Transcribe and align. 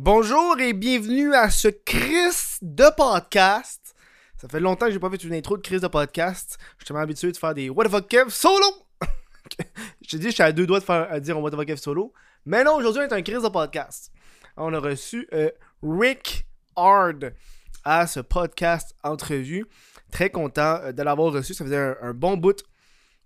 Bonjour 0.00 0.60
et 0.60 0.74
bienvenue 0.74 1.34
à 1.34 1.50
ce 1.50 1.66
Chris 1.66 2.60
de 2.62 2.84
podcast. 2.96 3.96
Ça 4.36 4.46
fait 4.46 4.60
longtemps 4.60 4.86
que 4.86 4.92
j'ai 4.92 5.00
pas 5.00 5.10
fait 5.10 5.24
une 5.24 5.34
intro 5.34 5.56
de 5.56 5.62
Chris 5.62 5.80
de 5.80 5.88
podcast. 5.88 6.56
Je 6.60 6.76
suis 6.76 6.86
tellement 6.86 7.02
habitué 7.02 7.32
de 7.32 7.36
faire 7.36 7.52
des 7.52 7.68
What 7.68 7.86
the 7.86 7.90
fuck 7.90 8.14
solo. 8.30 8.64
je 10.00 10.10
te 10.10 10.16
dis, 10.18 10.26
je 10.28 10.34
suis 10.34 10.42
à 10.44 10.52
deux 10.52 10.68
doigts 10.68 10.78
de 10.78 10.84
faire 10.84 11.08
à 11.10 11.18
dire 11.18 11.40
What 11.40 11.50
the 11.50 11.56
fuck 11.56 11.76
solo. 11.76 12.12
Mais 12.46 12.62
non, 12.62 12.76
aujourd'hui, 12.76 13.02
on 13.02 13.08
est 13.08 13.12
un 13.12 13.22
Chris 13.22 13.42
de 13.42 13.48
podcast. 13.48 14.12
On 14.56 14.72
a 14.72 14.78
reçu 14.78 15.26
euh, 15.32 15.50
Rick 15.82 16.46
Hard 16.76 17.34
à 17.82 18.06
ce 18.06 18.20
podcast 18.20 18.94
entrevue. 19.02 19.66
Très 20.12 20.30
content 20.30 20.78
euh, 20.80 20.92
de 20.92 21.02
l'avoir 21.02 21.32
reçu. 21.32 21.54
Ça 21.54 21.64
faisait 21.64 21.96
un, 22.00 22.14
bon 22.14 22.36
bout 22.36 22.62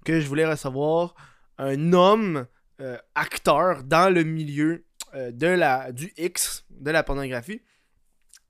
que 0.07 0.21
je 0.21 0.27
voulais 0.27 0.47
recevoir 0.47 1.15
un 1.59 1.93
homme 1.93 2.47
euh, 2.81 2.97
acteur 3.15 3.85
dans 3.85 4.13
le 4.13 4.25
milieu 4.25 4.87
de 5.15 5.47
la, 5.47 5.93
du 5.93 6.13
X, 6.17 6.65
de 6.71 6.91
la 6.91 7.03
pornographie. 7.03 7.63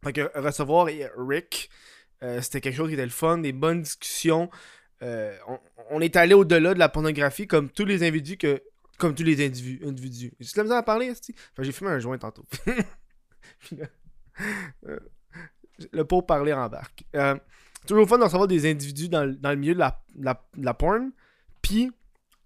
Fait 0.05 0.12
que 0.12 0.30
recevoir 0.39 0.89
Rick, 1.16 1.70
euh, 2.23 2.41
c'était 2.41 2.61
quelque 2.61 2.77
chose 2.77 2.89
qui 2.89 2.95
était 2.95 3.05
le 3.05 3.11
fun, 3.11 3.39
des 3.39 3.53
bonnes 3.53 3.83
discussions. 3.83 4.51
Euh, 5.03 5.37
on, 5.91 6.01
est 6.01 6.17
allé 6.17 6.34
au-delà 6.34 6.75
de 6.75 6.79
la 6.79 6.89
pornographie 6.89 7.47
comme 7.47 7.69
tous 7.69 7.84
les 7.84 8.03
individus 8.03 8.37
que. 8.37 8.62
Comme 8.98 9.15
tous 9.15 9.23
les 9.25 9.45
individus. 9.45 9.84
individus. 9.84 10.33
J'ai 10.39 10.53
la 10.56 10.62
misère 10.62 10.79
à 10.79 10.83
parler, 10.83 11.11
enfin, 11.11 11.62
j'ai 11.62 11.73
fumé 11.73 11.91
un 11.91 11.98
joint 11.98 12.19
tantôt. 12.19 12.45
le 15.92 16.05
pauvre 16.05 16.27
parler 16.27 16.53
en 16.53 16.69
barque. 16.69 17.05
toujours 17.87 18.09
fun 18.09 18.19
de 18.19 18.25
recevoir 18.25 18.47
des 18.47 18.70
individus 18.70 19.09
dans, 19.09 19.25
le 19.25 19.56
milieu 19.56 19.75
de 19.75 19.81
la, 19.81 20.01
la, 20.56 20.75
porn. 20.75 21.11
Puis 21.62 21.91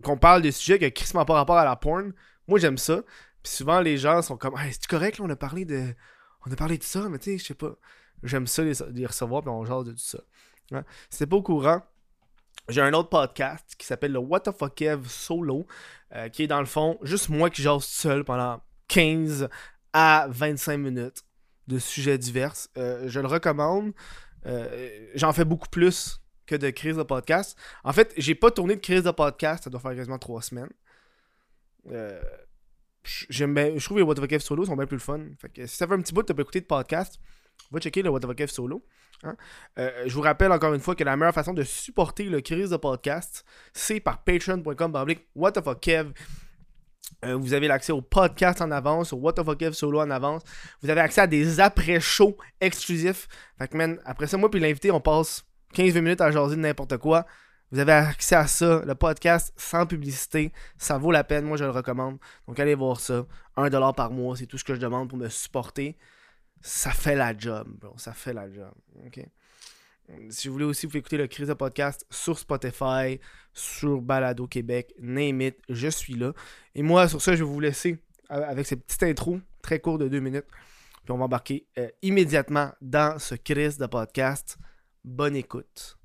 qu'on 0.02 0.16
parle 0.16 0.41
de 0.41 0.51
sujets 0.51 0.91
qui 0.93 1.05
n'ont 1.15 1.24
pas 1.27 1.35
rapport 1.35 1.59
à 1.59 1.65
la 1.65 1.77
porn. 1.77 2.12
Moi, 2.48 2.59
j'aime 2.59 2.79
ça 2.79 3.02
souvent, 3.46 3.80
les 3.80 3.96
gens 3.96 4.23
sont 4.23 4.36
comme 4.36 4.56
hey, 4.59 4.73
c'est 4.73 4.86
correct, 4.86 5.18
là, 5.18 5.24
on 5.27 5.30
a 5.30 5.36
parlé 5.36 5.64
de. 5.64 5.95
On 6.46 6.52
a 6.52 6.56
parlé 6.56 6.78
de 6.78 6.82
ça, 6.82 7.09
mais 7.09 7.18
tu 7.18 7.32
sais, 7.32 7.38
je 7.38 7.45
sais 7.45 7.54
pas. 7.54 7.77
J'aime 8.23 8.46
ça 8.46 8.62
les, 8.62 9.06
recevoir, 9.06 9.42
puis 9.42 9.50
on 9.50 9.65
genre 9.65 9.84
de 9.84 9.93
tout 9.93 9.98
ça. 9.98 10.18
Hein? 10.73 10.84
Si 11.10 11.26
pas 11.26 11.37
au 11.37 11.43
courant, 11.43 11.82
j'ai 12.68 12.80
un 12.80 12.93
autre 12.93 13.09
podcast 13.09 13.74
qui 13.76 13.87
s'appelle 13.87 14.12
le 14.12 14.18
What 14.18 14.40
the 14.40 14.52
Fuck 14.52 14.80
Ev 14.82 15.06
Solo, 15.09 15.66
euh, 16.15 16.29
qui 16.29 16.45
est 16.45 16.46
dans 16.46 16.60
le 16.60 16.66
fond 16.66 16.98
juste 17.02 17.29
moi 17.29 17.51
qui 17.51 17.62
jase 17.62 17.84
seul 17.84 18.24
pendant 18.24 18.60
15 18.88 19.49
à 19.93 20.26
25 20.30 20.78
minutes 20.78 21.24
de 21.66 21.78
sujets 21.78 22.18
divers. 22.18 22.54
Euh, 22.76 23.09
je 23.09 23.21
le 23.21 23.26
recommande. 23.26 23.93
Euh, 24.46 25.09
j'en 25.15 25.32
fais 25.32 25.45
beaucoup 25.45 25.68
plus 25.68 26.21
que 26.46 26.54
de 26.54 26.71
crise 26.71 26.96
de 26.96 27.02
podcast. 27.02 27.59
En 27.84 27.93
fait, 27.93 28.12
j'ai 28.16 28.34
pas 28.34 28.51
tourné 28.51 28.76
de 28.76 28.80
crise 28.80 29.02
de 29.02 29.10
podcast, 29.10 29.65
ça 29.65 29.71
doit 29.71 29.80
faire 29.80 29.95
quasiment 29.95 30.18
trois 30.18 30.43
semaines. 30.43 30.71
Euh, 31.90 32.21
je 33.07 33.85
trouve 33.85 33.96
que 33.96 34.02
les 34.02 34.07
What 34.07 34.15
the 34.15 34.21
Fuck 34.21 34.40
solo 34.40 34.65
sont 34.65 34.76
bien 34.76 34.87
plus 34.87 34.96
le 34.96 35.01
fun. 35.01 35.21
Fait 35.40 35.49
que 35.49 35.66
si 35.66 35.76
ça 35.76 35.87
fait 35.87 35.95
un 35.95 36.01
petit 36.01 36.12
bout, 36.12 36.23
tu 36.23 36.35
peux 36.35 36.43
écouter 36.43 36.60
de 36.60 36.66
podcast, 36.66 37.18
va 37.71 37.80
checker 37.80 38.02
le 38.02 38.10
What 38.10 38.21
the 38.21 38.26
Fuck 38.26 38.49
solo. 38.49 38.85
Hein. 39.23 39.37
Euh, 39.79 40.04
je 40.07 40.15
vous 40.15 40.21
rappelle 40.21 40.52
encore 40.52 40.74
une 40.74 40.80
fois 40.80 40.95
que 40.95 41.04
la 41.04 41.16
meilleure 41.16 41.34
façon 41.34 41.54
de 41.54 41.62
supporter 41.62 42.24
le 42.24 42.40
crise 42.40 42.71
de 42.71 42.77
podcast, 42.77 43.45
c'est 43.73 44.01
par 44.01 44.23
patreon.com 44.24 45.07
What 45.34 45.52
the 45.52 45.80
Kev. 45.80 46.12
Euh, 47.24 47.37
vous 47.37 47.54
avez 47.54 47.68
l'accès 47.68 47.93
au 47.93 48.02
podcast 48.02 48.60
en 48.60 48.71
avance, 48.71 49.12
au 49.12 49.16
What 49.16 49.34
the 49.34 49.45
fuck 49.45 49.59
Kev 49.59 49.73
solo 49.73 50.01
en 50.01 50.10
avance. 50.10 50.43
Vous 50.82 50.90
avez 50.90 51.01
accès 51.01 51.23
à 51.23 51.27
des 51.27 51.60
après-shows 51.60 52.37
exclusifs. 52.60 53.29
Fait 53.59 53.68
que, 53.68 53.77
man, 53.77 53.99
après 54.04 54.27
ça, 54.27 54.37
moi 54.37 54.51
puis 54.51 54.60
l'invité, 54.60 54.90
on 54.90 55.01
passe 55.01 55.45
15 55.74 55.95
minutes 55.95 56.21
à 56.21 56.30
jaser 56.30 56.57
de 56.57 56.60
n'importe 56.60 56.99
quoi. 56.99 57.27
Vous 57.72 57.80
avez 57.80 57.92
accès 57.92 58.36
à 58.36 58.46
ça, 58.46 58.82
le 58.86 58.95
podcast 58.95 59.52
sans 59.56 59.86
publicité. 59.86 60.52
Ça 60.78 60.98
vaut 60.98 61.10
la 61.10 61.24
peine, 61.24 61.45
moi 61.45 61.56
je 61.56 61.64
le 61.64 61.70
recommande. 61.70 62.18
Donc 62.46 62.60
allez 62.60 62.74
voir 62.74 63.00
ça. 63.00 63.26
1$ 63.56 63.95
par 63.95 64.10
mois, 64.10 64.36
c'est 64.36 64.47
tout 64.47 64.59
ce 64.59 64.64
que 64.64 64.75
je 64.75 64.81
demande 64.81 65.09
pour 65.09 65.19
me 65.19 65.28
supporter. 65.28 65.97
Ça 66.60 66.91
fait 66.91 67.16
la 67.16 67.37
job, 67.37 67.69
bro. 67.81 67.97
Ça 67.98 68.12
fait 68.12 68.32
la 68.32 68.50
job. 68.50 68.72
OK? 69.04 69.20
Si 70.31 70.47
vous 70.47 70.54
voulez 70.54 70.64
aussi, 70.64 70.87
vous 70.87 70.97
écouter 70.97 71.16
le 71.16 71.26
Crise 71.26 71.48
de 71.48 71.54
podcast 71.54 72.06
sur 72.10 72.38
Spotify, 72.38 73.20
sur 73.53 74.00
Balado 74.00 74.47
Québec, 74.47 74.94
name 75.00 75.41
it, 75.41 75.56
je 75.69 75.88
suis 75.88 76.15
là. 76.15 76.32
Et 76.76 76.82
moi, 76.82 77.09
sur 77.09 77.21
ça, 77.21 77.34
je 77.34 77.43
vais 77.43 77.50
vous 77.50 77.60
laisser 77.60 77.99
avec 78.28 78.66
cette 78.66 78.84
petite 78.84 79.03
intro 79.03 79.41
très 79.62 79.81
courte 79.81 80.00
de 80.00 80.09
deux 80.09 80.21
minutes. 80.21 80.47
Puis 81.05 81.12
on 81.12 81.19
va 81.19 81.25
embarquer 81.25 81.66
euh, 81.78 81.88
immédiatement 82.03 82.72
dans 82.81 83.19
ce 83.19 83.34
Crise 83.34 83.78
de 83.78 83.87
podcast. 83.87 84.59
Bonne 85.05 85.37
écoute. 85.37 85.96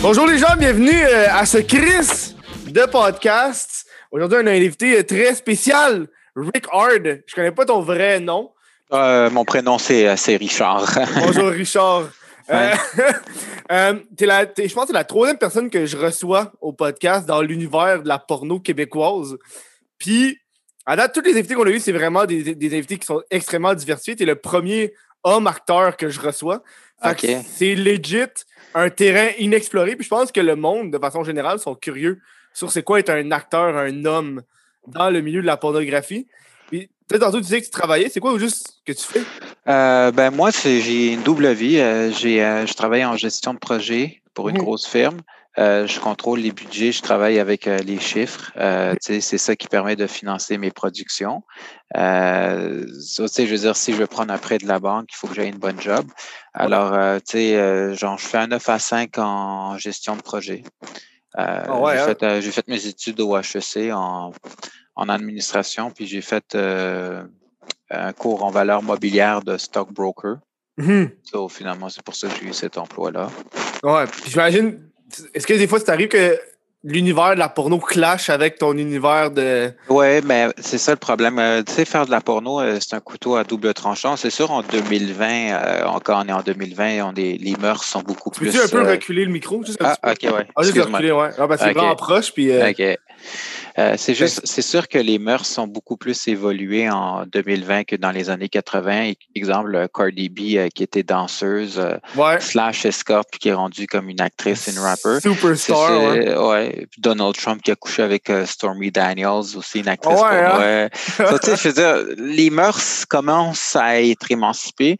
Bonjour 0.00 0.26
les 0.28 0.38
gens, 0.38 0.54
bienvenue 0.56 0.92
euh, 0.92 1.26
à 1.32 1.44
ce 1.46 1.58
Chris 1.58 2.36
de 2.68 2.86
podcast. 2.86 3.86
Aujourd'hui, 4.12 4.38
on 4.40 4.46
a 4.46 4.50
un 4.50 4.54
invité 4.54 4.98
euh, 4.98 5.02
très 5.02 5.34
spécial, 5.34 6.06
Rick 6.36 6.66
Hard. 6.70 7.22
Je 7.26 7.34
connais 7.34 7.50
pas 7.50 7.64
ton 7.64 7.80
vrai 7.80 8.20
nom. 8.20 8.52
Euh, 8.92 9.28
mon 9.30 9.44
prénom, 9.44 9.78
c'est 9.78 10.36
Richard. 10.36 10.86
Bonjour 11.16 11.48
Richard. 11.48 12.04
je 12.48 12.76
pense 14.74 14.84
que 14.84 14.86
c'est 14.86 14.92
la 14.92 15.04
troisième 15.04 15.38
personne 15.38 15.70
que 15.70 15.86
je 15.86 15.96
reçois 15.96 16.52
au 16.60 16.72
podcast 16.72 17.26
dans 17.26 17.42
l'univers 17.42 18.04
de 18.04 18.08
la 18.08 18.20
porno 18.20 18.60
québécoise. 18.60 19.36
Puis, 19.98 20.38
à 20.86 20.94
date, 20.94 21.12
tous 21.12 21.20
les 21.20 21.36
invités 21.36 21.54
qu'on 21.54 21.66
a 21.66 21.70
eus, 21.70 21.80
c'est 21.80 21.92
vraiment 21.92 22.24
des, 22.24 22.76
invités 22.76 22.96
qui 22.96 23.06
sont 23.06 23.20
extrêmement 23.30 23.74
diversifiés. 23.74 24.14
Tu 24.14 24.22
es 24.22 24.26
le 24.26 24.36
premier 24.36 24.94
homme 25.24 25.48
acteur 25.48 25.96
que 25.96 26.08
je 26.08 26.20
reçois. 26.20 26.62
C'est 27.12 27.74
legit 27.74 28.44
un 28.74 28.88
terrain 28.88 29.30
inexploré. 29.38 29.96
Puis 29.96 30.04
je 30.04 30.08
pense 30.08 30.30
que 30.30 30.40
le 30.40 30.54
monde, 30.54 30.92
de 30.92 30.98
façon 30.98 31.24
générale, 31.24 31.58
sont 31.58 31.74
curieux 31.74 32.20
sur 32.54 32.70
c'est 32.70 32.84
quoi 32.84 33.00
être 33.00 33.10
un 33.10 33.32
acteur, 33.32 33.76
un 33.76 34.04
homme 34.04 34.42
dans 34.86 35.10
le 35.10 35.20
milieu 35.20 35.40
de 35.40 35.46
la 35.46 35.56
pornographie. 35.56 36.28
Puis 36.68 36.88
peut-être 37.08 37.22
tantôt 37.22 37.38
tu 37.38 37.44
disais 37.44 37.60
que 37.60 37.66
tu 37.66 37.70
travaillais. 37.70 38.08
C'est 38.08 38.20
quoi 38.20 38.38
juste 38.38 38.80
que 38.84 38.92
tu 38.92 39.02
fais? 39.02 39.22
Euh, 39.68 40.12
ben 40.12 40.30
moi, 40.30 40.50
j'ai 40.50 41.12
une 41.12 41.22
double 41.22 41.50
vie. 41.50 41.78
Euh, 41.78 42.12
j'ai, 42.12 42.44
euh, 42.44 42.64
je 42.64 42.74
travaille 42.74 43.04
en 43.04 43.16
gestion 43.16 43.54
de 43.54 43.58
projet 43.58 44.22
pour 44.34 44.48
une 44.48 44.56
mmh. 44.56 44.62
grosse 44.62 44.86
firme. 44.86 45.18
Euh, 45.58 45.86
je 45.86 45.98
contrôle 46.00 46.40
les 46.40 46.52
budgets, 46.52 46.92
je 46.92 47.00
travaille 47.00 47.38
avec 47.38 47.66
euh, 47.66 47.78
les 47.78 47.98
chiffres. 47.98 48.52
Euh, 48.56 48.94
c'est 49.00 49.20
ça 49.20 49.56
qui 49.56 49.68
permet 49.68 49.96
de 49.96 50.06
financer 50.06 50.58
mes 50.58 50.70
productions. 50.70 51.42
Euh, 51.96 52.84
je 52.86 53.44
veux 53.44 53.58
dire, 53.58 53.76
si 53.76 53.92
je 53.92 53.98
veux 53.98 54.06
prendre 54.06 54.32
un 54.32 54.38
prêt 54.38 54.58
de 54.58 54.66
la 54.66 54.78
banque, 54.78 55.08
il 55.12 55.16
faut 55.16 55.28
que 55.28 55.34
j'aie 55.34 55.48
une 55.48 55.58
bonne 55.58 55.80
job. 55.80 56.06
Alors, 56.52 56.92
tu 57.20 57.32
sais, 57.32 57.94
genre, 57.94 58.18
je 58.18 58.26
fais 58.26 58.38
un 58.38 58.48
9 58.48 58.68
à 58.68 58.78
5 58.78 59.18
en 59.18 59.78
gestion 59.78 60.16
de 60.16 60.22
projet. 60.22 60.62
Ah 61.34 61.64
j'ai, 61.66 61.98
hein? 61.98 62.14
fait, 62.18 62.40
fait 62.50 62.68
mes 62.68 62.86
études 62.86 63.20
au 63.20 63.36
HEC 63.36 63.92
en, 63.92 64.32
en 64.94 65.08
administration, 65.08 65.90
puis 65.90 66.06
j'ai 66.06 66.22
fait 66.22 66.56
un 67.90 68.12
cours 68.12 68.44
en 68.44 68.50
valeur 68.50 68.82
mobilière 68.82 69.42
de 69.42 69.56
stockbroker. 69.56 70.38
Mmh. 70.78 71.06
finalement, 71.48 71.88
c'est 71.88 72.02
pour 72.02 72.14
ça 72.14 72.28
que 72.28 72.34
j'ai 72.38 72.48
eu 72.48 72.52
cet 72.52 72.76
emploi-là. 72.76 73.30
Ouais, 73.82 74.04
j'imagine, 74.26 74.85
est-ce 75.34 75.46
que 75.46 75.54
des 75.54 75.66
fois, 75.66 75.78
ça 75.78 75.86
t'arrive 75.86 76.08
que 76.08 76.38
l'univers 76.86 77.34
de 77.34 77.40
la 77.40 77.48
porno 77.48 77.78
clash 77.78 78.30
avec 78.30 78.58
ton 78.58 78.76
univers 78.76 79.30
de. 79.30 79.72
Oui, 79.88 80.20
mais 80.24 80.48
c'est 80.58 80.78
ça 80.78 80.92
le 80.92 80.98
problème. 80.98 81.38
Euh, 81.38 81.62
tu 81.62 81.72
sais, 81.72 81.84
faire 81.84 82.06
de 82.06 82.10
la 82.10 82.20
porno, 82.20 82.60
euh, 82.60 82.78
c'est 82.80 82.94
un 82.94 83.00
couteau 83.00 83.36
à 83.36 83.44
double 83.44 83.74
tranchant. 83.74 84.16
C'est 84.16 84.30
sûr, 84.30 84.50
en 84.50 84.62
2020, 84.62 85.26
euh, 85.26 85.84
encore 85.84 86.22
on 86.24 86.28
est 86.28 86.32
en 86.32 86.42
2020, 86.42 87.04
on 87.04 87.14
est, 87.14 87.38
les 87.40 87.56
mœurs 87.56 87.84
sont 87.84 88.02
beaucoup 88.02 88.30
plus. 88.30 88.52
Peux-tu 88.52 88.64
un 88.64 88.68
peu 88.68 88.88
reculer 88.88 89.24
le 89.24 89.32
micro? 89.32 89.62
Juste 89.64 89.78
ah, 89.82 89.96
ok, 90.04 90.32
ouais. 90.32 90.46
Ah, 90.54 90.62
juste 90.62 90.78
reculer, 90.78 91.12
ouais. 91.12 91.30
Ah, 91.36 91.46
ben, 91.46 91.56
c'est 91.56 91.72
vraiment 91.72 91.96
proche. 91.96 92.32
Puis, 92.32 92.50
OK. 92.56 92.98
Euh, 93.78 93.94
c'est 93.96 94.14
juste, 94.14 94.40
c'est 94.44 94.62
sûr 94.62 94.88
que 94.88 94.98
les 94.98 95.18
mœurs 95.18 95.46
sont 95.46 95.66
beaucoup 95.66 95.96
plus 95.96 96.28
évoluées 96.28 96.88
en 96.88 97.26
2020 97.26 97.84
que 97.84 97.96
dans 97.96 98.10
les 98.10 98.30
années 98.30 98.48
80. 98.48 99.12
Exemple, 99.34 99.86
Cardi 99.94 100.28
B 100.28 100.56
euh, 100.56 100.68
qui 100.74 100.82
était 100.82 101.02
danseuse, 101.02 101.78
euh, 101.78 102.38
slash 102.40 102.86
escort, 102.86 103.24
puis 103.30 103.38
qui 103.38 103.48
est 103.50 103.54
rendue 103.54 103.86
comme 103.86 104.08
une 104.08 104.20
actrice, 104.20 104.68
une 104.68 104.78
rapper. 104.78 105.20
Superstar. 105.20 106.00
Ouais. 106.00 106.36
ouais. 106.36 106.86
Donald 106.98 107.34
Trump 107.36 107.60
qui 107.62 107.70
a 107.70 107.76
couché 107.76 108.02
avec 108.02 108.32
Stormy 108.46 108.90
Daniels, 108.90 109.56
aussi 109.56 109.80
une 109.80 109.88
actrice. 109.88 110.20
Ouais, 110.20 110.28
hein? 110.28 110.88
je 111.18 111.68
veux 111.68 111.74
dire, 111.74 112.16
les 112.16 112.50
mœurs 112.50 113.04
commencent 113.06 113.76
à 113.76 114.00
être 114.00 114.30
émancipées, 114.30 114.96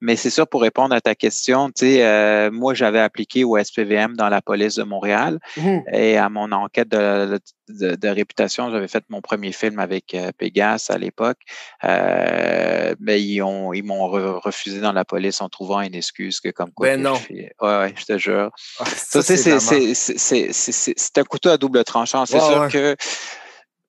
mais 0.00 0.16
c'est 0.16 0.30
sûr 0.30 0.48
pour 0.48 0.62
répondre 0.62 0.94
à 0.94 1.00
ta 1.00 1.14
question, 1.14 1.68
tu 1.68 1.86
sais, 1.86 2.50
moi 2.50 2.74
j'avais 2.74 3.00
appliqué 3.00 3.44
au 3.44 3.56
SPVM 3.62 4.14
dans 4.16 4.28
la 4.28 4.42
police 4.42 4.74
de 4.76 4.82
Montréal 4.82 5.38
mmh. 5.56 5.78
et 5.92 6.16
à 6.16 6.28
mon 6.28 6.50
enquête 6.52 6.88
de, 6.88 7.38
de, 7.68 8.08
réputation. 8.08 8.70
J'avais 8.70 8.88
fait 8.88 9.04
mon 9.08 9.20
premier 9.20 9.52
film 9.52 9.78
avec 9.78 10.14
euh, 10.14 10.32
Pegas 10.36 10.86
à 10.88 10.98
l'époque, 10.98 11.38
euh, 11.84 12.94
mais 13.00 13.22
ils 13.22 13.42
ont 13.42 13.72
ils 13.72 13.82
m'ont 13.82 14.08
refusé 14.08 14.80
dans 14.80 14.92
la 14.92 15.04
police 15.04 15.40
en 15.40 15.48
trouvant 15.48 15.80
une 15.80 15.94
excuse 15.94 16.40
que 16.40 16.50
comme 16.50 16.72
quoi. 16.72 16.88
Ben 16.88 17.02
non. 17.02 17.14
Je 17.14 17.34
ouais, 17.34 17.94
je 17.96 18.04
te 18.04 18.18
jure. 18.18 18.50
Ah, 18.78 18.84
ça, 18.86 19.22
c'est 19.22 21.18
un 21.18 21.24
couteau 21.24 21.50
à 21.50 21.58
double 21.58 21.82
tranchant. 21.84 22.26
C'est 22.26 22.40
sûr 22.40 22.68
que 22.68 22.96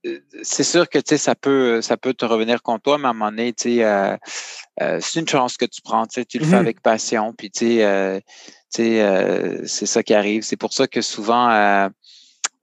euh, 0.06 0.20
c'est 0.44 0.64
sûr 0.64 0.88
que 0.90 1.00
ça 1.18 1.36
peut, 1.36 1.82
ça 1.82 1.98
peut 1.98 2.14
te 2.14 2.26
revenir 2.26 2.62
contre 2.62 2.84
toi, 2.84 2.98
mais 2.98 3.08
à 3.08 3.10
un 3.10 3.14
moment 3.14 3.32
donné, 3.32 3.54
c'est 3.58 5.20
une 5.20 5.28
chance 5.28 5.58
que 5.58 5.66
tu 5.66 5.82
prends. 5.82 6.06
Tu 6.08 6.26
le 6.38 6.46
fais 6.46 6.56
mmh 6.56 6.60
avec 6.60 6.82
passion. 6.82 7.34
Puis 7.34 7.52
c'est 7.54 8.24
ça 9.68 10.04
qui 10.04 10.14
arrive. 10.14 10.44
C'est 10.44 10.58
pour 10.58 10.74
ça 10.74 10.88
que 10.88 11.02
souvent, 11.02 11.90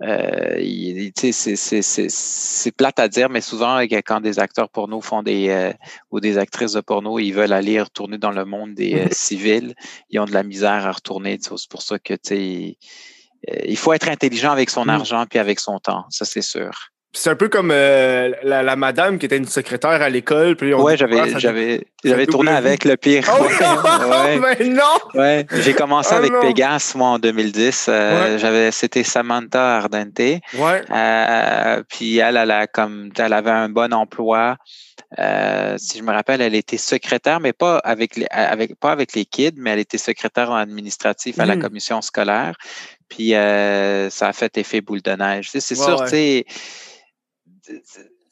euh, 0.03 1.11
c'est 1.15 2.73
plate 2.77 2.99
à 2.99 3.09
dire, 3.09 3.31
mais 3.31 3.41
souvent, 3.41 3.79
quand 3.79 4.21
des 4.21 4.39
acteurs 4.39 4.69
porno 4.69 5.01
font 5.01 5.23
des 5.23 5.49
euh, 5.49 5.73
ou 6.11 6.21
des 6.21 6.39
actrices 6.39 6.73
de 6.73 6.81
porno, 6.81 7.19
ils 7.19 7.33
veulent 7.33 7.53
aller 7.53 7.81
retourner 7.81 8.19
dans 8.19 8.33
le 8.33 8.45
monde 8.45 8.75
des 8.75 8.95
euh, 8.95 9.07
civils, 9.13 9.75
ils 10.11 10.19
ont 10.19 10.25
de 10.25 10.33
la 10.33 10.43
misère 10.43 10.87
à 10.87 10.93
retourner. 10.93 11.39
C'est 11.41 11.71
pour 11.71 11.83
ça 11.83 11.99
que 11.99 12.15
il 12.31 13.77
faut 13.77 13.93
être 13.93 14.09
intelligent 14.09 14.51
avec 14.51 14.71
son 14.71 14.87
mmh. 14.87 14.91
argent 14.91 15.27
puis 15.29 15.39
avec 15.39 15.61
son 15.61 15.79
temps, 15.79 16.07
ça 16.11 16.25
c'est 16.25 16.43
sûr. 16.43 16.94
C'est 17.17 17.31
un 17.31 17.37
peu 17.37 17.49
comme 17.49 17.71
euh, 17.71 18.33
la, 18.43 18.75
madame 18.75 19.21
qui 19.21 19.27
était 19.27 19.37
une 19.37 19.47
secrétaire 19.47 20.03
à 20.03 20.09
l'école. 20.09 20.57
Oui, 20.61 20.97
j'avais, 20.97 21.39
j'avais, 21.39 21.87
j'avais 22.05 22.27
tourné 22.27 22.51
avec 22.51 22.85
le 22.85 22.97
pire. 22.97 23.25
Oh 23.35 23.47
non, 23.61 24.41
mais 24.59 24.67
non! 24.67 24.83
Ouais, 25.15 25.47
j'ai 25.61 25.75
commencé 25.75 26.11
oh 26.13 26.19
avec 26.19 26.33
Pegas, 26.41 26.93
moi, 26.97 27.11
en 27.11 27.19
2010. 27.21 27.87
Euh, 27.89 28.39
j'avais, 28.39 28.73
c'était 28.73 29.05
Samantha 29.05 29.77
Ardente. 29.77 30.19
Ouais. 30.19 30.83
Euh, 30.91 31.83
puis 31.89 32.19
elle, 32.19 32.37
elle, 32.37 32.51
a 32.51 32.67
comme, 32.67 33.11
elle 33.17 33.33
avait 33.33 33.51
un 33.51 33.69
bon 33.69 33.95
emploi. 33.95 34.57
si 35.17 35.99
je 35.99 36.03
me 36.03 36.13
rappelle, 36.13 36.41
elle 36.41 36.57
était 36.57 36.79
secrétaire, 36.79 37.39
mais 37.39 37.53
pas 37.53 37.79
avec 37.79 38.17
les, 38.17 38.27
avec, 38.31 38.79
pas 38.81 38.91
avec 38.91 39.15
les 39.15 39.25
kids, 39.25 39.55
mais 39.57 39.71
elle 39.71 39.79
était 39.79 39.99
secrétaire 39.99 40.51
administratif 40.53 41.39
à 41.39 41.47
la 41.47 41.55
hmm. 41.55 41.63
commission 41.63 42.03
scolaire. 42.03 42.57
Puis 43.09 43.31
ça 43.31 44.29
a 44.29 44.33
fait 44.33 44.59
effet 44.59 44.81
boule 44.81 45.03
de 45.03 45.13
neige. 45.13 45.51
C'est 45.53 45.77
sûr, 45.77 46.03
tu 46.03 46.09
sais 46.09 46.47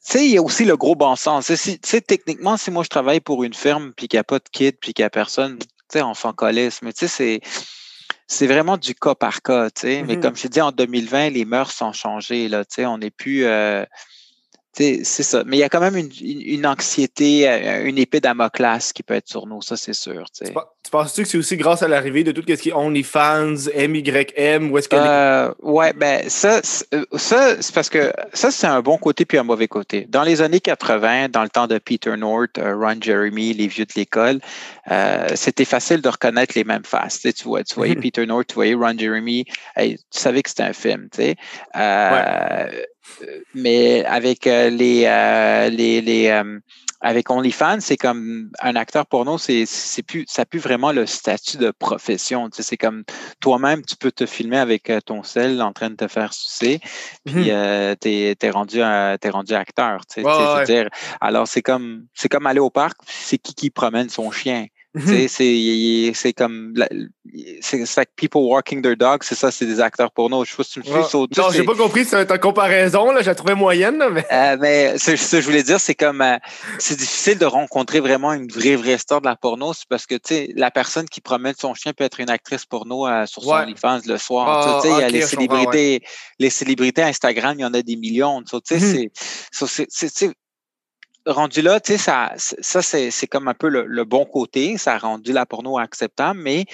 sais, 0.01 0.25
il 0.27 0.33
y 0.33 0.39
a 0.39 0.43
aussi 0.43 0.65
le 0.65 0.77
gros 0.77 0.95
bon 0.95 1.17
sens. 1.17 1.47
Tu 1.47 1.57
sais, 1.57 2.01
techniquement, 2.01 2.57
si 2.57 2.71
moi 2.71 2.83
je 2.83 2.89
travaille 2.89 3.21
pour 3.21 3.45
une 3.45 3.55
ferme 3.55 3.93
puis 3.97 4.09
qu'il 4.09 4.17
n'y 4.17 4.21
a 4.21 4.25
pas 4.25 4.39
de 4.39 4.49
kit 4.51 4.73
puis 4.73 4.93
qu'il 4.93 5.03
n'y 5.03 5.07
a 5.07 5.11
personne, 5.11 5.59
tu 5.59 5.67
sais, 5.93 6.03
on 6.03 6.15
s'en 6.15 6.33
colisse. 6.33 6.83
Mais 6.83 6.93
tu 6.93 7.07
sais, 7.07 7.09
c'est 7.09 7.41
c'est 8.27 8.47
vraiment 8.47 8.79
du 8.79 8.95
cas 8.95 9.15
par 9.15 9.43
cas, 9.43 9.71
tu 9.71 9.83
sais. 9.83 10.03
Mais 10.03 10.15
mm-hmm. 10.15 10.21
comme 10.21 10.37
je 10.37 10.43
te 10.43 10.49
dis, 10.49 10.61
en 10.61 10.73
2020, 10.73 11.31
les 11.31 11.45
mœurs 11.45 11.71
sont 11.71 11.93
changées, 11.93 12.49
là, 12.49 12.65
tu 12.65 12.77
sais. 12.77 12.87
On 12.87 12.99
n'est 12.99 13.11
plus... 13.11 13.45
Euh, 13.45 13.85
c'est 14.75 15.05
ça. 15.05 15.43
Mais 15.47 15.59
il 15.59 15.61
y 15.61 15.65
a 15.65 15.69
quand 15.69 15.81
même 15.81 15.97
une, 15.97 16.67
anxiété, 16.67 17.49
euh, 17.49 17.85
une 17.85 17.99
épée 17.99 18.21
d'Amoclas 18.21 18.93
qui 18.95 19.03
peut 19.03 19.15
être 19.15 19.29
sur 19.29 19.47
nous, 19.47 19.61
ça 19.61 19.77
c'est 19.77 19.93
sûr. 19.93 20.31
Tu, 20.31 20.45
tu 20.47 20.91
penses-tu 20.91 21.23
que 21.23 21.29
c'est 21.29 21.39
aussi 21.39 21.57
grâce 21.59 21.83
à 21.83 21.89
l'arrivée 21.89 22.25
de 22.25 22.33
tout 22.33 22.43
ce 22.47 22.55
qui 22.55 22.71
est 22.71 22.73
OnlyFans, 22.73 23.69
MYM, 23.77 24.73
ou 24.73 24.79
est-ce 24.79 24.89
que. 24.89 24.97
Euh, 24.97 25.53
ouais, 25.61 25.93
ben 25.93 26.29
ça, 26.29 26.63
euh, 26.95 27.05
ça 27.17 27.61
c'est 27.61 27.75
parce 27.75 27.91
que 27.91 28.13
ça, 28.33 28.51
c'est 28.51 28.67
un 28.67 28.81
bon 28.81 28.97
côté 28.97 29.27
puis 29.27 29.37
un 29.37 29.43
mauvais 29.43 29.69
côté. 29.69 30.07
Dans 30.09 30.23
les 30.23 30.41
années 30.41 30.61
80, 30.61 31.29
dans 31.29 31.43
le 31.43 31.51
temps 31.51 31.67
de 31.67 31.79
Peter 31.79 32.17
North, 32.17 32.59
Ron 32.59 32.97
Jeremy, 33.01 33.53
les 33.53 33.67
vieux 33.67 33.85
de 33.85 33.93
l'école, 33.95 34.41
c'était 35.35 35.67
facile 35.67 36.01
de 36.01 36.09
reconnaître 36.09 36.55
les 36.57 36.65
mêmes 36.65 36.85
faces. 36.85 37.21
Tu, 37.21 37.33
tu 37.35 37.45
vois, 37.45 37.63
tu 37.63 37.75
voyais. 37.75 37.95
Peter 38.03 38.25
North, 38.25 38.47
tu 38.49 38.55
voyais 38.55 38.75
Ron 38.75 38.97
Jeremy, 38.97 39.45
tu 39.77 39.99
savais 40.11 40.43
que 40.43 40.49
c'était 40.49 40.63
un 40.63 40.73
film. 40.73 41.09
Tu 41.13 41.23
sais. 41.23 41.37
Ouais 41.75 42.87
mais 43.55 44.05
avec 44.05 44.47
euh, 44.47 44.71
les, 44.71 45.05
euh, 45.07 45.69
les, 45.69 46.01
les 46.01 46.29
euh, 46.29 46.59
avec 47.01 47.31
OnlyFans, 47.31 47.81
c'est 47.81 47.97
comme 47.97 48.51
un 48.61 48.77
acteur 48.77 49.07
porno, 49.07 49.37
c'est 49.37 49.65
c'est 49.67 50.05
plus 50.05 50.25
ça 50.29 50.47
plus 50.47 50.61
vraiment 50.61 50.93
le 50.93 51.05
statut 51.07 51.57
de 51.57 51.73
profession. 51.73 52.49
Tu 52.49 52.59
sais, 52.59 52.63
c'est 52.63 52.77
comme 52.77 53.03
toi-même, 53.41 53.85
tu 53.85 53.97
peux 53.97 54.13
te 54.13 54.25
filmer 54.25 54.59
avec 54.59 54.93
ton 55.05 55.25
sel 55.25 55.61
en 55.63 55.73
train 55.73 55.91
de 55.91 55.97
te 55.97 56.07
faire 56.07 56.33
sucer, 56.33 56.81
puis 57.25 57.51
mmh. 57.51 57.97
t'es 58.01 58.37
es 58.41 58.51
rendu 58.51 58.81
t'es 59.21 59.31
rendu 59.31 59.55
acteur. 59.55 60.07
Tu 60.07 60.23
sais, 60.23 60.65
dire, 60.65 60.89
alors 61.21 61.49
c'est 61.49 61.63
comme 61.63 62.07
c'est 62.15 62.29
comme 62.29 62.47
aller 62.47 62.61
au 62.61 62.71
parc, 62.71 62.99
c'est 63.07 63.39
qui 63.39 63.55
qui 63.55 63.71
promène 63.71 64.09
son 64.09 64.31
chien. 64.31 64.67
Mhm. 64.95 65.29
C'est 66.15 66.33
comme. 66.35 66.75
C'est 67.63 67.97
like 67.97 68.11
people 68.15 68.43
walking 68.43 68.83
their 68.83 68.97
dog, 68.97 69.23
c'est 69.23 69.35
ça, 69.35 69.51
c'est 69.51 69.65
des 69.65 69.81
acteurs 69.81 70.11
porno. 70.11 70.45
Je 70.45 70.51
sais 70.51 70.57
pas 70.57 70.65
si 70.65 70.73
tu 70.73 70.79
me 70.81 70.85
suis 70.85 71.19
Non, 71.39 71.51
j'ai 71.51 71.65
pas 71.65 71.75
compris 71.75 72.05
ta 72.05 72.39
comparaison, 72.39 73.11
là, 73.11 73.23
j'ai 73.23 73.35
trouvé 73.35 73.55
moyenne. 73.55 74.05
mais 74.13 74.27
euh, 74.31 74.57
mais 74.61 74.99
ce, 74.99 75.13
que 75.13 75.41
je 75.41 75.47
voulais 75.47 75.63
dire, 75.63 75.81
c'est 75.81 75.95
comme. 75.95 76.21
Euh, 76.21 76.37
c'est 76.79 76.99
difficile 76.99 77.39
de 77.39 77.47
rencontrer 77.47 78.01
vraiment 78.01 78.35
une 78.35 78.49
vraie, 78.49 78.77
vraie 78.77 78.99
star 78.99 79.23
de 79.23 79.27
la 79.27 79.37
porno, 79.37 79.73
c'est 79.73 79.89
parce 79.89 80.07
que, 80.07 80.17
tu 80.17 80.35
sais, 80.35 80.53
la 80.57 80.71
personne 80.71 81.09
qui 81.09 81.23
promène 81.23 81.55
son 81.59 81.73
chien 81.73 81.93
peut 81.95 82.05
être 82.05 82.21
une 82.21 82.31
actrice 82.31 82.67
porno 82.67 83.07
euh, 83.07 83.25
sur 83.25 83.43
son 83.43 83.53
OnlyFans 83.53 84.01
le 84.07 84.19
soir. 84.19 84.83
tu 84.83 84.89
sais, 84.89 84.95
il 84.95 85.01
y 85.01 85.05
a 85.05 85.09
les 85.09 85.23
célébrités, 85.23 86.03
les 86.39 86.51
célébrités 86.51 87.03
Instagram, 87.03 87.59
il 87.59 87.63
y 87.63 87.65
en 87.65 87.73
a 87.73 87.81
des 87.81 87.97
millions. 87.97 88.43
Tu 88.43 88.59
sais, 88.65 88.79
mhm. 88.79 89.09
c'est 89.89 90.33
rendu 91.27 91.63
là, 91.63 91.81
tu 91.81 91.93
sais, 91.93 91.99
ça, 91.99 92.33
ça 92.37 92.83
c'est 92.83 93.27
comme 93.27 93.49
un 93.49 93.55
peu 93.55 93.69
le, 93.69 94.05
bon 94.05 94.25
côté. 94.25 94.79
Ça 94.79 94.95
a 94.95 94.99
rendu 94.99 95.33
la 95.33 95.47
porno 95.47 95.79
acceptable, 95.79 96.41
mais 96.41 96.67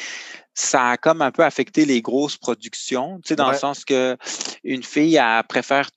ça 0.55 0.91
a 0.91 0.97
comme 0.97 1.23
un 1.23 1.31
peu 1.31 1.45
affecté 1.45 1.85
les 1.85 2.03
grosses 2.03 2.37
productions, 2.37 3.21
tu 3.23 3.29
sais, 3.29 3.37
dans 3.37 3.53
le 3.53 3.57
sens 3.57 3.85
que 3.85 4.17
une 4.65 4.83
fille 4.83 5.15
elle 5.15 5.45
préfère 5.49 5.91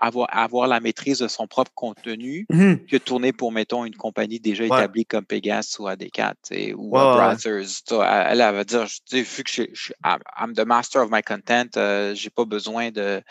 avoir, 0.00 0.28
avoir 0.36 0.66
la 0.66 0.80
maîtrise 0.80 1.20
de 1.20 1.28
son 1.28 1.46
propre 1.46 1.70
contenu 1.76 2.44
mmh 2.50 2.74
que 2.90 2.96
tourner 2.96 3.32
pour, 3.32 3.52
mettons, 3.52 3.84
une 3.84 3.94
compagnie 3.94 4.40
déjà 4.40 4.64
établie 4.64 5.06
comme 5.06 5.24
Pegasus 5.24 5.78
ou 5.78 5.86
AD4 5.86 6.74
ou 6.74 6.90
Brothers. 6.90 7.66
Elle, 7.90 8.40
elle, 8.40 8.54
va 8.54 8.64
dire, 8.64 8.86
vu 9.12 9.44
que 9.44 9.50
je, 9.50 9.62
suis 9.74 9.94
I'm 10.04 10.54
the 10.54 10.66
master 10.66 11.02
of 11.02 11.10
my 11.12 11.22
content, 11.22 11.68
euh, 11.76 12.14
j'ai 12.16 12.30
pas 12.30 12.44
besoin 12.44 12.90
de. 12.90 13.22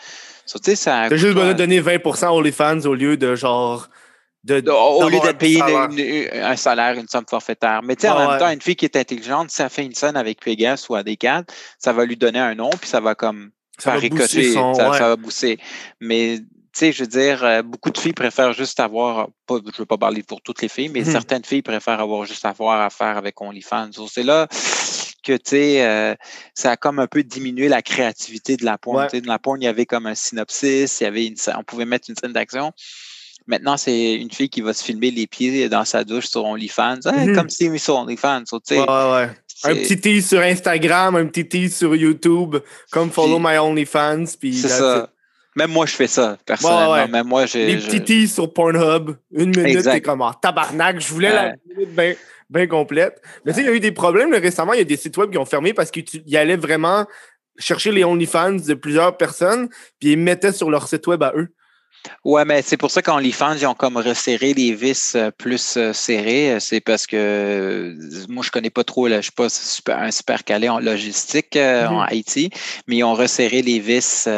tu 0.46 0.58
sais, 0.62 0.76
ça. 0.76 1.06
T'as 1.10 1.16
juste 1.16 1.34
besoin 1.34 1.52
de 1.52 1.58
donner 1.58 1.80
20% 1.80 2.28
aux 2.28 2.52
fans 2.52 2.80
au 2.88 2.94
lieu 2.94 3.18
de 3.18 3.34
genre 3.34 3.88
au 4.50 5.08
lieu 5.08 5.20
d'être 5.20 5.38
payé 5.38 6.32
un 6.42 6.56
salaire, 6.56 6.94
une 6.94 7.08
somme 7.08 7.24
forfaitaire. 7.28 7.82
Mais 7.82 7.96
tu 7.96 8.02
sais, 8.02 8.08
en 8.08 8.28
même 8.28 8.38
temps, 8.38 8.50
une 8.50 8.60
fille 8.60 8.76
qui 8.76 8.84
est 8.84 8.96
intelligente, 8.96 9.50
si 9.50 9.62
elle 9.62 9.70
fait 9.70 9.84
une 9.84 9.94
scène 9.94 10.16
avec 10.16 10.40
Pegas 10.40 10.86
ou 10.88 10.94
AD4, 10.94 11.44
ça 11.78 11.92
va 11.92 12.04
lui 12.04 12.16
donner 12.16 12.40
un 12.40 12.54
nom, 12.54 12.70
puis 12.70 12.88
ça 12.88 13.00
va 13.00 13.14
comme 13.14 13.50
ça 13.78 13.92
faire 13.92 14.00
ricocher, 14.00 14.52
ça, 14.52 14.88
va 14.90 15.16
bousser. 15.16 15.58
Mais 16.00 16.38
tu 16.38 16.80
sais, 16.80 16.92
je 16.92 17.04
veux 17.04 17.08
dire, 17.08 17.44
euh, 17.44 17.62
beaucoup 17.62 17.90
de 17.90 17.98
filles 17.98 18.14
préfèrent 18.14 18.52
juste 18.52 18.80
avoir, 18.80 19.28
pas, 19.46 19.58
je 19.64 19.68
ne 19.68 19.76
veux 19.78 19.86
pas 19.86 19.96
parler 19.96 20.24
pour 20.24 20.42
toutes 20.42 20.60
les 20.60 20.68
filles, 20.68 20.88
mais 20.88 21.02
mhm. 21.02 21.12
certaines 21.12 21.44
filles 21.44 21.62
préfèrent 21.62 22.00
avoir 22.00 22.24
juste 22.24 22.44
avoir 22.44 22.80
affaire 22.80 23.16
avec 23.16 23.40
OnlyFans. 23.40 23.90
C'est 24.08 24.24
là 24.24 24.48
que, 25.24 25.32
tu 25.34 25.42
sais, 25.44 25.86
euh, 25.86 26.14
ça 26.52 26.72
a 26.72 26.76
comme 26.76 26.98
un 26.98 27.06
peu 27.06 27.22
diminué 27.22 27.68
la 27.68 27.80
créativité 27.80 28.56
de 28.56 28.64
la 28.64 28.76
porn. 28.76 29.06
Dans 29.06 29.32
la 29.32 29.38
porn, 29.38 29.62
il 29.62 29.64
y 29.64 29.68
avait 29.68 29.86
comme 29.86 30.06
un 30.06 30.14
synopsis, 30.16 31.00
il 31.00 31.04
y 31.04 31.06
avait 31.06 31.26
une, 31.26 31.36
on 31.56 31.62
pouvait 31.62 31.86
mettre 31.86 32.10
une 32.10 32.16
scène 32.16 32.32
d'action. 32.32 32.72
Maintenant, 33.46 33.76
c'est 33.76 34.14
une 34.14 34.30
fille 34.30 34.48
qui 34.48 34.62
va 34.62 34.72
se 34.72 34.82
filmer 34.82 35.10
les 35.10 35.26
pieds 35.26 35.68
dans 35.68 35.84
sa 35.84 36.02
douche 36.04 36.26
sur 36.26 36.44
OnlyFans. 36.44 37.00
Mhm. 37.04 37.34
Comme 37.34 37.50
si 37.50 37.78
sur 37.78 37.96
OnlyFans. 37.96 38.44
ouais, 38.70 38.78
ouais. 38.78 39.30
Un 39.64 39.74
petit 39.74 40.00
tease 40.00 40.28
sur 40.28 40.40
Instagram, 40.40 41.16
un 41.16 41.26
petit 41.26 41.46
tease 41.46 41.76
sur 41.76 41.94
YouTube, 41.94 42.56
comme 42.90 43.10
Follow 43.10 43.38
My 43.38 43.58
OnlyFans. 43.58 44.26
C'est 44.26 44.68
ça. 44.68 45.10
Même 45.56 45.70
moi, 45.70 45.86
je 45.86 45.94
fais 45.94 46.08
ça, 46.08 46.36
personnellement. 46.44 47.08
Même 47.08 47.26
moi, 47.26 47.46
j'ai. 47.46 47.66
Les 47.66 47.76
petits 47.76 48.02
teases 48.02 48.34
sur 48.34 48.52
Pornhub, 48.52 49.12
une 49.30 49.56
minute, 49.56 49.82
c'est 49.82 50.00
comme 50.00 50.22
en 50.22 50.32
tabarnak. 50.32 51.00
Je 51.00 51.08
voulais 51.12 51.32
la 51.32 51.54
minute 51.76 52.18
bien 52.50 52.66
complète. 52.66 53.20
Mais 53.44 53.52
tu 53.52 53.58
sais, 53.58 53.64
il 53.64 53.68
y 53.68 53.72
a 53.72 53.74
eu 53.74 53.80
des 53.80 53.92
problèmes 53.92 54.32
récemment. 54.34 54.72
Il 54.72 54.78
y 54.78 54.82
a 54.82 54.84
des 54.84 54.96
sites 54.96 55.16
web 55.16 55.30
qui 55.30 55.38
ont 55.38 55.44
fermé 55.44 55.72
parce 55.72 55.90
qu'ils 55.90 56.36
allaient 56.36 56.56
vraiment 56.56 57.06
chercher 57.56 57.92
les 57.92 58.04
OnlyFans 58.04 58.56
de 58.66 58.74
plusieurs 58.74 59.16
personnes, 59.16 59.68
puis 60.00 60.12
ils 60.12 60.18
mettaient 60.18 60.52
sur 60.52 60.70
leur 60.70 60.88
site 60.88 61.06
web 61.06 61.22
à 61.22 61.32
eux. 61.36 61.48
Ouais, 62.24 62.44
mais 62.44 62.62
c'est 62.62 62.76
pour 62.76 62.90
ça 62.90 63.02
qu'OnlyFans, 63.02 63.56
ils 63.56 63.66
ont 63.66 63.74
comme 63.74 63.96
resserré 63.96 64.54
les 64.54 64.74
vis 64.74 65.14
euh, 65.14 65.30
plus 65.30 65.76
euh, 65.76 65.92
serrés. 65.92 66.58
C'est 66.60 66.80
parce 66.80 67.06
que 67.06 67.16
euh, 67.16 68.26
moi, 68.28 68.42
je 68.44 68.50
connais 68.50 68.70
pas 68.70 68.84
trop, 68.84 69.08
là, 69.08 69.18
je 69.18 69.24
suis 69.24 69.32
pas 69.32 69.48
super, 69.48 69.98
un 69.98 70.10
super 70.10 70.44
calé 70.44 70.68
en 70.68 70.78
logistique 70.78 71.56
en. 71.56 72.00
Haïti, 72.00 72.50
mais 72.86 72.96
ils 72.96 73.04
ont 73.04 73.14
resserré 73.14 73.62
les 73.62 73.78
vis 73.78 74.28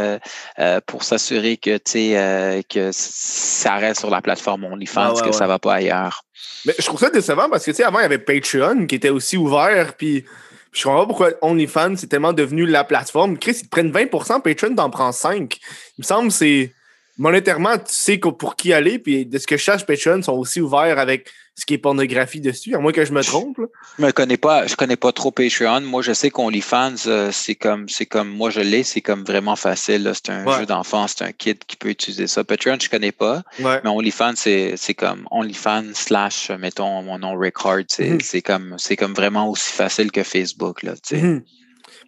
pour 0.86 1.02
s'assurer 1.02 1.56
que, 1.56 1.78
que 1.78 2.90
ça 2.92 3.76
reste 3.76 4.00
sur 4.00 4.10
la 4.10 4.20
plateforme 4.20 4.64
OnlyFans, 4.64 5.14
que 5.22 5.32
ça 5.32 5.46
va 5.46 5.58
pas 5.58 5.74
ailleurs. 5.74 6.22
Mais 6.64 6.74
je 6.78 6.84
trouve 6.84 7.00
ça 7.00 7.10
décevant 7.10 7.48
parce 7.48 7.64
que, 7.64 7.70
tu 7.70 7.78
sais, 7.78 7.84
avant, 7.84 8.00
il 8.00 8.02
y 8.02 8.06
avait 8.06 8.18
Patreon 8.18 8.86
qui 8.86 8.96
était 8.96 9.08
aussi 9.10 9.36
ouvert, 9.36 9.94
puis 9.94 10.24
je 10.72 10.82
comprends 10.82 11.00
pas 11.00 11.06
pourquoi 11.06 11.30
OnlyFans, 11.42 11.96
c'est 11.96 12.08
tellement 12.08 12.32
devenu 12.32 12.66
la 12.66 12.84
plateforme. 12.84 13.38
Chris, 13.38 13.60
ils 13.62 13.68
prennent 13.68 13.90
20% 13.90 14.42
Patreon 14.42 14.74
t'en 14.74 14.90
prends 14.90 15.12
5 15.12 15.56
Il 15.98 16.02
me 16.02 16.04
semble 16.04 16.28
que 16.28 16.34
c'est 16.34 16.72
monétairement, 17.18 17.78
tu 17.78 17.84
sais 17.86 18.18
pour 18.18 18.56
qui 18.56 18.72
aller. 18.72 18.98
Puis 18.98 19.26
de 19.26 19.38
ce 19.38 19.46
que 19.46 19.56
je 19.56 19.62
cherche, 19.62 19.86
Patreon 19.86 20.22
sont 20.22 20.32
aussi 20.32 20.60
ouverts 20.60 20.98
avec 20.98 21.28
ce 21.58 21.64
qui 21.64 21.72
est 21.72 21.78
pornographie 21.78 22.40
dessus, 22.40 22.74
à 22.74 22.78
moins 22.78 22.92
que 22.92 23.04
je 23.06 23.12
me 23.12 23.22
trompe. 23.22 23.58
Je 23.98 24.04
me 24.04 24.12
connais 24.12 24.36
pas, 24.36 24.66
je 24.66 24.76
connais 24.76 24.96
pas 24.96 25.12
trop 25.12 25.30
Patreon. 25.30 25.80
Moi, 25.80 26.02
je 26.02 26.12
sais 26.12 26.28
qu'on 26.28 26.50
fans, 26.60 26.92
euh, 27.06 27.30
c'est 27.32 27.54
comme, 27.54 27.88
c'est 27.88 28.04
comme, 28.04 28.28
moi 28.28 28.50
je 28.50 28.60
l'ai, 28.60 28.82
c'est 28.82 29.00
comme 29.00 29.24
vraiment 29.24 29.56
facile. 29.56 30.10
C'est 30.14 30.30
un 30.30 30.58
jeu 30.58 30.66
d'enfant, 30.66 31.06
c'est 31.08 31.22
un 31.22 31.32
kid 31.32 31.58
qui 31.66 31.76
peut 31.76 31.88
utiliser 31.88 32.26
ça. 32.26 32.44
Patreon, 32.44 32.76
je 32.80 32.90
connais 32.90 33.12
pas, 33.12 33.42
mais 33.58 33.80
OnlyFans, 33.84 34.34
c'est, 34.36 34.74
c'est 34.76 34.94
comme 34.94 35.26
OnlyFans 35.30 35.94
slash, 35.94 36.50
mettons 36.50 37.02
mon 37.02 37.18
nom 37.18 37.38
record, 37.38 37.84
c'est, 37.88 38.10
mhm. 38.10 38.20
c'est 38.20 38.42
comme, 38.42 38.74
c'est 38.76 38.96
comme 38.96 39.14
vraiment 39.14 39.50
aussi 39.50 39.72
facile 39.72 40.12
que 40.12 40.22
Facebook 40.22 40.82
là. 40.82 40.92
Tu 41.02 41.42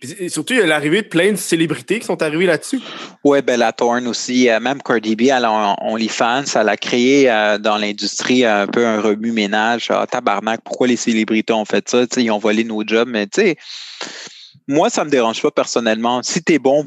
sais. 0.02 0.24
Mhm 0.24 0.28
surtout, 0.38 0.54
il 0.54 0.60
y 0.60 0.62
a 0.62 0.66
l'arrivée 0.66 1.02
de 1.02 1.08
plein 1.08 1.32
de 1.32 1.36
célébrités 1.36 1.98
qui 1.98 2.06
sont 2.06 2.22
arrivées 2.22 2.46
là-dessus. 2.46 2.80
Oui, 3.24 3.42
Bella 3.42 3.72
Thorne 3.72 4.06
aussi. 4.06 4.48
Euh, 4.48 4.60
même 4.60 4.80
Cardi 4.82 5.16
B, 5.16 5.22
elle 5.22 5.44
a 5.44 5.76
OnlyFans. 5.80 6.44
Elle 6.54 6.68
a 6.68 6.76
créé 6.76 7.30
euh, 7.30 7.58
dans 7.58 7.76
l'industrie 7.76 8.44
un 8.44 8.66
peu 8.66 8.86
un 8.86 9.00
remue-ménage. 9.00 9.88
Ah, 9.90 10.06
tabarnak, 10.06 10.60
pourquoi 10.64 10.86
les 10.86 10.96
célébrités 10.96 11.52
ont 11.52 11.64
fait 11.64 11.88
ça? 11.88 12.04
ils 12.16 12.30
ont 12.30 12.38
volé 12.38 12.64
nos 12.64 12.86
jobs, 12.86 13.08
mais 13.08 13.26
tu 13.26 13.40
sais 13.40 13.56
Moi, 14.66 14.90
ça 14.90 15.04
me 15.04 15.10
dérange 15.10 15.42
pas 15.42 15.50
personnellement. 15.50 16.22
Si 16.22 16.42
tu 16.42 16.54
es 16.54 16.58
bon, 16.58 16.86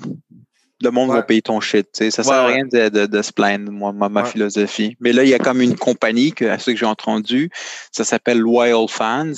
le 0.81 0.91
monde 0.91 1.11
va 1.11 1.21
payer 1.21 1.41
ton 1.41 1.59
shit. 1.59 1.87
Ça 1.91 2.05
ne 2.05 2.09
sert 2.09 2.31
à 2.31 2.47
rien 2.47 2.65
de, 2.65 3.21
se 3.21 3.31
plaindre, 3.31 3.71
moi, 3.71 3.91
ma, 3.91 4.25
philosophie. 4.25 4.95
Mais 4.99 5.13
là, 5.13 5.23
il 5.23 5.29
y 5.29 5.33
a 5.33 5.39
comme 5.39 5.61
une 5.61 5.75
compagnie, 5.75 6.31
que, 6.31 6.45
à 6.45 6.57
ce 6.57 6.71
que 6.71 6.77
j'ai 6.77 6.85
entendu, 6.85 7.49
ça 7.91 8.03
s'appelle 8.03 8.39
Loyal 8.39 8.87
Fans. 8.87 9.33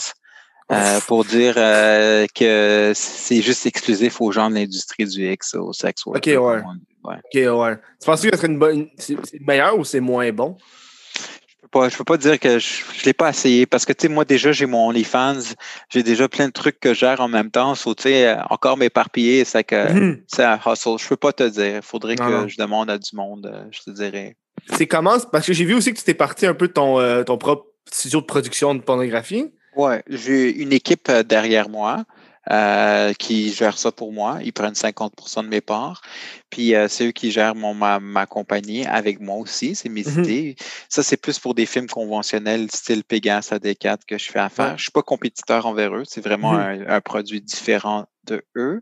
Euh, 0.74 1.00
pour 1.08 1.25
dire 1.25 1.56
euh, 1.58 2.25
que 2.34 2.92
c'est 2.96 3.42
juste 3.42 3.65
exclusif 3.65 4.22
aux 4.22 4.32
gens 4.32 4.50
de 4.50 4.56
l'industrie 4.56 5.06
du 5.06 5.32
X, 5.32 5.56
au 5.56 5.74
sexe. 5.74 6.03
Ok, 6.06 6.25
ouais. 6.25 6.38
ouais. 6.38 6.62
Ok, 7.03 7.34
ouais. 7.34 7.75
Tu 8.00 8.06
penses 8.06 8.22
que 8.22 8.30
ce 8.32 8.38
serait 8.38 8.48
une 8.48 8.60
bonne. 8.60 8.88
C'est 8.98 9.18
meilleur 9.42 9.77
ou 9.77 9.84
c'est 9.84 10.00
moins 10.00 10.32
bon? 10.32 10.58
je 11.89 11.98
peux 11.98 12.03
pas 12.03 12.18
dire 12.18 12.39
que 12.39 12.60
je, 12.60 12.84
ne 13.00 13.06
l'ai 13.06 13.13
pas 13.13 13.30
essayé 13.30 13.65
parce 13.65 13.86
que 13.86 13.94
tu 13.94 14.03
sais, 14.03 14.13
moi 14.13 14.25
déjà 14.25 14.51
j'ai 14.51 14.65
mon 14.65 14.89
OnlyFans, 14.89 15.56
j'ai 15.89 16.03
déjà 16.03 16.30
plein 16.30 16.48
de 16.48 16.51
trucs 16.51 16.80
que 16.80 16.94
je 16.94 17.00
gère 17.00 17.22
en 17.22 17.27
même 17.27 17.51
temps. 17.51 17.75
So, 17.75 17.96
tu 17.96 18.03
sais, 18.03 18.36
encore 18.50 18.77
m'éparpiller, 18.77 19.44
c'est 19.46 19.63
que 19.63 19.92
mhm. 19.92 20.24
c'est 20.27 20.44
un 20.44 20.60
hustle. 20.65 20.98
Je 21.00 21.08
peux 21.08 21.18
pas 21.18 21.34
te 21.34 21.44
dire. 21.50 21.77
Il 21.77 21.82
faudrait 21.82 22.15
que 22.15 22.48
je 22.48 22.58
demande 22.58 22.89
à 22.89 22.98
du 22.98 23.15
monde, 23.15 23.51
euh, 23.51 23.63
je 23.72 23.82
te 23.82 23.89
dirais. 23.89 24.36
C'est 24.72 24.88
comment? 24.88 25.18
Parce 25.32 25.48
que 25.48 25.53
j'ai 25.53 25.65
vu 25.65 25.74
aussi 25.74 25.94
que 25.94 25.98
tu 25.98 26.06
t'es 26.06 26.13
parti 26.13 26.46
un 26.46 26.53
peu 26.53 26.68
de 26.68 26.74
ton, 26.74 27.00
euh, 27.00 27.24
ton 27.24 27.38
propre 27.38 27.65
studio 27.92 28.22
de 28.22 28.25
production 28.25 28.75
de 28.75 28.82
pornographie. 28.82 29.51
Ouais, 29.75 30.03
j'ai 30.08 30.56
une 30.56 30.74
équipe 30.74 31.10
euh, 31.10 31.24
derrière 31.24 31.70
moi. 31.70 32.06
Euh, 32.51 33.13
qui 33.13 33.53
gèrent 33.53 33.77
ça 33.77 33.94
pour 33.94 34.12
moi. 34.12 34.39
Ils 34.44 34.51
prennent 34.51 34.74
50% 34.74 35.44
de 35.44 35.48
mes 35.48 35.62
parts. 35.62 36.01
Puis 36.50 36.75
euh, 36.75 36.89
c'est 36.89 37.08
eux 37.08 37.12
qui 37.12 37.32
gèrent 37.32 37.56
mon, 37.56 37.74
ma, 37.74 38.01
ma, 38.01 38.25
compagnie 38.25 38.86
avec 38.86 39.22
moi 39.22 39.38
aussi. 39.38 39.75
C'est 39.75 39.88
mes 39.88 40.01
mm-hmm. 40.01 40.20
idées. 40.20 40.56
Ça, 40.89 41.03
c'est 41.03 41.15
plus 41.15 41.39
pour 41.39 41.56
des 41.56 41.65
films 41.65 41.88
conventionnels, 41.88 42.70
style 42.70 43.06
Pegas 43.06 43.48
AD4 43.53 44.00
que 44.06 44.18
je 44.18 44.30
fais 44.30 44.39
affaire. 44.39 44.72
Je 44.72 44.74
ne 44.74 44.80
suis 44.80 44.92
pas 44.92 45.03
compétiteur 45.03 45.65
envers 45.65 45.96
eux. 45.96 46.03
C'est 46.06 46.20
vraiment 46.20 46.58
mm-hmm. 46.58 46.89
un, 46.89 47.00
produit 47.00 47.39
différent 47.39 48.08
de 48.25 48.44
eux. 48.58 48.82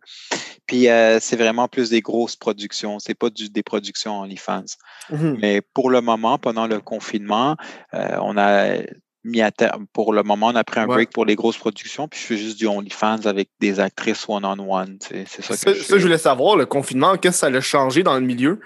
Puis 0.66 0.90
euh, 0.90 1.20
c'est 1.20 1.36
vraiment 1.36 1.68
plus 1.68 1.92
des 1.92 2.02
grosses 2.02 2.36
productions. 2.36 2.98
C'est 2.98 3.14
pas 3.14 3.30
du, 3.30 3.50
des 3.50 3.62
productions 3.62 4.22
OnlyFans. 4.22 4.66
Mm 5.12 5.36
Mais 5.40 5.62
pour 5.76 5.92
le 5.92 6.02
moment, 6.02 6.40
pendant 6.40 6.66
le 6.66 6.80
confinement, 6.80 7.58
on 7.94 8.38
a 8.40 8.78
mis 9.24 9.42
à 9.42 9.52
terme. 9.52 9.86
Pour 9.94 10.14
le 10.14 10.24
moment, 10.24 10.48
on 10.48 10.56
a 10.56 10.64
pris 10.64 10.80
un 10.80 10.88
break 10.88 11.12
pour 11.12 11.26
les 11.26 11.36
grosses 11.36 11.58
productions, 11.58 12.08
puis 12.08 12.20
je 12.20 12.26
fais 12.26 12.38
juste 12.38 12.58
du 12.58 12.68
OnlyFans 12.68 13.26
avec 13.26 13.50
des 13.60 13.80
actrices 13.80 14.28
one-on-one. 14.28 14.98
c'est 15.02 15.28
ça, 15.28 15.56
que 15.56 15.78
je, 15.78 15.84
ça, 15.84 15.98
je 15.98 16.04
voulais 16.04 16.18
savoir, 16.18 16.56
le 16.56 16.66
confinement, 16.66 17.18
qu'est-ce 17.18 17.46
que 17.46 17.52
ça 17.52 17.58
a 17.58 17.62
changé 17.62 18.04
dans 18.04 18.16
le 18.16 18.22
milieu? 18.22 18.60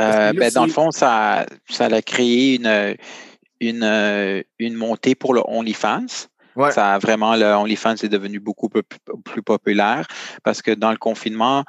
Euh, 0.00 0.32
ben, 0.32 0.50
dans 0.52 0.66
le 0.66 0.72
fond, 0.72 0.90
ça, 0.90 1.46
ça 1.68 1.86
a 1.86 2.02
créé 2.02 2.56
une, 2.56 2.96
une, 3.60 4.44
une 4.58 4.74
montée 4.74 5.14
pour 5.14 5.34
le 5.34 5.42
OnlyFans. 5.46 6.28
Ça 6.70 6.94
a 6.94 6.98
vraiment, 6.98 7.34
le 7.34 7.46
OnlyFans 7.46 7.94
est 7.94 8.08
devenu 8.08 8.38
beaucoup 8.38 8.68
plus, 8.68 8.82
plus 9.24 9.42
populaire 9.42 10.06
parce 10.44 10.62
que 10.62 10.70
dans 10.70 10.92
le 10.92 10.96
confinement, 10.96 11.64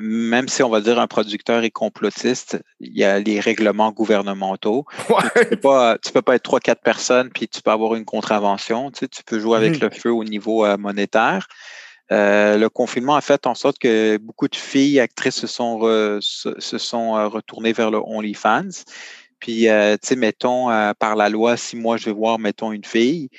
même 0.00 0.46
si 0.46 0.62
on 0.62 0.68
va 0.68 0.80
dire 0.80 1.00
un 1.00 1.08
producteur 1.08 1.64
est 1.64 1.72
complotiste, 1.72 2.62
il 2.78 2.96
y 2.96 3.02
a 3.02 3.18
les 3.18 3.40
règlements 3.40 3.90
gouvernementaux. 3.90 4.86
Tu 5.34 5.44
peux 5.50 5.56
pas, 5.56 5.96
peux 6.14 6.22
pas 6.22 6.36
être 6.36 6.42
trois, 6.44 6.60
quatre 6.60 6.82
personnes 6.82 7.30
puis 7.30 7.48
tu 7.48 7.60
peux 7.60 7.72
avoir 7.72 7.96
une 7.96 8.04
contravention. 8.04 8.92
Tu, 8.92 9.08
peux 9.26 9.40
jouer 9.40 9.56
avec 9.56 9.80
mmh. 9.80 9.84
le 9.84 9.90
feu 9.90 10.12
au 10.12 10.22
niveau 10.22 10.64
euh, 10.64 10.76
monétaire. 10.76 11.48
Euh, 12.12 12.56
le 12.56 12.68
confinement 12.68 13.16
a 13.16 13.20
fait 13.20 13.44
en 13.46 13.56
sorte 13.56 13.78
que 13.78 14.18
beaucoup 14.18 14.46
de 14.46 14.56
filles 14.56 15.00
actrices 15.00 15.34
se 15.34 15.48
sont, 15.48 15.80
se, 16.20 16.78
sont 16.78 17.16
euh, 17.16 17.26
retournées 17.26 17.72
vers 17.72 17.90
le 17.90 17.98
OnlyFans. 17.98 18.84
Puis, 19.40 19.62
tu 19.62 19.98
sais, 20.02 20.16
mettons, 20.16 20.66
par 20.98 21.16
la 21.16 21.28
loi, 21.28 21.56
si 21.56 21.76
moi 21.76 21.96
je 21.96 22.06
vais 22.06 22.12
voir, 22.12 22.38
mettons, 22.40 22.72
une 22.72 22.84
fille, 22.84 23.30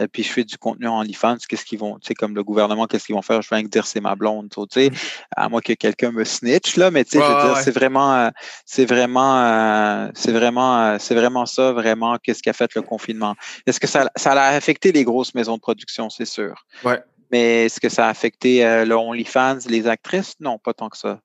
euh, 0.00 0.06
puis 0.10 0.22
je 0.22 0.32
fais 0.32 0.44
du 0.44 0.56
contenu 0.56 0.86
en 0.86 1.00
OnlyFans, 1.00 1.36
qu'est-ce 1.48 1.64
qu'ils 1.64 1.78
vont, 1.78 1.98
tu 1.98 2.08
sais, 2.08 2.14
comme 2.14 2.34
le 2.34 2.42
gouvernement, 2.42 2.86
qu'est-ce 2.86 3.06
qu'ils 3.06 3.14
vont 3.14 3.22
faire? 3.22 3.42
Je 3.42 3.48
vais 3.50 3.62
dire 3.64 3.86
c'est 3.86 4.00
ma 4.00 4.14
blonde, 4.14 4.48
tu 4.50 4.62
sais, 4.70 4.90
mmh. 4.90 4.94
à 5.36 5.48
moins 5.48 5.60
que 5.60 5.74
quelqu'un 5.74 6.12
me 6.12 6.24
snitch, 6.24 6.76
là, 6.76 6.90
mais 6.90 7.04
tu 7.04 7.12
sais, 7.12 7.18
je 7.18 7.24
veux 7.24 7.54
dire, 7.54 7.56
c'est 7.58 7.70
vraiment, 7.70 8.14
euh, 8.14 8.30
c'est 8.64 8.86
vraiment, 8.86 9.38
euh, 9.38 10.08
c'est 10.14 10.32
vraiment, 10.32 10.98
c'est 10.98 11.14
vraiment 11.14 11.46
ça, 11.46 11.72
vraiment, 11.72 12.16
qu'est-ce 12.18 12.42
qui 12.42 12.50
a 12.50 12.54
fait 12.54 12.74
le 12.74 12.82
confinement. 12.82 13.34
Est-ce 13.66 13.78
que 13.78 13.86
ça, 13.86 14.10
ça 14.16 14.32
a 14.32 14.54
affecté 14.54 14.92
les 14.92 15.04
grosses 15.04 15.34
maisons 15.34 15.56
de 15.56 15.60
production, 15.60 16.08
c'est 16.10 16.24
sûr. 16.24 16.64
Ouais. 16.84 17.00
Mais 17.30 17.66
est-ce 17.66 17.80
que 17.80 17.88
ça 17.88 18.06
a 18.06 18.10
affecté 18.10 18.62
le 18.84 18.94
OnlyFans, 18.94 19.58
les 19.68 19.86
actrices? 19.86 20.34
Non, 20.40 20.58
pas 20.58 20.74
tant 20.74 20.88
que 20.88 20.96
ça. 20.96 21.20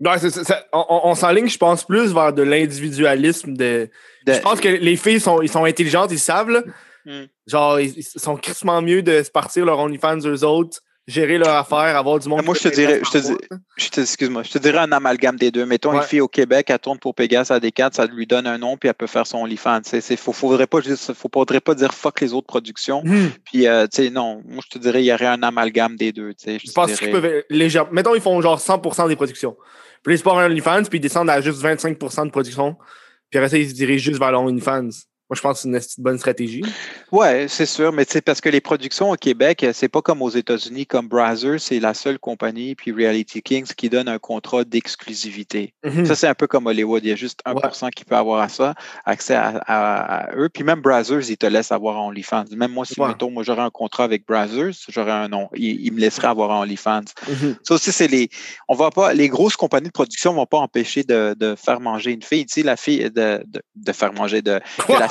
Mmh. 0.00 0.16
on, 0.72 1.14
s'enligne, 1.14 1.48
je 1.48 1.58
pense, 1.58 1.84
plus 1.84 2.12
vers 2.12 2.32
de 2.32 2.42
l'individualisme. 2.42 3.54
De, 3.54 3.90
Je 4.26 4.38
pense 4.38 4.60
que 4.60 4.68
les 4.68 4.96
filles 4.96 5.20
sont, 5.20 5.42
ils 5.42 5.48
sont 5.48 5.64
intelligentes, 5.64 6.12
ils 6.12 6.18
savent. 6.18 6.62
Hmm. 7.04 7.24
Genre, 7.46 7.80
ils, 7.80 8.02
sont 8.02 8.36
crissement 8.36 8.82
mieux 8.82 9.02
de 9.02 9.22
se 9.22 9.30
partir 9.30 9.64
leur 9.64 9.78
OnlyFans 9.78 10.18
eux 10.26 10.44
autres, 10.44 10.80
gérer 11.06 11.38
leur 11.38 11.54
affaire, 11.56 11.96
avoir 11.96 12.18
du 12.18 12.28
monde. 12.28 12.44
Moi, 12.44 12.54
je 12.54 12.68
te 12.68 12.74
dirais, 12.74 13.00
je 13.02 13.18
te, 13.18 13.18
je 13.78 13.88
te, 13.88 14.00
excuse-moi, 14.02 14.42
je 14.42 14.50
te 14.50 14.58
dirais 14.58 14.78
un 14.78 14.92
amalgame 14.92 15.36
des 15.36 15.50
deux. 15.50 15.64
Mettons 15.64 15.94
une 15.94 16.02
fille 16.02 16.20
au 16.20 16.28
Québec, 16.28 16.66
elle 16.68 16.78
tourne 16.78 16.98
pour 16.98 17.14
Pegasus 17.14 17.52
à 17.52 17.60
des 17.60 17.72
4 17.72 17.94
ça 17.94 18.06
lui 18.06 18.26
donne 18.26 18.46
un 18.46 18.58
nom, 18.58 18.76
puis 18.76 18.88
elle 18.88 18.94
peut 18.94 19.06
faire 19.06 19.26
son 19.26 19.38
OnlyFans. 19.38 19.80
Il 19.92 20.02
ne 20.10 20.16
faudrait 20.16 20.66
pas, 20.66 20.80
faut, 20.82 21.30
faudrait 21.32 21.60
pas 21.60 21.74
dire 21.74 21.94
fuck 21.94 22.20
les 22.20 22.34
autres 22.34 22.46
productions. 22.46 23.02
Hmm. 23.04 23.30
Puis, 23.44 23.66
euh, 23.66 23.86
tu 23.86 24.04
sais, 24.04 24.10
non, 24.10 24.42
moi, 24.46 24.62
je 24.64 24.78
te 24.78 24.78
dirais, 24.78 25.02
il 25.02 25.06
y 25.06 25.12
aurait 25.12 25.26
un 25.26 25.42
amalgame 25.42 25.96
des 25.96 26.12
deux. 26.12 26.34
Je, 26.46 26.58
je 26.62 26.72
pense 26.72 26.94
qu'ils 26.98 27.10
peuvent 27.10 27.42
légèrement. 27.48 27.90
Mettons, 27.92 28.14
ils 28.14 28.20
font 28.20 28.40
genre 28.42 28.60
100% 28.60 29.08
des 29.08 29.16
productions. 29.16 29.56
Puis 30.02 30.14
ils 30.14 30.18
se 30.18 30.28
un 30.28 30.46
OnlyFans, 30.46 30.84
puis 30.84 30.98
ils 30.98 31.02
descendent 31.02 31.30
à 31.30 31.40
juste 31.40 31.62
25% 31.62 32.26
de 32.26 32.30
production. 32.30 32.76
Puis 33.30 33.38
après 33.38 33.50
ça, 33.50 33.58
ils 33.58 33.68
se 33.68 33.74
dirigent 33.74 34.04
juste 34.04 34.18
vers 34.18 34.32
l'OnlyFans. 34.32 34.88
Moi, 35.30 35.36
je 35.36 35.40
pense 35.42 35.62
que 35.62 35.80
c'est 35.80 35.98
une 35.98 36.02
bonne 36.04 36.18
stratégie. 36.18 36.62
Oui, 37.12 37.48
c'est 37.48 37.66
sûr, 37.66 37.92
mais 37.92 38.06
c'est 38.08 38.22
parce 38.22 38.40
que 38.40 38.48
les 38.48 38.62
productions 38.62 39.10
au 39.10 39.16
Québec, 39.16 39.66
c'est 39.74 39.88
pas 39.88 40.00
comme 40.00 40.22
aux 40.22 40.30
États-Unis, 40.30 40.86
comme 40.86 41.06
Brazzers, 41.06 41.60
c'est 41.60 41.80
la 41.80 41.92
seule 41.92 42.18
compagnie, 42.18 42.74
puis 42.74 42.92
Reality 42.92 43.42
Kings, 43.42 43.66
qui 43.76 43.90
donne 43.90 44.08
un 44.08 44.18
contrat 44.18 44.64
d'exclusivité. 44.64 45.74
Mhm. 45.84 46.06
Ça, 46.06 46.14
c'est 46.14 46.28
un 46.28 46.34
peu 46.34 46.46
comme 46.46 46.66
Hollywood. 46.66 47.04
Il 47.04 47.10
y 47.10 47.12
a 47.12 47.16
juste 47.16 47.40
1% 47.44 47.90
qui 47.90 48.06
peut 48.06 48.16
avoir 48.16 48.40
à 48.40 48.48
ça, 48.48 48.74
accès 49.04 49.34
à, 49.34 50.30
eux. 50.34 50.48
Puis 50.48 50.64
même 50.64 50.80
Brazzers, 50.80 51.28
ils 51.28 51.36
te 51.36 51.46
laissent 51.46 51.72
avoir 51.72 52.02
OnlyFans. 52.02 52.44
Même 52.56 52.72
moi, 52.72 52.86
si, 52.86 52.98
mettons, 52.98 53.30
moi, 53.30 53.42
j'aurais 53.42 53.62
un 53.62 53.70
contrat 53.70 54.04
avec 54.04 54.26
Brazzers, 54.26 54.72
j'aurais 54.88 55.12
un 55.12 55.28
nom. 55.28 55.50
Ils, 55.54 55.92
me 55.92 56.00
laisseraient 56.00 56.28
avoir 56.28 56.58
OnlyFans. 56.60 57.04
Mhm. 57.28 57.56
Ça 57.62 57.74
aussi, 57.74 57.92
c'est 57.92 58.08
les. 58.08 58.30
On 58.66 58.74
va 58.74 58.90
pas. 58.90 59.12
Les 59.12 59.28
grosses 59.28 59.56
compagnies 59.56 59.88
de 59.88 59.92
production 59.92 60.32
ne 60.32 60.36
vont 60.36 60.46
pas 60.46 60.58
empêcher 60.58 61.02
de, 61.04 61.54
faire 61.62 61.80
manger 61.80 62.12
une 62.12 62.22
fille. 62.22 62.46
Tu 62.46 62.60
sais, 62.60 62.62
la 62.62 62.76
fille, 62.76 63.10
de, 63.10 63.44
de, 63.76 63.92
faire 63.92 64.14
manger 64.14 64.40
de. 64.40 64.60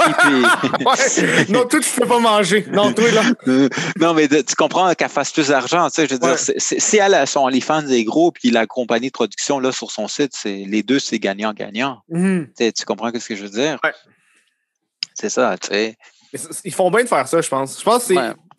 Non, 1.50 1.66
tout, 1.66 1.80
tu 1.80 1.90
peux 2.00 2.08
pas 2.08 2.20
manger. 2.20 2.66
Non, 2.72 2.94
toi, 2.94 3.12
là. 3.12 3.24
non, 4.00 4.14
mais 4.14 4.28
tu 4.28 4.56
comprends 4.56 4.94
qu'elle 4.94 5.10
fasse 5.10 5.32
plus 5.32 5.48
d'argent. 5.50 5.88
Tu 5.90 5.96
sais, 5.96 6.08
je 6.08 6.14
veux 6.14 6.20
dire, 6.20 6.38
si 6.38 6.98
elle 6.98 7.14
a 7.14 7.26
son 7.26 7.42
OnlyFans 7.42 7.88
est 7.88 8.04
gros, 8.04 8.32
puis 8.32 8.50
la 8.52 8.66
compagnie 8.66 9.08
de 9.08 9.14
production, 9.14 9.60
là, 9.60 9.72
sur 9.72 9.92
son 9.92 10.08
site, 10.08 10.34
les 10.46 10.84
deux, 10.84 11.00
c'est 11.00 11.20
gagnant-gagnant. 11.20 12.02
Mhm. 12.10 12.48
Tu 12.58 12.86
comprends 12.86 13.12
ce 13.18 13.28
que 13.28 13.36
je 13.36 13.44
veux 13.44 13.50
dire? 13.50 13.80
Ouais. 13.84 13.94
C'est 15.14 15.30
ça, 15.30 15.56
tu 15.58 15.70
sais. 15.70 15.98
Ils 16.66 16.74
font 16.74 16.92
bien 16.92 17.04
de 17.04 17.10
faire 17.10 17.28
ça, 17.28 17.42
je 17.42 17.50
pense. 17.50 17.80
Je 17.80 17.84
pense 17.84 18.08
que 18.08 18.14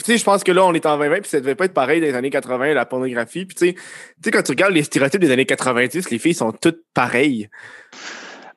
je 0.07 0.25
pense 0.25 0.43
que 0.43 0.53
là, 0.53 0.65
on 0.65 0.73
est 0.73 0.87
en 0.87 0.97
2020, 0.97 1.21
puis 1.21 1.31
ça 1.31 1.41
devait 1.41 1.55
pas 1.55 1.67
être 1.67 1.75
pareil 1.75 2.01
des 2.01 2.15
années 2.15 2.31
80, 2.31 2.75
la 2.75 2.87
pornographie. 2.87 3.45
Puis 3.45 3.55
tu 3.55 3.77
sais, 4.25 4.31
quand 4.31 4.43
tu 4.43 4.53
regardes 4.53 4.73
les 4.73 4.83
stéréotypes 4.83 5.21
des 5.21 5.31
années 5.31 5.47
90, 5.47 6.11
les 6.11 6.19
filles 6.19 6.35
sont 6.35 6.53
toutes 6.53 6.83
pareilles. 6.95 7.49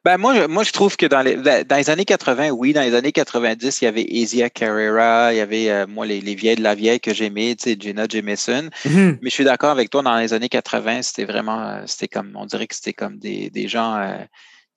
Ben 0.03 0.17
moi, 0.17 0.47
moi, 0.47 0.63
je 0.63 0.71
trouve 0.71 0.97
que 0.97 1.05
dans 1.05 1.21
les, 1.21 1.35
dans 1.35 1.75
les 1.77 1.89
années 1.91 2.05
80, 2.05 2.49
oui, 2.49 2.73
dans 2.73 2.81
les 2.81 2.95
années 2.95 3.11
90, 3.11 3.81
il 3.81 3.85
y 3.85 3.87
avait 3.87 4.07
Asia 4.11 4.49
Carrera, 4.49 5.31
il 5.31 5.37
y 5.37 5.39
avait, 5.39 5.69
euh, 5.69 5.85
moi, 5.87 6.07
les, 6.07 6.21
les, 6.21 6.33
vieilles 6.33 6.55
de 6.55 6.63
la 6.63 6.73
vieille 6.73 6.99
que 6.99 7.13
j'aimais, 7.13 7.55
tu 7.55 7.69
sais, 7.69 7.77
Gina 7.79 8.07
Jameson. 8.09 8.69
Mm-hmm. 8.83 9.19
Mais 9.21 9.29
je 9.29 9.33
suis 9.33 9.43
d'accord 9.43 9.69
avec 9.69 9.91
toi, 9.91 10.01
dans 10.01 10.17
les 10.17 10.33
années 10.33 10.49
80, 10.49 11.03
c'était 11.03 11.25
vraiment, 11.25 11.61
euh, 11.61 11.83
c'était 11.85 12.07
comme, 12.07 12.31
on 12.35 12.47
dirait 12.47 12.65
que 12.65 12.73
c'était 12.73 12.93
comme 12.93 13.19
des, 13.19 13.51
des 13.51 13.67
gens 13.67 13.95
euh, 13.95 14.17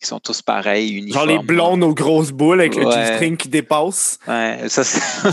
qui 0.04 0.08
sont 0.08 0.20
tous 0.20 0.42
pareils, 0.42 0.92
uniformes. 0.92 1.28
Genre 1.28 1.40
les 1.40 1.44
blondes 1.44 1.82
aux 1.82 1.94
grosses 1.94 2.30
boules 2.30 2.60
avec 2.60 2.76
le 2.76 2.90
G-string 2.90 3.36
qui 3.36 3.48
dépasse. 3.48 4.18
Ouais, 4.28 4.68
ça 4.68 4.84
c'est. 4.84 5.00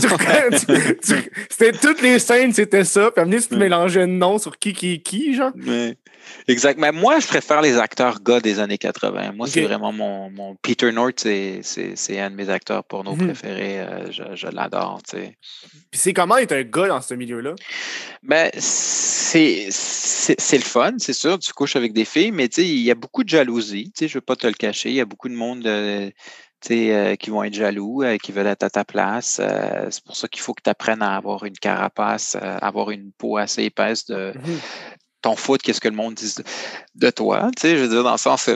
c'était 1.50 1.78
toutes 1.78 2.02
les 2.02 2.18
scènes, 2.18 2.52
c'était 2.52 2.84
ça. 2.84 3.10
Puis 3.10 3.22
à 3.22 3.26
tu 3.26 3.48
te 3.48 3.54
mélangeais 3.54 4.06
de 4.06 4.12
noms 4.12 4.38
sur 4.38 4.58
qui 4.58 4.72
qui 4.72 4.94
est 4.94 4.98
qui, 4.98 5.34
genre. 5.34 5.52
Ouais. 5.66 5.96
Exact. 6.48 6.78
Mais 6.78 6.92
moi, 6.92 7.20
je 7.20 7.26
préfère 7.26 7.62
les 7.62 7.78
acteurs 7.78 8.20
gars 8.22 8.40
des 8.40 8.58
années 8.58 8.78
80. 8.78 9.32
Moi, 9.32 9.46
c'est 9.46 9.62
vraiment 9.62 9.92
mon, 9.92 10.30
mon, 10.30 10.56
Peter 10.56 10.90
North, 10.92 11.20
c'est 11.20 12.20
un 12.20 12.30
de 12.30 12.36
mes 12.36 12.48
acteurs 12.48 12.84
porno 12.84 13.14
mhm. 13.14 13.26
préférés. 13.26 13.80
Euh, 13.80 14.10
je, 14.10 14.22
je 14.34 14.46
l'adore. 14.48 15.00
Puis 15.12 15.30
c'est 15.92 16.12
comment 16.12 16.36
être 16.38 16.52
un 16.52 16.62
gars 16.62 16.88
dans 16.88 17.00
ce 17.00 17.14
milieu-là? 17.14 17.54
Ben, 18.22 18.50
c'est 18.56 19.68
le 19.68 20.64
fun, 20.64 20.94
c'est 20.98 21.12
sûr. 21.12 21.38
Tu 21.38 21.52
couches 21.52 21.76
avec 21.76 21.92
des 21.92 22.04
filles, 22.04 22.32
mais 22.32 22.46
il 22.46 22.82
y 22.82 22.90
a 22.90 22.94
beaucoup 22.94 23.24
de 23.24 23.28
jalousie. 23.28 23.92
Je 23.98 24.04
ne 24.04 24.10
veux 24.10 24.20
pas 24.20 24.36
te 24.36 24.46
le 24.46 24.54
cacher. 24.66 24.90
Il 24.90 24.94
y 24.96 25.00
a 25.00 25.04
beaucoup 25.04 25.28
de 25.28 25.34
monde. 25.34 25.66
Euh, 25.66 26.10
euh, 26.70 27.16
qui 27.16 27.30
vont 27.30 27.42
être 27.42 27.54
jaloux, 27.54 28.04
qui 28.22 28.30
veulent 28.30 28.46
être 28.46 28.62
à 28.62 28.70
ta 28.70 28.84
place. 28.84 29.40
c'est 29.90 30.04
pour 30.04 30.14
ça 30.14 30.28
qu'il 30.28 30.42
faut 30.42 30.54
que 30.54 30.62
tu 30.62 30.70
apprennes 30.70 31.02
à 31.02 31.16
avoir 31.16 31.44
une 31.44 31.58
carapace, 31.58 32.36
avoir 32.40 32.92
une 32.92 33.10
peau 33.18 33.36
assez 33.36 33.64
épaisse 33.64 34.06
de, 34.06 34.32
mhm 34.32 34.60
t'en 35.22 35.36
qu'est-ce 35.36 35.80
que 35.80 35.88
le 35.88 35.94
monde 35.94 36.14
dit 36.14 36.34
de 36.94 37.10
toi. 37.10 37.50
Tu 37.56 37.62
sais, 37.62 37.76
je 37.76 37.82
veux 37.82 37.88
dire, 37.88 38.04
dans 38.04 38.12
le 38.12 38.18
sens, 38.18 38.50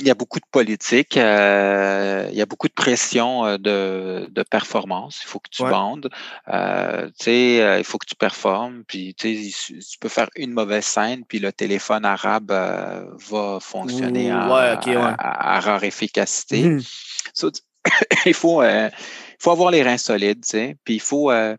il 0.00 0.06
y 0.06 0.10
a 0.10 0.14
beaucoup 0.14 0.38
de 0.40 0.44
politique, 0.50 1.16
euh, 1.16 2.28
il 2.30 2.36
y 2.36 2.42
a 2.42 2.46
beaucoup 2.46 2.68
de 2.68 2.72
pression 2.74 3.46
euh, 3.46 3.56
de, 3.56 4.28
de 4.30 4.42
performance. 4.42 5.20
Il 5.24 5.26
faut 5.28 5.38
que 5.38 5.48
tu 5.50 5.62
Ouais. 5.62 5.70
vendes, 5.70 6.10
euh, 6.48 7.06
tu 7.18 7.24
sais, 7.24 7.62
euh, 7.62 7.78
il 7.78 7.84
faut 7.84 7.96
que 7.98 8.06
tu 8.06 8.14
performes. 8.14 8.84
Puis 8.86 9.14
tu 9.14 9.50
sais, 9.50 9.74
tu 9.80 9.98
peux 9.98 10.08
faire 10.10 10.28
une 10.36 10.52
mauvaise 10.52 10.84
scène, 10.84 11.24
puis 11.26 11.38
le 11.38 11.50
téléphone 11.52 12.04
arabe 12.04 12.50
euh, 12.50 13.06
va 13.30 13.58
fonctionner 13.60 14.30
Ouh, 14.30 14.36
à, 14.36 14.74
ouais. 14.82 14.94
à- 14.96 15.56
à 15.56 15.60
rare 15.60 15.84
efficacité. 15.84 16.62
Mhm. 16.62 16.82
So, 17.32 17.50
il 18.26 18.34
faut, 18.34 18.62
euh, 18.62 18.90
il 18.92 19.36
faut 19.42 19.50
avoir 19.50 19.70
les 19.70 19.82
reins 19.82 19.98
solides, 19.98 20.42
tu 20.44 20.50
sais. 20.50 20.76
Puis 20.84 20.94
il 20.94 21.00
faut, 21.00 21.30
euh, 21.30 21.56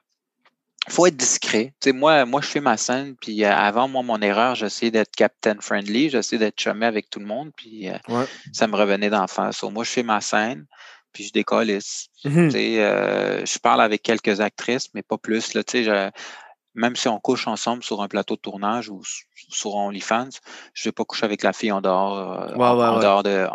faut 0.90 1.06
être 1.06 1.16
discret. 1.18 1.74
Tu 1.82 1.90
sais, 1.90 1.92
moi, 1.94 2.26
moi, 2.26 2.42
je 2.42 2.48
fais 2.48 2.60
ma 2.62 2.78
scène, 2.78 3.16
puis 3.20 3.44
euh, 3.44 3.54
avant, 3.54 3.88
moi, 3.88 4.04
mon 4.04 4.22
erreur, 4.22 4.56
j'essayais 4.56 4.92
d'être 4.92 5.16
captain 5.16 5.56
friendly, 5.60 6.10
j'essayais 6.10 6.40
d'être 6.40 6.60
chumé 6.60 6.86
avec 6.86 7.10
tout 7.10 7.20
le 7.20 7.26
monde, 7.26 7.52
puis 7.56 7.90
euh, 7.90 7.98
Ouais. 8.08 8.26
ça 8.54 8.68
me 8.68 8.76
revenait 8.76 9.10
d'en 9.10 9.28
face. 9.28 9.58
So, 9.58 9.70
moi, 9.70 9.84
je 9.84 9.90
fais 9.92 10.04
ma 10.04 10.22
scène, 10.22 10.66
puis 11.14 11.30
je. 11.34 12.10
Mhm. 12.26 12.48
Tu 12.48 12.52
sais, 12.52 12.84
euh, 12.84 13.46
je 13.46 13.60
parle 13.60 13.82
avec 13.82 14.02
quelques 14.04 14.40
actrices, 14.40 14.94
mais 14.94 15.04
pas 15.04 15.18
plus. 15.18 15.54
Là, 15.54 15.64
tu 15.64 15.80
sais, 15.80 15.84
je- 15.84 16.10
même 16.78 16.96
si 16.96 17.08
on 17.10 17.20
couche 17.20 17.48
ensemble 17.48 17.84
sur 17.84 18.02
un 18.02 18.08
plateau 18.08 18.36
de 18.36 18.40
tournage 18.40 18.88
ou 18.90 19.02
sur 19.50 19.74
OnlyFans, 19.76 20.30
je 20.74 20.88
vais 20.88 20.92
pas 20.94 21.04
coucher 21.06 21.26
avec 21.26 21.42
la 21.44 21.52
fille 21.52 21.72
en 21.72 21.82
dehors. 21.82 22.18
euh, 22.18 22.56
Ouais, 22.56 22.66
en, 22.68 22.78
ouais, 22.78 22.86
en 22.86 22.96
ouais. 22.98 23.02
dehors 23.02 23.24
de. 23.24 23.48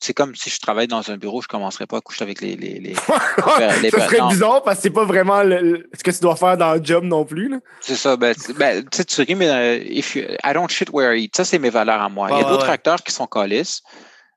C'est 0.00 0.12
comme 0.12 0.34
si 0.34 0.50
je 0.50 0.58
travaillais 0.60 0.88
dans 0.88 1.10
un 1.10 1.16
bureau, 1.16 1.40
je 1.40 1.48
commencerais 1.48 1.86
pas 1.86 1.98
à 1.98 2.00
coucher 2.00 2.24
avec 2.24 2.40
les. 2.40 2.56
les, 2.56 2.80
les- 2.80 2.80
les- 3.82 3.90
ça 3.90 4.00
serait 4.06 4.18
non. 4.18 4.28
bizarre 4.28 4.62
parce 4.62 4.76
que 4.78 4.82
c'est 4.82 4.90
pas 4.90 5.04
vraiment 5.04 5.42
le- 5.42 5.60
le- 5.60 5.90
ce 5.96 6.02
que 6.02 6.10
tu 6.10 6.20
dois 6.20 6.36
faire 6.36 6.56
dans 6.56 6.74
le 6.74 6.84
job 6.84 7.04
non 7.04 7.24
plus. 7.24 7.48
Là. 7.48 7.58
C'est 7.80 7.94
ça, 7.96 8.16
ben, 8.16 8.34
tu 8.34 8.52
ben, 8.54 8.82
tu 8.90 8.96
sais, 8.98 9.04
tu 9.04 9.22
ris, 9.22 9.34
mais 9.36 9.48
euh, 9.48 9.78
if 9.88 10.16
you- 10.16 10.24
I 10.44 10.52
don't 10.52 10.68
shit 10.68 10.90
where 10.92 11.14
I 11.16 11.24
eat. 11.24 11.36
Ça, 11.36 11.44
c'est 11.44 11.58
mes 11.60 11.70
valeurs 11.70 12.02
à 12.02 12.08
moi. 12.08 12.28
Il 12.32 12.38
y 12.38 12.40
a 12.40 12.44
d'autres 12.48 12.68
acteurs 12.68 13.02
qui 13.02 13.12
sont 13.12 13.26
calisses, 13.26 13.82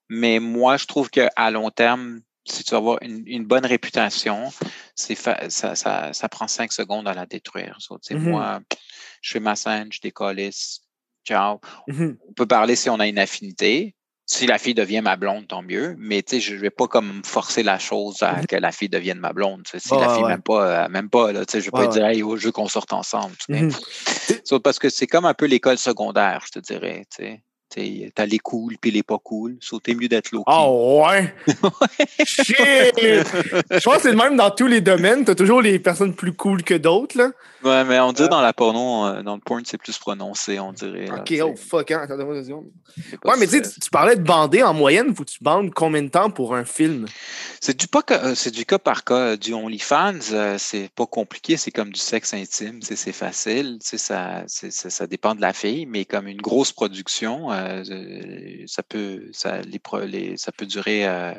mais 0.10 0.40
moi, 0.40 0.78
je 0.78 0.86
trouve 0.86 1.10
qu'à 1.10 1.30
long 1.52 1.70
terme, 1.72 2.20
si 2.52 2.64
tu 2.64 2.72
veux 2.72 2.78
avoir 2.78 2.98
une, 3.02 3.24
une 3.26 3.46
bonne 3.46 3.66
réputation, 3.66 4.52
c'est 4.96 5.16
fa- 5.16 5.50
ça, 5.50 5.76
ça, 5.76 6.14
ça 6.14 6.30
prend 6.30 6.48
cinq 6.48 6.72
secondes 6.72 7.08
à 7.08 7.14
la 7.14 7.26
détruire. 7.26 7.78
So, 7.80 7.98
Mhm. 8.10 8.20
Moi, 8.30 8.60
je 9.22 9.32
fais 9.32 9.40
ma 9.40 9.56
scène, 9.56 9.92
je 9.92 10.00
décollisse, 10.02 10.82
ciao. 11.26 11.60
Mhm. 11.88 12.18
On 12.28 12.34
peut 12.34 12.46
parler 12.48 12.76
si 12.76 12.90
on 12.90 13.00
a 13.00 13.08
une 13.08 13.20
affinité. 13.20 13.96
Si 14.28 14.48
la 14.48 14.58
fille 14.58 14.76
devient 14.76 15.02
ma 15.02 15.18
blonde, 15.18 15.48
tant 15.50 15.62
mieux. 15.62 15.94
Mais 15.98 16.24
je 16.32 16.54
ne 16.54 16.60
vais 16.60 16.70
pas 16.70 16.88
comme 16.88 17.22
forcer 17.26 17.64
la 17.64 17.78
chose 17.80 18.24
à 18.24 18.46
que 18.46 18.56
la 18.56 18.72
fille 18.72 18.88
devienne 18.88 19.20
ma 19.20 19.34
blonde. 19.34 19.64
Si 19.78 19.90
la 19.98 20.08
fille 20.08 20.24
ouais. 20.24 20.30
m'aime 20.30 20.42
pas, 20.42 20.88
m'aime 20.88 21.10
pas. 21.10 21.34
Là, 21.34 21.44
je 21.52 21.58
ne 21.58 21.62
vais 21.64 21.70
Ouais, 21.74 21.86
pas 21.86 21.88
dire 21.88 22.06
hey, 22.06 22.24
oh, 22.24 22.38
je 22.38 22.46
veux 22.46 22.52
qu'on 22.54 22.70
sorte 22.70 22.94
ensemble. 22.94 23.36
So, 24.46 24.62
parce 24.62 24.80
que 24.80 24.90
c'est 24.90 25.08
comme 25.08 25.26
un 25.26 25.34
peu 25.34 25.48
l'école 25.48 25.78
secondaire, 25.78 26.44
je 26.46 26.52
te 26.52 26.60
dirais. 26.60 27.06
T'as 28.14 28.26
les 28.26 28.40
cool 28.40 28.76
puis 28.80 28.92
les 28.92 29.04
pas 29.04 29.18
cool. 29.18 29.58
So, 29.62 29.80
t'es 29.80 29.94
mieux 29.94 30.08
d'être 30.10 30.32
low 30.32 30.44
Ah 30.46 30.70
ouais! 30.70 31.34
Shit! 32.26 32.56
Je 32.98 33.84
pense 33.84 33.96
que 33.96 34.02
c'est 34.02 34.12
le 34.12 34.18
même 34.18 34.36
dans 34.36 34.52
tous 34.52 34.68
les 34.68 34.82
domaines. 34.82 35.24
T'as 35.24 35.36
toujours 35.36 35.62
les 35.62 35.80
personnes 35.80 36.14
plus 36.14 36.34
cool 36.34 36.64
que 36.64 36.74
d'autres. 36.74 37.18
là. 37.18 37.32
Ouais, 37.64 37.84
mais 37.84 38.00
on 38.00 38.12
dirait 38.12 38.28
dans 38.28 38.42
la 38.42 38.54
porno, 38.54 39.06
euh, 39.06 39.22
dans 39.22 39.36
le 39.36 39.40
porn, 39.40 39.62
c'est 39.66 39.78
plus 39.78 39.98
prononcé, 40.00 40.60
on 40.60 40.74
dirait. 40.74 41.10
Ok, 41.12 41.34
oh 41.44 41.56
fuck, 41.56 41.92
hein. 41.92 42.02
Attends-moi 42.04 42.34
deux 42.34 42.44
secondes. 42.44 42.66
Ouais, 43.24 43.36
mais 43.40 43.48
tu 43.48 43.62
tu 43.62 43.90
parlais 43.92 44.16
de 44.16 44.24
bander 44.24 44.64
en 44.64 44.74
moyenne. 44.74 45.16
Faut 45.16 45.24
que 45.24 45.30
tu 45.30 45.44
bandes 45.44 45.72
combien 45.74 46.02
de 46.02 46.10
temps 46.10 46.32
pour 46.32 46.56
un 46.56 46.66
film? 46.66 47.06
C'est 47.62 47.80
du, 47.80 47.88
pas, 47.88 48.02
euh, 48.12 48.34
c'est 48.36 48.52
du 48.52 48.66
cas 48.66 48.80
par 48.80 49.04
cas. 49.04 49.38
Du 49.38 49.54
OnlyFans, 49.54 50.34
euh, 50.34 50.56
c'est 50.58 50.90
pas 50.90 51.06
compliqué, 51.06 51.56
c'est 51.56 51.72
comme 51.72 51.92
du 51.92 52.00
sexe 52.00 52.34
intime, 52.34 52.80
c'est 52.82 53.12
facile, 53.12 53.78
ça, 53.82 54.44
ça, 54.48 54.90
ça 54.90 55.08
dépend 55.08 55.36
de 55.36 55.42
la 55.42 55.54
fille, 55.54 55.86
mais 55.86 56.06
comme 56.06 56.28
une 56.28 56.42
grosse 56.42 56.72
production, 56.72 57.52
euh, 57.52 57.61
euh, 57.61 57.61
ça, 58.68 58.84
peut, 58.84 59.30
ça, 59.32 59.62
les, 59.62 60.38
ça 60.38 60.52
peut 60.52 60.66
durer 60.66 61.06
euh, 61.08 61.34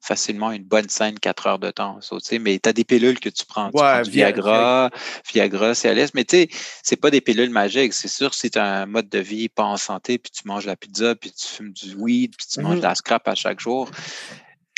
facilement 0.00 0.52
une 0.52 0.64
bonne 0.64 0.88
scène, 0.88 1.18
quatre 1.18 1.46
heures 1.46 1.58
de 1.58 1.70
temps. 1.70 2.00
So, 2.00 2.18
mais 2.40 2.58
tu 2.58 2.68
as 2.68 2.72
des 2.72 2.84
pilules 2.84 3.18
que 3.20 3.28
tu 3.28 3.44
prends. 3.46 3.70
tu 3.70 3.76
Ouais, 3.76 3.82
prends 3.82 4.02
du 4.02 4.10
Via- 4.10 4.26
Viagra, 4.26 4.90
Viagra, 5.32 5.74
Cialis, 5.74 6.10
mais 6.14 6.24
tu 6.24 6.36
sais, 6.36 6.48
c'est 6.82 6.96
pas 6.96 7.10
des 7.10 7.20
pilules 7.20 7.50
magiques. 7.50 7.92
C'est 7.92 8.08
sûr, 8.08 8.34
si 8.34 8.50
tu 8.50 8.58
as 8.58 8.64
un 8.64 8.86
mode 8.86 9.08
de 9.08 9.18
vie 9.18 9.48
pas 9.48 9.64
en 9.64 9.76
santé, 9.76 10.18
puis 10.18 10.30
tu 10.30 10.46
manges 10.46 10.66
la 10.66 10.76
pizza, 10.76 11.14
puis 11.14 11.32
tu 11.32 11.46
fumes 11.46 11.72
du 11.72 11.94
weed, 11.94 12.34
puis 12.36 12.46
tu 12.46 12.60
manges 12.60 12.78
de 12.78 12.82
la 12.82 12.94
scrap 12.94 13.26
à 13.28 13.34
chaque 13.34 13.60
jour, 13.60 13.90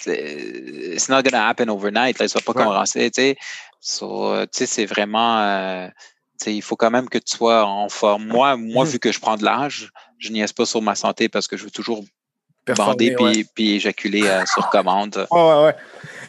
it's 0.07 1.09
not 1.09 1.23
gonna 1.23 1.49
happen 1.49 1.68
overnight. 1.68 2.18
Là, 2.18 2.29
ça 2.29 2.38
va 2.38 2.53
pas 2.53 2.59
Ouais. 2.59 2.64
commencer, 2.66 3.11
tu 3.11 3.23
sais. 3.23 3.37
So, 3.81 4.33
euh, 4.33 4.44
tu 4.46 4.59
sais, 4.59 4.66
c'est 4.66 4.87
vraiment, 4.87 5.38
euh, 5.40 5.88
il 6.46 6.62
faut 6.62 6.77
quand 6.77 6.90
même 6.90 7.09
que 7.09 7.18
tu 7.18 7.37
sois 7.37 7.64
en 7.64 7.88
forme. 7.88 8.27
Moi, 8.27 8.57
moi, 8.57 8.85
Mhm. 8.85 8.90
vu 8.90 8.98
que 8.98 9.12
je 9.12 9.20
prends 9.20 9.37
de 9.37 9.44
l'âge, 9.44 9.90
je 10.18 10.31
niaise 10.31 10.53
pas 10.53 10.66
sur 10.66 10.83
ma 10.83 10.94
santé 10.94 11.29
parce 11.29 11.46
que 11.48 11.57
je 11.57 11.64
veux 11.64 11.70
toujours 11.70 12.05
bander 12.77 13.14
puis, 13.16 13.44
puis 13.55 13.74
éjaculer 13.77 14.24
euh, 14.27 14.44
sur 14.46 14.68
commande. 14.68 15.27
Ouais, 15.31 15.40
ouais, 15.40 15.64
ouais. 15.64 15.74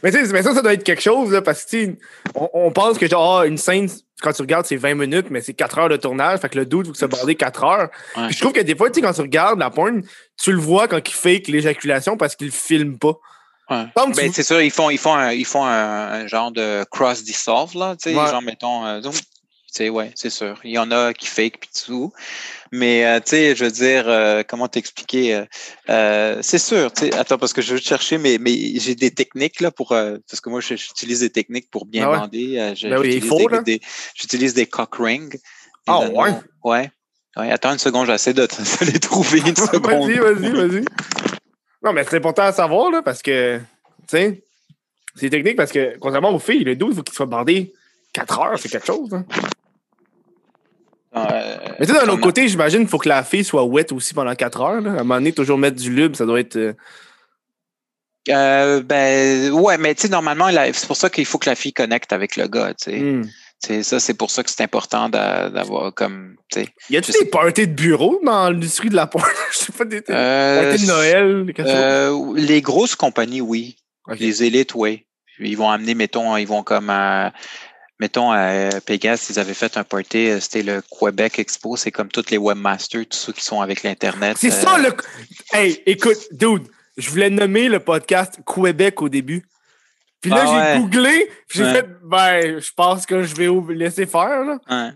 Mais 0.04 0.12
tu 0.12 0.26
sais, 0.26 0.32
mais 0.32 0.42
ça, 0.42 0.54
ça 0.54 0.62
doit 0.62 0.74
être 0.74 0.84
quelque 0.86 1.02
chose, 1.02 1.32
là, 1.34 1.42
parce 1.42 1.66
que, 1.66 1.96
on, 2.34 2.50
on 2.54 2.72
pense 2.72 2.98
que, 2.98 3.08
genre, 3.08 3.40
ah, 3.40 3.46
une 3.46 3.58
scène, 3.58 3.90
quand 4.22 4.32
tu 4.32 4.42
regardes, 4.42 4.66
c'est 4.66 4.78
20 4.78 4.96
minutes, 4.96 5.28
mais 5.30 5.42
c'est 5.42 5.54
4 5.54 5.78
heures 5.78 5.90
de 5.90 5.98
tournage. 5.98 6.40
Fait 6.40 6.48
que 6.48 6.58
le 6.58 6.66
doute, 6.66 6.86
il 6.86 6.88
faut 6.88 6.94
que 6.94 6.98
ça 6.98 7.08
bande 7.08 7.36
4 7.36 7.64
heures. 7.66 7.90
Ouais. 8.16 8.28
Puis 8.28 8.36
je 8.36 8.40
trouve 8.40 8.54
que 8.54 8.62
des 8.62 8.76
fois, 8.76 8.90
quand 8.90 9.12
tu 9.14 9.22
regardes 9.22 9.60
la 9.60 9.70
porn, 9.70 10.02
tu 10.42 10.52
le 10.54 10.60
vois 10.60 10.88
quand 10.88 10.98
il 11.06 11.14
fake 11.14 11.48
l'éjaculation 11.48 12.16
parce 12.16 12.36
qu'il 12.38 12.52
filme 12.52 12.98
pas. 12.98 13.14
Ouais. 13.70 13.86
Comme 13.96 14.12
tu- 14.14 14.22
Ben, 14.22 14.32
c'est 14.34 14.44
sûr, 14.44 14.62
ils 14.62 14.72
font, 14.72 14.90
ils 14.90 14.98
font, 14.98 15.14
un, 15.14 15.32
ils 15.34 15.46
font 15.46 15.66
un, 15.66 15.70
un 16.24 16.28
genre 16.28 16.52
de 16.54 16.86
cross 16.90 17.24
dissolve, 17.24 17.76
là, 17.78 17.96
tu 18.02 18.10
sais, 18.12 18.16
Ouais. 18.18 18.28
genre, 18.30 18.42
mettons, 18.42 18.86
euh, 18.86 19.02
sais, 19.74 19.90
ouais, 19.90 20.12
c'est 20.16 20.30
sûr. 20.30 20.60
Il 20.64 20.72
y 20.72 20.78
en 20.78 20.92
a 20.92 21.14
qui 21.14 21.28
fake 21.28 21.60
puis 21.60 21.70
tout. 21.86 22.12
Mais, 22.72 23.06
euh, 23.06 23.20
tu 23.20 23.30
sais, 23.32 23.56
je 23.56 23.66
veux 23.66 23.72
dire, 23.72 24.08
euh, 24.08 24.44
comment 24.48 24.68
t'expliquer? 24.68 25.44
euh, 25.90 26.40
c'est 26.42 26.58
sûr, 26.60 26.92
tu 26.94 27.06
sais, 27.06 27.16
attends, 27.16 27.38
parce 27.38 27.54
que 27.54 27.62
je 27.62 27.74
veux 27.76 27.80
chercher, 27.80 28.18
mais, 28.18 28.38
mais 28.40 28.52
j'ai 28.80 28.96
des 28.96 29.12
techniques, 29.12 29.60
là, 29.62 29.72
pour, 29.72 29.90
parce 29.90 30.42
que 30.42 30.50
moi, 30.50 30.62
j'utilise 30.62 31.20
des 31.22 31.30
techniques 31.30 31.70
pour 31.72 31.86
bien 31.86 32.06
Ah 32.08 32.12
ouais? 32.12 32.18
bander. 32.20 32.74
je- 32.76 32.88
Ben 32.90 32.98
oui, 33.00 33.08
il 33.08 33.14
j'utilise 33.14 33.30
faut, 33.30 33.64
des- 33.64 33.82
J'utilise 34.16 34.68
cock 34.70 34.96
rings. 35.00 35.38
Ah 35.88 36.00
anneaux. 36.00 36.18
ouais? 36.20 36.34
Ouais. 36.64 36.92
Ouais, 37.38 37.52
attends 37.52 37.72
une 37.72 37.80
seconde, 37.80 38.08
j'essaie 38.08 38.34
de, 38.34 38.42
de 38.82 38.92
les 38.92 39.00
trouver 39.00 39.40
une 39.40 39.56
seconde. 39.56 40.10
vas-y, 40.10 40.18
vas-y, 40.20 40.52
vas-y. 40.52 40.86
Non, 41.82 41.94
mais 41.94 42.04
c'est 42.04 42.18
important 42.18 42.44
à 42.44 42.52
savoir, 42.52 42.92
là, 42.92 43.02
parce 43.02 43.22
que, 43.22 43.58
tu 43.60 43.64
sais, 44.08 44.44
c'est 45.16 45.30
technique 45.30 45.56
parce 45.56 45.72
que, 45.72 45.98
contrairement 46.00 46.32
aux 46.34 46.40
filles, 46.40 46.64
le 46.64 46.76
12, 46.76 46.92
il 46.92 46.96
faut 46.98 47.04
qu'il 47.04 47.16
soit 47.16 47.26
bandé 47.26 47.74
4 48.12 48.40
heures, 48.40 48.60
c'est 48.60 48.70
quelque 48.70 48.86
chose. 48.88 49.14
hein. 49.14 49.26
Euh, 51.16 51.58
Mais 51.80 51.86
tu 51.88 51.94
sais, 51.94 52.00
d'un 52.00 52.08
autre 52.12 52.22
côté, 52.22 52.48
j'imagine 52.48 52.80
qu'il 52.82 52.88
faut 52.90 53.00
que 53.00 53.10
la 53.10 53.24
fille 53.24 53.44
soit 53.44 53.64
wet 53.64 53.92
aussi 53.92 54.14
pendant 54.14 54.36
4 54.36 54.62
heures. 54.62 54.82
Là. 54.82 54.92
À 54.92 54.94
un 54.94 54.98
moment 54.98 55.16
donné, 55.16 55.32
toujours 55.34 55.58
mettre 55.58 55.78
du 55.78 55.92
lube, 55.92 56.16
ça 56.16 56.26
doit 56.26 56.40
être. 56.40 56.56
euh, 56.56 56.74
Euh, 58.30 58.84
ben 58.84 59.50
ouais, 59.52 59.78
mais 59.78 59.96
tu 59.96 60.04
sais, 60.04 60.10
normalement, 60.10 60.50
c'est 60.74 60.86
pour 60.88 60.98
ça 60.98 61.10
qu'il 61.10 61.26
faut 61.26 61.38
que 61.40 61.50
la 61.50 61.56
fille 61.56 61.74
connecte 61.74 62.14
avec 62.14 62.36
le 62.36 62.48
gars, 62.48 62.74
tu 62.76 62.92
sais. 62.92 63.00
hmm. 63.00 63.28
C'est 63.62 63.84
ça, 63.84 64.00
c'est 64.00 64.14
pour 64.14 64.30
ça 64.32 64.42
que 64.44 64.50
c'est 64.50 64.62
important 64.64 65.10
d'a- 65.10 65.50
d'avoir 65.50 65.94
comme, 65.94 66.36
tu 66.50 66.62
sais. 66.62 66.68
Y 66.90 66.98
a-tu 66.98 67.12
des 67.12 67.18
sais- 67.20 67.26
parties 67.26 67.68
de 67.68 67.74
bureau 67.74 68.20
dans 68.24 68.50
l'industrie 68.52 68.90
de 68.90 68.96
la 68.96 69.06
porn? 69.08 69.26
Je 69.52 69.58
sais 69.58 69.72
pas, 69.74 69.84
des, 69.84 70.02
Euh, 70.10 70.70
parties 70.70 70.86
de 70.86 70.88
Noël, 70.92 71.46
quelque 71.54 71.68
chose. 71.68 71.76
euh, 71.76 72.34
les 72.36 72.62
grosses 72.62 72.96
compagnies, 72.96 73.42
oui. 73.42 73.78
Les 74.18 74.44
élites, 74.44 74.76
oui. 74.76 75.06
Ils 75.40 75.58
vont 75.58 75.70
amener, 75.70 75.94
mettons, 75.94 76.36
ils 76.38 76.48
vont 76.48 76.64
comme, 76.64 76.90
euh, 76.90 77.30
mettons, 78.00 78.32
à 78.32 78.70
Pegas, 78.86 79.28
ils 79.30 79.40
avaient 79.40 79.54
fait 79.54 79.76
un 79.78 79.84
party, 79.84 80.30
euh, 80.30 80.40
c'était 80.40 80.64
le 80.64 80.82
Québec 80.82 81.40
Expo, 81.40 81.76
c'est 81.76 81.92
comme 81.92 82.10
tous 82.10 82.30
les 82.30 82.38
webmasters, 82.38 83.06
tous 83.10 83.18
ceux 83.18 83.34
qui 83.34 83.44
sont 83.44 83.62
avec 83.62 83.84
l'Internet. 83.84 84.38
C'est 84.40 84.52
euh, 84.52 84.62
ça 84.62 84.78
le. 84.78 84.96
Hey, 85.52 85.82
écoute, 85.86 86.18
dude, 86.32 86.68
je 86.98 87.10
voulais 87.10 87.30
nommer 87.30 87.70
le 87.70 87.80
podcast 87.80 88.40
Québec 88.46 89.02
au 89.02 89.10
début. 89.10 89.46
Puis 90.22 90.32
là, 90.32 90.44
Ah 90.44 90.46
j'ai 90.48 90.56
ouais. 90.56 90.80
googlé, 90.82 91.32
puis 91.48 91.60
j'ai 91.60 91.64
Ouais. 91.64 91.74
fait, 91.74 91.88
ben, 92.04 92.60
je 92.60 92.72
pense 92.76 93.06
que 93.06 93.24
je 93.24 93.36
vais 93.36 93.48
laisser 93.74 94.06
faire, 94.06 94.44
là. 94.44 94.58
Ouais. 94.70 94.92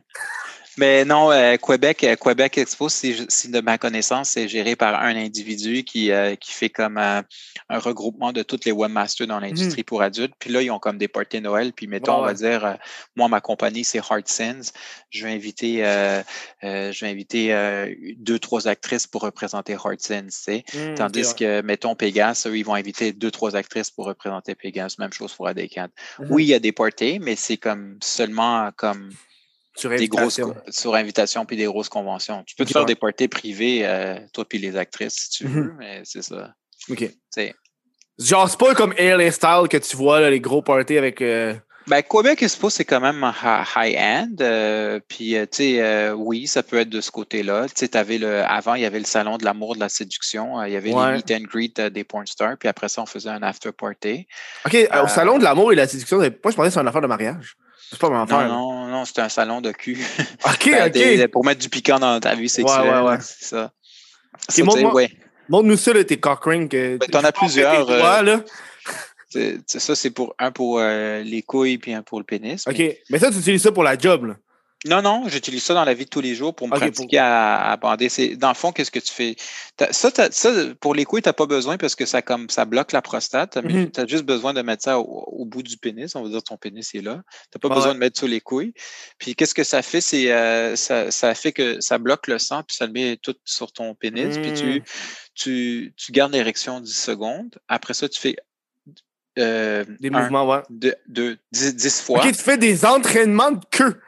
Mais 0.78 1.06
non, 1.06 1.32
euh, 1.32 1.56
Québec, 1.58 2.04
euh, 2.04 2.16
Québec 2.16 2.58
Expo, 2.58 2.90
si, 2.90 3.14
de 3.14 3.62
ma 3.62 3.78
connaissance, 3.78 4.30
c'est 4.30 4.48
géré 4.48 4.76
par 4.76 5.02
un 5.02 5.16
individu 5.16 5.84
qui, 5.84 6.12
euh, 6.12 6.36
qui 6.36 6.52
fait 6.52 6.70
comme 6.70 6.98
euh, 6.98 7.22
un 7.70 7.80
regroupement 7.80 8.32
de 8.32 8.44
tous 8.44 8.62
les 8.66 8.72
webmasters 8.72 9.28
dans 9.28 9.40
l'industrie 9.40 9.84
pour 9.84 10.02
adultes. 10.02 10.34
Puis 10.40 10.50
là, 10.52 10.62
ils 10.62 10.72
ont 10.72 10.80
comme 10.80 10.98
des 10.98 11.08
parties 11.08 11.42
Noël. 11.42 11.74
Puis 11.74 11.88
mettons, 11.88 12.14
Ouais, 12.14 12.20
on 12.20 12.26
va 12.26 12.34
dire, 12.34 12.66
euh, 12.66 12.74
moi, 13.16 13.28
ma 13.28 13.42
compagnie, 13.42 13.84
c'est 13.84 14.00
Heart 14.00 14.28
Sins. 14.28 14.72
Je 15.10 15.26
vais 15.26 15.34
inviter, 15.34 15.86
euh, 15.86 16.22
euh, 16.64 16.92
je 16.92 17.06
vais 17.06 17.12
inviter 17.12 17.54
euh, 17.54 17.94
deux, 18.18 18.40
trois 18.40 18.68
actrices 18.68 19.08
pour 19.08 19.22
représenter 19.22 19.74
Heart 19.74 20.02
Sins, 20.02 20.26
tu 20.26 20.32
sais. 20.32 20.64
Hmm, 20.74 20.96
Tandis 20.96 21.34
que, 21.36 21.62
mettons, 21.62 21.96
Pégase, 21.96 22.46
eux, 22.48 22.58
ils 22.58 22.64
vont 22.66 22.76
inviter 22.76 23.14
deux, 23.14 23.32
trois 23.32 23.56
actrices 23.56 23.92
pour 23.92 24.06
représenter 24.06 24.56
Pégase. 24.56 24.98
Même 25.00 25.14
chose 25.14 25.34
pour 25.34 25.48
Adécat. 25.48 25.90
Mhm. 26.20 26.28
Oui, 26.30 26.44
il 26.46 26.48
y 26.48 26.54
a 26.54 26.60
des 26.60 26.72
parties, 26.72 27.20
mais 27.20 27.36
c'est 27.36 27.58
comme 27.58 27.98
seulement 28.02 28.72
comme 28.76 29.12
Sur 29.76 29.90
des 29.90 30.08
grosses 30.08 30.40
invitation. 30.40 30.56
sur 30.72 30.96
invitation 30.96 31.46
puis 31.46 31.58
des 31.58 31.66
grosses 31.66 31.90
conventions. 31.90 32.44
Tu 32.46 32.56
peux 32.56 32.66
te 32.66 32.72
faire 32.72 32.86
des 32.86 32.96
parties 32.96 33.28
privées, 33.28 33.86
euh, 33.86 34.20
toi 34.34 34.46
puis 34.48 34.60
les 34.60 34.76
actrices, 34.78 35.16
si 35.16 35.30
tu 35.32 35.48
Mhm. 35.48 35.54
veux, 35.64 35.74
mais 35.80 36.02
c'est 36.04 36.22
ça. 36.22 36.54
OK. 36.90 37.10
C'est- 37.30 37.54
Genre, 38.20 38.48
c'est 38.48 38.60
pas 38.60 38.76
comme 38.76 38.94
LA 38.98 39.32
Style 39.32 39.68
que 39.70 39.78
tu 39.78 39.96
vois, 39.98 40.20
là, 40.20 40.30
les 40.30 40.40
gros 40.40 40.62
parties 40.62 40.98
avec 40.98 41.20
euh, 41.22 41.56
Ben, 41.88 42.02
Québec 42.02 42.42
Expo, 42.44 42.70
c'est 42.70 42.86
quand 42.86 43.02
même 43.02 43.30
high-end. 43.76 44.30
Euh, 44.40 45.00
puis, 45.08 45.36
euh, 45.36 45.42
tu 45.46 45.58
sais, 45.58 45.82
euh, 45.82 46.14
oui, 46.14 46.48
ça 46.48 46.64
peut 46.64 46.78
être 46.78 46.90
de 46.90 47.02
ce 47.02 47.12
côté-là. 47.12 47.66
Tu 47.68 47.88
sais, 47.88 48.18
le, 48.20 48.42
avant, 48.46 48.76
il 48.76 48.84
y 48.84 48.86
avait 48.86 49.00
le 49.00 49.06
salon 49.06 49.38
de 49.38 49.44
l'amour, 49.44 49.76
de 49.76 49.82
la 49.82 49.90
séduction. 49.90 50.64
il 50.64 50.72
y 50.72 50.76
avait 50.78 50.90
les 50.92 51.18
meet 51.18 51.32
and 51.32 51.44
greet 51.44 51.82
des 51.82 52.04
porn 52.06 52.26
stars. 52.26 52.56
Puis 52.58 52.70
après 52.70 52.88
ça, 52.88 53.02
on 53.02 53.06
faisait 53.06 53.30
un 53.32 53.44
after 53.44 53.72
party. 53.74 54.28
OK, 54.66 54.78
au 55.04 55.08
salon 55.08 55.38
de 55.40 55.44
l'amour 55.44 55.74
et 55.74 55.76
de 55.76 55.82
la 55.82 55.88
séduction, 55.88 56.20
moi, 56.20 56.28
je 56.30 56.38
pensais 56.40 56.54
que 56.56 56.70
c'était 56.70 56.80
une 56.82 56.88
affaire 56.88 57.02
de 57.02 57.08
mariage. 57.08 57.56
C'est 57.90 58.00
pas 58.00 58.10
mon 58.10 58.24
affaire. 58.24 58.48
Non, 58.48 58.72
non, 58.74 58.88
non 58.88 59.06
c'était 59.06 59.22
un 59.22 59.30
salon 59.30 59.62
de 59.62 59.72
cul. 59.72 59.98
OK, 60.46 60.70
ben, 60.72 60.92
OK. 61.24 61.28
pour 61.32 61.46
mettre 61.46 61.62
du 61.62 61.70
piquant 61.70 62.00
dans 62.00 62.20
ta 62.20 62.36
vie 62.36 62.50
sexuelle. 62.50 62.82
Ouais, 62.82 62.90
ouais, 62.90 63.02
ouais. 63.02 63.18
C'est 63.22 63.46
ça. 63.46 63.72
Okay, 64.50 64.64
Montre-nous 65.50 65.78
ça, 65.78 66.04
tes 66.04 66.18
cock 66.18 66.44
rings. 66.46 66.70
Ben, 66.70 67.00
T'en 67.00 67.24
as 67.24 67.32
plusieurs. 67.32 67.90
là. 67.90 68.44
Ça, 69.68 69.96
c'est 69.96 70.12
pour 70.12 70.36
un 70.40 70.52
pour 70.52 70.80
euh, 70.80 71.22
les 71.24 71.42
couilles 71.42 71.78
puis 71.78 71.94
un 71.94 72.04
pour 72.04 72.20
le 72.20 72.24
pénis. 72.24 72.66
OK. 72.68 72.82
Mais, 73.10 73.20
ça, 73.20 73.32
tu 73.32 73.38
utilises 73.38 73.64
ça 73.64 73.72
pour 73.72 73.84
la 73.84 73.98
job, 73.98 74.26
là? 74.26 74.36
Non, 74.86 75.02
non, 75.02 75.28
j'utilise 75.28 75.64
ça 75.64 75.74
dans 75.74 75.86
la 75.86 75.94
vie 75.94 76.06
de 76.06 76.10
tous 76.10 76.22
les 76.22 76.36
jours 76.36 76.54
pour 76.54 76.68
me 76.68 76.76
pratiquer 76.76 77.20
à, 77.20 77.78
bander. 77.82 78.10
Dans 78.36 78.50
le 78.50 78.54
fond, 78.54 78.72
qu'est-ce 78.72 78.92
que 78.92 79.00
tu 79.00 79.14
fais? 79.14 79.36
Ça, 79.92 80.10
pour 80.80 80.94
les 80.94 81.06
couilles, 81.06 81.22
tu 81.22 81.30
n'as 81.30 81.34
pas 81.34 81.46
besoin 81.46 81.78
parce 81.78 81.96
que 81.96 82.06
ça, 82.06 82.22
comme, 82.22 82.50
ça 82.50 82.66
bloque 82.66 82.92
la 82.92 83.02
prostate. 83.02 83.54
Tu 83.54 83.60
mm-hmm. 83.60 84.02
as 84.02 84.08
juste 84.08 84.26
besoin 84.26 84.54
de 84.54 84.62
mettre 84.62 84.84
ça 84.84 85.00
au, 85.00 85.46
bout 85.46 85.64
du 85.64 85.78
pénis. 85.78 86.16
On 86.16 86.24
va 86.24 86.30
dire 86.30 86.44
ton 86.44 86.58
pénis 86.58 86.94
est 86.96 87.02
là. 87.02 87.22
Tu 87.52 87.58
n'as 87.58 87.70
pas 87.70 87.74
besoin 87.74 87.94
de 87.94 88.00
mettre 88.00 88.18
sur 88.18 88.28
les 88.28 88.42
couilles. 88.42 88.74
Puis 89.18 89.36
qu'est-ce 89.36 89.54
que 89.54 89.64
ça 89.64 89.82
fait? 89.82 90.02
C'est 90.02 90.32
euh, 90.32 90.76
ça, 90.76 91.36
fait 91.36 91.54
que 91.54 91.80
ça 91.80 91.98
bloque 91.98 92.28
le 92.28 92.40
sang, 92.40 92.64
puis 92.64 92.76
ça 92.76 92.86
le 92.86 92.92
met 92.92 93.18
tout 93.22 93.36
sur 93.46 93.72
ton 93.72 93.96
pénis. 93.96 94.38
Puis 94.38 94.54
tu, 94.54 94.80
mm. 94.80 94.84
tu, 95.34 95.94
tu 95.96 96.12
gardes 96.12 96.34
l'érection 96.34 96.82
10 96.82 96.92
secondes. 96.94 97.58
Après 97.68 97.94
ça, 97.94 98.10
tu 98.10 98.20
fais 98.20 98.36
euh, 99.40 99.84
des 100.00 100.10
mouvements, 100.10 100.48
ouais. 100.48 100.62
De, 100.70 100.96
de 101.08 101.38
10, 101.52 102.02
fois. 102.02 102.20
Ok, 102.20 102.32
tu 102.32 102.44
fais 102.44 102.58
des 102.58 102.86
entraînements 102.86 103.52
de 103.52 103.66
queue. 103.72 104.00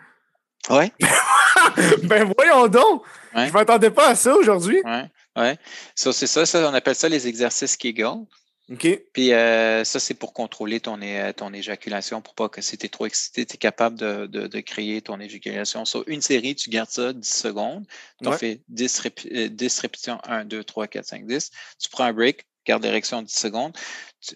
Ouais. 0.70 0.92
ben 2.04 2.32
voyons 2.38 2.68
donc. 2.68 3.04
Je 3.36 3.48
Je 3.48 3.54
m'attendais 3.54 3.92
pas 3.92 4.10
à 4.10 4.16
ça 4.16 4.36
aujourd'hui. 4.36 4.82
Ouais. 4.84 5.06
Ouais. 5.36 5.58
c'est 5.96 6.14
ça, 6.14 6.46
ça, 6.46 6.70
on 6.70 6.74
appelle 6.74 6.96
ça 6.96 7.10
les 7.10 7.28
exercices 7.28 7.76
Kegel. 7.76 8.26
OK. 8.72 8.88
Puis 9.14 9.32
euh, 9.32 9.84
ça, 9.84 10.00
c'est 10.00 10.16
pour 10.16 10.34
contrôler 10.34 10.80
ton, 10.80 11.00
ton 11.36 11.54
éjaculation, 11.54 12.22
pour 12.22 12.34
pas 12.34 12.50
que 12.50 12.62
si 12.62 12.78
tu 12.78 12.88
es 12.88 12.90
trop 12.90 13.06
excité, 13.06 13.46
tu 13.46 13.56
es 13.56 13.58
capable 13.58 13.98
de, 13.98 14.26
de, 14.26 14.60
créer 14.62 15.02
ton 15.02 15.20
éjaculation. 15.20 15.86
Sur 15.86 16.04
une 16.08 16.22
série, 16.22 16.56
tu 16.56 16.72
gardes 16.72 16.90
ça 16.90 17.14
10 17.14 17.30
secondes. 17.30 17.86
Tu 18.24 18.32
fais 18.34 18.62
10, 18.70 19.04
10 19.52 19.80
répétitions, 19.80 20.20
1, 20.24 20.46
2, 20.46 20.64
3, 20.64 20.88
4, 20.88 21.06
5, 21.06 21.28
10. 21.28 21.52
Tu 21.80 21.90
prends 21.90 22.06
un 22.06 22.14
break, 22.14 22.46
garde 22.66 22.82
d'érection 22.82 23.22
10 23.22 23.32
secondes, 23.32 23.78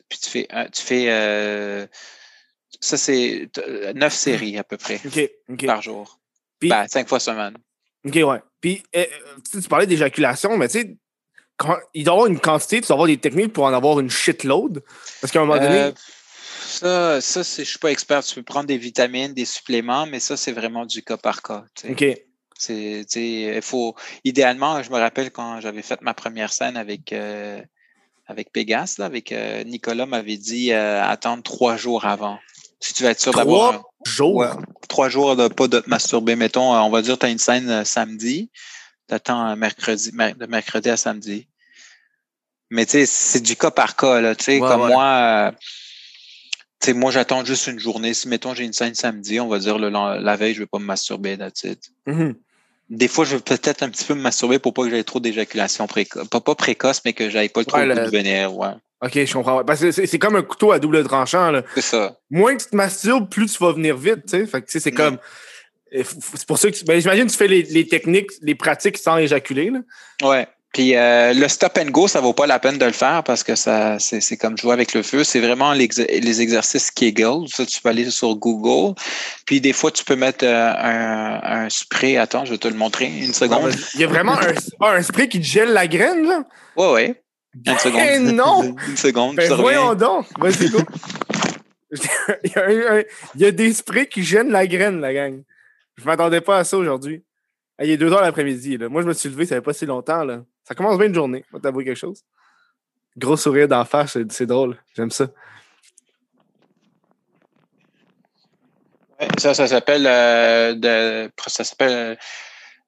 puis 0.09 0.19
tu 0.19 0.29
fais, 0.29 0.47
tu 0.71 0.81
fais 0.81 1.09
euh, 1.09 1.87
ça 2.79 2.97
c'est 2.97 3.49
neuf 3.95 4.13
séries 4.13 4.59
à 4.59 4.63
peu 4.63 4.77
près 4.77 5.01
par 5.65 5.81
jour. 5.81 6.18
Puis, 6.59 6.69
ben, 6.69 6.87
cinq 6.87 7.07
fois 7.07 7.19
semaine. 7.19 7.57
OK, 8.05 8.15
ouais. 8.15 8.41
Puis 8.61 8.83
eh, 8.93 9.09
tu 9.51 9.61
parlais 9.63 9.87
d'éjaculation, 9.87 10.57
mais 10.57 10.67
tu 10.67 10.81
sais, 10.81 10.97
il 11.93 12.03
doit 12.03 12.13
y 12.13 12.17
avoir 12.17 12.27
une 12.27 12.39
quantité, 12.39 12.81
tu 12.81 12.87
dois 12.87 12.95
avoir 12.95 13.07
des 13.07 13.17
techniques 13.17 13.53
pour 13.53 13.65
en 13.65 13.73
avoir 13.73 13.99
une 13.99 14.09
shitload. 14.09 14.83
Parce 15.21 15.31
qu'à 15.31 15.41
un 15.41 15.45
moment 15.45 15.59
donné. 15.59 15.79
Euh, 15.79 15.91
ça, 16.69 17.21
ça 17.21 17.41
je 17.41 17.61
ne 17.61 17.65
suis 17.65 17.79
pas 17.79 17.91
expert. 17.91 18.23
Tu 18.23 18.35
peux 18.35 18.43
prendre 18.43 18.67
des 18.67 18.77
vitamines, 18.77 19.33
des 19.33 19.45
suppléments, 19.45 20.05
mais 20.05 20.19
ça, 20.19 20.37
c'est 20.37 20.51
vraiment 20.51 20.85
du 20.85 21.03
cas 21.03 21.17
par 21.17 21.41
cas. 21.41 21.65
OK. 21.89 22.05
C'est, 22.57 23.05
il 23.15 23.61
faut, 23.61 23.95
idéalement, 24.25 24.83
je 24.83 24.91
me 24.91 24.97
rappelle 24.97 25.31
quand 25.31 25.61
j'avais 25.61 25.81
fait 25.81 26.01
ma 26.01 26.13
première 26.13 26.51
scène 26.51 26.75
avec, 26.75 27.13
euh, 27.13 27.61
avec 28.27 28.51
Pégase, 28.51 28.97
là, 28.97 29.05
avec 29.05 29.31
euh, 29.31 29.63
Nicolas 29.63 30.05
m'avait 30.05 30.37
dit 30.37 30.73
euh, 30.73 31.01
attendre 31.01 31.41
trois 31.41 31.77
jours 31.77 32.05
avant. 32.05 32.37
Si 32.79 32.93
tu 32.93 33.03
veux 33.03 33.09
être 33.09 33.19
sûr 33.19 33.33
d'avoir. 33.33 33.71
Trois 33.71 34.13
jours? 34.13 34.45
trois 34.89 35.07
jours 35.07 35.35
de 35.35 35.47
pas 35.47 35.67
de 35.67 35.79
te 35.79 35.89
masturber. 35.89 36.35
Mettons, 36.35 36.73
euh, 36.75 36.79
on 36.79 36.89
va 36.89 37.01
dire 37.01 37.17
tu 37.17 37.25
as 37.25 37.29
une 37.29 37.37
scène 37.37 37.85
samedi, 37.85 38.49
tu 39.07 39.15
attends 39.15 39.55
mercredi, 39.55 40.11
de 40.11 40.45
mercredi 40.47 40.89
à 40.89 40.97
samedi. 40.97 41.47
Mais 42.69 42.85
tu 42.85 42.91
sais, 42.91 43.05
c'est 43.05 43.39
du 43.39 43.55
cas 43.55 43.71
par 43.71 43.95
cas. 43.95 44.19
Là, 44.19 44.35
comme 44.35 44.87
moi, 44.87 45.53
tu 46.81 46.93
moi, 46.93 47.11
j'attends 47.11 47.43
juste 47.45 47.67
une 47.67 47.79
journée. 47.79 48.13
Si, 48.13 48.27
mettons, 48.27 48.53
j'ai 48.53 48.65
une 48.65 48.73
scène 48.73 48.95
samedi, 48.95 49.39
on 49.39 49.47
va 49.47 49.59
dire 49.59 49.79
le, 49.79 49.89
la 49.89 50.35
veille, 50.35 50.53
je 50.53 50.59
ne 50.59 50.63
vais 50.63 50.69
pas 50.69 50.79
me 50.79 50.85
masturber. 50.85 51.37
That's 51.37 51.65
des 52.89 53.07
fois, 53.07 53.23
je 53.23 53.35
vais 53.35 53.41
peut-être 53.41 53.83
un 53.83 53.89
petit 53.89 54.03
peu 54.03 54.15
me 54.15 54.21
masturber 54.21 54.57
pour 54.57 54.73
pas 54.73 54.83
que 54.83 54.89
j'aie 54.89 55.03
trop 55.03 55.19
d'éjaculation 55.19 55.85
précoce. 55.85 56.27
Pas, 56.27 56.41
pas 56.41 56.55
précoce, 56.55 57.01
mais 57.05 57.13
que 57.13 57.29
j'aille 57.29 57.49
pas 57.49 57.63
trop 57.63 57.79
de 57.79 58.09
venir. 58.09 58.55
Ouais. 58.55 58.73
OK, 59.01 59.13
je 59.13 59.33
comprends. 59.33 59.63
Parce 59.63 59.79
que 59.79 59.91
c'est 59.91 60.19
comme 60.19 60.35
un 60.35 60.41
couteau 60.41 60.71
à 60.71 60.79
double 60.79 61.03
tranchant. 61.05 61.61
C'est 61.75 61.81
ça. 61.81 62.17
Moins 62.29 62.55
que 62.55 62.63
tu 62.63 62.69
te 62.69 62.75
masturbes, 62.75 63.29
plus 63.29 63.53
tu 63.53 63.63
vas 63.63 63.71
venir 63.71 63.95
vite. 63.95 64.25
tu 64.25 64.39
sais. 64.39 64.45
Fait 64.45 64.61
que 64.61 64.67
c'est 64.79 64.91
comme. 64.91 65.17
C'est 65.91 66.45
pour 66.45 66.59
ça 66.59 66.69
que 66.69 66.85
ben, 66.85 67.01
j'imagine 67.01 67.25
que 67.25 67.31
tu 67.31 67.37
fais 67.37 67.47
les, 67.47 67.63
les, 67.63 67.87
techniques, 67.87 68.29
les 68.41 68.53
pratiques 68.53 68.97
sans 68.97 69.17
éjaculer. 69.17 69.71
Là. 69.71 69.79
Ouais. 70.21 70.47
Puis 70.73 70.95
euh, 70.95 71.33
le 71.33 71.47
stop 71.47 71.79
and 71.79 71.89
go, 71.89 72.07
ça 72.07 72.21
vaut 72.21 72.33
pas 72.33 72.45
la 72.45 72.59
peine 72.59 72.77
de 72.77 72.85
le 72.85 72.91
faire 72.91 73.23
parce 73.23 73.41
que 73.43 73.55
ça, 73.55 73.97
c'est, 73.97 74.37
comme 74.37 74.55
jouer 74.55 74.73
avec 74.73 74.93
le 74.93 75.01
feu. 75.01 75.23
C'est 75.23 75.39
vraiment 75.39 75.73
les, 75.73 75.89
les 75.97 76.41
exercices 76.41 76.91
Kegel. 76.91 77.47
Ça, 77.47 77.65
tu 77.65 77.81
peux 77.81 77.89
aller 77.89 78.09
sur 78.11 78.35
Google. 78.35 78.93
Puis 79.45 79.61
des 79.61 79.73
fois, 79.73 79.89
tu 79.89 80.03
peux 80.03 80.15
mettre 80.15 80.45
euh, 80.45 80.73
un, 80.77 81.63
un, 81.63 81.69
spray. 81.69 82.17
Attends, 82.17 82.45
je 82.45 82.51
vais 82.51 82.59
te 82.59 82.67
le 82.67 82.75
montrer 82.75 83.05
une 83.05 83.33
seconde. 83.33 83.73
Il 83.95 84.01
y 84.01 84.03
a 84.03 84.07
vraiment 84.07 84.37
un, 84.37 84.53
un 84.85 85.01
spray 85.01 85.27
qui 85.27 85.39
te 85.39 85.45
gèle 85.45 85.69
la 85.73 85.87
graine, 85.87 86.27
là? 86.27 86.43
Ouais, 86.75 86.91
ouais. 86.91 87.23
Une 87.55 87.77
seconde. 87.77 88.01
Eh 88.01 88.19
non! 88.19 88.75
une 88.87 88.97
seconde. 88.97 89.35
Ben, 89.35 89.53
voyons 89.55 89.95
donc. 89.95 90.27
Vas-y, 90.39 90.69
go. 90.69 90.79
il, 92.43 92.51
y 92.51 92.57
a 92.57 92.99
il 93.35 93.41
y 93.41 93.45
a 93.45 93.51
des 93.51 93.73
sprays 93.73 94.07
qui 94.07 94.23
gênent 94.23 94.51
la 94.51 94.67
graine, 94.67 95.01
la 95.01 95.13
gang. 95.13 95.43
Je 95.97 96.05
m'attendais 96.05 96.41
pas 96.41 96.59
à 96.59 96.63
ça 96.63 96.77
aujourd'hui. 96.77 97.23
Il 97.81 97.89
est 97.89 97.97
deux 97.97 98.11
heures 98.11 98.21
l'après-midi. 98.21 98.77
Moi, 98.89 99.01
je 99.01 99.07
me 99.07 99.13
suis 99.13 99.29
levé, 99.29 99.45
ça 99.45 99.55
fait 99.55 99.61
pas 99.61 99.73
si 99.73 99.85
longtemps. 99.85 100.23
Là. 100.23 100.43
Ça 100.63 100.75
commence 100.75 100.97
bien 100.97 101.07
une 101.07 101.15
journée. 101.15 101.45
Va 101.51 101.59
t'avouer 101.59 101.85
quelque 101.85 101.97
chose. 101.97 102.23
Gros 103.17 103.37
sourire 103.37 103.67
d'en 103.67 103.85
face, 103.85 104.17
c'est 104.29 104.45
drôle. 104.45 104.77
J'aime 104.95 105.11
ça. 105.11 105.27
ça, 109.37 109.53
ça 109.53 109.67
s'appelle 109.67 110.07
euh, 110.07 111.27
ça 111.47 111.63
s'appelle 111.63 112.17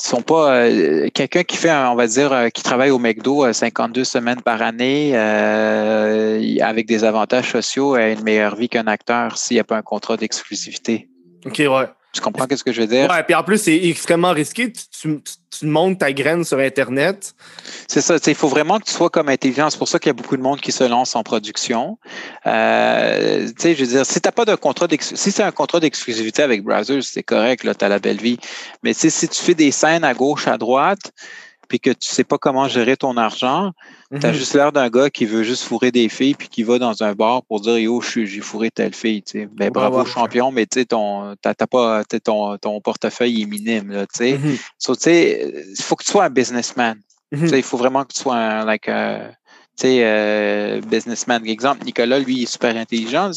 sont 0.09 0.23
pas 0.23 0.55
euh, 0.55 1.09
quelqu'un 1.13 1.43
qui 1.45 1.57
fait, 1.57 1.71
on 1.71 1.95
va 1.95 2.07
dire, 2.07 2.33
euh, 2.33 2.49
qui 2.49 2.63
travaille 2.63 2.91
au 2.91 2.99
McDo 2.99 3.53
52 3.53 4.05
semaines 4.05 4.41
par 4.41 4.63
année 4.63 5.17
avec 5.17 6.87
des 6.87 7.05
avantages 7.05 7.53
sociaux 7.53 7.95
a 7.95 8.09
une 8.09 8.23
meilleure 8.23 8.57
vie 8.57 8.69
qu'un 8.69 8.87
acteur 8.87 9.37
s'il 9.37 9.57
n'y 9.57 9.61
a 9.61 9.65
pas 9.65 9.77
un 9.77 9.83
contrat 9.83 10.17
d'exclusivité. 10.17 11.09
OK, 11.45 11.59
ouais. 11.59 11.87
Tu 12.13 12.23
comprends 12.23 12.47
ce 12.51 12.65
que 12.65 12.73
je 12.73 12.81
veux 12.81 12.87
dire? 12.87 13.11
Ouais, 13.11 13.23
puis 13.23 13.35
en 13.35 13.43
plus, 13.43 13.59
c'est 13.59 13.77
extrêmement 13.85 14.33
risqué. 14.33 14.73
Tu, 14.73 15.21
tu, 15.23 15.67
montes 15.67 15.99
ta 15.99 16.13
graine 16.13 16.43
sur 16.43 16.59
Internet. 16.59 17.35
C'est 17.87 18.01
ça. 18.01 18.17
Il 18.27 18.35
faut 18.35 18.49
vraiment 18.49 18.79
que 18.79 18.85
tu 18.85 18.93
sois 18.93 19.11
comme 19.11 19.29
intelligent. 19.29 19.69
C'est 19.69 19.79
pour 19.79 19.89
ça 19.89 19.99
qu'il 19.99 20.09
y 20.09 20.11
a 20.11 20.15
beaucoup 20.15 20.37
de 20.37 20.43
monde 20.43 20.61
qui 20.61 20.73
se 20.73 20.85
lance 20.85 21.15
en 21.17 21.23
production. 21.23 21.99
Euh, 22.47 23.49
je 23.63 23.69
veux 23.69 23.87
dire, 23.87 24.07
si 24.07 24.21
t'as 24.21 24.33
pas 24.33 24.47
de 24.47 24.55
contrat 24.55 24.87
si 25.01 25.33
c'est 25.33 25.43
un 25.43 25.53
contrat 25.53 25.81
d'exclusivité 25.81 26.43
avec 26.43 26.63
Brazzers, 26.63 27.03
c'est 27.03 27.23
correct, 27.23 27.65
là, 27.65 27.75
tu 27.75 27.85
as 27.85 27.89
la 27.89 27.99
belle 27.99 28.21
vie. 28.21 28.39
Mais 28.83 28.95
si 28.95 29.11
tu 29.11 29.43
fais 29.43 29.55
des 29.55 29.71
scènes 29.71 30.05
à 30.05 30.15
gauche, 30.15 30.49
à 30.49 30.57
droite, 30.57 31.13
puis 31.69 31.79
que 31.79 31.91
tu 31.91 32.09
sais 32.09 32.25
pas 32.25 32.39
comment 32.39 32.69
gérer 32.69 32.97
ton 32.97 33.17
argent, 33.19 33.73
tu 34.11 34.27
as 34.27 34.31
mhm. 34.31 34.35
juste 34.35 34.55
l'air 34.55 34.73
d'un 34.73 34.89
gars 34.89 35.11
qui 35.11 35.27
veut 35.27 35.43
juste 35.43 35.65
fourrer 35.65 35.91
des 35.91 36.09
filles 36.09 36.35
puis 36.35 36.49
qui 36.49 36.63
va 36.63 36.79
dans 36.79 37.03
un 37.03 37.15
bar 37.15 37.43
pour 37.45 37.61
dire 37.61 37.77
yo, 37.79 38.01
j'ai 38.01 38.41
fourré 38.41 38.71
telle 38.71 38.95
fille. 38.95 39.23
Ben, 39.53 39.71
bravo 39.71 40.05
champion, 40.07 40.51
mais 40.51 40.67
tu 40.67 40.87
ton, 40.87 41.35
pas, 41.71 42.05
ton, 42.25 42.57
ton 42.57 42.81
portefeuille 42.81 43.43
est 43.43 43.47
minime. 43.47 43.93
Là, 43.93 44.07
sais. 44.11 44.39
Mhm. 44.39 44.57
il 44.87 45.83
faut 45.83 45.97
que 45.97 46.05
tu 46.05 46.11
sois 46.11 46.25
un 46.25 46.31
businessman. 46.31 46.99
Mhm. 47.33 47.51
Il 47.53 47.63
faut 47.63 47.77
vraiment 47.77 48.05
que 48.05 48.15
tu 48.15 48.21
sois 48.21 48.37
un 48.37 48.65
like, 48.65 48.89
uh, 48.89 49.29
uh, 49.85 50.81
businessman. 50.87 51.47
Exemple, 51.47 51.85
Nicolas, 51.85 52.19
lui, 52.19 52.37
il 52.39 52.43
est 52.45 52.47
super 52.51 52.75
intelligent. 52.75 53.31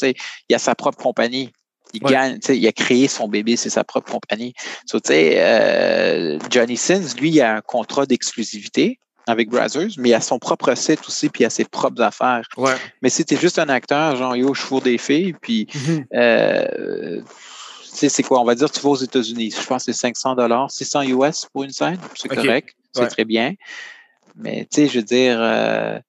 Il 0.48 0.56
a 0.56 0.60
sa 0.60 0.74
propre 0.74 0.98
compagnie. 0.98 1.52
Il 1.94 2.00
gagne, 2.00 2.40
il 2.48 2.66
a 2.66 2.72
créé 2.72 3.10
son 3.10 3.28
bébé, 3.28 3.58
c'est 3.58 3.70
sa 3.70 3.84
propre 3.84 4.10
compagnie. 4.14 4.54
So, 4.86 5.00
euh, 5.10 6.40
Johnny 6.50 6.78
Sins, 6.78 7.16
lui, 7.20 7.32
il 7.32 7.42
a 7.42 7.58
un 7.58 7.62
contrat 7.62 8.06
d'exclusivité 8.06 8.98
avec 9.32 9.50
Brazzers, 9.50 9.90
mais 9.98 10.10
il 10.10 10.14
a 10.14 10.22
son 10.22 10.40
propre 10.40 10.76
site 10.76 11.00
aussi, 11.08 11.30
puis 11.30 11.46
a 11.46 11.50
ses 11.50 11.66
propres 11.66 12.02
affaires. 12.02 12.44
Ouais. 12.58 12.76
Mais 13.02 13.10
si 13.10 13.26
tu 13.26 13.34
es 13.34 13.38
juste 13.38 13.60
un 13.60 13.70
acteur, 13.70 14.16
genre, 14.16 14.36
yo, 14.36 14.54
je 14.54 14.62
fourre 14.62 14.82
des 14.82 14.98
filles, 14.98 15.34
puis, 15.42 15.66
mm-hmm. 15.66 16.06
euh, 16.14 17.22
c'est 17.84 18.24
quoi, 18.24 18.42
on 18.42 18.46
va 18.46 18.56
dire, 18.56 18.70
tu 18.70 18.80
vas 18.82 18.90
aux 18.90 18.96
États-Unis, 18.96 19.54
je 19.60 19.66
pense 19.66 19.86
que 19.86 19.92
c'est 19.92 20.00
500 20.00 20.36
dollars, 20.36 20.70
600 20.72 21.02
US 21.04 21.48
pour 21.52 21.64
une 21.64 21.72
scène, 21.72 21.98
c'est 22.16 22.30
correct, 22.30 22.76
c'est 22.94 23.08
très 23.08 23.26
bien. 23.26 23.54
Mais, 24.36 24.68
tu 24.72 24.82
sais, 24.82 24.88
je 24.88 25.00
veux 25.00 25.06
dire, 25.06 25.38
euh, 25.42 26.00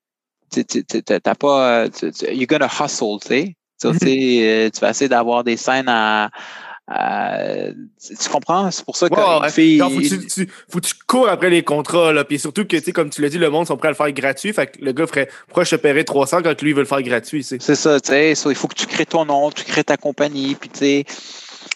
t'as 0.50 1.34
pas, 1.34 1.86
you're 2.30 2.46
gonna 2.46 2.68
hustle, 2.68 3.18
tu 3.20 3.28
sais. 3.28 3.56
Mhm. 3.84 3.98
Euh, 4.04 4.70
tu 4.70 4.80
vas 4.80 4.90
essayer 4.90 5.08
d'avoir 5.08 5.44
des 5.44 5.56
scènes 5.56 5.88
à. 5.88 6.30
Tu 6.88 8.28
comprends? 8.30 8.70
C'est 8.70 8.84
pour 8.84 8.96
ça 8.96 9.08
que 9.08 9.14
faut, 9.14 10.00
tu, 10.00 10.48
faut 10.68 10.80
que 10.80 10.86
tu 10.86 10.94
cours 11.06 11.28
après 11.28 11.50
les 11.50 11.62
contrats. 11.62 12.12
Là. 12.12 12.24
Puis 12.24 12.38
surtout 12.38 12.64
que, 12.64 12.90
comme 12.90 13.10
tu 13.10 13.22
l'as 13.22 13.28
dit, 13.28 13.38
le 13.38 13.50
monde 13.50 13.66
sont 13.66 13.76
prêts 13.76 13.88
à 13.88 13.92
le 13.92 13.96
faire 13.96 14.12
gratuit. 14.12 14.52
Fait 14.52 14.66
que 14.66 14.84
le 14.84 14.92
gars 14.92 15.06
ferait 15.06 15.28
pourquoi 15.46 15.64
je 15.64 15.70
te 15.70 15.76
paierais 15.76 16.04
300 16.04 16.42
quand 16.42 16.60
lui 16.62 16.70
il 16.70 16.74
veut 16.74 16.82
le 16.82 16.86
faire 16.86 17.02
gratuit? 17.02 17.44
C'est 17.44 17.60
ça, 17.60 18.00
tu 18.00 18.10
sais. 18.10 18.32
il 18.32 18.54
faut 18.54 18.68
que 18.68 18.74
tu 18.74 18.86
crées 18.86 19.06
ton 19.06 19.24
nom, 19.24 19.50
tu 19.50 19.64
crées 19.64 19.84
ta 19.84 19.96
compagnie. 19.96 20.54
Puis 20.54 20.68
tu 20.68 20.78
sais 20.78 21.04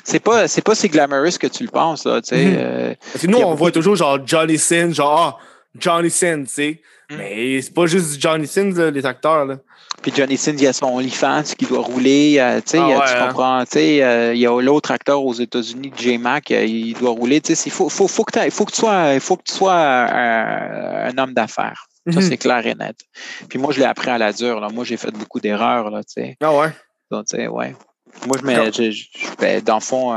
c'est 0.07 0.21
pas 0.21 0.49
c'est 0.49 0.62
pas 0.62 0.75
si 0.75 0.88
glamorous 0.88 1.38
que 1.38 1.47
tu 1.47 1.64
le 1.64 1.71
penses 1.71 2.07
là, 2.07 2.23
tu 2.23 2.29
sais. 2.29 2.45
Mhm. 2.45 2.57
Euh, 2.59 2.95
Parce 3.12 3.25
que 3.25 3.31
nous 3.31 3.38
on 3.38 3.55
voit 3.55 3.73
toujours 3.73 3.97
genre 3.97 4.19
Johnny 4.25 4.59
Sins, 4.59 4.92
genre 4.92 5.40
ah, 5.40 5.45
Johnny 5.79 6.11
Sins, 6.11 6.45
tu 6.45 6.53
sais. 6.53 6.81
Mhm. 7.11 7.19
Mais 7.19 7.62
c'est 7.62 7.75
pas 7.75 7.87
juste 7.87 8.21
Johnny 8.21 8.47
Sins 8.47 8.90
les 8.90 9.07
acteurs 9.07 9.45
là. 9.45 9.57
Puis 10.03 10.12
Johnny 10.14 10.37
Sins, 10.37 10.55
il 10.57 10.62
y 10.62 10.66
a 10.66 10.73
son 10.73 10.87
OnlyFans 10.87 11.42
qui 11.59 11.64
doit 11.66 11.81
rouler. 11.81 12.37
Euh, 12.38 12.61
tu 12.61 12.77
comprends? 12.77 13.64
Euh, 13.75 14.33
il 14.35 14.40
y 14.40 14.47
a 14.47 14.61
l'autre 14.61 14.90
acteur 14.90 15.25
aux 15.25 15.35
États-Unis, 15.35 15.92
J-Mac, 15.97 16.51
euh, 16.51 16.64
il 16.64 16.95
doit 16.95 17.11
rouler. 17.11 17.42
Il 17.49 17.73
faut, 17.73 17.88
faut, 17.88 18.07
faut, 18.07 18.25
que 18.25 18.51
faut, 18.51 18.64
que 18.64 18.73
tu 18.73 18.81
sois, 18.81 19.19
faut 19.21 19.37
que 19.37 19.42
tu 19.45 19.55
sois 19.55 19.75
un, 19.75 21.16
homme 21.19 21.33
d'affaires. 21.33 21.87
Ça, 22.09 22.21
mhm. 22.21 22.23
c'est 22.23 22.37
clair 22.37 22.64
et 22.66 22.75
net. 22.75 22.97
Puis 23.49 23.59
moi, 23.59 23.73
je 23.73 23.81
l'ai 23.81 23.87
appris 23.87 24.11
à 24.11 24.19
la 24.19 24.33
dure. 24.33 24.61
Là. 24.61 24.69
Moi, 24.69 24.85
j'ai 24.85 24.97
fait 24.97 25.11
beaucoup 25.11 25.40
d'erreurs. 25.40 25.90
Là. 25.90 26.03
Ah 26.40 26.55
ouais? 26.55 26.69
Donc, 27.11 27.27
tu 27.27 27.37
sais, 27.37 27.49
ouais. 27.49 27.75
Moi, 28.27 28.37
je 28.40 28.47
mets, 28.47 28.73
je, 28.73 28.90
je, 28.92 29.07
ben, 29.40 29.61
dans 29.61 29.75
le 29.75 29.81
fond, 29.81 30.16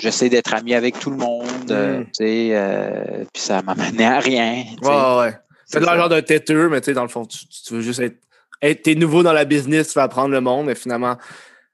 j'essaie 0.00 0.28
d'être 0.28 0.54
ami 0.54 0.74
avec 0.74 1.00
tout 1.00 1.10
le 1.10 1.16
monde. 1.16 2.06
Sais, 2.12 3.26
puis 3.32 3.42
ça 3.42 3.62
m'a 3.62 3.74
mené 3.74 4.04
à 4.04 4.20
rien. 4.20 4.64
Ouais, 4.80 5.18
ouais. 5.18 5.34
C'est 5.66 5.80
de 5.80 5.84
l'argent 5.84 6.08
d'un 6.08 6.22
têteux, 6.22 6.68
mais 6.68 6.80
tu 6.80 6.86
sais, 6.86 6.94
dans 6.94 7.02
le 7.02 7.08
fond, 7.08 7.26
tu, 7.26 7.46
tu 7.46 7.74
veux 7.74 7.80
juste 7.82 8.00
être 8.00 8.16
t'es 8.60 8.94
nouveau 8.94 9.22
dans 9.22 9.32
la 9.32 9.44
business, 9.44 9.88
tu 9.88 9.94
vas 9.94 10.04
apprendre 10.04 10.30
le 10.30 10.40
monde, 10.40 10.66
mais 10.66 10.74
finalement, 10.74 11.16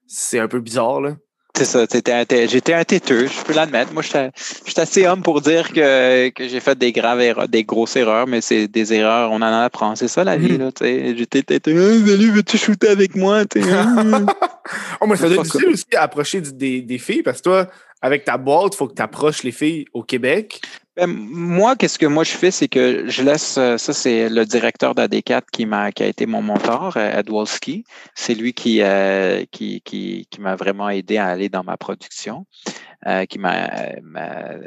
c'est 0.07 0.39
un 0.39 0.49
peu 0.49 0.61
bizarre, 0.61 1.01
là. 1.01 1.17
C'est 1.55 1.67
ça, 1.67 1.85
j'étais 1.91 2.73
un 2.73 2.85
têteux, 2.85 3.27
je 3.27 3.45
peux 3.45 3.53
l'admettre. 3.53 3.93
Moi, 3.93 4.03
je 4.03 4.31
suis 4.39 4.81
assez 4.81 5.07
homme 5.07 5.23
pour 5.23 5.43
dire 5.43 5.71
que, 5.71 6.31
que 6.31 6.49
j'ai 6.49 6.61
fait 6.61 6.79
des 6.79 6.93
graves 6.93 7.21
erreurs, 7.21 7.47
des 7.47 7.63
grosses 7.63 7.95
erreurs, 7.95 8.27
mais 8.27 8.41
c'est 8.41 8.69
des 8.69 8.95
erreurs, 8.95 9.31
on 9.31 9.37
en 9.37 9.43
apprend. 9.43 9.95
C'est 9.95 10.09
ça 10.09 10.25
la 10.25 10.39
vie, 10.39 10.53
mhm. 10.53 10.59
là, 10.59 10.71
J'étais 11.15 11.43
têteux, 11.43 11.73
hey, 11.73 12.09
salut, 12.09 12.31
veux-tu 12.31 12.57
shooter 12.57 12.89
avec 12.89 13.15
moi, 13.17 13.43
oh, 15.01 15.07
mais 15.07 15.17
ça 15.17 15.29
doit 15.29 15.37
être 15.37 15.43
difficile 15.43 15.69
aussi 15.69 15.85
à 15.95 16.03
approcher 16.03 16.41
des, 16.41 16.81
des 16.81 16.99
filles, 16.99 17.23
parce 17.23 17.39
que 17.39 17.45
toi, 17.45 17.67
avec 18.01 18.25
ta 18.25 18.39
boîte, 18.39 18.73
il 18.75 18.77
faut 18.79 18.89
que 18.89 18.95
tu 18.95 19.03
approches 19.03 19.43
les 19.43 19.53
filles 19.53 19.85
au 19.93 20.03
Québec. 20.03 20.63
Ben, 20.95 21.07
moi, 21.07 21.75
qu'est-ce 21.75 21.99
que 21.99 22.05
moi 22.05 22.23
je 22.23 22.33
fais, 22.33 22.51
c'est 22.51 22.69
que 22.69 23.09
je 23.09 23.23
laisse, 23.23 23.57
euh, 23.57 23.79
ça 23.79 23.95
c'est 23.95 24.29
le 24.29 24.45
directeur 24.45 24.95
d'AD4 24.95 25.45
qui 25.51 25.65
m'a 25.65 25.91
qui 25.91 26.03
a 26.03 26.07
été 26.07 26.27
mon 26.27 26.43
mentor, 26.43 26.99
euh, 26.99 27.19
Ed 27.19 27.31
Wolski. 27.31 27.85
C'est 28.15 28.35
lui 28.35 28.53
qui, 28.53 28.83
euh, 28.83 29.45
qui, 29.51 29.81
qui, 29.81 30.27
qui 30.31 30.41
m'a 30.43 30.55
vraiment 30.55 30.91
aidé 30.91 31.17
à 31.17 31.29
aller 31.29 31.49
dans 31.49 31.65
ma 31.65 31.79
production. 31.79 32.45
qui 33.29 33.39
m'a, 33.39 33.69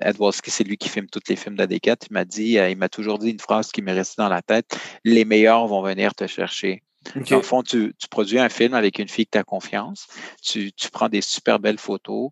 Ed 0.01 0.17
Wolski, 0.17 0.49
c'est 0.49 0.63
lui 0.63 0.77
qui 0.77 0.89
filme 0.89 1.07
tous 1.11 1.21
les 1.29 1.35
films 1.35 1.55
d'AD4. 1.55 2.07
Il 2.09 2.13
m'a 2.13 2.25
dit, 2.25 2.53
il 2.53 2.77
m'a 2.77 2.89
toujours 2.89 3.19
dit 3.19 3.29
une 3.29 3.39
phrase 3.39 3.71
qui 3.71 3.83
m'est 3.83 3.93
restée 3.93 4.21
dans 4.21 4.29
la 4.29 4.41
tête 4.41 4.75
les 5.05 5.25
meilleurs 5.25 5.67
vont 5.67 5.81
venir 5.81 6.13
te 6.15 6.27
chercher. 6.27 6.83
Dans 7.15 7.37
le 7.37 7.43
fond, 7.43 7.61
tu, 7.61 7.93
tu, 7.99 8.07
produis 8.07 8.39
un 8.39 8.49
film 8.49 8.73
avec 8.73 8.97
une 8.97 9.07
fille 9.07 9.25
que 9.25 9.31
tu 9.33 9.37
as 9.37 9.43
confiance, 9.43 10.07
tu, 10.41 10.73
tu 10.73 10.89
prends 10.89 11.07
des 11.07 11.21
super 11.21 11.59
belles 11.59 11.77
photos, 11.77 12.31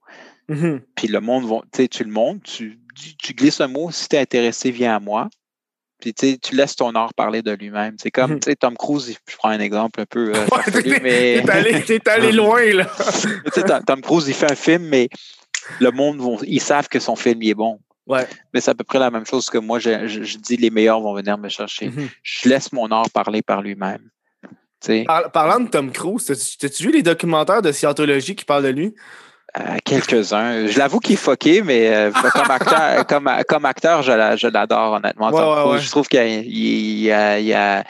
mm-hmm. 0.50 0.82
puis 0.96 1.08
le 1.08 1.22
monde, 1.22 1.62
tu 1.72 2.04
le 2.04 2.10
montres, 2.10 2.42
tu 2.44 2.80
tu, 2.94 3.34
glisses 3.34 3.62
un 3.62 3.68
mot, 3.68 3.92
si 3.92 4.08
tu 4.08 4.16
es 4.16 4.20
intéressé, 4.20 4.72
viens 4.72 4.96
à 4.96 5.00
moi. 5.00 5.30
Puis 6.00 6.14
tu 6.14 6.56
laisses 6.56 6.76
ton 6.76 6.94
art 6.96 7.14
parler 7.14 7.42
de 7.42 7.52
lui-même. 7.52 7.96
C'est 7.98 8.12
comme 8.12 8.34
mhm. 8.34 8.56
Tom 8.60 8.76
Cruise, 8.76 9.16
je 9.30 9.36
prends 9.38 9.50
un 9.50 9.60
exemple 9.60 10.02
un 10.02 10.06
peu. 10.06 10.34
Euh, 10.36 10.46
mais... 11.02 11.42
T'es 11.42 11.50
allé, 11.50 12.00
allé, 12.08 12.32
loin, 12.34 12.66
là. 12.74 12.90
Tom 13.86 14.02
Cruise, 14.02 14.28
il 14.28 14.34
fait 14.34 14.52
un 14.52 14.56
film, 14.56 14.84
mais 14.84 15.08
le 15.80 15.92
monde, 15.92 16.18
vont, 16.18 16.40
ils 16.44 16.62
savent 16.62 16.90
que 16.90 17.00
son 17.00 17.16
film 17.16 17.42
est 17.44 17.54
bon. 17.54 17.80
Ouais. 18.06 18.28
Mais 18.54 18.60
c'est 18.60 18.72
à 18.72 18.76
peu 18.76 18.84
près 18.84 19.00
la 19.00 19.12
même 19.12 19.26
chose 19.26 19.50
que 19.50 19.58
moi. 19.58 19.80
Je, 19.80 20.38
dis 20.38 20.58
les 20.58 20.70
meilleurs 20.70 21.00
vont 21.00 21.14
venir 21.14 21.38
me 21.38 21.48
chercher. 21.48 21.88
Mhm. 21.88 22.10
Je 22.22 22.50
laisse 22.50 22.74
mon 22.74 22.92
art 22.92 23.10
parler 23.12 23.42
par 23.42 23.62
lui-même. 23.62 24.10
parlant 25.32 25.62
de 25.62 25.70
Tom 25.70 25.92
Cruise, 25.92 26.26
t'as-tu 26.60 26.84
vu 26.84 26.92
les 26.92 27.04
documentaires 27.04 27.62
de 27.62 27.72
Scientologie 27.72 28.36
qui 28.36 28.44
parlent 28.44 28.64
de 28.64 28.70
lui? 28.70 28.94
Quelques-uns. 29.84 30.68
Je 30.68 30.78
l'avoue 30.80 31.00
qu'il 31.00 31.14
est 31.14 31.18
fucké, 31.18 31.62
mais 31.62 31.94
euh, 31.94 32.12
comme 32.12 32.50
acteur, 32.52 33.06
comme, 33.08 33.32
comme 33.48 33.66
acteur, 33.66 34.02
je 34.02 34.48
l'adore 34.48 34.94
honnêtement. 34.94 35.32
Je 35.78 35.90
trouve 35.90 36.08
qu'il 36.08 36.20
y, 36.20 37.12
a, 37.12 37.40
il 37.40 37.46
y, 37.46 37.54
a, 37.54 37.84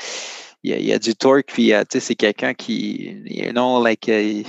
il 0.64 0.86
y 0.86 0.94
a 0.94 1.00
du 1.00 1.16
torque, 1.16 1.48
puis 1.48 1.74
euh, 1.74 1.84
c'est 1.90 2.16
quelqu'un 2.16 2.54
qui, 2.54 3.18
you 3.26 3.52
know, 3.52 3.84
like, 3.84 4.08
euh, 4.10 4.44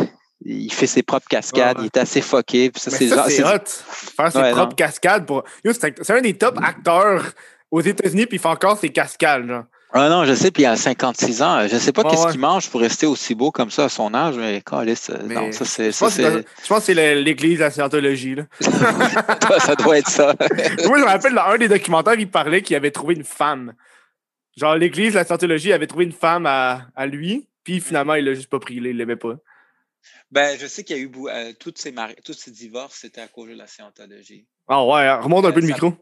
il 0.45 0.73
fait 0.73 0.87
ses 0.87 1.03
propres 1.03 1.29
cascades, 1.29 1.79
il 1.81 1.87
est 1.87 1.97
assez 1.97 2.21
fucké. 2.21 2.71
c'est 2.77 3.13
hot. 3.13 3.65
Faire 3.67 4.33
ses 4.33 4.51
propres 4.51 4.77
cascades 4.77 5.27
pour. 5.27 5.45
C'est 5.65 6.11
un 6.11 6.21
des 6.21 6.37
top 6.37 6.59
acteurs 6.63 7.25
aux 7.71 7.81
États-Unis, 7.81 8.27
puis 8.27 8.37
il 8.37 8.41
fait 8.41 8.49
encore 8.49 8.79
ses 8.79 8.91
cascades. 8.91 9.47
Genre. 9.47 9.65
Ah 9.97 10.09
non, 10.09 10.25
je 10.25 10.35
sais, 10.35 10.51
puis 10.51 10.65
il 10.65 10.67
a 10.67 10.75
56 10.75 11.41
ans. 11.43 11.69
Je 11.69 11.75
ne 11.75 11.79
sais 11.79 11.93
pas 11.93 12.03
qu'est-ce 12.03 12.27
qu'il 12.33 12.41
mange 12.41 12.69
pour 12.69 12.81
rester 12.81 13.07
aussi 13.07 13.37
beau 13.37 13.53
comme 13.53 13.71
ça 13.71 13.85
à 13.85 13.89
son 13.89 14.13
âge, 14.13 14.35
mais, 14.37 14.61
non, 15.29 15.53
ça 15.53 15.65
c'est. 15.65 15.93
Je, 15.93 15.99
pense 16.69 16.81
que 16.81 16.81
c'est 16.81 17.15
l'église 17.15 17.59
de 17.59 17.65
la 17.65 17.71
scientologie. 17.71 18.35
Là. 18.35 18.43
ça 19.61 19.77
doit 19.77 19.99
être 19.99 20.11
ça. 20.11 20.35
Moi, 20.87 20.99
je 20.99 21.03
me 21.03 21.07
rappelle, 21.07 21.35
dans 21.35 21.43
un 21.43 21.59
des 21.59 21.69
documentaires, 21.69 22.19
il 22.19 22.29
parlait 22.29 22.61
qu'il 22.61 22.75
avait 22.75 22.91
trouvé 22.91 23.15
une 23.15 23.23
femme. 23.23 23.73
Genre, 24.57 24.75
l'église 24.75 25.13
de 25.13 25.19
la 25.19 25.25
scientologie 25.25 25.73
avait 25.73 25.87
trouvé 25.87 26.07
une 26.07 26.13
femme 26.13 26.47
à, 26.47 26.89
à 26.97 27.07
lui, 27.07 27.49
puis 27.63 27.81
finalement, 27.81 28.15
il 28.15 28.25
l'a 28.25 28.35
juste 28.35 28.51
pas 28.51 28.59
pris, 28.59 28.75
il 28.75 28.83
l'aimait 28.83 29.15
pas. 29.15 29.37
Ben, 30.33 30.59
je 30.59 30.67
sais 30.67 30.83
qu'il 30.83 30.97
y 30.97 31.01
a 31.01 31.03
eu 31.03 31.11
euh, 31.29 31.53
toutes 31.61 31.79
ces 31.79 31.95
tous 32.25 32.33
ces 32.33 32.51
divorces, 32.51 32.99
c'était 33.01 33.21
à 33.21 33.29
cause 33.29 33.49
de 33.49 33.55
la 33.55 33.69
scientologie. 33.69 34.49
Ah 34.67 34.85
ouais, 34.85 35.03
hein, 35.03 35.21
remonte 35.21 35.45
un 35.45 35.53
peu 35.53 35.61
le 35.61 35.69
micro. 35.69 35.95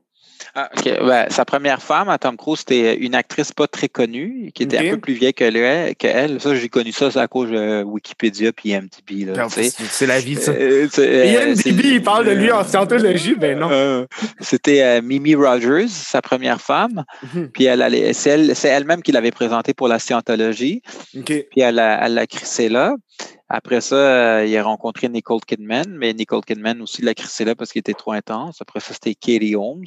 Ah, 0.55 0.71
ben, 0.85 1.27
sa 1.31 1.45
première 1.45 1.83
femme 1.83 2.09
à 2.09 2.19
Tom 2.19 2.37
Cruise, 2.37 2.61
c'était 2.61 2.97
une 2.97 3.15
actrice 3.15 3.53
pas 3.53 3.67
très 3.67 3.89
connue, 3.89 4.51
qui 4.55 4.65
était 4.65 4.79
un 4.79 4.91
peu 4.93 4.99
plus 4.99 5.15
vieille 5.15 5.35
que, 5.35 5.45
elle. 6.07 6.41
Ça, 6.41 6.55
j'ai 6.55 6.69
connu 6.69 6.93
ça, 6.93 7.09
à 7.15 7.29
cause 7.29 7.51
de 7.51 7.83
Wikipédia 7.83 8.51
et 8.51 8.69
IMDb. 8.71 9.33
C'est 9.51 10.07
la 10.07 10.21
vie, 10.21 10.37
ça. 10.37 10.53
Euh, 10.53 10.87
IMDb, 10.99 11.85
il 11.85 12.03
parle 12.03 12.27
de 12.27 12.33
lui 12.33 12.51
en 12.51 12.65
scientologie, 12.65 13.35
ben 13.35 13.59
non. 13.59 13.69
Euh, 13.71 14.07
c'était 14.41 14.83
euh, 14.83 15.03
Mimi 15.03 15.35
Rogers, 15.35 15.89
sa 15.89 16.23
première 16.23 16.61
femme. 16.61 17.05
Mhm. 17.35 17.51
Puis 17.51 17.65
elle, 17.65 18.15
c'est 18.15 18.69
elle-même 18.69 19.03
qui 19.03 19.13
l'avait 19.13 19.31
présentée 19.31 19.75
pour 19.75 19.89
la 19.89 19.99
scientologie. 19.99 20.83
Puis 21.25 21.61
elle 21.61 21.77
l'a 21.77 22.27
crissé 22.27 22.69
là. 22.69 22.95
Après 23.55 23.83
ça, 23.83 24.47
il 24.47 24.57
a 24.57 24.63
rencontré 24.63 25.11
Nicole 25.11 25.43
Kidman, 25.47 25.85
mais 25.91 26.15
Nicole 26.15 26.41
Kidman 26.41 26.81
aussi 26.81 27.03
l'a 27.03 27.13
crissé 27.13 27.45
là 27.45 27.55
parce 27.55 27.71
qu'il 27.71 27.81
était 27.81 27.93
trop 27.93 28.13
intense. 28.13 28.63
Après 28.63 28.81
ça, 28.81 28.95
c'était 28.95 29.15
Katie 29.15 29.55
Holmes. 29.55 29.85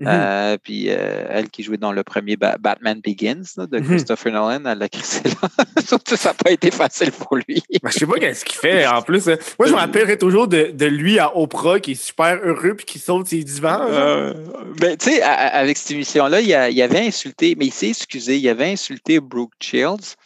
Mhm. 0.00 0.08
Euh, 0.10 0.56
puis 0.60 0.86
euh, 0.88 1.24
elle 1.28 1.48
qui 1.50 1.62
jouait 1.62 1.76
dans 1.76 1.92
le 1.92 2.02
premier 2.02 2.36
Batman 2.36 3.00
Begins 3.00 3.44
de 3.56 3.78
mhm. 3.78 3.86
Christopher 3.86 4.32
Nolan, 4.32 4.64
elle 4.66 4.78
l'a 4.78 4.88
crissé 4.88 5.22
là. 5.22 5.48
ça 6.16 6.30
n'a 6.30 6.34
pas 6.34 6.50
été 6.50 6.72
facile 6.72 7.12
pour 7.12 7.36
lui. 7.36 7.62
Je 7.70 7.78
je 7.88 7.98
sais 8.00 8.06
pas 8.06 8.18
qu'est-ce 8.18 8.44
qu'il 8.44 8.58
fait 8.58 8.84
en 8.88 9.02
plus. 9.02 9.28
Hein. 9.28 9.36
Moi, 9.60 9.68
je 9.68 9.72
me 9.72 9.78
rappellerai 9.78 10.18
toujours 10.18 10.48
de, 10.48 10.72
de, 10.72 10.86
lui 10.86 11.20
à 11.20 11.36
Oprah 11.36 11.78
qui 11.78 11.92
est 11.92 12.02
super 12.02 12.40
heureux 12.42 12.74
puis 12.74 12.84
qui 12.84 12.98
saute 12.98 13.28
ses 13.28 13.44
divans. 13.44 13.86
Euh, 13.88 14.34
ben, 14.80 14.96
tu 14.96 15.10
sais, 15.12 15.22
avec 15.22 15.78
cette 15.78 15.92
émission-là, 15.92 16.40
il, 16.40 16.48
il, 16.48 16.82
avait 16.82 17.06
insulté, 17.06 17.54
mais 17.56 17.66
il 17.66 17.72
s'est 17.72 17.90
excusé, 17.90 18.36
il 18.38 18.48
avait 18.48 18.72
insulté 18.72 19.20
Brooke 19.20 19.52
Shields. 19.60 20.16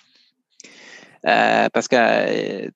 parce 1.23 1.89
que 1.89 2.71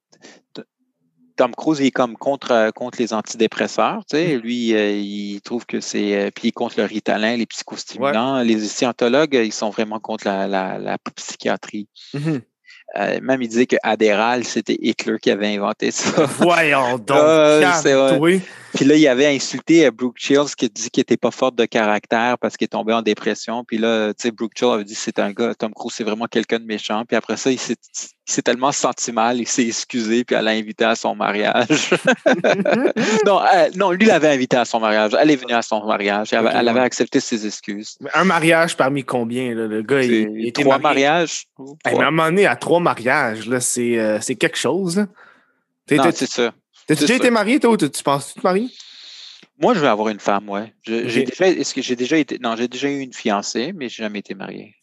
Tom 1.42 1.56
Cruise 1.56 1.80
est 1.80 1.90
comme 1.90 2.16
contre, 2.16 2.52
euh, 2.52 2.70
contre 2.70 3.00
les 3.00 3.12
antidépresseurs. 3.12 4.04
Tu 4.08 4.16
sais. 4.16 4.36
Mm. 4.36 4.40
Lui, 4.42 4.74
euh, 4.74 4.92
il 4.92 5.40
trouve 5.40 5.66
que 5.66 5.80
c'est. 5.80 6.14
Euh, 6.14 6.30
puis 6.32 6.52
contre 6.52 6.78
le 6.78 6.84
ritalin, 6.84 7.34
les 7.36 7.46
psychostimulants. 7.46 8.42
Les 8.42 8.60
scientologues, 8.60 9.34
ils 9.34 9.52
sont 9.52 9.70
vraiment 9.70 9.98
contre 9.98 10.28
la, 10.28 10.46
la, 10.46 10.98
psychiatrie. 11.16 11.88
Mm-hmm. 12.14 13.20
même 13.22 13.42
il 13.42 13.48
disait 13.48 13.66
que 13.66 13.74
Adderall, 13.82 14.44
c'était 14.44 14.78
Hitler 14.80 15.16
qui 15.20 15.32
avait 15.32 15.56
inventé 15.56 15.90
ça. 15.90 16.26
Voyons 16.38 16.98
donc. 16.98 17.18
Ah, 17.18 17.82
puis 18.74 18.84
là, 18.84 18.96
il 18.96 19.06
avait 19.06 19.26
insulté 19.26 19.90
Brooke 19.90 20.16
Shields 20.18 20.54
qui 20.56 20.68
dit 20.68 20.90
qu'il 20.90 21.00
n'était 21.00 21.16
pas 21.16 21.30
forte 21.30 21.56
de 21.56 21.64
caractère 21.64 22.38
parce 22.38 22.56
qu'il 22.56 22.64
est 22.64 22.68
tombé 22.68 22.92
en 22.92 23.02
dépression. 23.02 23.64
Puis 23.64 23.78
là, 23.78 24.14
tu 24.14 24.22
sais, 24.22 24.30
Brooke 24.30 24.52
Shields 24.56 24.72
avait 24.72 24.84
dit 24.84 24.94
c'est 24.94 25.18
un 25.18 25.32
gars, 25.32 25.54
Tom 25.54 25.72
Cruise, 25.74 25.92
c'est 25.94 26.04
vraiment 26.04 26.26
quelqu'un 26.26 26.58
de 26.58 26.64
méchant. 26.64 27.04
Puis 27.06 27.16
après 27.16 27.36
ça, 27.36 27.50
il 27.50 27.58
s'est 27.58 28.42
tellement 28.42 28.72
senti 28.72 29.12
mal, 29.12 29.38
il 29.38 29.46
s'est 29.46 29.66
excusé, 29.66 30.24
puis 30.24 30.36
elle 30.36 30.46
l'a 30.46 30.52
invité 30.52 30.84
à 30.84 30.94
son 30.94 31.14
mariage. 31.14 31.90
non, 33.26 33.40
non, 33.76 33.90
lui 33.90 34.06
l'avait 34.06 34.28
invité 34.28 34.56
à 34.56 34.64
son 34.64 34.80
mariage. 34.80 35.12
Elle 35.20 35.30
est 35.30 35.36
venue 35.36 35.54
à 35.54 35.62
son 35.62 35.84
mariage. 35.84 36.32
Elle, 36.32 36.68
avait 36.68 36.80
accepté 36.80 37.20
ses 37.20 37.46
excuses. 37.46 37.98
Un 38.14 38.24
mariage 38.24 38.76
parmi 38.76 39.04
combien? 39.04 39.54
Là? 39.54 39.66
Le 39.66 39.82
gars, 39.82 40.02
il, 40.02 40.46
était 40.46 40.62
Trois 40.62 40.78
mariages. 40.78 41.46
à 41.84 41.90
un 41.90 42.10
moment 42.10 42.26
donné, 42.26 42.46
à 42.46 42.56
trois 42.56 42.80
mariages, 42.80 43.48
c'est 43.60 43.98
euh, 43.98 44.18
quelque 44.18 44.56
chose. 44.56 45.06
c'est 45.86 46.26
ça. 46.26 46.52
T'as 46.86 46.94
déjà 46.94 47.14
été 47.14 47.30
marié, 47.30 47.60
toi, 47.60 47.76
tu, 47.76 47.90
tu 47.90 48.02
penses-tu 48.02 48.40
te 48.40 48.46
marier? 48.46 48.68
Moi, 49.58 49.74
je 49.74 49.80
vais 49.80 49.88
avoir 49.88 50.08
une 50.08 50.20
femme, 50.20 50.48
ouais. 50.48 50.74
J'ai 50.82 51.24
déjà, 51.24 51.48
est-ce 51.48 51.74
que 51.74 51.82
j'ai 51.82 51.96
déjà 51.96 52.16
été, 52.16 52.38
non, 52.38 52.56
j'ai 52.56 52.68
déjà 52.68 52.88
eu 52.88 53.00
une 53.00 53.12
fiancée, 53.12 53.72
mais 53.72 53.88
j'ai 53.88 54.02
jamais 54.02 54.18
été 54.18 54.34
marié. 54.34 54.74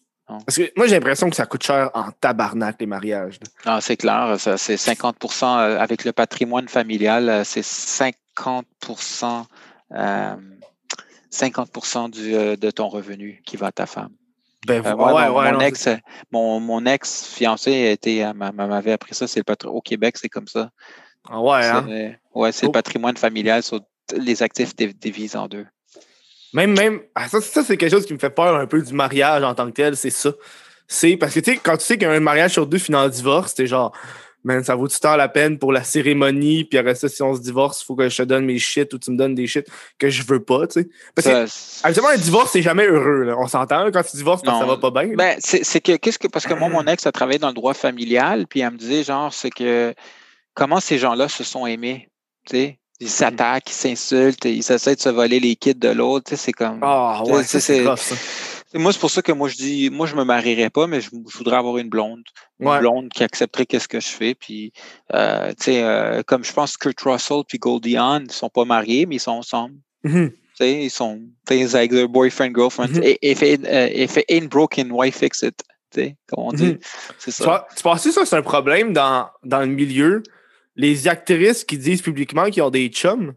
Parce 0.46 0.58
que 0.58 0.72
moi, 0.76 0.86
j'ai 0.86 0.96
l'impression 0.96 1.30
que 1.30 1.36
ça 1.36 1.48
coûte 1.48 1.64
cher 1.64 1.90
en 1.96 2.12
tabarnak, 2.12 2.76
les 2.80 2.86
mariages. 2.86 3.40
Ah, 3.66 3.82
c'est 3.82 3.98
clair, 3.98 4.36
c'est 4.38 4.76
50% 4.76 5.44
euh, 5.44 5.80
avec 5.80 6.06
le 6.06 6.12
patrimoine 6.12 6.68
familial, 6.68 7.30
euh, 7.30 7.44
c'est 7.44 7.64
50 7.64 8.66
50 11.32 12.18
euh, 12.18 12.56
de 12.56 12.72
ton 12.72 12.88
revenu 12.90 13.42
qui 13.46 13.58
va 13.58 13.68
à 13.68 13.72
ta 13.72 13.88
femme. 13.88 14.12
Ben, 14.68 14.82
ouais, 14.82 15.28
ouais, 15.30 15.52
mon, 15.52 15.60
ex, 15.62 15.90
mon, 16.32 16.60
mon, 16.60 16.86
ex 16.86 17.26
fiancé 17.26 17.98
m'avait 18.36 18.92
appris 18.92 19.16
ça, 19.16 19.26
c'est 19.26 19.40
le 19.40 19.46
patron 19.46 19.72
au 19.72 19.82
Québec, 19.82 20.18
c'est 20.18 20.30
comme 20.30 20.48
ça. 20.48 20.70
Ah 21.28 21.42
ouais, 21.42 21.66
hein? 21.66 22.14
Ouais, 22.34 22.52
c'est 22.52 22.68
le 22.68 22.72
patrimoine 22.72 23.18
familial 23.18 23.64
sur 23.64 23.82
les 24.16 24.44
actifs 24.44 24.76
divisent 24.76 25.36
en 25.36 25.48
deux. 25.48 25.66
Même, 26.54 26.76
même, 26.76 27.02
ah, 27.16 27.28
ça, 27.28 27.64
c'est 27.64 27.78
quelque 27.78 27.92
chose 27.92 28.06
qui 28.06 28.14
me 28.14 28.20
fait 28.20 28.30
peur 28.30 28.56
un 28.56 28.66
peu 28.66 28.82
du 28.82 28.94
mariage 28.94 29.44
en 29.44 29.54
tant 29.54 29.68
que 29.68 29.74
tel, 29.74 29.96
c'est 29.96 30.10
ça. 30.10 30.32
C'est 30.88 31.16
parce 31.18 31.36
que, 31.36 31.40
tu 31.40 31.52
sais, 31.52 31.60
quand 31.62 31.78
tu 31.78 31.86
sais 31.86 31.98
qu'un 31.98 32.20
mariage 32.20 32.54
sur 32.54 32.66
deux 32.66 32.80
finit 32.80 32.98
en 32.98 33.08
divorce, 33.08 33.54
c'est 33.56 33.68
genre, 33.68 33.96
man, 34.44 34.64
ça 34.64 34.76
vaut-tu 34.76 35.00
tant 35.00 35.16
la 35.16 35.28
peine 35.28 35.60
pour 35.60 35.72
la 35.72 35.84
cérémonie, 35.84 36.64
puis 36.64 36.80
après 36.80 36.96
ça, 36.96 37.08
si 37.08 37.22
on 37.22 37.36
se 37.36 37.42
divorce, 37.42 37.82
il 37.82 37.86
faut 37.86 37.96
que 37.96 38.10
je 38.10 38.18
te 38.18 38.24
donne 38.24 38.46
mes 38.46 38.58
shit 38.58 38.92
ou 38.94 38.98
tu 38.98 39.12
me 39.12 39.18
donnes 39.18 39.36
des 39.36 39.46
shit 39.46 39.68
que 40.00 40.10
je 40.10 40.24
veux 40.24 40.44
pas, 40.44 40.66
tu 40.66 40.82
sais. 40.82 40.90
Parce 41.14 41.28
que, 41.28 41.86
habituellement, 41.86 42.12
un 42.12 42.18
divorce, 42.18 42.52
c'est 42.52 42.64
jamais 42.64 42.88
heureux, 42.88 43.26
là. 43.26 43.36
On 43.38 43.48
s'entend, 43.48 43.92
quand 43.92 44.02
tu 44.02 44.18
divorces, 44.18 44.42
ça 44.44 44.66
va 44.66 44.78
pas 44.78 44.90
bien. 44.90 45.14
Ben, 45.16 45.38
c'est 45.40 45.82
que, 45.82 45.98
qu'est-ce 45.98 46.18
que, 46.18 46.28
parce 46.28 46.48
que 46.48 46.56
moi, 46.56 46.70
mon 46.70 46.86
ex 46.88 47.06
a 47.06 47.12
travaillé 47.12 47.38
dans 47.38 47.50
le 47.50 47.54
droit 47.54 47.76
familial, 47.76 48.48
puis 48.48 48.62
elle 48.62 48.72
me 48.72 48.78
disait, 48.78 49.04
genre, 49.04 49.32
c'est 49.32 49.52
que, 49.52 49.94
comment 50.60 50.82
ces 50.82 50.98
gens-là 50.98 51.30
se 51.30 51.44
sont 51.44 51.66
aimés. 51.66 52.10
Ils 52.52 52.76
mmh. 53.02 53.08
s'attaquent, 53.08 53.70
ils 53.70 53.74
s'insultent, 53.74 54.46
ils 54.46 54.72
essaient 54.72 54.96
de 54.96 55.00
se 55.00 55.10
voler 55.10 55.40
les 55.40 55.56
kits 55.56 55.74
de 55.74 55.90
l'autre. 55.90 56.34
C'est 56.36 56.52
comme. 56.52 56.80
Ah, 56.82 57.24
ouais, 57.26 57.44
c'est 57.44 57.82
Moi, 58.74 58.94
c'est 58.94 59.00
pour 59.00 59.10
ça 59.10 59.22
que 59.22 59.32
moi, 59.32 59.48
je 59.48 59.56
dis, 59.56 59.90
moi, 59.90 60.06
je 60.06 60.16
me 60.16 60.24
marierais 60.24 60.70
pas, 60.70 60.86
mais 60.86 61.00
je, 61.02 61.10
voudrais 61.38 61.56
avoir 61.56 61.78
une 61.78 61.90
blonde. 61.90 62.24
Une 62.60 62.78
blonde 62.80 63.10
qui 63.10 63.24
accepterait 63.24 63.66
qu'est-ce 63.66 63.88
que 63.88 64.02
je 64.02 64.10
fais. 64.10 64.36
Puis, 64.36 64.74
euh, 65.14 65.50
tu 65.52 65.64
sais, 65.64 65.84
euh, 65.84 66.22
comme 66.24 66.44
je 66.44 66.52
pense 66.52 66.76
Kurt 66.76 67.00
Russell 67.02 67.44
puis 67.48 67.58
Goldie 67.58 67.98
Hawn, 67.98 68.26
ils 68.28 68.32
sont 68.32 68.50
pas 68.50 68.66
mariés, 68.66 69.06
mais 69.06 69.16
ils 69.16 69.22
sont 69.22 69.32
ensemble. 69.32 69.76
Mmh 70.04 70.28
ils 70.62 70.90
sont 70.90 71.22
avec 71.48 71.94
leur 71.94 72.10
boyfriend, 72.10 72.54
girlfriend. 72.54 72.90
Mmh 72.90 73.16
if, 73.22 73.42
it, 73.42 73.62
uh, 73.64 74.22
ain't 74.28 74.50
broken, 74.50 74.92
why 74.92 75.10
fix 75.10 75.42
it? 75.42 75.64
Comme 75.96 76.44
on 76.48 76.52
dit. 76.52 76.78
C'est 77.18 77.32
ça. 77.32 77.66
Tu 77.78 77.82
penses 77.82 78.04
que 78.04 78.12
ça, 78.12 78.26
c'est 78.26 78.36
un 78.36 78.42
problème 78.42 78.92
dans, 78.92 79.30
dans 79.46 79.62
le 79.62 79.68
milieu? 79.68 80.22
Les 80.80 81.10
actrices 81.10 81.66
qui 81.66 81.78
disent 81.78 82.02
publiquement 82.02 82.46
qu'ils 82.50 82.64
ont 82.64 82.70
des 82.70 82.88
chums? 82.88 83.34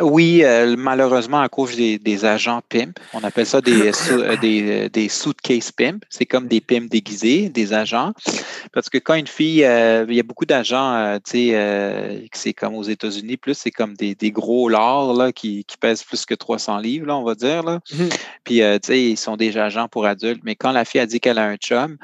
Oui, 0.00 0.40
euh, 0.42 0.74
malheureusement, 0.76 1.40
à 1.40 1.48
cause 1.48 1.76
des, 1.76 2.24
agents 2.24 2.62
pimp, 2.68 2.98
on 3.12 3.22
appelle 3.22 3.46
ça 3.46 3.60
des, 3.60 3.92
euh, 4.10 4.36
des, 4.38 4.88
des, 4.88 5.08
suitcase 5.08 5.70
pimp. 5.70 6.04
C'est 6.08 6.26
comme 6.26 6.48
des 6.48 6.60
pimps 6.60 6.88
déguisés, 6.88 7.48
des 7.48 7.72
agents. 7.72 8.12
Parce 8.72 8.88
que 8.88 8.98
quand 8.98 9.14
une 9.14 9.28
fille, 9.28 9.64
euh, 9.64 10.04
il 10.08 10.16
y 10.16 10.20
a 10.20 10.24
beaucoup 10.24 10.46
d'agents, 10.46 11.16
tu 11.24 11.52
sais, 11.52 12.28
c'est 12.32 12.54
comme 12.54 12.74
aux 12.74 12.82
États-Unis, 12.82 13.36
plus 13.36 13.54
c'est 13.54 13.70
comme 13.70 13.94
des, 13.94 14.16
gros 14.32 14.68
lords 14.68 15.14
là, 15.14 15.32
qui, 15.32 15.64
pèsent 15.78 16.02
plus 16.02 16.24
que 16.24 16.34
300 16.34 16.78
livres, 16.78 17.06
là, 17.06 17.16
on 17.16 17.24
va 17.24 17.36
dire. 17.36 17.62
Là. 17.62 17.78
Mhm. 17.92 18.08
Puis, 18.42 18.60
tu 18.60 18.78
sais, 18.82 19.00
ils 19.00 19.16
sont 19.16 19.36
déjà 19.36 19.66
agents 19.66 19.86
pour 19.86 20.06
adultes. 20.06 20.40
Mais 20.44 20.56
quand 20.56 20.72
la 20.72 20.84
fille 20.84 21.02
a 21.02 21.06
dit 21.06 21.20
qu'elle 21.20 21.38
a 21.38 21.44
un 21.44 21.56
chum, 21.56 21.98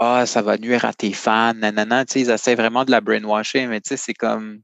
ah, 0.00 0.24
ça 0.24 0.40
va 0.40 0.56
nuire 0.56 0.86
à 0.86 0.94
tes 0.94 1.12
fans, 1.12 1.52
nanana, 1.54 2.06
tu 2.06 2.14
sais, 2.14 2.20
ils 2.20 2.30
essaient 2.30 2.54
vraiment 2.54 2.84
de 2.84 2.90
la 2.90 3.02
brainwasher, 3.02 3.66
mais 3.66 3.82
tu 3.82 3.90
sais, 3.90 3.96
c'est 3.98 4.14
comme, 4.14 4.60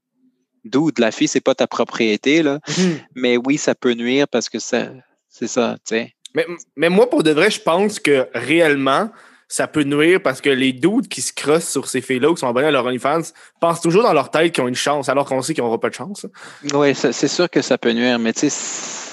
d'où 0.64 0.90
de 0.90 1.01
la 1.01 1.12
fille, 1.12 1.29
c'est 1.29 1.42
pas 1.42 1.55
ta 1.55 1.66
propriété, 1.66 2.42
là. 2.42 2.59
Mhm. 2.66 2.99
Mais 3.14 3.37
oui, 3.37 3.59
ça 3.59 3.75
peut 3.75 3.92
nuire 3.92 4.27
parce 4.29 4.49
que 4.49 4.59
ça, 4.59 4.88
c'est 5.29 5.46
ça, 5.46 5.77
tu 5.87 5.96
sais. 5.96 6.12
Mais, 6.35 6.46
mais 6.77 6.88
moi, 6.90 7.09
pour 7.09 7.22
de 7.22 7.31
vrai, 7.31 7.51
je 7.51 7.61
pense 7.61 7.99
que 7.99 8.29
réellement, 8.35 9.11
ça 9.49 9.66
peut 9.66 9.85
nuire 9.85 10.20
parce 10.22 10.40
que 10.40 10.51
les 10.51 10.72
doutes 10.72 11.09
qui 11.09 11.22
se 11.22 11.33
crossent 11.33 11.70
sur 11.70 11.88
ces 11.88 12.03
filles-là 12.03 12.35
qui 12.35 12.40
sont 12.40 12.49
abonnés 12.49 12.66
à 12.66 12.70
leur 12.70 12.85
OnlyFans 12.85 13.22
pensent 13.61 13.81
toujours 13.81 14.03
dans 14.03 14.12
leur 14.12 14.31
tête 14.31 14.53
qu'ils 14.53 14.64
ont 14.64 14.68
une 14.68 14.75
chance, 14.75 15.09
alors 15.09 15.27
qu'on 15.27 15.40
sait 15.40 15.55
qu'ils 15.55 15.64
n'auront 15.64 15.79
pas 15.79 15.88
de 15.88 15.94
chance. 15.94 16.27
Oui, 16.75 16.94
c'est 16.94 17.29
sûr 17.29 17.49
que 17.49 17.62
ça 17.62 17.79
peut 17.79 17.92
nuire, 17.92 18.18
mais 18.18 18.33
tu 18.33 18.51
sais. 18.51 19.06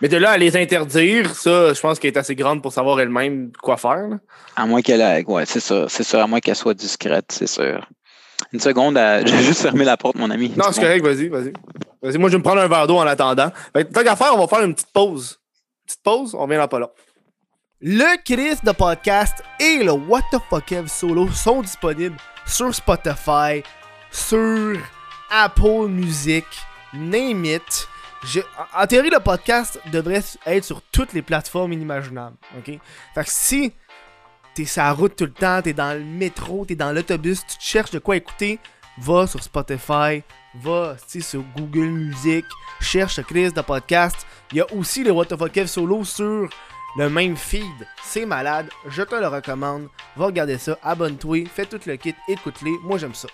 Mais 0.00 0.08
de 0.08 0.16
là 0.16 0.30
à 0.30 0.36
les 0.36 0.56
interdire, 0.56 1.34
ça, 1.34 1.72
je 1.72 1.80
pense 1.80 1.98
qu'elle 1.98 2.12
est 2.12 2.18
assez 2.18 2.34
grande 2.34 2.62
pour 2.62 2.72
savoir 2.72 3.00
elle-même 3.00 3.50
quoi 3.62 3.76
faire. 3.76 4.18
À 4.56 4.66
moins 4.66 4.80
qu'elle 4.80 5.00
ait. 5.00 5.24
Ouais, 5.26 5.44
c'est 5.46 5.60
ça. 5.60 5.86
C'est 5.88 6.04
sûr, 6.04 6.20
à 6.20 6.26
moins 6.26 6.40
qu'elle 6.40 6.56
soit 6.56 6.74
discrète, 6.74 7.26
c'est 7.30 7.48
sûr. 7.48 7.88
Une 8.52 8.60
seconde, 8.60 8.96
euh, 8.96 9.22
j'ai 9.26 9.38
juste 9.38 9.62
fermé 9.62 9.84
la 9.84 9.96
porte, 9.96 10.16
mon 10.16 10.30
ami. 10.30 10.52
Non, 10.56 10.66
c'est 10.70 10.80
correct, 10.80 11.04
vas-y, 11.04 11.28
vas-y. 11.28 11.52
Vas-y, 12.00 12.18
moi, 12.18 12.28
je 12.28 12.34
vais 12.34 12.38
me 12.38 12.44
prendre 12.44 12.60
un 12.60 12.68
verre 12.68 12.86
d'eau 12.86 12.96
en 12.96 13.06
attendant. 13.06 13.50
tant 13.74 14.02
qu'à 14.04 14.16
faire, 14.16 14.34
on 14.34 14.38
va 14.38 14.46
faire 14.46 14.64
une 14.64 14.74
petite 14.74 14.92
pause. 14.92 15.40
Petite 15.84 16.02
pause, 16.02 16.36
on 16.38 16.46
vient 16.46 16.58
là 16.58 16.68
pas 16.68 16.78
là. 16.78 16.90
Le 17.80 18.16
Chris 18.24 18.58
de 18.64 18.72
podcast 18.72 19.42
et 19.60 19.82
le 19.84 19.92
What 19.92 20.22
the 20.32 20.38
fuck 20.50 20.72
Ev 20.72 20.88
solo 20.88 21.28
sont 21.28 21.62
disponibles 21.62 22.16
sur 22.46 22.74
Spotify, 22.74 23.62
sur 24.10 24.76
Apple 25.30 25.86
Music, 25.88 26.44
name 26.92 27.44
it. 27.44 27.88
En 28.74 28.86
théorie, 28.86 29.10
le 29.10 29.20
podcast 29.20 29.80
devrait 29.92 30.22
être 30.46 30.64
sur 30.64 30.82
toutes 30.82 31.12
les 31.12 31.22
plateformes 31.22 31.72
inimaginables. 31.72 32.36
Fait 32.64 32.80
que 33.24 33.30
si 33.30 33.72
t'es 34.54 34.64
sur 34.64 34.82
la 34.82 34.92
route 34.92 35.16
tout 35.16 35.24
le 35.24 35.32
temps, 35.32 35.62
t'es 35.62 35.72
dans 35.72 35.96
le 35.96 36.04
métro, 36.04 36.64
t'es 36.64 36.74
dans 36.74 36.92
l'autobus, 36.92 37.46
tu 37.46 37.56
cherches 37.60 37.92
de 37.92 37.98
quoi 37.98 38.16
écouter, 38.16 38.58
va 38.98 39.26
sur 39.26 39.42
Spotify, 39.42 40.22
va 40.62 40.96
sur 41.20 41.44
Google 41.56 41.90
Music, 41.90 42.44
cherche 42.80 43.22
Chris 43.22 43.52
de 43.52 43.60
podcast. 43.60 44.26
Il 44.50 44.58
y 44.58 44.60
a 44.60 44.72
aussi 44.72 45.04
le 45.04 45.12
What 45.12 45.26
solo 45.66 46.04
sur 46.04 46.48
le 46.96 47.10
même 47.10 47.36
feed. 47.36 47.86
C'est 48.02 48.26
malade, 48.26 48.68
je 48.88 49.02
te 49.02 49.14
le 49.14 49.28
recommande. 49.28 49.88
Va 50.16 50.26
regarder 50.26 50.58
ça, 50.58 50.76
abonne-toi, 50.82 51.46
fais 51.46 51.66
tout 51.66 51.80
le 51.86 51.96
kit, 51.96 52.14
écoute-les. 52.28 52.78
Moi, 52.82 52.98
j'aime 52.98 53.14
ça. 53.14 53.28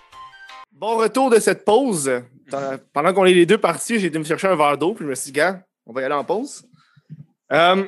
Bon 0.73 0.97
retour 0.97 1.31
de 1.31 1.38
cette 1.38 1.64
pause. 1.64 2.11
Pendant 2.93 3.13
qu'on 3.13 3.25
est 3.25 3.35
les 3.35 3.47
deux 3.47 3.59
partis, 3.59 3.99
j'ai 3.99 4.09
été 4.09 4.19
me 4.19 4.25
chercher 4.25 4.49
un 4.49 4.57
verre 4.57 4.79
d'eau, 4.79 4.95
puis 4.95 5.05
je 5.05 5.11
me 5.11 5.15
suis 5.15 5.27
dit, 5.27 5.33
gars, 5.33 5.63
on 5.87 5.93
va 5.93 6.03
y 6.03 6.05
aller 6.05 6.15
en 6.15 6.25
pause. 6.25 6.65
Euh, 7.53 7.85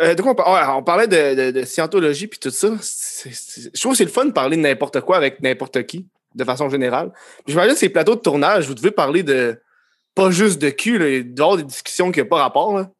euh, 0.00 0.14
on, 0.18 0.82
parlait 0.82 1.06
de, 1.06 1.64
scientologie 1.64 2.26
puis 2.26 2.38
tout 2.38 2.50
ça. 2.50 2.68
je 2.68 3.80
trouve 3.80 3.92
que 3.92 3.98
c'est 3.98 4.04
le 4.04 4.10
fun 4.10 4.24
de 4.24 4.32
parler 4.32 4.56
de 4.56 4.62
n'importe 4.62 5.00
quoi 5.02 5.16
avec 5.16 5.40
n'importe 5.40 5.84
qui, 5.84 6.08
de 6.34 6.44
façon 6.44 6.68
générale. 6.68 7.12
Je 7.46 7.54
que 7.54 7.74
ces 7.76 7.88
plateaux 7.88 8.16
de 8.16 8.20
tournage, 8.20 8.66
vous 8.66 8.74
devez 8.74 8.90
parler 8.90 9.22
de 9.22 9.60
pas 10.14 10.30
juste 10.30 10.60
de 10.60 10.70
cul, 10.70 10.98
là, 10.98 11.22
d'avoir 11.22 11.56
des 11.56 11.64
discussions 11.64 12.12
qui 12.12 12.20
n'ont 12.20 12.26
pas 12.26 12.38
rapport. 12.38 12.76
Là. 12.76 12.90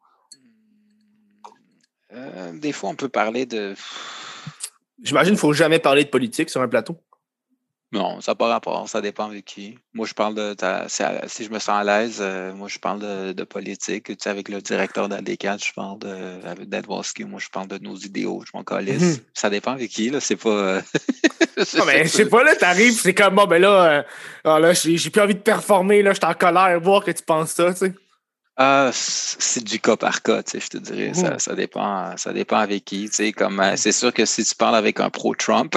Euh, 2.13 2.53
des 2.53 2.73
fois, 2.73 2.91
on 2.91 2.95
peut 2.95 3.09
parler 3.09 3.47
de. 3.47 3.75
J'imagine 5.03 5.31
qu'il 5.31 5.35
ne 5.35 5.39
faut 5.39 5.53
jamais 5.53 5.79
parler 5.79 6.05
de 6.05 6.09
politique 6.09 6.51
sur 6.51 6.61
un 6.61 6.69
plateau. 6.69 6.97
Non, 7.95 8.21
ça 8.21 8.33
n'a 8.33 8.35
pas 8.35 8.49
rapport, 8.49 8.89
ça 8.89 9.01
dépend 9.01 9.27
avec 9.27 9.45
qui. 9.45 9.79
Moi, 9.93 10.05
je 10.05 10.15
parle 10.15 10.35
de. 10.35 10.57
si 11.29 11.45
je 11.45 11.51
me 11.51 11.61
sens 11.61 11.69
à 11.69 11.85
l'aise, 11.85 12.19
euh, 12.21 12.53
moi, 12.53 12.67
je 12.67 12.81
parle 12.81 12.99
de, 13.33 13.45
politique. 13.45 14.07
Tu 14.07 14.17
sais, 14.19 14.31
avec 14.31 14.49
le 14.49 14.61
directeur 14.61 15.09
d'AD4, 15.09 15.65
je 15.65 15.73
parle 15.73 16.01
de. 16.01 16.45
Avec 16.45 16.69
Dadwoski, 16.69 17.23
moi, 17.23 17.39
je 17.41 17.49
parle 17.51 17.69
de 17.69 17.79
nos 17.79 17.95
idéaux, 17.95 18.43
je 18.45 18.51
m'en 18.53 18.65
calisse. 18.65 19.01
Mhm. 19.01 19.17
Ça 19.33 19.49
dépend 19.49 19.73
avec 19.73 19.93
qui, 19.93 20.11
là. 20.11 20.19
C'est 20.19 20.35
pas. 20.35 20.51
Euh, 20.51 20.81
non, 21.79 21.85
mais 21.87 22.03
je 22.03 22.09
sais 22.09 22.29
pas, 22.29 22.43
là, 22.43 22.57
t'arrives, 22.57 23.01
c'est 23.01 23.15
comme, 23.15 23.37
bon, 23.37 23.47
ben 23.47 23.63
là, 23.63 23.85
euh, 23.85 24.03
oh, 24.45 24.59
là 24.59 24.73
j'ai 24.73 25.11
plus 25.11 25.23
envie 25.23 25.37
de 25.37 25.41
performer, 25.41 26.03
là, 26.03 26.11
je 26.13 26.19
suis 26.19 26.27
en 26.27 26.35
colère, 26.35 26.81
voir 26.81 27.05
que 27.05 27.13
tu 27.13 27.23
penses 27.23 27.53
ça, 27.53 27.73
tu 27.73 27.79
sais. 27.79 27.93
Ah, 28.57 28.91
c'est 28.93 29.65
du 29.65 29.81
cas 29.81 29.97
par 29.97 30.23
cas, 30.23 30.43
tu 30.45 30.53
sais, 30.53 30.61
je 30.61 30.69
te 30.69 30.77
dirais. 30.79 31.13
Ça, 31.13 31.41
ça, 31.41 31.55
dépend, 31.55 32.17
ça 32.17 32.33
dépend 32.33 32.59
avec 32.59 32.85
qui. 32.85 33.09
Tu 33.09 33.15
sais, 33.15 33.33
comme 33.33 33.59
euh, 33.59 33.75
c'est 33.77 33.91
sûr 33.91 34.13
que 34.13 34.25
si 34.25 34.45
tu 34.45 34.55
parles 34.55 34.77
avec 34.77 35.01
un 35.01 35.11
pro-Trump. 35.11 35.75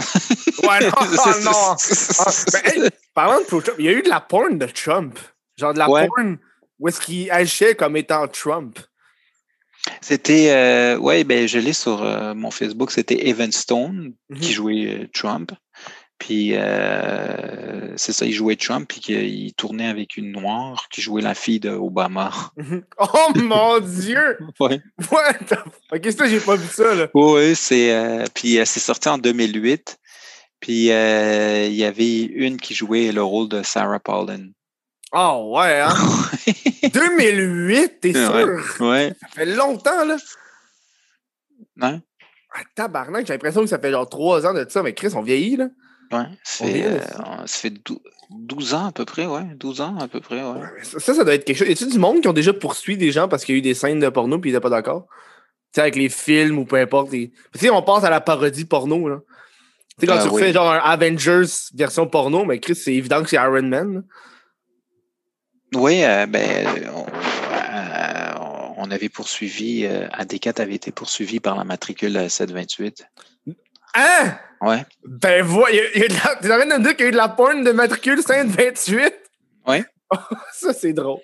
ouais, 0.64 0.80
non, 0.82 0.92
non. 1.44 1.76
Ah, 2.20 2.32
ben, 2.54 2.90
parlant 3.16 3.40
de 3.40 3.46
pro-Trump, 3.46 3.78
il 3.80 3.86
y 3.86 3.90
a 3.90 3.94
eu 3.94 4.04
de 4.04 4.10
la 4.10 4.22
porn 4.22 4.60
de 4.60 4.68
Trump. 4.68 5.18
Genre 5.58 5.74
de 5.74 5.80
la 5.80 5.86
porn 5.88 6.38
où 6.80 6.88
est-ce 6.88 7.02
qu'il 7.02 7.32
agissait 7.32 7.76
comme 7.76 7.98
étant 7.98 8.28
Trump. 8.28 8.78
C'était, 10.02 10.52
euh, 10.52 10.98
ouais, 10.98 11.24
ben, 11.24 11.48
je 11.48 11.58
l'ai 11.60 11.74
sur 11.74 12.04
euh, 12.04 12.34
mon 12.36 12.52
Facebook, 12.52 12.92
c'était 12.92 13.28
Evan 13.28 13.52
Stone 13.52 14.14
qui 14.40 14.50
mhm. 14.50 14.54
jouait 14.54 15.10
Trump. 15.14 15.52
Puis 16.20 16.56
euh, 16.56 17.96
c'est 17.96 18.12
ça, 18.12 18.26
il 18.26 18.34
jouait 18.34 18.56
Trump, 18.56 18.88
puis 18.88 19.14
il 19.14 19.54
tournait 19.54 19.88
avec 19.88 20.18
une 20.18 20.32
noire 20.32 20.88
qui 20.92 21.02
jouait 21.02 21.22
la 21.22 21.36
fille 21.36 21.60
d'Obama. 21.60 22.32
oh 22.98 23.32
mon 23.36 23.80
Dieu! 23.80 24.38
ouais. 24.60 24.82
What 25.12 25.34
Ok, 25.92 26.12
ça, 26.12 26.28
j'ai 26.28 26.40
pas 26.40 26.56
vu 26.56 26.68
ça, 26.68 26.96
là. 26.96 27.08
Oui, 27.14 27.56
c'est. 27.56 27.94
Euh, 27.94 28.26
puis 28.34 28.60
c'est 28.66 28.80
sorti 28.80 29.10
en 29.10 29.18
2008. 29.18 30.00
Puis 30.60 30.92
euh, 30.92 31.66
il 31.68 31.76
y 31.76 31.84
avait 31.84 32.24
une 32.24 32.58
qui 32.58 32.74
jouait 32.74 33.12
le 33.12 33.22
rôle 33.22 33.48
de 33.48 33.62
Sarah 33.62 34.00
Paulin. 34.00 34.48
Oh 35.14 35.54
ouais, 35.56 35.82
hein? 35.82 35.94
2008, 36.94 38.00
t'es 38.02 38.14
sûr? 38.14 38.60
Ouais. 38.80 39.14
Ça 39.22 39.28
fait 39.28 39.46
longtemps, 39.46 40.04
là. 40.04 40.18
Non? 41.76 42.02
Ah, 42.54 42.62
tabarnak, 42.76 43.28
j'ai 43.28 43.34
l'impression 43.34 43.62
que 43.62 43.68
ça 43.68 43.78
fait 43.78 43.92
genre 43.92 44.10
trois 44.10 44.46
ans 44.46 44.54
de 44.54 44.66
ça, 44.68 44.82
mais 44.82 44.94
Chris, 44.94 45.12
on 45.16 45.22
vieillit, 45.22 45.58
là. 45.58 45.68
Ouais, 46.12 46.26
ça 46.44 46.66
fait, 46.66 46.86
euh, 46.86 47.00
ça 47.46 47.48
fait 47.48 47.74
12 48.30 48.74
ans 48.74 48.88
à 48.88 48.92
peu 48.92 49.04
près, 49.06 49.26
ouais. 49.26 49.44
12 49.56 49.82
ans 49.82 49.98
à 49.98 50.08
peu 50.08 50.22
près, 50.22 50.42
ouais. 50.42 50.62
Ça, 50.84 51.14
ça 51.14 51.24
doit 51.24 51.34
être 51.34 51.44
quelque 51.44 51.58
chose. 51.58 51.68
Y 51.68 51.72
a-tu 51.72 51.88
du 51.88 52.00
monde 52.00 52.22
qui 52.22 52.28
ont 52.28 52.34
déjà 52.34 52.54
poursuivi 52.54 52.98
des 52.98 53.12
gens 53.12 53.28
parce 53.28 53.44
qu'il 53.44 53.56
y 53.56 53.58
a 53.58 53.60
eu 53.60 53.62
des 53.62 53.74
scènes 53.74 54.00
de 54.00 54.10
porno 54.10 54.40
puis 54.40 54.50
ils 54.50 54.54
n'étaient 54.54 54.62
pas 54.62 54.70
d'accord? 54.70 55.08
Tu 55.08 55.76
sais, 55.76 55.82
avec 55.82 55.96
les 55.96 56.10
films 56.10 56.60
ou 56.60 56.66
peu 56.66 56.78
importe. 56.78 57.12
Tu 57.12 57.32
sais, 57.56 57.70
on 57.70 57.82
pense 57.82 58.04
à 58.04 58.10
la 58.10 58.22
parodie 58.22 58.66
porno, 58.66 59.10
là. 59.10 59.20
Tu 60.00 60.06
sais, 60.06 60.08
quand 60.08 60.20
ah 60.20 60.30
tu 60.30 60.38
fais 60.38 60.54
genre 60.54 60.72
un 60.72 60.78
Avengers 60.78 61.48
version 61.74 62.08
porno, 62.08 62.46
mais 62.46 62.60
Chris, 62.60 62.76
c'est 62.76 62.94
évident 62.94 63.22
que 63.24 63.30
c'est 63.30 63.38
Iron 63.38 63.64
Man. 63.64 64.04
Oui, 65.76 66.04
euh, 66.04 66.26
ben, 66.28 66.68
euh, 66.68 68.34
on, 68.78 68.90
avait 68.92 69.10
poursuivi, 69.10 69.84
AD4 69.84 70.62
avait 70.62 70.76
été 70.76 70.92
poursuivi 70.92 71.42
par 71.42 71.58
la 71.58 71.66
matricule 71.66 72.30
728. 72.30 73.06
Hein? 73.94 74.38
Ouais. 74.62 74.86
Ben, 75.06 75.46
la, 75.46 76.36
tu 76.42 76.52
en 76.52 76.58
train 76.58 76.78
de 76.78 76.84
dire 76.84 76.96
qu'il 76.96 77.02
y 77.02 77.06
a 77.06 77.10
eu 77.10 77.12
de 77.12 77.18
la 77.18 77.30
porn 77.30 77.64
de 77.64 77.72
matricule 77.72 78.22
528? 78.22 79.14
Ouais. 79.68 79.86
ça, 80.54 80.74
c'est 80.74 80.94
drôle. 80.94 81.20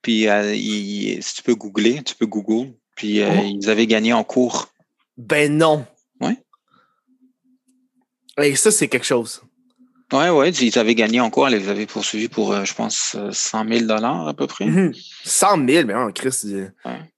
Puis, 0.00 0.28
euh, 0.28 0.54
si 0.54 1.34
tu 1.36 1.42
peux 1.42 1.54
googler, 1.54 2.02
tu 2.02 2.14
peux 2.14 2.26
Google. 2.26 2.72
Puis, 2.96 3.20
euh, 3.20 3.30
oh. 3.30 3.42
ils 3.44 3.70
avaient 3.70 3.86
gagné 3.86 4.12
en 4.12 4.24
cours. 4.24 4.68
Ben 5.16 5.56
non. 5.56 5.86
Ouais. 6.20 6.36
Et 8.42 8.56
ça, 8.56 8.70
c'est 8.70 8.88
quelque 8.88 9.06
chose. 9.06 9.42
Oui, 10.12 10.28
oui, 10.28 10.50
ils 10.50 10.78
avaient 10.78 10.94
gagné 10.94 11.20
encore. 11.20 11.48
Ils 11.48 11.68
avaient 11.68 11.86
poursuivi 11.86 12.28
pour, 12.28 12.52
euh, 12.52 12.64
je 12.64 12.74
pense, 12.74 13.16
100 13.30 13.68
000 13.68 13.90
à 13.90 14.34
peu 14.34 14.46
près. 14.46 14.66
100 15.24 15.66
000, 15.66 15.86
mais 15.86 15.94
en 15.94 16.10
Christ, 16.12 16.46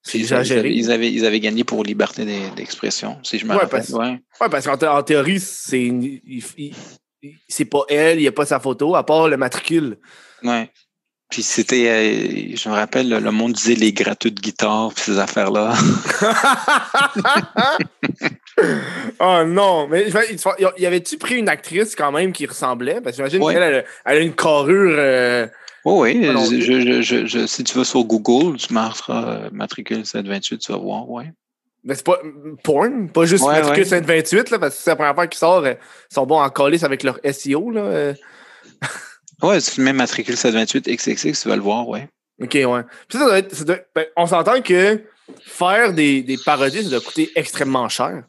c'est 0.03 0.19
exagéré. 0.19 0.71
Ils 0.71 0.91
avaient, 0.91 1.13
ils 1.13 1.27
avaient 1.27 1.41
gagné 1.41 1.65
pour 1.65 1.83
liberté 1.83 2.25
d'expression, 2.55 3.19
si 3.23 3.39
je 3.39 3.47
me 3.47 3.55
rappelle. 3.55 3.69
Parce, 3.69 3.91
ouais. 3.91 4.21
parce 4.39 4.67
qu'en 4.67 5.03
théorie, 5.03 5.41
c'est 5.41 5.93
c'est 7.49 7.65
pas 7.65 7.83
elle, 7.89 8.19
il 8.19 8.23
n'y 8.23 8.29
a 8.29 8.33
pas 8.33 8.47
sa 8.47 8.61
photo, 8.61 8.95
à 8.95 9.05
part 9.05 9.29
le 9.29 9.37
matricule. 9.37 9.99
Oui. 10.43 10.69
Puis 11.31 11.43
c'était, 11.43 11.89
euh, 11.89 12.55
je 12.55 12.69
me 12.69 12.75
rappelle, 12.75 13.09
le 13.09 13.31
monde 13.31 13.55
disait 13.55 13.75
les 13.75 13.93
gratteux 13.93 14.31
de 14.31 14.41
guitare, 14.41 14.93
puis 14.95 15.05
ces 15.05 15.19
affaires-là. 15.19 15.75
oh 19.21 19.43
non, 19.47 19.89
mais 19.89 20.09
y 20.79 20.87
avait-tu 20.87 21.19
pris 21.19 21.37
une 21.37 21.49
actrice 21.49 21.95
quand 21.97 22.13
même 22.13 22.33
qui 22.33 22.47
ressemblait? 22.47 23.01
Parce 23.01 23.17
que 23.17 23.29
j'imagine 23.29 23.53
qu'elle 23.53 23.85
a 24.05 24.17
une 24.17 24.35
carrure. 24.35 24.97
Euh, 24.99 25.47
oh 25.85 26.03
oui, 26.03 26.25
je, 26.61 27.03
je, 27.03 27.47
si 27.47 27.65
tu 27.65 27.77
vas 27.77 27.85
sur 27.85 28.05
Google, 28.05 28.57
tu 28.57 28.73
marqueras 28.73 29.47
euh, 29.47 29.49
matricule 29.53 30.05
728, 30.07 30.59
tu 30.59 30.73
vas 30.73 30.79
voir, 30.79 31.09
ouais. 31.11 31.33
Mais 31.83 31.95
c'est 31.95 32.07
pas 32.07 32.19
porn, 32.63 33.11
pas 33.11 33.27
juste 33.27 33.45
matricule 33.45 33.85
728, 33.85 34.51
là, 34.51 34.59
parce 34.59 34.77
que 34.77 34.83
c'est 34.83 34.91
la 34.91 34.97
première 34.97 35.15
fois 35.15 35.27
qu'ils 35.27 35.39
sortent, 35.39 35.67
ils 35.67 36.15
sont 36.15 36.25
bons 36.25 36.41
en 36.41 36.49
colis 36.49 36.83
avec 36.85 37.03
leur 37.03 37.19
SEO. 37.31 37.71
Là. 37.71 38.15
Ouais, 39.43 39.61
si 39.61 39.73
tu 39.73 39.81
mets 39.83 39.93
matricule 39.93 40.37
728 40.37 40.89
XXX, 40.89 41.43
tu 41.43 41.49
vas 41.49 41.57
le 41.57 41.63
voir, 41.63 41.87
ouais. 41.89 42.09
OK, 42.43 42.55
ouais. 42.55 42.83
Puis 43.09 43.19
ça, 43.19 43.25
doit 43.27 43.39
être, 43.39 43.89
ben, 43.95 44.07
on 44.17 44.27
s'entend 44.27 44.61
que 44.63 45.03
faire 45.45 45.93
des, 45.93 46.23
des, 46.23 46.37
parodies, 46.37 46.85
ça 46.85 46.91
doit 46.91 47.01
coûter 47.01 47.31
extrêmement 47.35 47.89
cher. 47.89 48.25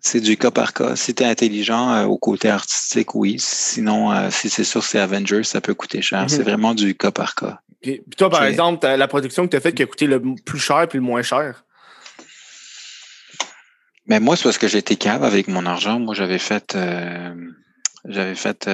C'est 0.00 0.20
du 0.20 0.36
cas 0.36 0.50
par 0.50 0.74
cas. 0.74 0.96
Si 0.96 1.14
tu 1.14 1.22
es 1.22 1.26
intelligent 1.26 1.90
euh, 1.94 2.04
au 2.04 2.18
côté 2.18 2.50
artistique, 2.50 3.14
oui. 3.14 3.36
Sinon, 3.38 4.12
euh, 4.12 4.28
si 4.30 4.50
c'est 4.50 4.64
sûr 4.64 4.84
c'est 4.84 4.98
Avengers, 4.98 5.44
ça 5.44 5.62
peut 5.62 5.74
coûter 5.74 6.02
cher. 6.02 6.22
Mhm. 6.22 6.28
C'est 6.28 6.42
vraiment 6.42 6.74
du 6.74 6.94
cas 6.94 7.10
par 7.10 7.34
cas. 7.34 7.60
Puis 7.80 8.02
toi, 8.16 8.30
par 8.30 8.44
exemple, 8.44 8.86
la 8.86 9.08
production 9.08 9.44
que 9.44 9.50
tu 9.50 9.56
as 9.56 9.60
faite 9.60 9.74
qui 9.74 9.82
a 9.82 9.86
coûté 9.86 10.06
le 10.06 10.20
plus 10.44 10.58
cher 10.58 10.86
puis 10.88 10.98
le 10.98 11.04
moins 11.04 11.22
cher? 11.22 11.64
Mais 14.06 14.20
moi, 14.20 14.36
c'est 14.36 14.44
parce 14.44 14.58
que 14.58 14.68
j'ai 14.68 14.78
été 14.78 14.96
cave 14.96 15.24
avec 15.24 15.48
mon 15.48 15.64
argent. 15.64 15.98
Moi, 15.98 16.14
j'avais 16.14 16.38
fait. 16.38 16.74
Euh, 16.76 17.34
j'avais 18.06 18.34
fait. 18.34 18.64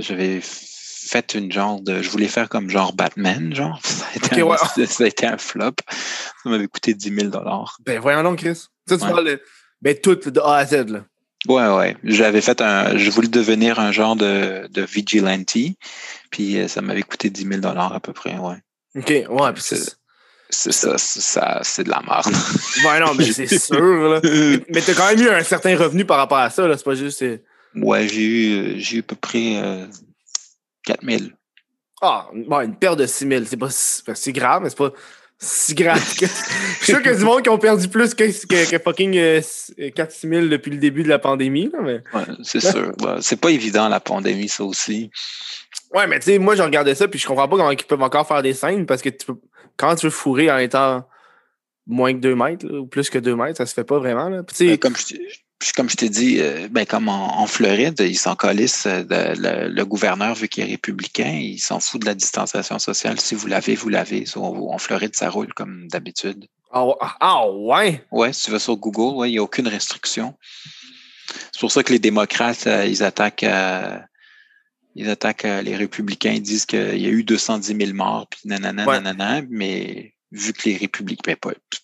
j'avais 0.00 0.40
fait 1.12 1.34
une 1.34 1.52
genre 1.52 1.80
de. 1.80 2.00
Je 2.00 2.08
voulais 2.08 2.28
faire 2.28 2.48
comme 2.48 2.70
genre 2.70 2.94
Batman, 2.94 3.54
genre. 3.54 3.78
Ça 3.84 4.06
a 4.12 4.16
été, 4.16 4.40
un, 4.40 4.56
ça 4.86 5.04
a 5.04 5.06
été 5.06 5.26
un, 5.26 5.36
flop. 5.36 5.74
Ça 6.42 6.48
m'avait 6.48 6.66
coûté 6.66 6.94
10 6.94 7.14
000 7.14 7.30
Ben 7.84 8.00
voyons 8.00 8.22
donc, 8.22 8.38
Chris. 8.38 8.66
Ça, 8.88 8.96
tu 8.96 8.98
parles 8.98 9.26
de. 9.26 9.42
Ben 9.82 9.96
tout 9.98 10.14
de 10.14 10.40
A 10.40 10.56
à 10.56 10.66
Z, 10.66 10.88
là. 10.88 11.04
Ouais, 11.48 11.68
ouais. 11.68 11.96
J'avais 12.04 12.40
fait 12.40 12.60
un. 12.60 12.96
Je 12.96 13.10
voulais 13.10 13.28
devenir 13.28 13.78
un 13.78 13.92
genre 13.92 14.16
de, 14.16 14.68
de 14.70 14.82
vigilante. 14.82 15.56
Puis 16.30 16.58
euh, 16.58 16.68
ça 16.68 16.80
m'avait 16.80 17.02
coûté 17.02 17.30
10 17.30 17.60
000 17.60 17.66
à 17.66 18.00
peu 18.00 18.12
près, 18.12 18.38
ouais. 18.38 18.56
OK, 18.96 19.08
ouais. 19.08 19.52
Puis 19.52 19.62
c'est. 19.62 19.96
C'est 20.54 20.72
ça, 20.72 20.98
ça 20.98 21.60
c'est 21.62 21.84
de 21.84 21.88
la 21.88 22.02
merde. 22.02 22.26
Ouais, 22.84 23.00
non, 23.00 23.14
mais 23.14 23.24
c'est 23.32 23.46
sûr, 23.58 24.10
là. 24.10 24.20
Mais 24.68 24.82
t'as 24.82 24.92
quand 24.92 25.08
même 25.08 25.26
eu 25.26 25.30
un 25.30 25.42
certain 25.42 25.74
revenu 25.76 26.04
par 26.04 26.18
rapport 26.18 26.38
à 26.38 26.50
ça, 26.50 26.66
là. 26.68 26.76
C'est 26.76 26.84
pas 26.84 26.94
juste. 26.94 27.24
Ouais, 27.74 28.06
j'ai 28.06 28.22
eu, 28.22 28.74
j'ai 28.78 28.98
eu 28.98 29.00
à 29.00 29.02
peu 29.02 29.16
près 29.16 29.56
euh, 29.56 29.86
4 30.84 31.00
000. 31.04 31.22
Ah, 32.00 32.28
bon, 32.34 32.60
une 32.60 32.76
paire 32.76 32.96
de 32.96 33.06
6 33.06 33.28
000. 33.28 33.44
C'est 33.44 33.56
pas 33.56 33.70
si 33.70 34.32
grave, 34.32 34.62
mais 34.62 34.70
c'est 34.70 34.78
pas 34.78 34.92
si 35.38 35.74
grave. 35.74 36.00
Que... 36.18 36.26
Je 36.26 36.84
suis 36.84 36.92
sûr 36.92 36.98
qu'il 36.98 37.12
y 37.12 37.14
a 37.14 37.18
du 37.18 37.24
monde 37.24 37.42
qui 37.42 37.48
ont 37.48 37.58
perdu 37.58 37.88
plus 37.88 38.14
que, 38.14 38.24
que, 38.24 38.78
fucking 38.78 39.12
4-6 39.12 39.74
euh, 39.78 39.90
000 39.96 40.46
depuis 40.46 40.70
le 40.70 40.78
début 40.78 41.02
de 41.02 41.08
la 41.08 41.18
pandémie. 41.18 41.70
Là, 41.72 41.80
mais... 41.82 42.02
Ouais, 42.14 42.24
c'est 42.42 42.60
sûr. 42.60 42.92
c'est 43.20 43.40
pas 43.40 43.50
évident, 43.50 43.88
la 43.88 44.00
pandémie, 44.00 44.48
ça 44.48 44.64
aussi. 44.64 45.10
Ouais, 45.94 46.06
mais 46.06 46.18
tu 46.18 46.26
sais, 46.26 46.38
moi, 46.38 46.54
je 46.54 46.62
regardais 46.62 46.94
ça, 46.94 47.08
puis 47.08 47.18
je 47.18 47.26
comprends 47.26 47.48
pas 47.48 47.56
comment 47.56 47.70
ils 47.70 47.84
peuvent 47.84 48.02
encore 48.02 48.26
faire 48.26 48.42
des 48.42 48.54
scènes, 48.54 48.86
parce 48.86 49.02
que 49.02 49.10
tu 49.10 49.26
peux... 49.26 49.34
quand 49.76 49.94
tu 49.94 50.06
veux 50.06 50.10
fourrer 50.10 50.50
en 50.50 50.58
étant 50.58 51.06
moins 51.86 52.14
que 52.14 52.18
2 52.18 52.34
mètres, 52.34 52.66
ou 52.66 52.86
plus 52.86 53.10
que 53.10 53.18
2 53.18 53.36
mètres, 53.36 53.58
ça 53.58 53.66
se 53.66 53.74
fait 53.74 53.84
pas 53.84 53.98
vraiment. 53.98 54.28
Là. 54.28 54.42
Puis, 54.42 54.68
ben, 54.68 54.78
comme 54.78 54.96
je, 54.96 55.14
comme 55.70 55.88
je 55.88 55.96
t'ai 55.96 56.08
dit, 56.08 56.40
euh, 56.40 56.66
ben, 56.68 56.84
comme 56.84 57.08
en, 57.08 57.46
Floride, 57.46 58.00
ils 58.00 58.18
s'en 58.18 58.34
colissent. 58.34 58.86
Euh, 58.86 59.04
le, 59.68 59.84
gouverneur, 59.84 60.34
vu 60.34 60.48
qu'il 60.48 60.64
est 60.64 60.70
républicain, 60.70 61.38
il 61.40 61.58
s'en 61.58 61.78
fout 61.78 62.00
de 62.00 62.06
la 62.06 62.14
distanciation 62.14 62.78
sociale. 62.78 63.20
Si 63.20 63.34
vous 63.34 63.46
l'avez, 63.46 63.76
vous 63.76 63.88
l'avez. 63.88 64.24
En 64.34 64.78
Floride, 64.78 65.14
ça 65.14 65.30
roule 65.30 65.54
comme 65.54 65.86
d'habitude. 65.88 66.46
Ah, 66.72 66.86
ah 67.20 67.48
ouais? 67.48 68.04
Ouais, 68.10 68.32
si 68.32 68.44
tu 68.46 68.50
vas 68.50 68.58
sur 68.58 68.76
Google, 68.76 69.16
ouais, 69.16 69.28
il 69.28 69.32
n'y 69.32 69.38
a 69.38 69.42
aucune 69.42 69.68
restriction. 69.68 70.34
C'est 71.52 71.60
pour 71.60 71.70
ça 71.70 71.82
que 71.82 71.92
les 71.92 71.98
démocrates, 71.98 72.66
euh, 72.66 72.86
ils 72.86 73.04
attaquent, 73.04 73.46
ils 74.94 75.08
attaquent 75.08 75.44
les 75.44 75.76
républicains. 75.76 76.32
Ils 76.32 76.42
disent 76.42 76.66
qu'il 76.66 76.98
y 76.98 77.06
a 77.06 77.10
eu 77.10 77.22
210 77.22 77.76
000 77.76 77.94
morts, 77.94 78.26
puis 78.28 78.40
nanana, 78.46 78.84
nanana, 78.84 79.42
mais 79.48 80.11
vu 80.32 80.52
que 80.52 80.68
les 80.68 80.76
républicains, 80.76 81.34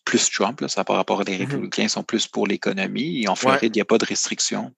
plus 0.04 0.30
Trump, 0.30 0.60
là, 0.60 0.68
ça 0.68 0.82
par 0.82 0.96
rapport 0.96 1.20
à 1.20 1.24
les 1.24 1.36
mm-hmm. 1.36 1.38
républicains 1.40 1.88
sont 1.88 2.02
plus 2.02 2.26
pour 2.26 2.46
l'économie. 2.46 3.22
Et 3.22 3.28
en 3.28 3.34
Floride, 3.34 3.76
il 3.76 3.78
n'y 3.78 3.82
a 3.82 3.84
pas 3.84 3.98
de 3.98 4.06
restrictions. 4.06 4.72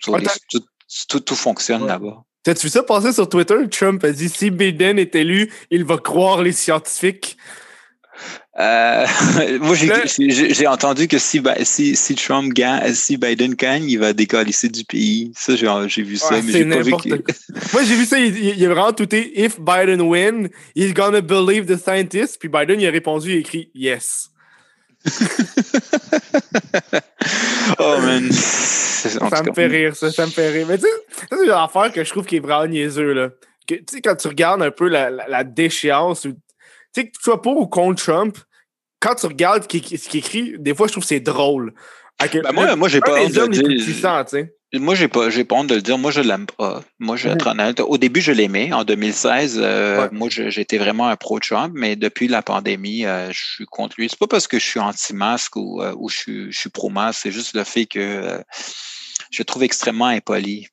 tout, 0.00 1.20
tout, 1.20 1.34
fonctionne 1.34 1.86
là-bas. 1.86 2.22
T'as-tu 2.42 2.66
vu 2.66 2.70
ça 2.70 2.82
passer 2.82 3.12
sur 3.12 3.28
Twitter? 3.28 3.56
Trump 3.70 4.02
a 4.04 4.12
dit 4.12 4.28
si 4.28 4.50
Biden 4.50 4.98
est 4.98 5.14
élu, 5.14 5.52
il 5.70 5.84
va 5.84 5.98
croire 5.98 6.42
les 6.42 6.52
scientifiques. 6.52 7.36
Euh, 8.58 9.06
moi, 9.60 9.74
j'ai 9.74 10.66
entendu 10.66 11.08
que 11.08 11.18
si, 11.18 11.42
si, 11.62 11.96
si, 11.96 12.14
Trump 12.14 12.52
gagne, 12.52 12.92
si 12.92 13.16
Biden 13.16 13.54
gagne, 13.54 13.84
il 13.84 13.98
va 13.98 14.12
décalisser 14.12 14.68
du 14.68 14.84
pays. 14.84 15.32
Ça, 15.34 15.54
j'ai 15.56 16.02
vu 16.02 16.16
ça, 16.16 16.40
mais 16.42 16.52
j'ai 16.52 16.64
pas 16.64 16.82
vu 16.82 16.90
Moi, 17.72 17.82
j'ai 17.84 17.94
vu 17.94 18.04
ça, 18.04 18.18
il, 18.18 18.36
il, 18.36 18.64
a 18.64 18.68
vraiment 18.68 18.92
touté 18.92 19.40
If 19.40 19.58
Biden 19.60 20.02
win, 20.02 20.50
he's 20.74 20.92
gonna 20.92 21.20
believe 21.20 21.66
the 21.66 21.78
scientists. 21.78 22.38
Puis 22.38 22.48
Biden, 22.48 22.80
il 22.80 22.86
a 22.86 22.90
répondu, 22.90 23.30
il 23.30 23.36
a 23.36 23.38
écrit 23.40 23.70
Yes. 23.74 24.30
oh 27.78 27.98
man. 28.00 28.30
Ça 28.32 29.42
me 29.42 29.54
fait 29.54 29.66
rire, 29.66 29.96
ça, 29.96 30.10
ça 30.10 30.26
me 30.26 30.30
fait 30.30 30.50
rire. 30.50 30.66
Mais 30.68 30.76
tu 30.76 30.84
sais, 30.84 30.90
c'est 31.30 31.44
une 31.44 31.50
affaire 31.50 31.90
que 31.92 32.04
je 32.04 32.10
trouve 32.10 32.26
qui 32.26 32.36
est 32.36 32.40
vraiment 32.40 32.66
niaiseux, 32.66 33.14
là. 33.14 33.30
Tu 33.66 33.82
sais, 33.88 34.00
quand 34.02 34.16
tu 34.16 34.28
regardes 34.28 34.62
un 34.62 34.70
peu 34.70 34.88
la, 34.88 35.10
la, 35.10 35.44
déchéance, 35.44 36.26
tu 36.94 37.00
sais, 37.00 37.06
que 37.06 37.12
tu 37.12 37.22
sois 37.22 37.40
pour 37.40 37.58
ou 37.58 37.66
contre 37.66 38.02
Trump, 38.02 38.38
quand 39.00 39.14
tu 39.14 39.26
regardes 39.26 39.62
ce 39.62 39.68
qu'il 39.68 40.18
écrit, 40.18 40.54
des 40.58 40.74
fois, 40.74 40.86
je 40.86 40.92
trouve 40.92 41.04
que 41.04 41.08
c'est 41.08 41.20
drôle. 41.20 41.74
Ben 42.32 42.52
moi, 42.52 42.76
moi 42.76 42.88
j'ai 42.88 43.00
pas 43.00 43.18
honte 43.18 43.32
de 43.32 43.46
dire. 43.46 44.46
Moi, 44.72 44.94
j'ai 44.94 45.08
pas, 45.08 45.30
j'ai 45.30 45.44
pas 45.44 45.56
honte 45.56 45.66
de 45.66 45.74
le 45.74 45.82
dire. 45.82 45.98
Moi, 45.98 46.12
je 46.12 46.20
l'aime 46.20 46.46
pas. 46.46 46.82
Moi, 47.00 47.16
je 47.16 47.26
vais 47.26 47.34
être 47.34 47.48
honnête. 47.48 47.80
Au 47.80 47.98
début, 47.98 48.20
je 48.20 48.30
l'aimais. 48.30 48.72
En 48.72 48.84
2016, 48.84 49.58
euh, 49.60 50.08
moi, 50.12 50.28
j'étais 50.30 50.78
vraiment 50.78 51.08
un 51.08 51.16
pro-Trump, 51.16 51.72
mais 51.74 51.96
depuis 51.96 52.28
la 52.28 52.42
pandémie, 52.42 53.04
euh, 53.04 53.32
je 53.32 53.42
suis 53.54 53.66
contre 53.66 53.96
lui. 53.98 54.08
C'est 54.08 54.18
pas 54.18 54.28
parce 54.28 54.46
que 54.46 54.60
je 54.60 54.64
suis 54.64 54.78
anti-masque 54.78 55.56
ou, 55.56 55.82
euh, 55.82 55.92
ou 55.98 56.08
je 56.08 56.16
suis, 56.16 56.52
je 56.52 56.58
suis 56.58 56.70
pro-masque, 56.70 57.20
c'est 57.22 57.32
juste 57.32 57.54
le 57.54 57.64
fait 57.64 57.86
que 57.86 58.40
je 59.32 59.40
le 59.40 59.44
trouve 59.44 59.64
extrêmement 59.64 60.06
impoli. 60.06 60.68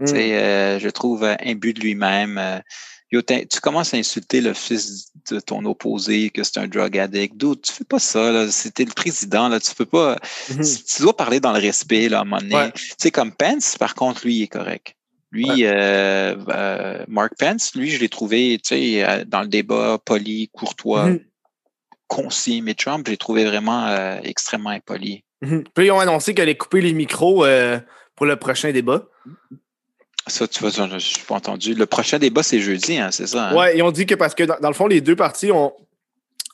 Mm. 0.00 0.06
je 0.06 0.88
trouve 0.90 1.24
imbu 1.24 1.72
de 1.72 1.80
lui-même 1.80 2.62
tu 3.10 3.60
commences 3.60 3.94
à 3.94 3.96
insulter 3.96 4.40
le 4.40 4.52
fils 4.52 5.12
de 5.30 5.40
ton 5.40 5.64
opposé, 5.64 6.30
que 6.30 6.42
c'est 6.42 6.58
un 6.58 6.68
drug 6.68 6.98
addict. 6.98 7.36
D'où 7.36 7.56
tu 7.56 7.72
fais 7.72 7.84
pas 7.84 7.98
ça, 7.98 8.50
C'était 8.50 8.84
le 8.84 8.92
président, 8.92 9.48
là. 9.48 9.60
Tu 9.60 9.74
peux 9.74 9.86
pas. 9.86 10.16
Mm-hmm. 10.50 10.96
Tu 10.96 11.02
dois 11.02 11.16
parler 11.16 11.40
dans 11.40 11.52
le 11.52 11.60
respect, 11.60 12.08
là, 12.08 12.18
à 12.18 12.20
un 12.22 12.24
moment 12.24 12.40
donné. 12.40 12.72
Tu 12.74 12.94
sais, 12.98 13.10
comme 13.10 13.32
Pence, 13.32 13.76
par 13.78 13.94
contre, 13.94 14.26
lui, 14.26 14.36
il 14.36 14.42
est 14.42 14.48
correct. 14.48 14.94
Lui, 15.30 15.64
euh, 15.64 16.34
euh, 16.48 17.04
Mark 17.06 17.32
Pence, 17.38 17.74
lui, 17.74 17.90
je 17.90 18.00
l'ai 18.00 18.08
trouvé, 18.08 18.58
tu 18.62 18.68
sais, 18.68 19.04
euh, 19.04 19.24
dans 19.26 19.42
le 19.42 19.48
débat 19.48 19.98
poli, 20.02 20.48
courtois, 20.52 21.10
mm-hmm. 21.10 21.24
concis. 22.06 22.62
Mais 22.62 22.74
Trump, 22.74 23.06
je 23.06 23.12
l'ai 23.12 23.18
trouvé 23.18 23.44
vraiment 23.44 24.18
extrêmement 24.22 24.70
impoli. 24.70 25.24
Mm-hmm. 25.42 25.64
Puis 25.74 25.86
ils 25.86 25.90
ont 25.90 26.00
annoncé 26.00 26.34
qu'elle 26.34 26.44
allait 26.44 26.56
couper 26.56 26.80
les 26.80 26.94
micros 26.94 27.44
pour 28.16 28.26
le 28.26 28.36
prochain 28.36 28.72
débat. 28.72 29.06
Ça, 30.28 30.46
tu 30.46 30.60
vois, 30.60 30.70
je 30.70 30.82
n'ai 30.82 31.26
pas 31.26 31.34
entendu. 31.34 31.74
Le 31.74 31.86
prochain 31.86 32.18
débat, 32.18 32.42
c'est 32.42 32.60
jeudi, 32.60 32.98
hein, 32.98 33.10
c'est 33.10 33.26
ça? 33.26 33.48
Hein? 33.48 33.56
Oui, 33.56 33.66
ils 33.76 33.82
ont 33.82 33.90
dit 33.90 34.06
que 34.06 34.14
parce 34.14 34.34
que, 34.34 34.44
dans, 34.44 34.68
le 34.68 34.74
fond, 34.74 34.86
les 34.86 35.00
deux 35.00 35.16
parties 35.16 35.50
ont, 35.52 35.72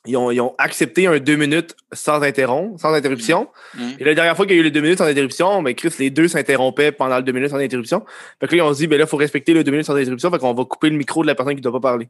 ils 0.06 0.16
ont, 0.16 0.54
accepté 0.58 1.06
un 1.06 1.18
deux 1.18 1.36
minutes 1.36 1.74
sans, 1.92 2.22
interrompt, 2.22 2.78
sans 2.80 2.92
interruption. 2.92 3.48
Mm. 3.74 3.82
Mm. 3.82 3.92
Et 3.98 4.04
la 4.04 4.14
dernière 4.14 4.36
fois 4.36 4.46
qu'il 4.46 4.54
y 4.54 4.58
a 4.58 4.60
eu 4.60 4.64
les 4.64 4.70
deux 4.70 4.80
minutes 4.80 4.98
sans 4.98 5.06
interruption, 5.06 5.62
ben, 5.62 5.74
Chris, 5.74 5.94
les 5.98 6.10
deux 6.10 6.28
s'interrompaient 6.28 6.92
pendant 6.92 7.16
le 7.16 7.22
deux 7.22 7.32
minutes 7.32 7.50
sans 7.50 7.58
interruption. 7.58 8.04
Fait 8.40 8.46
que 8.46 8.56
là, 8.56 8.64
ils 8.64 8.66
ont 8.66 8.72
dit, 8.72 8.86
ben 8.86 8.98
là, 8.98 9.04
il 9.04 9.08
faut 9.08 9.16
respecter 9.16 9.54
le 9.54 9.64
deux 9.64 9.70
minutes 9.70 9.86
sans 9.86 9.96
interruption, 9.96 10.30
fait 10.30 10.38
qu'on 10.38 10.54
va 10.54 10.64
couper 10.64 10.90
le 10.90 10.96
micro 10.96 11.22
de 11.22 11.26
la 11.26 11.34
personne 11.34 11.54
qui 11.54 11.60
ne 11.60 11.62
doit 11.62 11.80
pas 11.80 11.88
parler. 11.88 12.08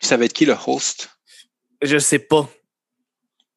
Ça 0.00 0.16
va 0.16 0.24
être 0.24 0.32
qui 0.32 0.46
le 0.46 0.56
host? 0.66 1.10
Je 1.82 1.98
sais 1.98 2.18
pas. 2.18 2.48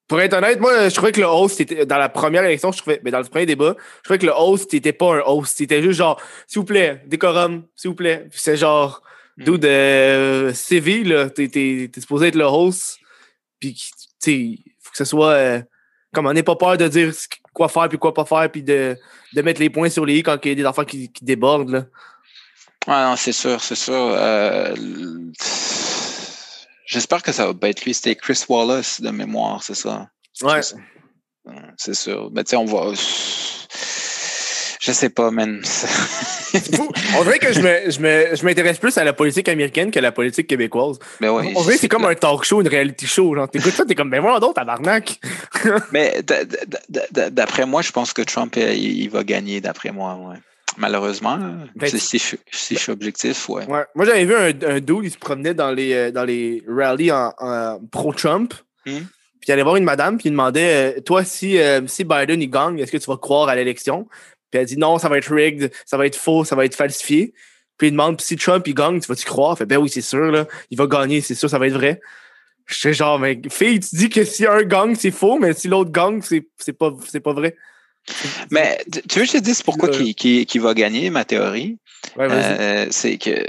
Pour 0.07 0.21
être 0.21 0.33
honnête, 0.33 0.59
moi, 0.59 0.87
je 0.87 0.95
trouvais 0.95 1.11
que 1.11 1.19
le 1.19 1.27
host 1.27 1.59
était. 1.59 1.85
Dans 1.85 1.97
la 1.97 2.07
première 2.07 2.43
élection, 2.43 2.71
je 2.71 2.77
trouvais. 2.77 3.01
Mais 3.03 3.11
dans 3.11 3.19
le 3.19 3.25
premier 3.25 3.45
débat, 3.45 3.75
je 3.97 4.03
trouvais 4.03 4.19
que 4.19 4.25
le 4.25 4.33
host 4.33 4.71
n'était 4.71 4.93
pas 4.93 5.15
un 5.15 5.21
host. 5.25 5.57
C'était 5.57 5.81
juste 5.81 5.97
genre, 5.97 6.21
s'il 6.47 6.59
vous 6.59 6.65
plaît, 6.65 7.03
décorum, 7.07 7.63
s'il 7.75 7.89
vous 7.89 7.95
plaît. 7.95 8.27
c'est 8.31 8.55
genre, 8.55 9.01
mm. 9.37 9.43
d'où 9.43 9.57
de 9.57 9.67
euh, 9.67 10.53
CV, 10.53 11.03
là. 11.03 11.29
T'es, 11.29 11.49
t'es, 11.49 11.89
supposé 11.99 12.27
être 12.27 12.35
le 12.35 12.45
host. 12.45 12.99
Puis, 13.59 13.91
tu 14.21 14.59
faut 14.81 14.91
que 14.91 14.97
ce 14.97 15.05
soit. 15.05 15.31
Euh, 15.31 15.61
comme 16.13 16.25
on 16.25 16.33
n'ait 16.33 16.43
pas 16.43 16.55
peur 16.55 16.77
de 16.77 16.87
dire 16.87 17.11
quoi 17.53 17.67
faire 17.67 17.89
puis 17.89 17.97
quoi 17.97 18.13
pas 18.13 18.23
faire, 18.23 18.49
puis 18.49 18.63
de, 18.63 18.95
de 19.33 19.41
mettre 19.41 19.59
les 19.59 19.69
points 19.69 19.89
sur 19.89 20.05
les 20.05 20.19
i 20.19 20.23
quand 20.23 20.37
il 20.45 20.49
y 20.49 20.51
a 20.53 20.55
des 20.55 20.65
enfants 20.65 20.85
qui, 20.85 21.11
qui 21.11 21.25
débordent, 21.25 21.69
là. 21.69 21.85
Ouais, 22.87 23.03
non, 23.03 23.17
c'est 23.17 23.33
sûr, 23.33 23.61
c'est 23.61 23.75
sûr. 23.75 23.93
Euh, 23.93 24.73
J'espère 26.87 27.21
que 27.21 27.33
ça 27.33 27.51
va 27.51 27.69
être 27.69 27.83
lui. 27.83 27.93
C'était 27.93 28.15
Chris 28.15 28.41
Wallace 28.47 29.01
de 29.01 29.09
mémoire, 29.11 29.61
c'est 29.61 29.75
ça? 29.75 30.09
Ouais. 30.41 30.61
C'est 31.75 31.93
sûr. 31.93 32.31
Mais 32.33 32.43
tu 32.45 32.51
sais, 32.51 32.55
on 32.55 32.65
va. 32.65 32.93
Je 34.79 34.91
sais 34.93 35.09
pas, 35.09 35.29
man. 35.31 35.61
on 37.17 37.23
dirait 37.23 37.39
que 37.39 37.51
je 37.51 38.45
m'intéresse 38.45 38.77
plus 38.79 38.97
à 38.97 39.03
la 39.03 39.11
politique 39.11 39.49
américaine 39.49 39.91
que 39.91 39.99
à 39.99 40.01
la 40.01 40.13
politique 40.13 40.47
québécoise. 40.47 40.97
Mais 41.19 41.27
ben 41.27 41.33
ouais, 41.33 41.53
on 41.57 41.61
dirait 41.61 41.75
que 41.75 41.81
c'est 41.81 41.89
comme 41.89 42.05
un 42.05 42.15
talk 42.15 42.45
show, 42.45 42.61
une 42.61 42.69
reality 42.69 43.05
show. 43.05 43.35
Genre, 43.35 43.49
t'écoutes 43.49 43.73
ça, 43.73 43.83
t'es 43.83 43.95
comme, 43.95 44.09
ben 44.09 44.21
voilà 44.21 44.39
donc, 44.39 44.55
tabarnak. 44.55 45.19
Mais 45.91 46.21
d'après 47.31 47.65
moi, 47.65 47.81
je 47.81 47.91
pense 47.91 48.13
que 48.13 48.21
Trump, 48.21 48.55
il, 48.55 49.09
va 49.09 49.25
gagner, 49.25 49.59
d'après 49.59 49.91
moi. 49.91 50.15
Ouais 50.15 50.37
malheureusement. 50.77 51.37
Ben, 51.75 51.89
si, 51.89 52.17
je, 52.17 52.75
suis 52.75 52.91
objectif, 52.91 53.49
ouais. 53.49 53.65
Moi, 53.67 54.05
j'avais 54.05 54.25
vu 54.25 54.35
un, 54.35 54.75
un 54.75 54.79
dude, 54.79 55.03
il 55.03 55.11
se 55.11 55.17
promenait 55.17 55.53
dans 55.53 55.71
les, 55.71 55.93
euh, 55.93 56.11
dans 56.11 56.23
les 56.23 56.63
rallyes 56.67 57.11
en, 57.11 57.79
pro-Trump. 57.91 58.53
Hmm. 58.85 58.99
Puis 59.39 59.49
il 59.49 59.51
allait 59.51 59.63
voir 59.63 59.75
une 59.75 59.83
madame, 59.83 60.17
puis 60.17 60.29
il 60.29 60.31
demandait 60.31 60.97
euh, 60.97 61.01
Toi, 61.01 61.23
si, 61.23 61.59
euh, 61.59 61.85
si 61.87 62.03
Biden 62.03 62.41
il 62.41 62.49
gagne, 62.49 62.79
est-ce 62.79 62.91
que 62.91 62.97
tu 62.97 63.09
vas 63.09 63.17
croire 63.17 63.49
à 63.49 63.55
l'élection? 63.55 64.07
Puis 64.51 64.59
elle 64.59 64.65
dit 64.65 64.77
Non, 64.77 64.97
ça 64.97 65.09
va 65.09 65.17
être 65.17 65.33
rigged, 65.33 65.71
ça 65.85 65.97
va 65.97 66.05
être 66.05 66.15
faux, 66.15 66.45
ça 66.45 66.55
va 66.55 66.65
être 66.65 66.75
falsifié. 66.75 67.33
Puis 67.77 67.89
il 67.89 67.91
demande 67.91 68.19
Si 68.21 68.35
Trump 68.35 68.65
il 68.67 68.73
gagne, 68.73 68.99
tu 68.99 69.07
vas-tu 69.07 69.25
croire? 69.25 69.57
Fait 69.57 69.65
Ben 69.65 69.77
oui, 69.77 69.89
c'est 69.89 70.01
sûr, 70.01 70.31
là, 70.31 70.47
il 70.71 70.77
va 70.77 70.87
gagner, 70.87 71.21
c'est 71.21 71.35
sûr, 71.35 71.49
ça 71.49 71.59
va 71.59 71.67
être 71.67 71.73
vrai. 71.73 71.99
Je 72.65 72.75
suis 72.75 72.93
genre, 72.93 73.17
mais 73.17 73.39
fille, 73.49 73.79
tu 73.79 73.95
dis 73.95 74.09
que 74.09 74.25
si 74.25 74.45
un 74.45 74.61
gagne, 74.63 74.95
c'est 74.95 75.11
faux, 75.11 75.39
mais 75.39 75.53
si 75.53 75.69
l'autre 75.69 75.91
gagne, 75.91 76.21
c'est 76.21 76.73
pas, 76.73 76.91
pas 77.23 77.33
vrai. 77.33 77.55
Mais 78.51 78.83
tu 79.07 79.19
veux 79.19 79.25
que 79.25 79.31
je 79.31 79.37
te 79.37 79.43
dise 79.43 79.61
pourquoi 79.61 79.89
qui, 79.89 80.59
va 80.59 80.73
gagner, 80.73 81.09
ma 81.09 81.25
théorie? 81.25 81.77
Euh, 82.19 82.87
c'est 82.89 83.17
que 83.17 83.45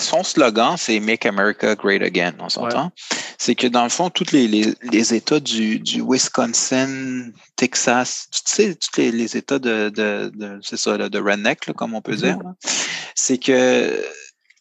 son 0.00 0.22
slogan, 0.22 0.76
c'est 0.76 1.00
Make 1.00 1.26
America 1.26 1.74
Great 1.74 2.02
Again, 2.02 2.34
on 2.38 2.48
s'entend? 2.48 2.92
C'est 3.36 3.54
que 3.54 3.66
dans 3.66 3.84
le 3.84 3.88
fond, 3.88 4.10
tous 4.10 4.32
les, 4.32 5.14
États 5.14 5.40
du, 5.40 5.82
Wisconsin, 6.00 7.30
Texas, 7.56 8.28
tu 8.30 8.40
sais, 8.44 8.74
tous 8.74 9.00
les, 9.00 9.36
États 9.36 9.58
de, 9.58 10.30
c'est 10.62 10.76
ça, 10.76 10.96
de 10.96 11.18
redneck, 11.18 11.72
comme 11.74 11.94
on 11.94 12.00
peut 12.00 12.16
dire, 12.16 12.38
c'est 13.14 13.38
que 13.38 14.04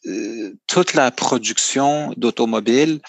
euh, 0.08 0.54
toute 0.68 0.94
la 0.94 1.12
production 1.12 2.14
d'automobiles 2.18 3.02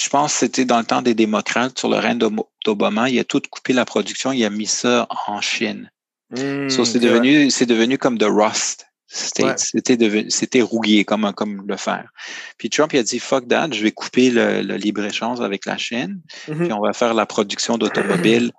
je 0.00 0.08
pense 0.08 0.32
que 0.32 0.38
c'était 0.40 0.64
dans 0.64 0.78
le 0.78 0.84
temps 0.84 1.02
des 1.02 1.14
démocrates, 1.14 1.78
sur 1.78 1.88
le 1.88 1.96
règne 1.96 2.18
d'Obama, 2.64 3.10
il 3.10 3.18
a 3.18 3.24
tout 3.24 3.42
coupé 3.50 3.72
la 3.72 3.84
production, 3.84 4.32
il 4.32 4.44
a 4.44 4.50
mis 4.50 4.66
ça 4.66 5.06
en 5.26 5.40
Chine. 5.40 5.90
Mmh, 6.30 6.68
c'est 6.70 6.98
devenu, 6.98 7.50
c'est 7.50 7.66
devenu 7.66 7.98
comme 7.98 8.16
de 8.16 8.26
rust. 8.26 8.86
C'était 9.12 9.56
c'était 10.28 10.62
rouillé 10.62 11.04
comme, 11.04 11.32
comme 11.32 11.64
le 11.66 11.76
fer. 11.76 12.08
Puis 12.58 12.70
Trump 12.70 12.92
il 12.92 13.00
a 13.00 13.02
dit 13.02 13.18
fuck 13.18 13.48
that, 13.48 13.72
je 13.72 13.82
vais 13.82 13.90
couper 13.90 14.30
le, 14.30 14.76
libre-échange 14.76 15.40
avec 15.40 15.66
la 15.66 15.76
Chine, 15.76 16.20
mmh 16.46 16.58
puis 16.60 16.72
on 16.72 16.80
va 16.80 16.92
faire 16.92 17.12
la 17.12 17.26
production 17.26 17.76
d'automobiles 17.76 18.52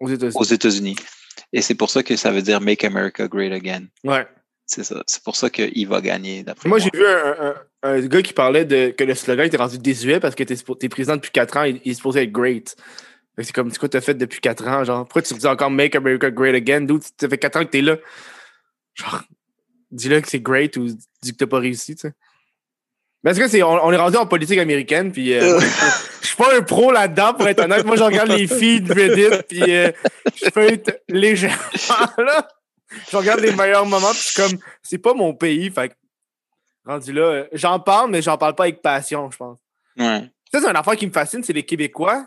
aux 0.00 0.44
États-Unis. 0.44 0.96
Et 1.52 1.62
c'est 1.62 1.74
pour 1.74 1.90
ça 1.90 2.02
que 2.02 2.16
ça 2.16 2.32
veut 2.32 2.42
dire 2.42 2.60
Make 2.60 2.84
America 2.84 3.28
Great 3.28 3.52
Again. 3.52 3.84
Ouais. 4.04 4.26
C'est 4.66 4.84
ça. 4.84 5.02
C'est 5.06 5.22
pour 5.22 5.36
ça 5.36 5.50
qu'il 5.50 5.86
va 5.86 6.00
gagner, 6.00 6.42
d'après 6.42 6.68
moi. 6.68 6.78
Moi, 6.78 6.88
j'ai 6.92 6.98
vu 6.98 7.06
un, 7.06 7.54
gars 7.82 8.22
qui 8.22 8.32
parlait 8.32 8.64
de 8.64 8.90
que 8.90 9.04
le 9.04 9.14
slogan 9.14 9.46
était 9.46 9.56
rendu 9.56 9.78
désuet 9.78 10.20
parce 10.20 10.34
que 10.34 10.44
t'es 10.44 10.54
es 10.54 10.88
président 10.88 11.16
depuis 11.16 11.30
4 11.32 11.56
ans, 11.56 11.62
il, 11.64 11.80
il 11.84 11.92
est 11.92 11.94
supposé 11.94 12.22
être 12.22 12.32
great. 12.32 12.76
C'est 13.38 13.52
comme, 13.52 13.72
quoi 13.72 13.88
t'as 13.88 14.00
fait 14.00 14.14
depuis 14.14 14.40
4 14.40 14.68
ans? 14.68 14.84
Genre, 14.84 15.04
pourquoi 15.04 15.22
tu 15.22 15.34
dis 15.34 15.46
encore 15.46 15.70
Make 15.70 15.96
America 15.96 16.30
Great 16.30 16.54
Again? 16.54 16.82
D'où 16.82 17.00
ça 17.18 17.28
fait 17.28 17.38
4 17.38 17.56
ans 17.56 17.64
que 17.64 17.70
t'es 17.70 17.80
là? 17.80 17.96
Genre, 18.94 19.22
dis-le 19.90 20.20
que 20.20 20.28
c'est 20.28 20.40
great 20.40 20.76
ou 20.76 20.86
dis 21.22 21.32
que 21.32 21.36
t'as 21.36 21.46
pas 21.46 21.58
réussi, 21.58 21.94
tu 21.94 22.02
sais. 22.02 22.12
Mais 23.24 23.30
en 23.30 23.34
tout 23.34 23.40
cas, 23.40 23.66
on, 23.66 23.92
est 23.92 23.96
rendu 23.96 24.16
en 24.16 24.26
politique 24.26 24.58
américaine, 24.58 25.12
puis 25.12 25.32
euh, 25.32 25.60
je 26.20 26.26
suis 26.26 26.36
pas 26.36 26.56
un 26.56 26.62
pro 26.62 26.90
là-dedans, 26.90 27.34
pour 27.34 27.46
être 27.46 27.60
honnête. 27.60 27.84
Moi, 27.84 27.94
je 27.94 28.02
regarde 28.02 28.30
les 28.30 28.48
feeds 28.48 28.92
Reddit, 28.92 29.42
puis 29.48 29.62
euh, 29.68 29.92
je 30.34 30.50
peux 30.50 30.62
être 30.62 31.02
légèrement 31.08 32.10
là 32.18 32.48
je 33.10 33.16
regarde 33.16 33.40
les 33.40 33.52
meilleurs 33.52 33.86
moments, 33.86 34.12
puis 34.12 34.32
comme, 34.36 34.58
c'est 34.82 34.98
pas 34.98 35.14
mon 35.14 35.34
pays, 35.34 35.70
fait 35.70 35.92
rendu 36.84 37.12
là, 37.12 37.44
j'en 37.52 37.80
parle, 37.80 38.10
mais 38.10 38.22
j'en 38.22 38.38
parle 38.38 38.54
pas 38.54 38.64
avec 38.64 38.82
passion, 38.82 39.30
je 39.30 39.36
pense. 39.36 39.58
Ouais. 39.96 40.30
Ça, 40.52 40.60
c'est 40.60 40.68
une 40.68 40.76
affaire 40.76 40.96
qui 40.96 41.06
me 41.06 41.12
fascine, 41.12 41.42
c'est 41.42 41.52
les 41.52 41.64
Québécois 41.64 42.26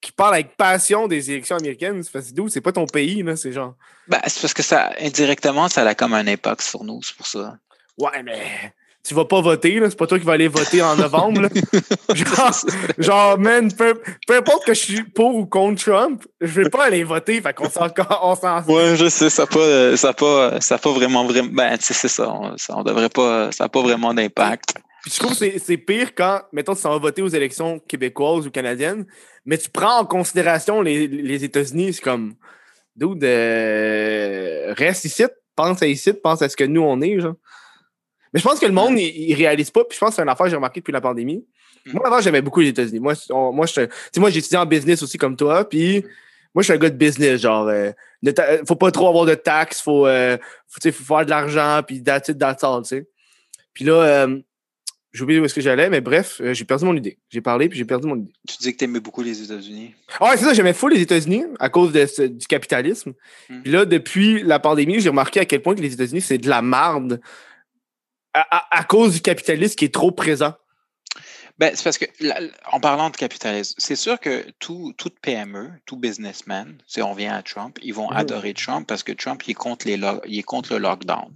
qui 0.00 0.12
parlent 0.12 0.34
avec 0.34 0.56
passion 0.56 1.08
des 1.08 1.30
élections 1.30 1.56
américaines. 1.56 2.02
C'est 2.02 2.32
d'où? 2.32 2.48
C'est 2.48 2.60
pas 2.60 2.72
ton 2.72 2.86
pays, 2.86 3.22
là, 3.22 3.36
c'est 3.36 3.52
genre. 3.52 3.74
Ben, 4.08 4.20
c'est 4.26 4.40
parce 4.40 4.54
que 4.54 4.62
ça, 4.62 4.92
indirectement, 5.00 5.68
ça 5.68 5.82
a 5.86 5.94
comme 5.94 6.14
un 6.14 6.26
impact 6.26 6.60
sur 6.62 6.84
nous, 6.84 7.02
c'est 7.02 7.16
pour 7.16 7.26
ça. 7.26 7.58
Ouais, 7.98 8.22
mais 8.22 8.74
tu 9.06 9.14
vas 9.14 9.24
pas 9.24 9.40
voter. 9.40 9.80
C'est 9.84 9.96
pas 9.96 10.06
toi 10.06 10.18
qui 10.18 10.24
vas 10.24 10.32
aller 10.32 10.48
voter 10.48 10.82
en 10.82 10.96
novembre, 10.96 11.48
genre, 12.14 12.50
genre, 12.98 13.38
man, 13.38 13.70
peu, 13.72 13.94
importe 14.34 14.64
que 14.64 14.74
je 14.74 14.80
suis 14.80 15.02
pour 15.04 15.36
ou 15.36 15.46
contre 15.46 15.84
Trump, 15.84 16.24
je 16.40 16.60
vais 16.60 16.70
pas 16.70 16.86
aller 16.86 17.04
voter. 17.04 17.40
Fait 17.40 17.54
qu'on 17.54 17.70
s'en, 17.70 17.88
on 18.22 18.34
s'en. 18.34 18.62
Ouais, 18.64 18.96
je 18.96 19.08
sais, 19.08 19.30
ça 19.30 19.42
n'a 19.42 19.46
pas, 19.46 19.96
ça 19.96 20.12
pas, 20.12 20.60
ça 20.60 20.78
pas 20.78 20.92
vraiment, 20.92 21.24
vraiment, 21.24 21.50
ben, 21.52 21.78
tu 21.78 21.84
sais, 21.84 21.94
c'est 21.94 22.08
ça. 22.08 22.28
On, 22.30 22.56
ça, 22.56 22.82
devrait 22.84 23.08
pas, 23.08 23.52
ça 23.52 23.64
n'a 23.64 23.68
pas 23.68 23.82
vraiment 23.82 24.12
d'impact. 24.12 24.74
Puis 25.02 25.12
je 25.14 25.20
trouve 25.20 25.38
que 25.38 25.58
c'est 25.58 25.76
pire 25.76 26.14
quand, 26.16 26.42
mettons, 26.52 26.74
tu 26.74 26.80
s'en 26.80 26.90
vas 26.90 26.98
voter 26.98 27.22
aux 27.22 27.28
élections 27.28 27.78
québécoises 27.78 28.46
ou 28.46 28.50
canadiennes, 28.50 29.06
mais 29.44 29.56
tu 29.56 29.70
prends 29.70 30.00
en 30.00 30.04
considération 30.04 30.80
les, 30.80 31.06
les 31.06 31.44
États-Unis. 31.44 31.92
C'est 31.92 32.02
comme, 32.02 32.34
dude, 32.96 33.22
euh, 33.22 34.74
reste 34.76 35.04
ici, 35.04 35.24
pense 35.54 35.80
à 35.80 35.86
ici, 35.86 36.12
pense 36.12 36.42
à 36.42 36.48
ce 36.48 36.56
que 36.56 36.64
nous, 36.64 36.82
on 36.82 37.00
est, 37.02 37.20
genre. 37.20 37.34
Mais 38.32 38.40
je 38.40 38.44
pense 38.44 38.58
que 38.58 38.66
le 38.66 38.72
monde, 38.72 38.98
il, 38.98 39.34
réalise 39.34 39.70
pas. 39.70 39.84
Puis 39.84 39.96
je 39.96 40.00
pense 40.00 40.10
que 40.10 40.16
c'est 40.16 40.22
une 40.22 40.28
affaire 40.28 40.46
que 40.46 40.50
j'ai 40.50 40.56
remarqué 40.56 40.80
depuis 40.80 40.92
la 40.92 41.00
pandémie. 41.00 41.44
Mm. 41.86 41.92
Moi, 41.92 42.06
avant, 42.06 42.20
j'aimais 42.20 42.42
beaucoup 42.42 42.60
les 42.60 42.68
États-Unis. 42.68 43.00
Moi, 43.00 43.14
moi, 43.30 43.66
je, 43.66 43.82
moi 44.18 44.30
j'ai 44.30 44.38
étudié 44.38 44.58
en 44.58 44.66
business 44.66 45.02
aussi 45.02 45.18
comme 45.18 45.36
toi. 45.36 45.68
Puis 45.68 46.04
moi, 46.54 46.62
je 46.62 46.64
suis 46.64 46.72
un 46.72 46.78
gars 46.78 46.90
de 46.90 46.96
business. 46.96 47.40
Genre, 47.40 47.68
euh, 47.68 47.92
faut 48.66 48.76
pas 48.76 48.90
trop 48.90 49.08
avoir 49.08 49.26
de 49.26 49.34
taxes. 49.34 49.80
Faut, 49.80 50.06
euh, 50.06 50.36
faut, 50.68 50.90
faut, 50.90 51.14
faire 51.14 51.24
de 51.24 51.30
l'argent. 51.30 51.80
Puis 51.86 52.02
that's 52.02 52.28
it, 52.28 52.38
that's 52.38 52.64
all, 52.64 52.82
tu 52.82 52.88
sais. 52.88 53.08
Puis 53.72 53.84
là, 53.84 53.92
euh, 53.92 54.40
j'ai 55.16 55.22
oublié 55.22 55.40
où 55.40 55.44
est-ce 55.44 55.54
que 55.54 55.60
j'allais, 55.60 55.88
mais 55.88 56.00
bref, 56.00 56.40
euh, 56.42 56.52
j'ai 56.52 56.64
perdu 56.64 56.84
mon 56.84 56.94
idée. 56.94 57.18
J'ai 57.30 57.40
parlé, 57.40 57.68
puis 57.68 57.78
j'ai 57.78 57.84
perdu 57.84 58.06
mon 58.06 58.16
idée. 58.16 58.32
Tu 58.46 58.58
disais 58.58 58.72
que 58.74 58.78
tu 58.78 58.84
aimais 58.84 59.00
beaucoup 59.00 59.22
les 59.22 59.42
États-Unis. 59.42 59.94
Ah 60.20 60.30
ouais, 60.30 60.36
c'est 60.36 60.44
ça, 60.44 60.52
j'aimais 60.52 60.74
fou 60.74 60.88
les 60.88 61.00
États-Unis 61.00 61.44
à 61.58 61.70
cause 61.70 61.92
du 61.92 62.46
capitalisme. 62.46 63.14
Hmm. 63.48 63.62
Puis 63.62 63.72
là, 63.72 63.86
depuis 63.86 64.42
la 64.42 64.58
pandémie, 64.58 65.00
j'ai 65.00 65.08
remarqué 65.08 65.40
à 65.40 65.46
quel 65.46 65.62
point 65.62 65.74
que 65.74 65.80
les 65.80 65.94
États-Unis, 65.94 66.20
c'est 66.20 66.38
de 66.38 66.48
la 66.48 66.60
marde 66.60 67.20
à, 68.36 68.84
cause 68.84 69.14
du 69.14 69.20
capitalisme 69.20 69.74
qui 69.74 69.84
est 69.86 69.94
trop 69.94 70.12
présent. 70.12 70.54
Ben, 71.58 71.72
c'est 71.74 71.84
parce 71.84 71.96
que, 71.96 72.04
en 72.70 72.80
parlant 72.80 73.08
de 73.08 73.16
capitalisme, 73.16 73.74
c'est 73.78 73.96
sûr 73.96 74.20
que 74.20 74.44
tout, 74.58 74.92
toute 74.98 75.18
PME, 75.20 75.70
tout 75.86 75.96
businessman, 75.96 76.76
si 76.86 77.00
on 77.00 77.14
vient 77.14 77.34
à 77.34 77.42
Trump, 77.42 77.78
ils 77.82 77.94
vont 77.94 78.10
hmm. 78.10 78.16
adorer 78.16 78.52
Trump 78.52 78.86
parce 78.86 79.02
que 79.02 79.12
Trump, 79.12 79.42
il 79.46 79.52
est 79.52 79.54
contre, 79.54 79.86
les 79.86 79.98
il 80.26 80.38
est 80.38 80.42
contre 80.42 80.74
le 80.74 80.80
lockdown. 80.80 81.32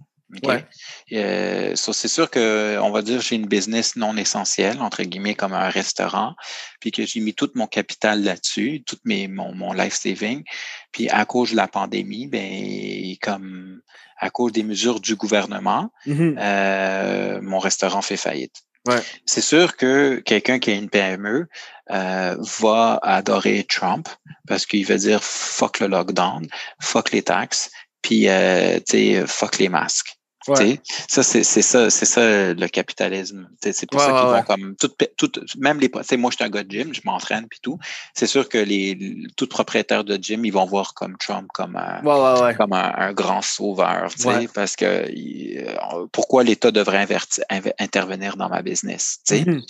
Euh, 1.12 1.74
c'est 1.74 2.08
sûr 2.08 2.30
que, 2.30 2.78
on 2.78 2.90
va 2.90 3.02
dire, 3.02 3.20
j'ai 3.20 3.36
une 3.36 3.46
business 3.46 3.96
non 3.96 4.16
essentielle, 4.16 4.80
entre 4.80 5.02
guillemets, 5.02 5.34
comme 5.34 5.52
un 5.52 5.68
restaurant, 5.68 6.34
puis 6.80 6.92
que 6.92 7.04
j'ai 7.04 7.20
mis 7.20 7.34
tout 7.34 7.50
mon 7.54 7.66
capital 7.66 8.22
là-dessus, 8.22 8.82
tout 8.86 8.98
mes, 9.04 9.28
mon, 9.28 9.54
mon 9.54 9.72
life 9.72 9.94
saving. 9.94 10.44
Puis 10.92 11.08
à 11.08 11.24
cause 11.24 11.52
de 11.52 11.56
la 11.56 11.68
pandémie, 11.68 12.26
ben, 12.26 13.14
comme 13.20 13.80
à 14.20 14.30
cause 14.30 14.52
des 14.52 14.62
mesures 14.62 15.00
du 15.00 15.16
gouvernement, 15.16 15.90
mm-hmm. 16.06 16.36
euh, 16.38 17.40
mon 17.42 17.58
restaurant 17.58 18.02
fait 18.02 18.16
faillite. 18.16 18.62
C'est 19.26 19.42
sûr 19.42 19.76
que 19.76 20.22
quelqu'un 20.24 20.58
qui 20.58 20.70
a 20.70 20.74
une 20.74 20.88
PME 20.88 21.48
euh, 21.90 22.36
va 22.60 22.98
adorer 23.02 23.64
Trump 23.68 24.08
parce 24.48 24.66
qu'il 24.66 24.86
va 24.86 24.96
dire 24.96 25.22
fuck 25.22 25.80
le 25.80 25.86
lockdown, 25.86 26.46
fuck 26.80 27.12
les 27.12 27.22
taxes, 27.22 27.70
puis 28.02 28.28
euh, 28.28 28.80
fuck 29.26 29.58
les 29.58 29.68
masques. 29.68 30.16
Ça, 31.08 31.22
c'est 31.22 31.44
ça, 31.44 31.90
c'est 31.90 32.06
ça 32.06 32.54
le 32.54 32.68
capitalisme. 32.68 33.48
C'est 33.60 33.90
pour 33.90 34.00
ça 34.00 34.06
qu'ils 34.06 34.14
vont 34.14 34.42
comme 34.42 34.76
tout, 34.76 34.90
tout, 35.16 35.30
même 35.58 35.80
les 35.80 35.90
moi 36.16 36.30
je 36.30 36.36
suis 36.36 36.44
un 36.44 36.48
gars 36.48 36.62
de 36.62 36.70
gym, 36.70 36.94
je 36.94 37.00
m'entraîne 37.04 37.46
puis 37.48 37.60
tout. 37.62 37.78
C'est 38.14 38.26
sûr 38.26 38.48
que 38.48 38.58
les 38.58 39.26
tout 39.36 39.46
propriétaires 39.46 40.04
de 40.04 40.16
gym, 40.16 40.44
ils 40.44 40.52
vont 40.52 40.64
voir 40.64 40.94
comme 40.94 41.16
Trump 41.18 41.48
comme 41.52 41.76
un, 41.76 42.00
comme 42.54 42.72
un, 42.72 43.12
grand 43.12 43.42
sauveur, 43.42 44.10
parce 44.54 44.76
que 44.76 44.84
euh, 44.84 46.06
pourquoi 46.12 46.44
l'État 46.44 46.70
devrait 46.70 47.06
intervenir 47.78 48.36
dans 48.36 48.48
ma 48.48 48.62
business, 48.62 49.20
mm-hmm. 49.28 49.62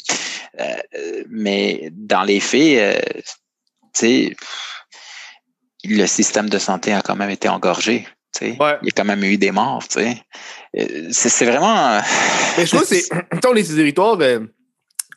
euh, 0.60 1.24
mais 1.30 1.90
dans 1.92 2.22
les 2.22 2.40
faits, 2.40 3.02
euh, 4.02 4.32
le 5.84 6.06
système 6.06 6.48
de 6.48 6.58
santé 6.58 6.92
a 6.92 7.02
quand 7.02 7.16
même 7.16 7.30
été 7.30 7.48
engorgé. 7.48 8.06
Il 8.82 8.86
y 8.86 8.88
a 8.88 8.92
quand 8.96 9.04
même 9.04 9.24
eu 9.24 9.36
des 9.36 9.50
morts. 9.50 9.82
Euh, 9.96 11.08
c'est 11.10 11.44
vraiment. 11.44 11.94
Euh, 11.94 12.00
mais 12.56 12.66
je 12.66 12.70
trouve 12.70 12.88
que 12.88 12.94
c'est. 12.94 13.08
on 13.46 13.54
est 13.54 13.64
territoire, 13.64 14.18
euh, 14.20 14.40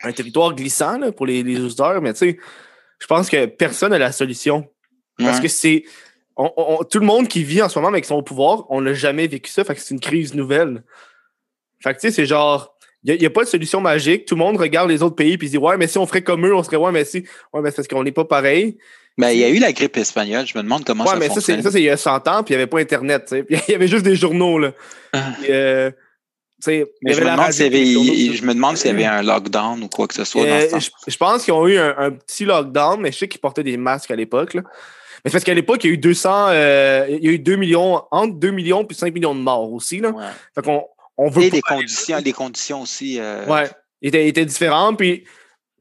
un 0.03 0.11
territoire 0.11 0.53
glissant 0.55 0.97
là, 0.97 1.11
pour 1.11 1.25
les, 1.25 1.43
les 1.43 1.59
auditeurs, 1.59 2.01
mais 2.01 2.13
je 2.15 3.07
pense 3.07 3.29
que 3.29 3.45
personne 3.45 3.91
n'a 3.91 3.97
la 3.99 4.11
solution. 4.11 4.67
Parce 5.19 5.39
que 5.39 5.47
c'est. 5.47 5.83
tout 6.35 6.99
le 6.99 7.05
monde 7.05 7.27
qui 7.27 7.43
vit 7.43 7.61
en 7.61 7.69
ce 7.69 7.77
moment 7.77 7.89
avec 7.89 8.05
son 8.05 8.23
pouvoir, 8.23 8.65
on 8.69 8.81
n'a 8.81 8.93
jamais 8.93 9.27
vécu 9.27 9.51
ça. 9.51 9.63
Fait 9.63 9.75
que 9.75 9.81
c'est 9.81 9.93
une 9.93 9.99
crise 9.99 10.33
nouvelle. 10.33 10.83
Fait 11.81 11.93
que 11.93 11.99
tu 11.99 12.07
sais, 12.07 12.13
c'est 12.13 12.25
genre. 12.25 12.71
Il 13.05 13.19
n'y 13.19 13.25
a, 13.25 13.29
pas 13.29 13.43
de 13.43 13.49
solution 13.49 13.81
magique. 13.81 14.23
Tout 14.25 14.35
le 14.35 14.39
monde 14.39 14.55
regarde 14.55 14.89
les 14.89 15.03
autres 15.03 15.17
pays 15.17 15.33
et 15.33 15.45
se 15.45 15.51
dit 15.51 15.57
Ouais, 15.57 15.75
mais 15.75 15.87
si 15.87 15.97
on 15.97 16.07
ferait 16.07 16.21
comme 16.21 16.45
eux, 16.45 16.55
on 16.55 16.63
serait 16.63 16.77
Ouais, 16.77 16.91
mais 16.93 17.03
si. 17.03 17.25
Ouais, 17.51 17.61
mais 17.61 17.69
c'est 17.69 17.75
parce 17.75 17.87
qu'on 17.89 18.03
n'est 18.03 18.13
pas 18.13 18.23
pareil. 18.23 18.77
Ben, 19.17 19.29
il 19.29 19.39
y 19.39 19.43
a 19.43 19.49
eu 19.49 19.59
la 19.59 19.71
grippe 19.71 19.97
espagnole. 19.97 20.47
Je 20.47 20.57
me 20.57 20.63
demande 20.63 20.85
comment 20.85 21.05
ça 21.05 21.15
mais 21.15 21.27
fonctionne. 21.27 21.61
Ça, 21.61 21.71
c'est 21.71 21.81
il 21.81 21.85
y 21.85 21.89
a 21.89 21.97
100 21.97 22.27
ans, 22.27 22.43
puis 22.43 22.53
il 22.53 22.57
n'y 22.57 22.63
avait 22.63 22.67
pas 22.67 22.79
Internet. 22.79 23.33
il 23.49 23.59
y 23.67 23.75
avait 23.75 23.87
juste 23.87 24.05
des 24.05 24.15
journaux. 24.15 24.57
Là. 24.57 24.71
Ah. 25.13 25.33
Euh, 25.49 25.91
je, 26.65 26.71
me 26.71 27.31
demande 27.31 27.51
s'il 27.51 27.63
y 27.63 27.67
avait, 27.67 28.35
je 28.35 28.45
me 28.45 28.53
demande 28.53 28.77
s'il 28.77 28.91
y 28.91 28.93
avait 28.93 29.05
un 29.05 29.21
lockdown 29.21 29.83
ou 29.83 29.89
quoi 29.89 30.07
que 30.07 30.13
ce 30.13 30.23
soit. 30.23 30.45
Euh, 30.45 30.79
je, 31.07 31.17
pense 31.17 31.43
qu'ils 31.43 31.53
ont 31.53 31.67
eu 31.67 31.77
un, 31.77 32.11
petit 32.11 32.45
lockdown, 32.45 32.99
mais 33.01 33.11
je 33.11 33.19
sais 33.19 33.27
qu'ils 33.27 33.41
portaient 33.41 33.63
des 33.63 33.77
masques 33.77 34.11
à 34.11 34.15
l'époque. 34.15 34.55
Mais 34.55 34.61
c'est 35.25 35.31
parce 35.31 35.43
qu'à 35.43 35.53
l'époque, 35.53 35.83
il 35.83 35.87
y 35.87 35.89
a 35.91 35.93
eu 35.93 35.97
200, 35.97 36.47
euh, 36.49 37.05
il 37.09 37.23
y 37.23 37.27
a 37.27 37.31
eu 37.31 37.39
2 37.39 37.55
millions, 37.55 38.01
entre 38.11 38.35
2 38.35 38.51
millions 38.51 38.85
et 38.89 38.93
5 38.93 39.13
millions 39.13 39.35
de 39.35 39.41
morts 39.41 39.71
aussi. 39.71 39.99
Là. 39.99 40.13
Fait 40.55 40.63
qu'on, 40.63 40.85
on 41.17 41.29
veut 41.29 41.43
et 41.43 41.49
les 41.49 41.61
conditions, 41.61 42.17
les 42.23 42.33
conditions 42.33 42.81
aussi. 42.81 43.19
Ouais, 43.47 43.69
étaient, 44.01 44.27
étaient 44.27 44.45
différentes. 44.45 44.97
Puis, 44.97 45.25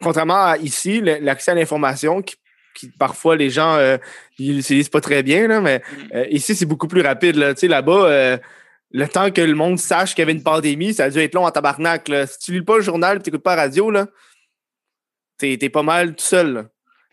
contrairement 0.03 0.45
à 0.45 0.59
ici, 0.59 1.01
l'accès 1.01 1.53
à 1.53 1.55
l'information 1.55 2.22
qui 2.22 2.37
qui 2.75 2.89
parfois 2.89 3.37
les 3.37 3.51
gens 3.51 3.75
euh, 3.75 3.99
ils 4.39 4.57
l'utilisent 4.57 4.89
pas 4.89 5.01
très 5.01 5.23
bien, 5.23 5.47
là, 5.49 5.61
mais 5.61 5.79
mm. 5.79 6.16
euh, 6.16 6.27
ici, 6.31 6.55
c'est 6.55 6.66
beaucoup 6.66 6.89
plus 6.89 7.03
rapide. 7.03 7.37
Là. 7.37 7.55
Là-bas, 7.61 8.07
euh, 8.07 8.39
le 8.91 9.09
temps 9.09 9.31
que 9.31 9.41
le 9.41 9.55
monde 9.55 9.79
sache 9.79 10.14
qu'il 10.14 10.23
y 10.23 10.23
avait 10.23 10.33
une 10.33 10.43
pandémie, 10.43 10.95
ça 10.95 11.05
a 11.05 11.11
dû 11.11 11.18
être 11.18 11.35
long 11.35 11.47
en 11.47 11.51
tabarnak. 11.51 12.09
Là. 12.09 12.27
Si 12.27 12.39
tu 12.39 12.53
lis 12.53 12.62
pas 12.62 12.77
le 12.77 12.83
journal 12.83 13.23
tu 13.23 13.31
n'écoutes 13.31 13.43
pas 13.43 13.57
la 13.57 13.62
radio, 13.62 13.91
là, 13.91 14.07
t'es, 15.39 15.59
es 15.61 15.68
pas 15.68 15.83
mal 15.83 16.14
tout 16.14 16.25
seul. 16.25 16.53
Là. 16.53 16.64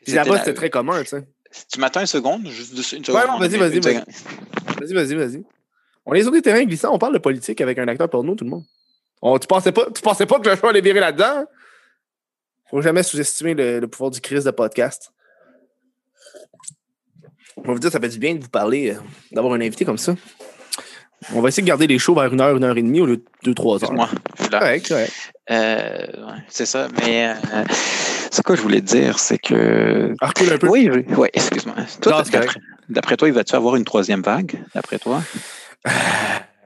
là-bas, 0.07 0.41
c'est 0.43 0.53
très 0.53 0.70
commun. 0.70 1.01
Tu, 1.01 1.10
sais. 1.10 1.28
tu 1.72 1.80
m'attends 1.80 2.01
une 2.01 2.07
seconde? 2.07 2.47
Juste 2.47 2.74
une 2.93 3.05
seconde. 3.05 3.22
Ouais, 3.22 3.47
vas-y, 3.47 3.57
vas-y, 3.57 3.80
vas-y. 3.80 4.03
Vas-y, 4.80 4.93
vas-y, 4.93 5.16
vas-y. 5.16 5.43
On 6.05 6.14
est 6.14 6.24
sur 6.24 6.32
des 6.32 6.41
terrains 6.41 6.64
glissants, 6.64 6.93
on 6.93 6.97
parle 6.97 7.14
de 7.14 7.20
politique 7.20 7.62
avec 7.62 7.78
un 7.78 7.88
acteur 7.88 8.10
porno, 8.10 8.34
tout 8.34 8.43
le 8.43 8.49
monde. 8.49 8.64
tu, 9.39 9.47
pensais 9.47 9.72
pas, 9.72 9.86
tu 9.93 10.01
pensais 10.01 10.26
pas 10.26 10.39
que 10.39 10.49
le 10.49 10.55
choix 10.55 10.72
allait 10.72 10.82
virer 10.82 10.99
là-dedans? 10.99 11.45
Faut 12.70 12.82
jamais 12.82 13.03
sous-estimer 13.03 13.53
le, 13.53 13.80
le 13.80 13.88
pouvoir 13.88 14.10
du 14.10 14.22
crise 14.22 14.43
de 14.43 14.51
podcast. 14.51 15.12
On 17.64 17.68
va 17.68 17.74
vous 17.74 17.80
dire, 17.80 17.91
ça 17.91 17.99
fait 17.99 18.10
du 18.10 18.20
bien 18.20 18.36
de 18.36 18.41
vous 18.41 18.49
parler, 18.49 18.91
euh, 18.91 18.99
d'avoir 19.32 19.53
un 19.53 19.62
invité 19.62 19.86
comme 19.86 19.97
ça. 19.97 20.16
On 21.34 21.41
va 21.41 21.49
essayer 21.49 21.64
de 21.64 21.68
garder 21.68 21.88
les 21.88 21.99
shows 21.99 22.16
vers 22.16 22.32
une 22.34 22.39
heure, 22.39 22.55
une 22.55 22.64
heure 22.64 22.78
et 22.78 22.82
demie 22.82 23.01
au 23.01 23.05
lieu 23.05 23.18
de 23.18 23.24
deux, 23.43 23.53
trois 23.53 23.84
heures. 23.84 23.91
Moi, 23.91 24.10
euh, 25.51 26.05
c'est 26.47 26.66
ça, 26.66 26.88
mais 26.97 27.28
euh, 27.28 27.64
ce 28.32 28.41
que 28.41 28.55
je 28.55 28.62
voulais 28.62 28.82
te 28.82 28.86
dire, 28.86 29.20
c'est 29.20 29.38
que. 29.38 30.14
Ah, 30.22 30.28
un 30.28 30.57
peu. 30.57 30.68
Oui, 30.70 30.89
oui, 30.89 31.28
excuse-moi. 31.34 31.76
D'après 32.88 33.18
toi, 33.18 33.28
il 33.28 33.34
va-tu 33.34 33.55
avoir 33.55 33.76
une 33.76 33.86
troisième 33.86 34.22
vague, 34.22 34.64
d'après 34.74 34.97
toi? 34.97 35.22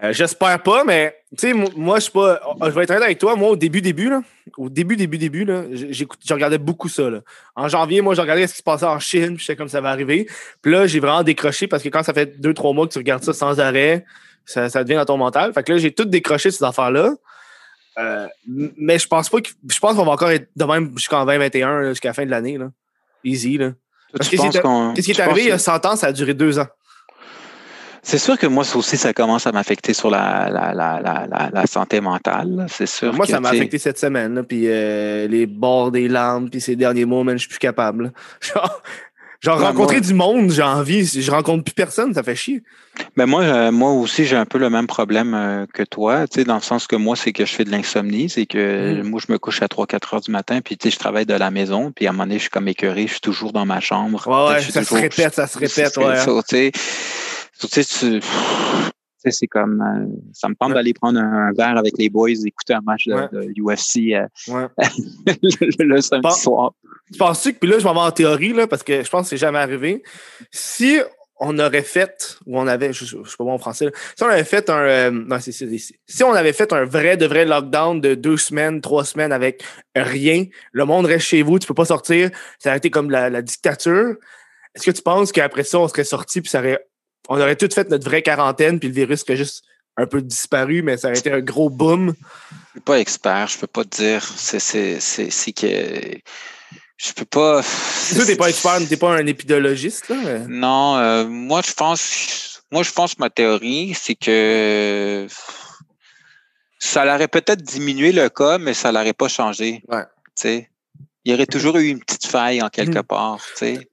Euh, 0.04 0.12
j'espère 0.12 0.62
pas, 0.62 0.84
mais 0.84 1.16
tu 1.38 1.48
sais, 1.48 1.54
moi, 1.54 1.98
je 1.98 2.04
suis 2.04 2.12
pas. 2.12 2.42
Je 2.62 2.70
vais 2.72 2.84
être 2.84 2.90
honnête 2.90 3.04
avec 3.04 3.20
toi. 3.20 3.36
Moi, 3.36 3.50
au 3.50 3.56
début, 3.56 3.82
début, 3.82 4.10
là, 4.10 4.22
au 4.58 4.70
début, 4.70 4.98
début, 4.98 5.18
début, 5.18 5.46
là, 5.46 5.64
je 5.72 6.34
regardais 6.34 6.58
beaucoup 6.58 6.90
ça. 6.90 7.10
Là. 7.10 7.20
En 7.56 7.70
janvier, 7.70 8.02
moi, 8.02 8.14
je 8.14 8.20
regardais 8.20 8.46
ce 8.48 8.54
qui 8.54 8.58
se 8.60 8.64
passait 8.64 8.86
en 8.86 9.00
Chine, 9.00 9.36
puis 9.36 9.40
je 9.40 9.46
sais 9.46 9.56
comme 9.56 9.70
ça 9.70 9.80
va 9.80 9.92
arriver. 9.92 10.28
Puis 10.62 10.72
là, 10.74 10.88
j'ai 10.88 11.00
vraiment 11.00 11.24
décroché 11.24 11.68
parce 11.68 11.82
que 11.82 11.90
quand 11.90 12.04
ça 12.04 12.14
fait 12.14 12.40
deux, 12.42 12.54
trois 12.54 12.74
mois 12.74 12.86
que 12.86 12.92
tu 12.92 13.00
regardes 13.00 13.24
ça 13.24 13.32
sans 13.32 13.60
arrêt, 13.62 14.06
ça, 14.46 14.68
ça 14.68 14.84
devient 14.84 14.98
dans 14.98 15.06
ton 15.06 15.18
mental. 15.18 15.54
Fait 15.54 15.64
que 15.64 15.72
là, 15.72 15.78
j'ai 15.78 15.92
tout 15.92 16.06
décroché 16.06 16.52
ces 16.52 16.66
affaires-là. 16.66 17.14
Euh, 17.98 18.28
mais 18.46 19.00
je 19.00 19.08
pense 19.08 19.30
pas 19.30 19.40
que. 19.40 19.52
Je 19.70 19.80
pense 19.80 19.96
qu'on 19.96 20.04
va 20.04 20.12
encore 20.12 20.32
être 20.32 20.50
de 20.54 20.66
même 20.66 20.92
jusqu'en 20.98 21.26
2021, 21.26 21.90
jusqu'à 21.90 22.10
la 22.10 22.14
fin 22.14 22.26
de 22.26 22.32
l'année. 22.32 22.58
Là. 22.58 22.72
Easy. 23.24 23.58
Là. 23.58 23.72
Qu'est-ce 24.20 25.02
qui 25.02 25.12
est 25.12 25.20
arrivé 25.22 25.44
il 25.44 25.48
y 25.48 25.52
a 25.52 25.58
100 25.58 25.86
ans, 25.86 25.96
ça 25.96 26.08
a 26.08 26.12
duré 26.12 26.34
deux 26.34 26.60
ans. 26.60 26.68
C'est 28.04 28.18
sûr 28.18 28.38
que 28.38 28.48
moi 28.48 28.66
aussi, 28.76 28.98
ça 28.98 29.14
commence 29.14 29.48
à 29.48 29.54
m'affecter 29.54 29.94
sur 29.94 30.10
la, 30.10 30.50
la, 30.50 30.74
la, 30.74 31.50
la, 31.52 31.66
santé 31.66 32.02
mentale. 32.02 32.66
C'est 32.70 32.86
sûr. 32.86 33.14
Moi, 33.14 33.26
ça 33.26 33.40
m'a 33.40 33.50
affecté 33.50 33.78
cette 33.78 33.98
semaine. 33.98 34.44
puis 34.48 34.66
euh, 34.68 35.28
les 35.28 35.46
bords 35.46 35.92
des 35.92 36.10
lampes, 36.10 36.52
puis 36.52 36.60
ces 36.60 36.76
derniers 36.76 37.06
mots, 37.06 37.24
je 37.32 37.38
suis 37.38 37.48
plus 37.48 37.60
capable. 37.60 38.12
Genre, 39.44 39.60
rencontrer 39.60 40.00
du 40.00 40.14
monde, 40.14 40.52
j'ai 40.52 40.64
envie. 40.64 41.06
Je 41.06 41.30
rencontre 41.30 41.66
plus 41.66 41.74
personne, 41.74 42.14
ça 42.14 42.24
fait 42.24 42.36
chier. 42.36 42.64
Ben 43.18 43.26
moi, 43.26 43.42
euh, 43.42 43.72
moi 43.74 43.92
aussi, 43.92 44.24
j'ai 44.24 44.38
un 44.38 44.46
peu 44.46 44.58
le 44.58 44.70
même 44.70 44.88
problème 44.88 45.34
euh, 45.34 45.66
que 45.74 45.84
toi, 45.84 46.28
tu 46.30 46.40
sais, 46.40 46.46
dans 46.46 46.56
le 46.56 46.62
sens 46.62 46.88
que 46.88 46.96
moi, 46.96 47.18
c'est 47.18 47.34
que 47.34 47.46
je 47.46 47.54
fais 47.54 47.66
de 47.66 47.72
l'insomnie, 47.72 48.30
c'est 48.30 48.46
que 48.46 49.02
mm. 49.02 49.04
moi, 49.04 49.20
je 49.26 49.34
me 49.34 49.38
couche 49.38 49.62
à 49.62 49.66
3-4 49.66 50.16
heures 50.16 50.22
du 50.22 50.32
matin, 50.32 50.62
puis 50.64 50.78
tu 50.78 50.88
sais, 50.88 50.94
je 50.96 51.00
travaille 51.00 51.26
de 51.26 51.34
la 51.34 51.52
maison, 51.52 51.92
puis 51.94 52.08
à 52.08 52.12
un 52.12 52.14
moment 52.14 52.24
donné, 52.24 52.36
je 52.36 52.44
suis 52.44 52.50
comme 52.50 52.70
écœuré, 52.70 53.06
je 53.08 53.14
suis 53.14 53.22
toujours 53.22 53.52
dans 53.52 53.66
ma 53.66 53.82
chambre. 53.82 54.26
Ouais, 54.28 54.56
ouais, 54.56 54.62
ça 54.62 54.82
se 54.82 54.94
répète, 54.94 55.34
ça 55.34 55.46
se 55.46 55.58
répète, 55.58 55.98
ouais. 55.98 56.20
Hein. 56.20 56.72
Tu 57.60 57.68
sais, 57.72 58.22
c'est 59.32 59.48
comme 59.48 59.82
euh, 59.82 60.06
ça 60.34 60.50
me 60.50 60.56
tente 60.56 60.74
d'aller 60.74 60.94
prendre 60.94 61.20
un, 61.20 61.52
verre 61.54 61.78
avec 61.78 61.94
les 61.98 62.10
boys, 62.10 62.30
écouter 62.30 62.74
un 62.74 62.82
match 62.82 63.08
de, 63.08 63.54
UFC 63.58 64.14
euh, 64.14 64.28
le, 65.80 66.02
samedi 66.02 66.32
soir. 66.32 66.74
Tu 67.12 67.18
penses 67.18 67.44
que, 67.44 67.52
puis 67.52 67.70
là, 67.70 67.80
je 67.80 67.86
m'en 67.86 67.94
vais 67.94 68.00
en 68.02 68.12
théorie, 68.12 68.54
là, 68.54 68.68
parce 68.68 68.84
que 68.84 69.04
je 69.04 69.10
pense 69.10 69.24
que 69.24 69.30
c'est 69.30 69.38
jamais 69.38 69.60
arrivé. 69.60 70.04
Si 70.52 71.00
on 71.40 71.58
aurait 71.60 71.84
fait, 71.84 72.38
ou 72.46 72.60
on 72.60 72.68
avait, 72.68 72.94
je, 72.94 73.06
je 73.06 73.18
sais 73.18 73.36
pas 73.38 73.44
bon 73.44 73.54
en 73.54 73.58
français, 73.58 73.86
là. 73.86 73.92
si 74.16 74.24
on 74.24 74.28
avait 74.28 74.44
fait 74.44 74.70
un, 74.70 74.80
euh, 74.80 75.12
non, 75.12 75.40
si 75.40 76.24
on 76.24 76.34
avait 76.34 76.54
fait 76.54 76.72
un 76.74 76.86
vrai, 76.86 77.18
de 77.18 77.26
vrai 77.26 77.46
lockdown 77.46 78.00
de 78.00 78.16
deux 78.16 78.38
semaines, 78.38 78.82
trois 78.82 79.04
semaines 79.04 79.32
avec 79.32 79.64
rien, 79.96 80.46
le 80.72 80.86
monde 80.86 81.06
reste 81.06 81.28
chez 81.28 81.42
vous, 81.42 81.60
tu 81.60 81.68
peux 81.68 81.74
pas 81.74 81.86
sortir, 81.86 82.30
ça 82.60 82.70
aurait 82.70 82.78
été 82.78 82.90
comme 82.90 83.10
la, 83.10 83.30
la 83.30 83.42
dictature. 83.42 84.16
Est-ce 84.76 84.86
que 84.86 84.92
tu 84.92 85.02
penses 85.02 85.32
qu'après 85.32 85.64
ça, 85.64 85.80
on 85.80 85.88
serait 85.88 86.04
sorti 86.04 86.42
puis 86.42 86.50
ça 86.50 86.60
aurait, 86.60 86.80
on 87.30 87.40
aurait 87.40 87.56
tout 87.56 87.70
fait 87.74 87.90
notre 87.90 88.06
vraie 88.06 88.22
quarantaine 88.22 88.80
puis 88.80 88.90
le 88.90 88.94
virus 88.96 89.22
serait 89.22 89.38
juste 89.38 89.64
un 89.98 90.06
peu 90.08 90.22
disparu, 90.22 90.82
mais 90.82 90.98
ça 90.98 91.10
aurait 91.10 91.18
été 91.20 91.32
un 91.32 91.40
gros 91.42 91.70
boom? 91.70 92.14
Je 92.52 92.56
suis 92.72 92.80
pas 92.82 93.00
expert, 93.00 93.48
je 93.48 93.58
peux 93.60 93.68
pas 93.68 93.84
te 93.84 93.98
dire. 93.98 94.24
C'est, 94.36 94.60
c'est, 94.60 95.00
c'est, 95.00 95.30
c'est 95.30 95.52
que. 95.52 96.18
Je 96.98 97.12
peux 97.14 97.26
pas. 97.26 97.62
Tu 98.10 98.26
t'es 98.26 98.36
pas 98.36 98.50
expert, 98.50 98.80
t'es 98.88 98.98
pas 98.98 99.16
un 99.16 99.26
épidéologiste, 99.28 100.10
là? 100.10 100.16
mais- 100.24 100.40
Non, 100.48 100.98
euh, 100.98 101.26
moi 101.26 101.62
je 101.66 101.74
pense. 101.74 102.64
Moi 102.72 102.82
je 102.84 102.92
pense 102.92 103.14
que 103.16 103.20
ma 103.22 103.30
théorie, 103.30 103.94
c'est 104.00 104.16
que 104.16 105.28
ça 106.80 107.06
l'aurait 107.06 107.28
peut-être 107.28 107.62
diminué 107.62 108.12
le 108.12 108.30
cas, 108.30 108.58
mais 108.58 108.74
ça 108.74 108.92
l'aurait 108.92 109.14
pas 109.14 109.28
changé. 109.28 109.84
Ouais. 109.88 110.04
Tu 110.04 110.32
sais? 110.36 110.70
Il 111.26 111.32
y 111.32 111.36
aurait 111.36 111.46
toujours 111.46 111.78
eu 111.78 111.88
une 111.88 112.00
petite 112.00 112.26
faille 112.26 112.62
en 112.62 112.70
quelque 112.70 112.98
Mhm. 112.98 113.04
part. 113.04 113.40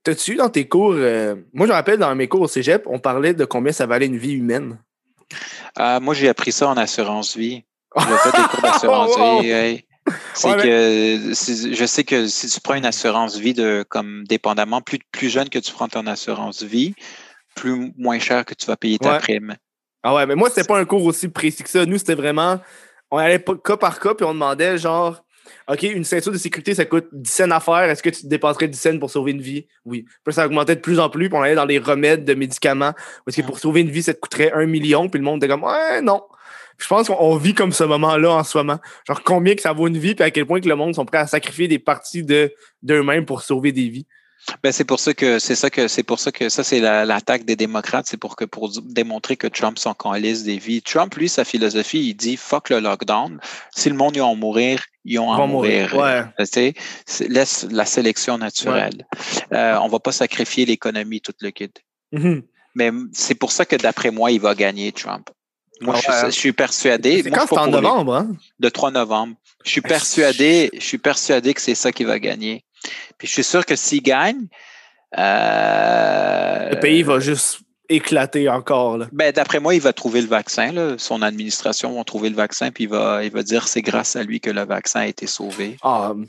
T'as-tu 0.02 0.34
dans 0.34 0.48
tes 0.48 0.66
cours, 0.66 0.94
euh, 0.96 1.36
moi 1.52 1.66
je 1.66 1.70
me 1.70 1.76
rappelle 1.76 1.98
dans 1.98 2.12
mes 2.14 2.26
cours 2.28 2.40
au 2.40 2.48
cégep, 2.48 2.82
on 2.86 2.98
parlait 2.98 3.34
de 3.34 3.44
combien 3.44 3.72
ça 3.72 3.86
valait 3.86 4.06
une 4.06 4.18
vie 4.18 4.32
humaine. 4.32 4.78
Ah, 5.76 6.00
moi 6.00 6.14
j'ai 6.14 6.28
appris 6.28 6.50
ça 6.52 6.68
en 6.68 6.76
assurance 6.76 7.36
vie. 7.36 7.62
J'ai 7.96 8.16
fait 8.18 8.36
des 8.36 8.48
cours 8.48 8.60
d'assurance 8.62 9.16
vie. 9.16 9.48
hey. 9.50 9.84
C'est 10.34 10.48
Ouais, 10.48 10.56
que 10.56 11.74
je 11.74 11.84
sais 11.86 12.02
que 12.02 12.26
si 12.26 12.48
tu 12.48 12.60
prends 12.60 12.74
une 12.74 12.86
assurance 12.86 13.36
vie 13.36 13.54
de 13.54 13.84
comme 13.88 14.24
dépendamment, 14.26 14.80
plus, 14.80 14.98
plus 15.12 15.28
jeune 15.28 15.48
que 15.48 15.58
tu 15.60 15.70
prends 15.72 15.86
ton 15.88 16.06
assurance 16.08 16.62
vie, 16.64 16.94
plus 17.54 17.92
moins 17.96 18.18
cher 18.18 18.44
que 18.44 18.54
tu 18.54 18.66
vas 18.66 18.76
payer 18.76 18.98
ta 18.98 19.12
Ouais. 19.12 19.18
prime. 19.18 19.56
Ah 20.02 20.14
ouais, 20.14 20.26
mais 20.26 20.34
moi, 20.34 20.48
c'était 20.48 20.64
pas 20.66 20.78
un 20.80 20.84
cours 20.84 21.04
aussi 21.04 21.28
précis 21.28 21.62
que 21.62 21.68
ça. 21.68 21.84
Nous, 21.86 21.98
c'était 21.98 22.14
vraiment. 22.14 22.58
On 23.12 23.18
allait 23.18 23.38
pas 23.38 23.54
cas 23.62 23.76
par 23.76 24.00
cas, 24.00 24.14
puis 24.14 24.24
on 24.26 24.32
demandait 24.32 24.78
genre. 24.78 25.22
OK, 25.68 25.82
une 25.82 26.04
ceinture 26.04 26.32
de 26.32 26.38
sécurité, 26.38 26.74
ça 26.74 26.84
coûte 26.84 27.08
10 27.12 27.30
cents 27.30 27.50
à 27.50 27.60
faire. 27.60 27.84
Est-ce 27.84 28.02
que 28.02 28.10
tu 28.10 28.22
te 28.22 28.26
dépenserais 28.26 28.68
10 28.68 28.78
cents 28.78 28.98
pour 28.98 29.10
sauver 29.10 29.32
une 29.32 29.40
vie? 29.40 29.66
Oui. 29.84 30.04
Puis 30.24 30.34
ça 30.34 30.46
augmentait 30.46 30.76
de 30.76 30.80
plus 30.80 30.98
en 30.98 31.10
plus, 31.10 31.28
puis 31.28 31.38
on 31.38 31.42
allait 31.42 31.54
dans 31.54 31.64
les 31.64 31.78
remèdes 31.78 32.24
de 32.24 32.34
médicaments. 32.34 32.92
Parce 33.24 33.36
que 33.36 33.42
pour 33.42 33.58
sauver 33.58 33.80
une 33.80 33.90
vie, 33.90 34.02
ça 34.02 34.14
te 34.14 34.20
coûterait 34.20 34.52
un 34.52 34.66
million, 34.66 35.08
puis 35.08 35.18
le 35.18 35.24
monde 35.24 35.42
était 35.42 35.52
comme, 35.52 35.64
ouais, 35.64 36.02
non. 36.02 36.22
Je 36.78 36.86
pense 36.86 37.08
qu'on 37.08 37.16
on 37.18 37.36
vit 37.36 37.54
comme 37.54 37.72
ce 37.72 37.84
moment-là 37.84 38.30
en 38.30 38.44
ce 38.44 38.56
moment. 38.56 38.78
Genre, 39.06 39.22
combien 39.22 39.54
que 39.54 39.60
ça 39.60 39.72
vaut 39.72 39.86
une 39.86 39.98
vie, 39.98 40.14
puis 40.14 40.24
à 40.24 40.30
quel 40.30 40.46
point 40.46 40.60
que 40.60 40.68
le 40.68 40.76
monde 40.76 40.94
sont 40.94 41.04
prêts 41.04 41.18
à 41.18 41.26
sacrifier 41.26 41.68
des 41.68 41.78
parties 41.78 42.24
de, 42.24 42.52
d'eux-mêmes 42.82 43.26
pour 43.26 43.42
sauver 43.42 43.72
des 43.72 43.88
vies? 43.88 44.06
Ben, 44.62 44.72
c'est 44.72 44.84
pour 44.84 44.98
ça 45.00 45.14
que 45.14 45.38
c'est 45.38 45.54
ça 45.54 45.70
que 45.70 45.86
c'est 45.86 46.02
pour 46.02 46.18
ça 46.18 46.32
que 46.32 46.48
ça 46.48 46.64
c'est 46.64 46.80
la- 46.80 47.04
l'attaque 47.04 47.44
des 47.44 47.56
démocrates, 47.56 48.06
c'est 48.08 48.16
pour 48.16 48.36
que 48.36 48.44
pour 48.44 48.70
démontrer 48.82 49.36
que 49.36 49.46
Trump 49.46 49.78
s'en 49.78 49.94
calisse 49.94 50.42
des 50.44 50.58
vies. 50.58 50.82
Trump 50.82 51.14
lui 51.14 51.28
sa 51.28 51.44
philosophie, 51.44 52.08
il 52.08 52.14
dit 52.14 52.36
fuck 52.36 52.70
le 52.70 52.80
lockdown. 52.80 53.38
Si 53.74 53.88
le 53.90 53.96
monde 53.96 54.16
ils 54.16 54.20
vont 54.22 54.36
mourir, 54.36 54.82
ils 55.04 55.18
ont 55.18 55.32
à 55.32 55.46
mourir. 55.46 55.90
mourir, 55.94 55.94
ouais. 56.02 56.24
Tu 56.38 56.46
sais, 56.46 56.74
c'est- 57.06 57.28
laisse 57.28 57.66
la 57.70 57.84
sélection 57.84 58.38
naturelle. 58.38 59.06
Euh, 59.52 59.76
on 59.82 59.88
va 59.88 59.98
pas 60.00 60.12
sacrifier 60.12 60.64
l'économie 60.66 61.20
tout 61.20 61.34
le 61.40 61.50
kit. 61.50 61.70
Mhm. 62.12 62.42
Mais 62.74 62.90
c'est 63.12 63.34
pour 63.34 63.52
ça 63.52 63.64
que 63.66 63.76
d'après 63.76 64.10
moi, 64.10 64.30
il 64.30 64.40
va 64.40 64.54
gagner 64.54 64.90
Trump. 64.92 65.28
Moi, 65.82 65.94
Ah 65.96 65.98
je, 65.98 66.02
suis, 66.02 66.12
ouais. 66.12 66.30
je 66.30 66.38
suis 66.38 66.52
persuadé. 66.52 67.22
C'est 67.22 67.30
quand 67.30 67.46
c'est 67.48 67.56
en 67.58 67.66
novembre, 67.68 68.14
hein? 68.14 68.36
Le 68.58 68.70
3 68.70 68.90
novembre. 68.90 69.34
Je 69.64 69.70
suis 69.70 69.80
Ah, 69.84 69.88
persuadé, 69.88 70.70
je 70.74 70.84
suis 70.84 70.98
persuadé 70.98 71.54
que 71.54 71.60
c'est 71.60 71.74
ça 71.74 71.90
qui 71.90 72.04
va 72.04 72.18
gagner. 72.18 72.64
Puis 73.18 73.26
je 73.28 73.32
suis 73.32 73.44
sûr 73.44 73.64
que 73.66 73.76
s'il 73.76 74.02
gagne, 74.02 74.46
euh, 75.18 76.70
Le 76.70 76.80
pays 76.80 77.02
va 77.02 77.18
juste 77.20 77.60
éclater 77.88 78.48
encore, 78.48 78.98
là. 78.98 79.08
ben, 79.10 79.32
d'après 79.32 79.58
moi, 79.58 79.74
il 79.74 79.80
va 79.80 79.92
trouver 79.92 80.20
le 80.20 80.28
vaccin. 80.28 80.70
Là. 80.72 80.94
Son 80.96 81.22
administration 81.22 81.92
va 81.96 82.04
trouver 82.04 82.30
le 82.30 82.36
vaccin, 82.36 82.70
puis 82.70 82.84
il 82.84 82.90
va, 82.90 83.24
il 83.24 83.32
va 83.32 83.42
dire 83.42 83.66
c'est 83.66 83.82
grâce 83.82 84.14
à 84.14 84.22
lui 84.22 84.38
que 84.40 84.50
le 84.50 84.62
vaccin 84.64 85.00
a 85.00 85.06
été 85.08 85.26
sauvé. 85.26 85.76
Ah, 85.82 86.14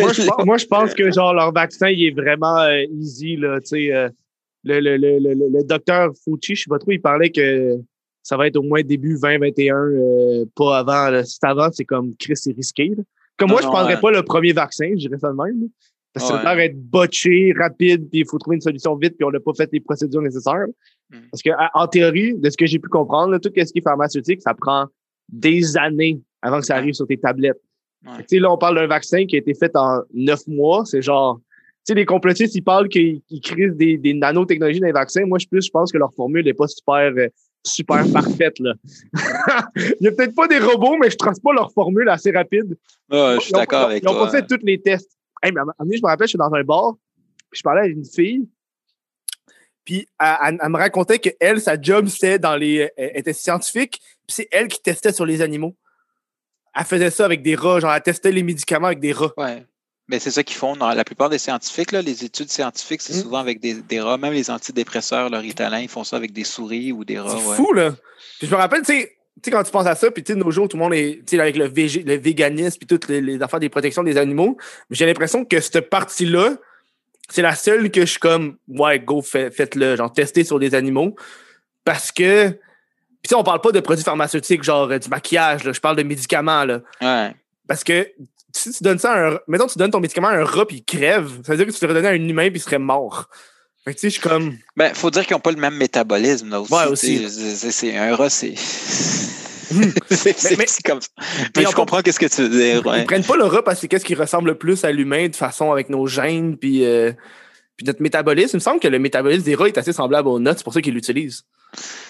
moi, 0.00 0.12
je, 0.12 0.26
pense- 0.26 0.44
moi, 0.46 0.56
je 0.56 0.66
pense 0.66 0.94
que 0.94 1.10
genre 1.12 1.34
leur 1.34 1.52
vaccin, 1.52 1.88
il 1.90 2.04
est 2.06 2.10
vraiment 2.14 2.58
euh, 2.60 2.82
easy. 2.98 3.36
Là, 3.36 3.58
euh, 3.72 4.08
le, 4.64 4.80
le, 4.80 4.96
le, 4.96 5.18
le, 5.18 5.34
le 5.34 5.64
docteur 5.64 6.10
Fauci, 6.24 6.54
je 6.54 6.62
sais 6.62 6.68
pas 6.70 6.78
trop, 6.78 6.92
il 6.92 7.00
parlait 7.00 7.30
que 7.30 7.76
ça 8.22 8.36
va 8.38 8.46
être 8.46 8.56
au 8.56 8.62
moins 8.62 8.80
début 8.82 9.18
2021, 9.20 9.74
euh, 9.76 10.44
pas 10.56 10.78
avant. 10.78 11.10
là. 11.10 11.24
Si 11.24 11.36
c'est 11.40 11.46
avant, 11.46 11.68
c'est 11.72 11.84
comme 11.84 12.14
Chris, 12.18 12.36
c'est 12.36 12.52
risqué. 12.56 12.88
là. 12.96 13.02
Comme 13.38 13.48
Non, 13.48 13.54
moi, 13.54 13.60
je 13.62 13.66
non, 13.66 13.72
prendrais 13.72 13.94
ouais. 13.96 14.00
pas 14.00 14.10
le 14.10 14.22
premier 14.22 14.52
vaccin, 14.52 14.88
je 14.92 15.08
dirais 15.08 15.18
ça 15.18 15.28
de 15.30 15.34
même. 15.34 15.60
là. 15.60 15.66
Parce 16.14 16.28
que 16.30 16.34
Ouais. 16.34 16.42
ça 16.42 16.48
a 16.48 16.54
l'air 16.54 16.68
d'être 16.68 16.80
botché, 16.80 17.52
rapide, 17.58 18.08
puis 18.08 18.20
il 18.20 18.26
faut 18.26 18.38
trouver 18.38 18.56
une 18.56 18.62
solution 18.62 18.96
vite, 18.96 19.16
puis 19.18 19.24
on 19.24 19.30
n'a 19.30 19.40
pas 19.40 19.52
fait 19.54 19.68
les 19.72 19.80
procédures 19.80 20.22
nécessaires. 20.22 20.64
Mm. 21.10 21.16
Parce 21.30 21.42
que 21.42 21.50
en 21.74 21.86
théorie, 21.88 22.34
de 22.34 22.48
ce 22.48 22.56
que 22.56 22.64
j'ai 22.64 22.78
pu 22.78 22.88
comprendre, 22.88 23.32
là, 23.32 23.38
tout 23.38 23.50
ce 23.54 23.64
qui 23.72 23.78
est 23.78 23.82
pharmaceutique, 23.82 24.40
ça 24.40 24.54
prend 24.54 24.86
des 25.28 25.76
années 25.76 26.20
avant 26.40 26.60
que 26.60 26.66
ça 26.66 26.76
arrive 26.76 26.94
sur 26.94 27.06
tes 27.06 27.18
tablettes. 27.18 27.60
Ouais. 28.06 28.12
Tu 28.20 28.24
sais, 28.28 28.38
là, 28.38 28.50
on 28.50 28.56
parle 28.56 28.76
d'un 28.76 28.86
vaccin 28.86 29.26
qui 29.26 29.36
a 29.36 29.38
été 29.40 29.52
fait 29.54 29.74
en 29.76 30.00
neuf 30.14 30.46
mois. 30.46 30.84
C'est 30.86 31.02
genre, 31.02 31.38
tu 31.38 31.92
sais, 31.92 31.94
les 31.94 32.06
complotistes, 32.06 32.54
ils 32.54 32.62
parlent 32.62 32.88
qu'ils 32.88 33.20
qu'ils 33.22 33.40
créent 33.42 33.70
des, 33.70 33.98
des 33.98 34.14
nanotechnologies 34.14 34.80
dans 34.80 34.86
les 34.86 34.92
vaccins. 34.92 35.26
Moi, 35.26 35.38
je 35.38 35.46
plus, 35.48 35.66
je 35.66 35.70
pense 35.70 35.92
que 35.92 35.98
leur 35.98 36.14
formule 36.14 36.44
n'est 36.44 36.54
pas 36.54 36.66
super, 36.68 37.12
euh, 37.16 37.28
super 37.66 38.04
parfaite, 38.12 38.58
là. 38.60 38.74
Il 39.76 39.96
y 40.04 40.08
a 40.08 40.12
peut-être 40.12 40.34
pas 40.34 40.46
des 40.48 40.58
robots, 40.58 40.96
mais 40.98 41.10
je 41.10 41.16
trace 41.16 41.40
pas 41.40 41.52
leur 41.52 41.72
formule 41.72 42.08
assez 42.08 42.30
rapide. 42.30 42.76
Ouais, 43.10 43.34
je 43.36 43.40
suis 43.40 43.50
Ils 43.50 43.52
d'accord 43.54 43.80
ils 43.80 43.84
ont- 43.84 43.88
avec 43.90 44.02
Ils 44.02 44.06
n'ont 44.06 44.14
toi. 44.14 44.26
pas 44.26 44.30
fait 44.32 44.46
tous 44.46 44.64
les 44.64 44.80
tests. 44.80 45.10
Hey, 45.42 45.52
mais 45.52 45.58
à 45.60 45.62
un 45.62 45.64
moment 45.66 45.74
donné, 45.80 45.96
je 45.96 46.02
me 46.02 46.08
rappelle, 46.08 46.26
je 46.26 46.30
suis 46.30 46.38
dans 46.38 46.52
un 46.54 46.62
bar, 46.64 46.94
puis 47.50 47.58
je 47.58 47.62
parlais 47.62 47.82
à 47.82 47.86
une 47.86 48.04
fille, 48.04 48.48
puis 49.84 50.06
elle, 50.18 50.36
elle- 50.46 50.58
elle 50.62 50.68
me 50.70 50.76
racontait 50.78 51.18
que 51.18 51.30
elle, 51.40 51.60
sa 51.60 51.80
job, 51.80 52.06
c'était 52.08 52.38
dans 52.38 52.56
les. 52.56 52.90
Elle 52.96 53.12
était 53.18 53.32
scientifique, 53.32 54.00
puis 54.26 54.34
c'est 54.34 54.48
elle 54.50 54.68
qui 54.68 54.80
testait 54.82 55.12
sur 55.12 55.26
les 55.26 55.42
animaux. 55.42 55.76
Elle 56.74 56.84
faisait 56.84 57.10
ça 57.10 57.24
avec 57.24 57.42
des 57.42 57.54
rats, 57.54 57.80
genre 57.80 57.92
elle 57.92 58.02
testait 58.02 58.32
les 58.32 58.42
médicaments 58.42 58.88
avec 58.88 59.00
des 59.00 59.12
rats. 59.12 59.32
Ouais. 59.36 59.64
Mais 60.08 60.18
c'est 60.20 60.30
ça 60.30 60.42
qu'ils 60.44 60.56
font. 60.56 60.76
Dans 60.76 60.88
la 60.90 61.04
plupart 61.04 61.28
des 61.28 61.38
scientifiques, 61.38 61.90
là, 61.92 62.00
les 62.02 62.24
études 62.24 62.50
scientifiques, 62.50 63.02
c'est 63.02 63.14
Mm. 63.16 63.22
souvent 63.22 63.38
avec 63.38 63.60
des, 63.60 63.74
des 63.74 64.00
rats. 64.00 64.16
Même 64.18 64.32
les 64.32 64.50
antidépresseurs, 64.50 65.30
leur 65.30 65.42
Ritalin, 65.42 65.80
ils 65.80 65.88
font 65.88 66.04
ça 66.04 66.16
avec 66.16 66.32
des 66.32 66.44
souris 66.44 66.92
ou 66.92 67.04
des 67.04 67.18
rats. 67.18 67.36
C'est 67.38 67.48
ouais. 67.48 67.56
fou, 67.56 67.72
là. 67.72 67.90
Puis 68.38 68.46
je 68.46 68.52
me 68.52 68.56
rappelle, 68.56 68.82
tu 68.82 68.92
sais, 68.92 69.16
quand 69.50 69.62
tu 69.64 69.70
penses 69.72 69.86
à 69.86 69.94
ça, 69.94 70.10
puis 70.10 70.22
tu 70.22 70.32
sais, 70.32 70.38
nos 70.38 70.50
jours, 70.50 70.68
tout 70.68 70.76
le 70.76 70.82
monde 70.84 70.94
est, 70.94 71.18
tu 71.26 71.36
sais, 71.36 71.40
avec 71.40 71.56
le, 71.56 71.66
le 71.66 72.16
véganisme, 72.16 72.78
puis 72.78 72.86
toutes 72.86 73.08
les, 73.08 73.20
les 73.20 73.42
affaires 73.42 73.60
des 73.60 73.68
protections 73.68 74.02
des 74.04 74.16
animaux. 74.16 74.56
J'ai 74.90 75.06
l'impression 75.06 75.44
que 75.44 75.60
cette 75.60 75.90
partie-là, 75.90 76.56
c'est 77.28 77.42
la 77.42 77.56
seule 77.56 77.90
que 77.90 78.02
je 78.02 78.06
suis 78.12 78.20
comme, 78.20 78.56
ouais, 78.68 79.00
go, 79.00 79.22
fait- 79.22 79.50
faites-le, 79.50 79.96
genre, 79.96 80.12
testez 80.12 80.44
sur 80.44 80.60
des 80.60 80.74
animaux. 80.76 81.16
Parce 81.84 82.12
que, 82.12 82.48
puis 82.50 82.58
tu 83.24 83.28
sais, 83.30 83.34
on 83.34 83.42
parle 83.42 83.60
pas 83.60 83.72
de 83.72 83.80
produits 83.80 84.04
pharmaceutiques, 84.04 84.62
genre 84.62 84.88
euh, 84.90 84.98
du 84.98 85.08
maquillage, 85.08 85.64
là, 85.64 85.72
je 85.72 85.80
parle 85.80 85.96
de 85.96 86.04
médicaments, 86.04 86.64
là. 86.64 86.80
Ouais. 87.02 87.34
Parce 87.66 87.82
que 87.82 88.08
si 88.58 88.72
tu 88.72 88.82
donnes 88.84 88.98
ça 88.98 89.12
à 89.12 89.28
un. 89.30 89.38
Mettons, 89.48 89.66
tu 89.66 89.78
donnes 89.78 89.90
ton 89.90 90.00
médicament 90.00 90.28
à 90.28 90.32
un 90.34 90.44
rat, 90.44 90.66
puis 90.66 90.78
il 90.78 90.84
crève, 90.84 91.30
ça 91.44 91.52
veut 91.52 91.58
dire 91.58 91.66
que 91.66 91.78
tu 91.78 91.84
le 91.84 91.88
redonnes 91.92 92.06
à 92.06 92.10
un 92.10 92.14
humain, 92.14 92.48
puis 92.50 92.58
il 92.58 92.62
serait 92.62 92.78
mort. 92.78 93.28
Fait 93.84 93.94
que 93.94 94.00
tu 94.00 94.02
sais, 94.02 94.08
je 94.16 94.20
suis 94.20 94.28
comme. 94.28 94.56
Ben, 94.76 94.92
faut 94.94 95.10
dire 95.10 95.24
qu'ils 95.26 95.34
n'ont 95.36 95.40
pas 95.40 95.52
le 95.52 95.58
même 95.60 95.76
métabolisme, 95.76 96.48
là, 96.50 96.60
aussi. 96.60 96.72
Ouais, 96.72 96.86
aussi. 96.86 97.28
c'est- 97.72 97.96
un 97.96 98.16
rat, 98.16 98.30
c'est. 98.30 98.54
c'est 98.56 100.38
c'est 100.38 100.56
mais- 100.58 100.66
comme 100.84 101.00
ça. 101.00 101.08
mais 101.56 101.62
ils 101.62 101.68
je 101.68 101.74
comprends 101.74 102.00
qu'est-ce 102.02 102.18
que 102.20 102.26
tu 102.26 102.42
veux 102.42 102.48
dire. 102.48 102.82
Ils 102.84 102.88
ouais. 102.88 103.04
prennent 103.04 103.24
pas 103.24 103.36
le 103.36 103.44
rat 103.44 103.62
parce 103.62 103.76
que 103.76 103.80
c'est 103.82 103.88
qu'est-ce 103.88 104.04
qui 104.04 104.14
ressemble 104.14 104.48
le 104.50 104.54
plus 104.58 104.84
à 104.84 104.92
l'humain 104.92 105.28
de 105.28 105.36
façon 105.36 105.72
avec 105.72 105.88
nos 105.90 106.06
gènes 106.06 106.56
puis, 106.56 106.84
euh, 106.84 107.12
puis 107.76 107.86
notre 107.86 108.02
métabolisme. 108.02 108.50
Il 108.56 108.58
me 108.58 108.60
semble 108.60 108.80
que 108.80 108.88
le 108.88 108.98
métabolisme 108.98 109.42
des 109.44 109.54
rats 109.54 109.68
est 109.68 109.78
assez 109.78 109.92
semblable 109.92 110.28
aux 110.28 110.38
notes, 110.38 110.58
c'est 110.58 110.64
pour 110.64 110.72
ça 110.74 110.80
qu'ils 110.80 110.94
l'utilisent. 110.94 111.42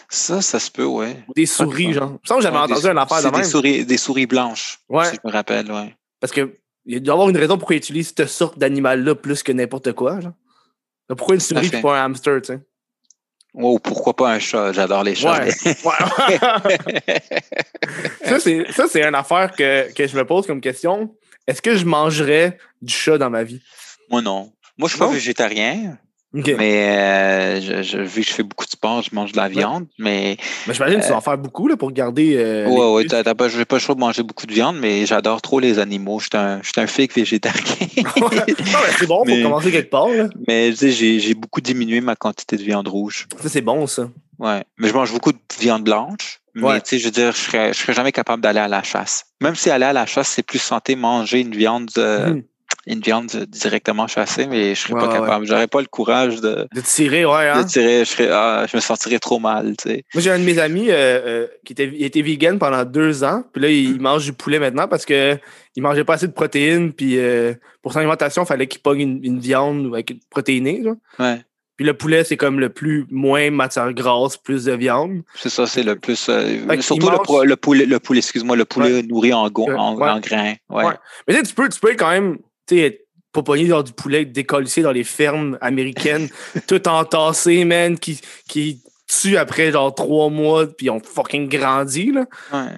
Ça, 0.09 0.41
ça 0.43 0.59
se 0.61 0.71
peut, 0.71 0.85
ouais. 0.85 1.17
Ou 1.29 1.33
des 1.35 1.47
souris, 1.47 1.93
genre. 1.93 2.11
Il 2.11 2.13
me 2.13 2.19
semble 2.27 2.39
que 2.41 2.45
j'avais 2.45 2.57
Ouais, 2.57 2.63
entendu 2.63 2.87
une 2.87 2.99
affaire 2.99 3.17
de 3.19 3.23
c'est 3.23 3.31
même. 3.33 3.41
des 3.43 3.49
souris, 3.49 3.85
des 3.87 3.97
souris 3.97 4.27
blanches. 4.27 4.79
Ouais. 4.89 5.07
Si 5.07 5.17
je 5.17 5.27
me 5.29 5.33
rappelle, 5.33 5.71
ouais. 5.73 5.97
Parce 6.21 6.33
que 6.33 6.57
il 6.85 7.03
doit 7.03 7.13
y 7.13 7.15
avoir 7.15 7.29
une 7.29 7.37
raison 7.37 7.59
pourquoi 7.59 7.77
ils 7.77 7.79
utilisent 7.79 8.15
cette 8.17 8.29
sorte 8.29 8.59
d'animal-là 8.59 9.15
plus 9.17 9.43
que 9.43 9.53
n'importe 9.53 9.93
quoi. 9.93 10.21
Genre. 10.21 10.33
Pourquoi 11.09 11.35
une 11.35 11.41
souris 11.41 11.71
et 11.73 11.81
pas 11.81 12.01
un 12.01 12.05
hamster, 12.07 12.41
tu 12.43 12.55
sais? 12.55 12.61
Oh, 13.55 13.79
pourquoi 13.79 14.15
pas 14.15 14.33
un 14.33 14.39
chat? 14.39 14.73
J'adore 14.73 15.03
les 15.03 15.15
chats. 15.15 15.45
Ouais. 15.45 15.51
ouais. 15.65 16.39
ça, 18.23 18.39
c'est, 18.89 19.03
une 19.03 19.15
affaire 19.15 19.53
que, 19.53 19.93
que 19.93 20.07
je 20.07 20.17
me 20.17 20.27
pose 20.27 20.47
comme 20.47 20.61
question. 20.61 21.15
Est-ce 21.47 21.63
que 21.63 21.75
je 21.75 21.87
mangerais 21.87 22.59
du 22.83 22.93
chat 22.93 23.19
dans 23.19 23.31
ma 23.31 23.45
vie? 23.45 23.63
Moi, 24.11 24.21
non. 24.21 24.53
Moi, 24.77 24.89
je 24.89 24.95
suis 24.95 24.99
pas 24.99 25.11
végétarien, 25.11 25.97
Mais, 26.37 26.55
mais 26.59 26.97
euh, 26.99 27.61
je, 27.61 27.83
je- 27.83 27.99
vu 27.99 28.21
que 28.23 28.29
je 28.29 28.33
fais 28.33 28.43
beaucoup 28.43 28.65
de 28.67 28.71
sport, 28.71 29.03
je 29.03 29.15
mange 29.15 29.33
de 29.33 29.37
la 29.39 29.49
viande. 29.49 29.87
Mais 29.99 30.37
j'imagine 30.71 30.99
que 30.99 31.03
tu 31.03 31.09
dois 31.09 31.17
en 31.17 31.21
faire 31.21 31.39
beaucoup 31.39 31.67
là, 31.69 31.77
pour 31.77 31.91
garder. 31.93 32.37
euh, 32.37 32.67
ouais, 32.69 32.97
muscles. 33.03 33.11
t'as, 33.11 33.25
t'as 33.25 33.35
pas, 33.35 33.49
j'ai 33.49 33.65
pas 33.65 33.77
le 33.77 33.81
choix 33.81 33.95
de 33.95 34.01
manger 34.01 34.23
beaucoup 34.23 34.47
de 34.47 34.53
viande, 34.53 34.77
mais 34.81 35.07
j'adore 35.07 35.41
trop 35.43 35.61
les 35.61 35.79
animaux. 35.79 36.19
Je 36.21 36.25
suis 36.27 36.37
un, 36.37 36.61
un 36.83 36.87
fake 36.87 37.15
végétarien. 37.15 37.63
non, 38.21 38.29
mais 38.35 38.55
c'est 38.99 39.07
bon, 39.07 39.23
Mais- 39.27 39.37
faut 39.43 39.49
commencer 39.49 39.71
quelque 39.73 39.91
part. 39.91 40.09
Là. 40.09 40.29
mais 40.47 40.71
tu 40.71 40.77
sais, 40.77 40.91
j'ai, 40.91 41.21
j'ai 41.21 41.35
beaucoup 41.35 41.61
diminué 41.61 42.01
ma 42.01 42.17
quantité 42.17 42.57
de 42.57 42.63
viande 42.63 42.89
rouge. 42.89 43.27
Ça, 43.41 43.49
c'est 43.49 43.63
bon, 43.63 43.87
ça. 43.87 44.09
Ouais. 44.39 44.63
Mais 44.79 44.89
je 44.89 44.93
mange 44.95 45.13
beaucoup 45.13 45.33
de 45.33 45.39
viande 45.59 45.85
blanche. 45.85 46.41
Mais 46.55 46.81
tu 46.81 46.89
sais, 46.91 46.99
je 46.99 47.05
veux 47.05 47.11
dire, 47.11 47.33
je 47.33 47.37
serais, 47.37 47.73
je 47.75 47.79
serais 47.79 47.93
jamais 47.93 48.13
capable 48.13 48.43
d'aller 48.43 48.61
à 48.61 48.69
la 48.69 48.83
chasse. 48.83 49.27
Même 49.43 49.55
si 49.55 49.69
aller 49.69 49.85
à 49.85 49.93
la 49.93 50.07
chasse, 50.07 50.29
c'est 50.29 50.43
plus 50.43 50.59
santé 50.59 50.97
manger 50.97 51.41
une 51.41 51.55
viande 51.55 51.91
euh, 51.99 52.41
Une 52.89 53.01
viande 53.01 53.27
directement 53.49 54.07
chassée, 54.07 54.47
mais 54.47 54.75
je 54.77 54.81
serais 54.81 54.95
Ouais, 54.95 55.01
pas 55.01 55.09
ouais, 55.09 55.19
capable. 55.19 55.45
J'aurais 55.47 55.67
pas 55.67 55.81
le 55.81 55.89
courage 55.89 56.41
de, 56.41 56.69
De 56.73 56.81
tirer, 56.81 57.25
ouais, 57.27 57.49
hein. 57.49 57.63
de 57.63 57.67
tirer. 57.69 58.01
Je, 58.01 58.11
serais, 58.11 58.29
ah, 58.31 58.65
je 58.71 58.77
me 58.77 58.81
sentirais 58.81 59.19
trop 59.19 59.41
mal, 59.41 59.75
tu 59.77 59.89
sais. 59.91 60.05
Moi, 60.15 60.23
j'ai 60.23 60.31
un 60.31 60.39
de 60.39 60.45
mes 60.45 60.59
amis 60.61 60.87
euh, 60.91 60.95
euh, 60.95 61.47
qui 61.65 61.73
était, 61.73 61.91
il 61.93 62.05
était 62.05 62.23
vegan 62.23 62.59
pendant 62.61 62.85
deux 62.85 63.25
ans. 63.25 63.43
Puis 63.53 63.61
là, 63.61 63.69
il 63.71 64.01
mange 64.01 64.25
du 64.25 64.33
poulet 64.33 64.61
maintenant 64.61 64.87
parce 64.87 65.05
que 65.05 65.37
il 65.75 65.83
mangeait 65.83 66.05
pas 66.05 66.15
assez 66.15 66.29
de 66.29 66.33
protéines. 66.33 66.93
Puis 66.93 67.19
euh, 67.19 67.55
pour 67.83 67.93
son 67.93 67.99
alimentation, 67.99 68.45
il 68.45 68.47
fallait 68.47 68.69
qu'il 68.69 68.81
pogne 68.81 69.01
une, 69.01 69.21
une 69.25 69.39
viande 69.41 69.87
avec 69.93 70.11
une 70.11 70.21
protéinée. 70.31 70.83
genre. 70.85 70.95
Ouais. 71.19 71.41
Puis 71.77 71.85
le 71.85 71.93
poulet, 71.93 72.23
c'est 72.25 72.37
comme 72.39 72.59
le 72.61 72.69
plus 72.71 73.05
moins 73.11 73.51
matière 73.51 73.93
grasse, 73.93 74.37
plus 74.39 74.65
de 74.65 74.73
viande. 74.73 75.23
C'est 75.35 75.51
ça, 75.51 75.67
c'est 75.67 75.83
le 75.83 75.97
plus. 75.97 76.29
euh, 76.31 76.57
surtout 76.81 77.11
le, 77.11 77.19
pro- 77.19 77.45
le 77.45 77.57
poulet, 77.57 77.85
le 77.85 77.99
poulet, 77.99 78.21
excuse-moi, 78.21 78.57
le 78.57 78.65
poulet 78.65 79.03
nourri 79.03 79.35
en, 79.35 79.51
go- 79.51 79.71
en, 79.71 79.95
ouais. 79.97 80.09
en 80.09 80.21
grains. 80.21 80.55
Ouais. 80.71 80.85
Ouais. 80.85 80.95
Mais 81.29 81.35
tu 81.35 81.41
sais, 81.41 81.47
tu 81.49 81.55
peux, 81.55 81.69
tu 81.69 81.79
peux 81.79 81.91
quand 81.95 82.09
même, 82.11 82.39
tu 82.67 82.77
sais, 82.77 82.83
être 82.83 83.07
pas 83.33 83.43
pogné 83.43 83.69
dans 83.69 83.83
du 83.83 83.93
poulet 83.93 84.25
décollissé 84.25 84.83
dans 84.83 84.93
les 84.93 85.05
fermes 85.05 85.59
américaines, 85.61 86.29
tout 86.67 86.89
entassé, 86.89 87.65
man, 87.65 87.99
qui, 87.99 88.21
qui 88.49 88.83
tue 89.09 89.37
après 89.37 89.71
genre 89.73 89.95
trois 89.95 90.31
mois, 90.31 90.67
puis 90.67 90.87
ils 90.87 90.91
ont 90.91 91.01
fucking 91.01 91.49
grandi, 91.49 92.13
là. 92.13 92.25
Ouais. 92.53 92.77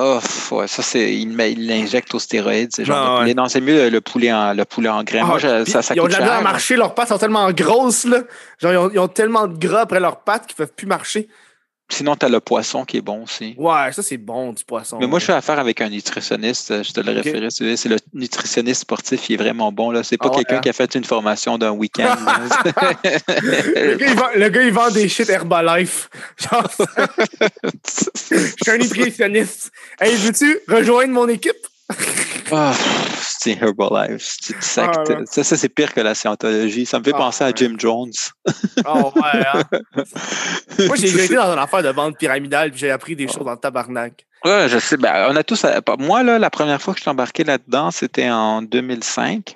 Oh, 0.00 0.18
ouais, 0.52 0.66
ça, 0.68 0.82
c'est. 0.82 1.14
Il 1.14 1.38
il 1.38 1.66
l'injecte 1.68 2.14
aux 2.14 2.18
stéroïdes, 2.18 2.70
genre 2.82 2.96
Ah, 2.96 3.04
de 3.04 3.12
ouais. 3.12 3.20
poulet. 3.20 3.34
Non, 3.34 3.46
c'est 3.48 3.60
mieux 3.60 3.90
le 3.90 4.00
poulet 4.00 4.32
en, 4.32 4.54
le 4.54 4.64
poulet 4.64 4.88
en. 4.88 5.04
Moi, 5.26 5.38
je- 5.38 5.46
Ah, 5.46 5.62
puis 5.62 5.70
ça, 5.70 5.82
ça 5.82 5.94
ils 5.94 6.00
ont 6.00 6.04
coûte 6.04 6.12
jamais 6.12 6.24
à 6.30 6.34
cher. 6.36 6.42
marcher, 6.42 6.76
leurs 6.76 6.94
pattes 6.94 7.08
sont 7.08 7.18
tellement 7.18 7.52
grosses, 7.52 8.04
là. 8.06 8.22
Genre, 8.58 8.72
ils 8.72 8.76
ont, 8.78 8.90
ils 8.90 8.98
ont 8.98 9.08
tellement 9.08 9.46
de 9.46 9.56
gras 9.56 9.82
après 9.82 10.00
leurs 10.00 10.22
pattes 10.24 10.46
qu'ils 10.46 10.56
peuvent 10.56 10.72
plus 10.74 10.86
marcher. 10.86 11.28
Sinon, 11.92 12.16
tu 12.16 12.24
as 12.24 12.28
le 12.30 12.40
poisson 12.40 12.84
qui 12.86 12.96
est 12.96 13.00
bon 13.02 13.24
aussi. 13.24 13.54
Ouais, 13.58 13.92
ça, 13.92 14.02
c'est 14.02 14.16
bon, 14.16 14.52
du 14.54 14.64
poisson. 14.64 14.98
Mais 14.98 15.06
moi, 15.06 15.18
je 15.18 15.26
fais 15.26 15.32
affaire 15.34 15.58
avec 15.58 15.80
un 15.82 15.90
nutritionniste. 15.90 16.70
euh, 16.70 16.82
Je 16.82 16.92
te 16.92 17.00
le 17.00 17.10
Ok. 17.18 17.24
référais. 17.24 17.48
C'est 17.50 17.88
le 17.88 17.96
nutritionniste 18.14 18.80
sportif. 18.82 19.28
Il 19.28 19.34
est 19.34 19.36
vraiment 19.36 19.70
bon. 19.72 19.90
là. 19.90 20.02
C'est 20.02 20.16
pas 20.16 20.30
Ah 20.32 20.36
quelqu'un 20.36 20.56
hein? 20.56 20.60
qui 20.60 20.68
a 20.70 20.72
fait 20.72 20.94
une 20.94 21.04
formation 21.04 21.58
d'un 21.58 21.72
week-end. 21.72 22.16
le, 23.42 23.96
gars, 23.96 24.06
il 24.08 24.14
vend, 24.16 24.28
le 24.34 24.48
gars, 24.48 24.62
il 24.62 24.72
vend 24.72 24.90
des 24.90 25.08
shit 25.08 25.28
Herbalife. 25.28 26.08
Genre, 26.38 26.70
je 28.30 28.36
suis 28.62 28.70
un 28.70 28.78
nutritionniste. 28.78 29.70
Hey, 30.00 30.14
veux-tu 30.16 30.60
rejoindre 30.68 31.12
mon 31.12 31.28
équipe? 31.28 31.52
Ah, 32.52 32.74
c'est 33.18 33.52
Herbalife. 33.60 34.36
C'est 34.40 34.62
sac. 34.62 34.90
Ah. 34.96 35.14
Ça, 35.26 35.42
ça 35.42 35.56
c'est 35.56 35.68
pire 35.68 35.92
que 35.94 36.00
la 36.00 36.14
scientologie. 36.14 36.84
Ça 36.86 36.98
me 36.98 37.04
fait 37.04 37.12
Ah, 37.14 37.18
penser 37.18 37.44
à. 37.44 37.52
Jim 37.54 37.74
Jones. 37.78 38.12
Oh, 38.86 39.12
ouais, 39.16 39.46
hein? 39.54 39.62
Moi, 40.86 40.96
j'ai 40.96 41.24
été 41.24 41.34
dans 41.34 41.52
une 41.52 41.58
affaire 41.58 41.82
de 41.82 41.88
vente 41.88 42.18
pyramidale 42.18 42.70
puis 42.70 42.80
j'ai 42.80 42.90
appris 42.90 43.16
des 43.16 43.26
choses 43.26 43.44
dans 43.44 43.52
le 43.52 43.56
tabarnak. 43.56 44.26
Ouais, 44.44 44.68
je 44.68 44.78
sais. 44.78 44.96
Ben, 44.96 45.28
on 45.30 45.36
a 45.36 45.42
tous. 45.44 45.64
Moi, 45.98 46.22
là, 46.22 46.38
la 46.38 46.50
première 46.50 46.80
fois 46.82 46.94
que 46.94 46.98
je 46.98 47.02
suis 47.02 47.10
embarqué 47.10 47.44
là-dedans, 47.44 47.90
c'était 47.90 48.28
en 48.30 48.60
2005. 48.62 49.54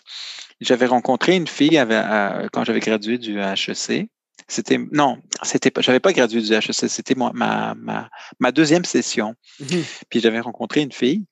J'avais 0.61 0.86
rencontré 0.86 1.36
une 1.36 1.47
fille 1.47 1.76
avec- 1.76 1.99
euh, 1.99 2.49
quand 2.53 2.64
j'avais 2.64 2.80
gradué 2.80 3.18
du 3.18 3.38
HEC. 3.40 4.09
C'était 4.49 4.78
non, 4.92 5.18
c'était 5.42 5.72
pas. 5.72 5.80
J'avais 5.80 5.99
pas 5.99 6.12
gradué 6.12 6.40
du 6.40 6.53
HEC. 6.55 6.72
C'était 6.88 7.14
ma, 7.16 7.32
ma, 7.34 8.09
ma 8.38 8.53
deuxième 8.53 8.84
session. 8.84 9.34
Puis 10.09 10.20
j'avais 10.20 10.38
rencontré 10.40 10.82
une 10.82 10.92
fille. 10.92 11.24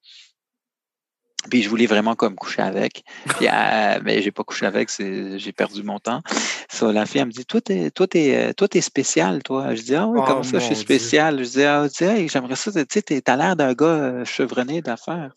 Puis 1.51 1.63
je 1.63 1.69
voulais 1.69 1.87
vraiment 1.87 2.15
comme 2.15 2.35
coucher 2.37 2.63
avec. 2.63 3.05
Puis 3.37 3.49
euh, 3.49 4.01
mais 4.03 4.23
j'ai 4.23 4.31
pas 4.31 4.45
couché 4.45 4.67
avec, 4.67 4.89
j'ai 4.99 5.53
perdu 5.53 5.83
mon 5.83 5.99
temps. 5.99 6.23
So, 6.71 6.91
la 6.93 7.07
fille 7.07 7.21
elle 7.21 7.27
me 7.29 7.33
dit 7.33 7.45
toi 7.45 7.61
t'es 7.61 7.91
toi 7.91 8.07
t'es 8.07 8.35
euh, 8.37 8.53
toi 8.53 8.67
t'es 8.69 8.81
spécial 8.81 9.43
toi. 9.43 9.75
Je 9.75 9.83
dis 9.83 9.95
ah 9.95 10.07
oui 10.07 10.21
Oh, 10.23 10.25
comment 10.27 10.43
ça 10.43 10.59
je 10.59 10.65
suis 10.65 10.75
Dieu. 10.75 10.83
spécial. 10.85 11.45
Je 11.45 11.51
dis 11.51 11.63
ah 11.65 11.87
hey, 12.01 12.29
j'aimerais 12.29 12.57
ça 12.57 12.73
tu 12.73 12.87
sais 12.91 13.21
t'as 13.21 13.37
l'air 13.37 13.57
d'un 13.57 13.75
gars 13.75 13.87
euh, 13.87 14.25
chevronné 14.25 14.81
d'affaires. 14.81 15.33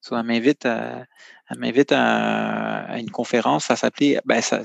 So, 0.00 0.16
elle 0.16 0.22
m'invite 0.24 0.64
à 0.64 1.04
elle 1.50 1.58
m'invite 1.58 1.92
à, 1.92 2.84
à 2.84 2.98
une 2.98 3.10
conférence. 3.10 3.64
Ça 3.64 3.76
s'appelait 3.76 4.20
ben 4.24 4.40
ça 4.40 4.62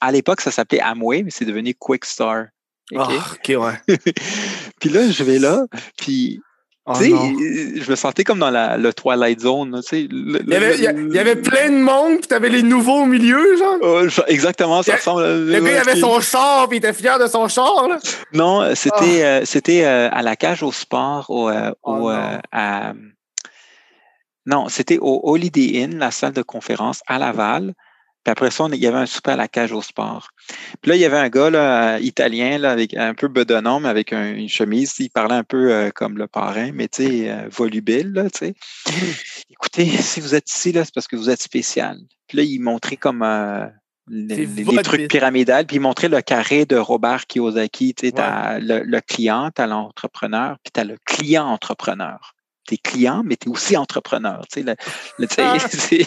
à 0.00 0.12
l'époque 0.12 0.40
ça 0.42 0.50
s'appelait 0.50 0.80
Amway 0.80 1.22
mais 1.22 1.30
c'est 1.30 1.44
devenu 1.46 1.74
Quick 1.74 2.04
Star. 2.04 2.46
OK? 2.92 3.00
Ah, 3.00 3.32
ok, 3.32 3.48
ouais. 3.62 3.96
Puis 4.80 4.90
là 4.90 5.10
je 5.10 5.24
vais 5.24 5.38
là 5.38 5.64
puis 5.96 6.40
Oh, 6.86 6.92
tu 6.98 7.04
sais, 7.04 7.80
je 7.82 7.90
me 7.90 7.96
sentais 7.96 8.24
comme 8.24 8.38
dans 8.38 8.50
la, 8.50 8.76
le 8.76 8.92
Twilight 8.92 9.40
Zone. 9.40 9.70
là, 9.74 9.80
tu 9.82 9.96
Il 10.00 10.44
y, 10.50 10.54
avait, 10.54 10.74
il 10.76 10.82
y 10.82 10.86
a- 10.86 10.92
le- 10.92 11.06
il 11.08 11.14
y 11.14 11.18
avait 11.18 11.36
plein 11.36 11.70
de 11.70 11.78
monde, 11.78 12.18
puis 12.18 12.26
t'avais 12.28 12.50
les 12.50 12.62
nouveaux 12.62 13.02
au 13.02 13.06
milieu, 13.06 13.56
genre. 13.56 13.76
Oh, 13.80 14.00
exactement, 14.26 14.82
ça 14.82 14.92
Le- 14.92 14.98
ressemble. 14.98 15.22
à- 15.22 15.28
Le 15.34 15.60
gars, 15.64 15.72
il 15.72 15.76
avait 15.88 15.98
son 15.98 16.20
char, 16.20 16.68
puis 16.68 16.76
il 16.76 16.84
était 16.84 16.92
fier 16.92 17.18
de 17.18 17.26
son 17.26 17.48
char, 17.48 17.88
là. 17.88 17.98
Non, 18.34 18.74
c'était 18.74 19.24
euh, 19.24 19.44
c'était 19.46 19.84
euh, 19.86 20.10
à 20.12 20.20
la 20.20 20.36
cage 20.36 20.62
au 20.62 20.72
sport, 20.72 21.24
au, 21.30 21.48
euh, 21.48 21.70
Oh 21.84 21.92
au, 21.94 22.10
euh, 22.10 22.36
à- 22.52 22.92
non, 24.46 24.68
c'était 24.68 24.98
au 25.00 25.20
Holiday 25.24 25.84
Inn, 25.84 25.96
la 25.98 26.10
salle 26.10 26.32
de 26.34 26.42
conférence 26.42 27.00
à 27.06 27.18
Laval. 27.18 27.72
Puis 28.24 28.32
après 28.32 28.50
ça, 28.50 28.64
on- 28.64 28.72
il 28.72 28.78
y 28.78 28.86
avait 28.86 28.98
un 28.98 29.06
souper 29.06 29.32
à 29.32 29.36
la 29.36 29.48
cage 29.48 29.72
au 29.72 29.82
sport. 29.82 30.28
Puis 30.80 30.90
là, 30.90 30.96
il 30.96 31.00
y 31.00 31.04
avait 31.04 31.18
un 31.18 31.28
gars 31.28 31.50
là, 31.50 31.98
italien, 32.00 32.58
là, 32.58 32.70
avec 32.72 32.96
un 32.96 33.14
peu 33.14 33.28
bedonnant, 33.28 33.80
mais 33.80 33.88
avec 33.88 34.12
un- 34.12 34.34
une 34.34 34.48
chemise. 34.48 34.94
Il 34.98 35.10
parlait 35.10 35.34
un 35.34 35.44
peu 35.44 35.72
euh, 35.72 35.90
comme 35.90 36.16
le 36.16 36.26
parrain, 36.26 36.70
mais 36.72 36.88
tu 36.88 37.04
sais, 37.04 37.30
euh, 37.30 37.48
volubile, 37.50 38.12
là, 38.12 38.30
tu 38.30 38.38
sais. 38.38 38.54
Écoutez, 39.50 39.86
si 39.86 40.20
vous 40.20 40.34
êtes 40.34 40.50
ici, 40.50 40.72
là, 40.72 40.84
c'est 40.84 40.94
parce 40.94 41.06
que 41.06 41.16
vous 41.16 41.30
êtes 41.30 41.42
spécial. 41.42 41.98
Puis 42.26 42.38
là, 42.38 42.44
il 42.44 42.60
montrait 42.60 42.96
comme 42.96 43.22
euh, 43.22 43.66
les, 44.08 44.46
trucs 44.82 45.00
pyramidales, 45.08 45.66
puis 45.66 45.76
il 45.76 45.80
montrait 45.80 46.08
le 46.08 46.20
carré 46.22 46.64
de 46.66 46.76
Robert 46.76 47.26
Kiyosaki. 47.26 47.94
Tu 47.94 48.06
sais, 48.06 48.12
t'as 48.12 48.58
le, 48.58 48.82
le 48.84 49.00
client, 49.00 49.50
t'as 49.54 49.66
l'entrepreneur, 49.66 50.56
puis 50.62 50.70
t'as 50.72 50.84
le 50.84 50.96
client 51.04 51.46
entrepreneur. 51.46 52.34
T'es 52.66 52.78
client, 52.78 53.22
mais 53.24 53.36
t'es 53.36 53.48
aussi 53.48 53.76
entrepreneur. 53.76 54.42
Tu 54.52 54.62
sais, 54.62 54.76
tu 55.18 55.40
Ah. 55.40 55.56
tu 55.68 56.06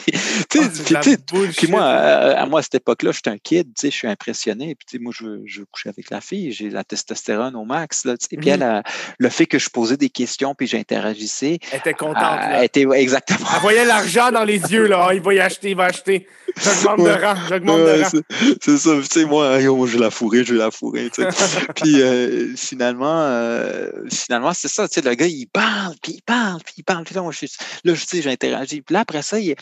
Ah, 0.95 0.99
puis 1.01 1.18
tu 1.55 1.68
moi, 1.68 1.84
euh, 1.84 2.36
à 2.36 2.45
moi, 2.45 2.60
à 2.60 2.64
cette 2.64 2.76
époque-là, 2.76 3.12
j'étais 3.12 3.30
un 3.30 3.38
kid, 3.38 3.68
tu 3.68 3.82
sais, 3.82 3.91
je 3.91 3.95
suis 3.95 4.08
impressionné. 4.08 4.76
Puis, 4.76 4.86
tu 4.89 4.97
sais, 4.97 5.03
moi, 5.03 5.14
je 5.16 5.24
veux, 5.26 5.41
je 5.45 5.62
coucher 5.64 5.89
avec 5.89 6.10
la 6.10 6.22
fille, 6.22 6.51
j'ai 6.51 6.70
la 6.70 6.84
testostérone 6.84 7.55
au 7.55 7.64
max, 7.66 8.05
là, 8.05 8.18
tu 8.18 8.26
sais. 8.30 8.38
Puis, 8.38 8.47
Mhm. 8.49 8.53
elle, 8.55 8.64
a- 8.64 8.84
le 9.20 9.30
fait 9.30 9.45
que 9.45 9.60
je 9.60 9.70
posais 9.70 9.97
des 9.97 10.10
questions 10.10 10.55
puis 10.55 10.68
j'interagissais, 10.68 11.60
Elle 11.72 11.80
était 11.80 11.93
contente, 11.93 12.18
euh, 12.18 12.49
là. 12.49 12.64
était 12.64 12.86
exactement. 12.95 13.47
Elle 13.55 13.62
voyait 13.62 13.86
l'argent 13.86 14.32
dans 14.32 14.43
les 14.43 14.60
yeux, 14.60 14.88
là. 14.88 15.08
Ah, 15.10 15.14
il 15.14 15.22
va 15.22 15.34
y 15.34 15.39
acheter, 15.39 15.72
il 15.72 15.76
va 15.78 15.86
acheter. 15.86 16.28
J'augmente 16.58 16.99
Ouais. 17.01 17.16
de 17.18 17.24
rang, 17.24 17.36
j'augmente 17.47 17.80
Ouais, 17.82 17.97
de 17.99 18.03
rang. 18.03 18.10
c'est 18.12 18.24
c'est 18.62 18.78
ça, 18.78 18.89
tu 18.99 19.05
sais, 19.20 19.26
moi, 19.26 19.62
yo, 19.62 19.86
je 19.86 19.97
vais 19.97 20.03
la 20.03 20.10
fourrer, 20.10 20.43
je 20.43 20.53
vais 20.53 20.60
la 20.60 20.72
fourrer, 20.72 21.10
tu 21.14 21.22
sais. 21.22 21.28
puis 21.76 22.01
euh, 22.01 22.55
finalement, 22.55 23.20
euh, 23.22 23.89
finalement, 24.12 24.53
c'est 24.53 24.68
ça, 24.68 24.88
tu 24.88 24.95
sais, 25.01 25.08
le 25.08 25.14
gars, 25.14 25.28
il 25.28 25.45
parle, 25.47 25.93
puis 26.01 26.14
il 26.14 26.22
parle, 26.24 26.47
puis 26.64 26.74
il 26.78 26.84
parle, 26.84 27.04
puis 27.04 27.16
là, 27.16 27.22
moi, 27.22 27.32
je 27.32 27.38
suis, 27.45 27.52
là, 27.84 27.93
je 27.93 28.06
sais, 28.06 28.22
j'interagis. 28.22 28.82
Puis 28.82 28.93
là, 28.93 29.02
après 29.02 29.22
ça, 29.22 29.39
il- 29.39 29.56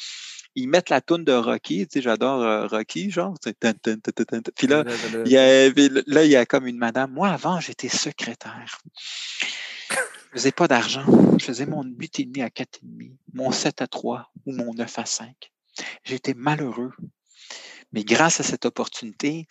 ils 0.57 0.67
mettent 0.69 0.89
la 0.89 1.01
toune 1.01 1.25
de 1.25 1.33
Rocky, 1.33 1.85
tu 1.85 1.93
sais, 1.99 2.01
j'adore 2.01 2.41
euh, 2.41 2.65
Rocky, 2.67 3.11
genre, 3.11 3.35
puis 4.55 4.67
là, 4.67 4.83
il 5.25 5.31
y 5.31 5.37
a, 5.37 5.69
là, 6.07 6.23
il 6.23 6.31
y 6.31 6.35
a 6.37 6.45
comme 6.45 6.65
une 6.67 6.77
madame. 6.77 7.11
Moi, 7.11 7.29
avant, 7.29 7.59
j'étais 7.59 7.89
secrétaire. 7.89 8.79
Je 9.89 9.95
faisais 10.39 10.51
pas 10.51 10.67
d'argent. 10.67 11.05
Je 11.39 11.43
faisais 11.45 11.65
mon 11.65 11.83
8,5 11.83 12.41
à 12.43 12.49
4,5, 12.49 13.11
mon 13.33 13.51
7 13.51 13.81
à 13.81 13.87
3 13.87 14.31
ou 14.45 14.53
mon 14.55 14.73
9 14.73 14.99
à 14.99 15.05
5. 15.05 15.51
J'étais 16.03 16.33
malheureux. 16.33 16.91
Mais 17.95 18.03
grâce 18.03 18.41
à 18.41 18.43
cette 18.43 18.65
opportunité, 18.65 19.47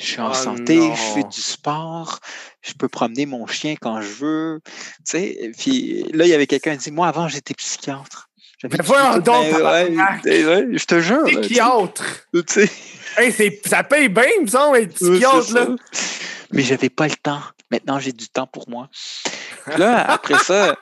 je 0.00 0.06
suis 0.06 0.20
en 0.20 0.30
Oh 0.30 0.34
santé, 0.34 0.76
non. 0.76 0.94
je 0.94 1.02
fais 1.02 1.24
du 1.24 1.40
sport, 1.42 2.20
je 2.62 2.72
peux 2.72 2.88
promener 2.88 3.26
mon 3.26 3.46
chien 3.46 3.74
quand 3.78 4.00
je 4.00 4.08
veux. 4.08 4.60
Tu 4.64 4.72
sais, 5.04 5.52
puis 5.58 6.04
là, 6.14 6.24
il 6.24 6.30
y 6.30 6.34
avait 6.34 6.46
quelqu'un 6.46 6.72
qui 6.76 6.84
dit 6.84 6.90
Moi, 6.90 7.06
avant, 7.06 7.28
j'étais 7.28 7.52
psychiatre. 7.52 8.30
Mais 8.64 8.70
voyons 8.82 9.12
Ben, 9.14 9.20
donc, 9.20 9.44
ouais, 9.52 10.44
ouais, 10.44 10.66
je 10.72 10.84
te 10.86 11.00
jure. 11.00 11.24
Psychiatre! 11.24 12.04
tu 12.32 12.66
sais. 13.26 13.60
Ça 13.66 13.84
paye 13.84 14.08
bien, 14.08 14.24
me 14.40 14.46
semble, 14.46 14.78
être 14.78 14.94
psychiatre, 14.94 15.52
là. 15.52 15.66
Mais 16.50 16.62
j'avais 16.62 16.88
pas 16.88 17.08
le 17.08 17.16
temps. 17.16 17.42
Maintenant, 17.70 17.98
j'ai 17.98 18.12
du 18.12 18.28
temps 18.28 18.46
pour 18.46 18.68
moi. 18.70 18.88
Puis 19.66 19.78
là, 19.78 20.10
après 20.10 20.38
ça, 20.38 20.76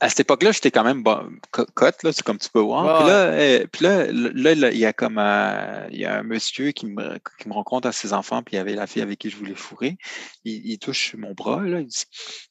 à 0.00 0.08
cette 0.08 0.20
époque-là, 0.20 0.52
j'étais 0.52 0.70
quand 0.70 0.84
même 0.84 1.02
bon, 1.02 1.28
co- 1.50 1.66
cote, 1.74 2.02
là, 2.02 2.12
c'est 2.12 2.22
comme 2.24 2.38
tu 2.38 2.48
peux 2.50 2.60
voir. 2.60 2.84
Puis 2.98 3.06
là, 3.08 3.24
euh, 3.26 3.66
puis 3.70 3.84
là, 3.84 4.06
là, 4.12 4.54
là, 4.54 4.70
il 4.70 4.78
y 4.78 4.84
a 4.84 4.92
comme 4.92 5.18
euh, 5.18 5.86
il 5.90 5.98
y 6.00 6.04
a 6.04 6.18
un 6.18 6.22
monsieur 6.22 6.72
qui 6.72 6.86
me, 6.86 7.18
qui 7.40 7.48
me 7.48 7.54
rencontre 7.54 7.88
à 7.88 7.92
ses 7.92 8.12
enfants, 8.12 8.42
puis 8.42 8.54
il 8.54 8.58
y 8.58 8.60
avait 8.60 8.74
la 8.74 8.86
fille 8.86 9.02
avec 9.02 9.18
qui 9.18 9.30
je 9.30 9.36
voulais 9.36 9.54
fourrer. 9.54 9.96
Il, 10.44 10.62
il 10.70 10.78
touche 10.78 11.14
mon 11.16 11.32
bras, 11.32 11.62
là, 11.62 11.80
il 11.80 11.86
dit 11.86 12.04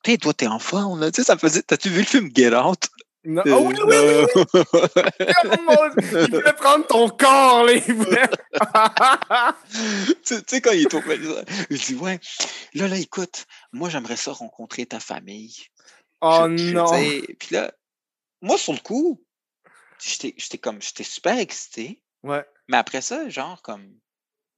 Hey, 0.05 0.17
toi, 0.17 0.33
t'es 0.33 0.47
en 0.47 0.59
forme, 0.59 0.99
là. 0.99 1.11
Tu 1.11 1.21
sais, 1.21 1.25
ça 1.27 1.37
faisait. 1.37 1.61
T'as-tu 1.61 1.89
vu 1.89 1.99
le 1.99 2.05
film 2.05 2.29
Get 2.35 2.55
Out? 2.55 2.87
Non. 3.27 3.41
Ah 3.47 3.57
oui, 3.57 3.73
oui, 3.87 3.95
oui, 3.97 4.25
oui. 4.35 4.61
Dieu, 5.97 6.21
Il 6.27 6.35
voulait 6.35 6.53
prendre 6.53 6.85
ton 6.85 7.09
corps, 7.09 7.63
là. 7.63 7.73
Il 7.73 7.93
voulait... 7.95 8.27
tu 10.23 10.35
sais, 10.47 10.61
quand 10.61 10.71
il 10.73 10.81
est 10.83 10.93
au 10.93 11.01
il 11.71 11.77
dit 11.79 11.95
Ouais, 11.95 12.19
là, 12.75 12.87
là, 12.87 12.97
écoute, 12.97 13.45
moi, 13.73 13.89
j'aimerais 13.89 14.15
ça 14.15 14.31
rencontrer 14.31 14.85
ta 14.85 14.99
famille. 14.99 15.55
Oh 16.21 16.45
Je- 16.49 16.57
je- 16.57 16.73
non. 16.73 16.91
Puis 17.39 17.49
là, 17.51 17.73
moi, 18.41 18.57
sur 18.57 18.73
le 18.73 18.79
coup, 18.79 19.23
j'étais 19.99 20.57
comme, 20.57 20.81
j'étais 20.81 21.03
super 21.03 21.37
excité. 21.37 22.01
Ouais. 22.23 22.43
Mais 22.67 22.77
après 22.77 23.01
ça, 23.01 23.29
genre, 23.29 23.61
comme, 23.61 23.97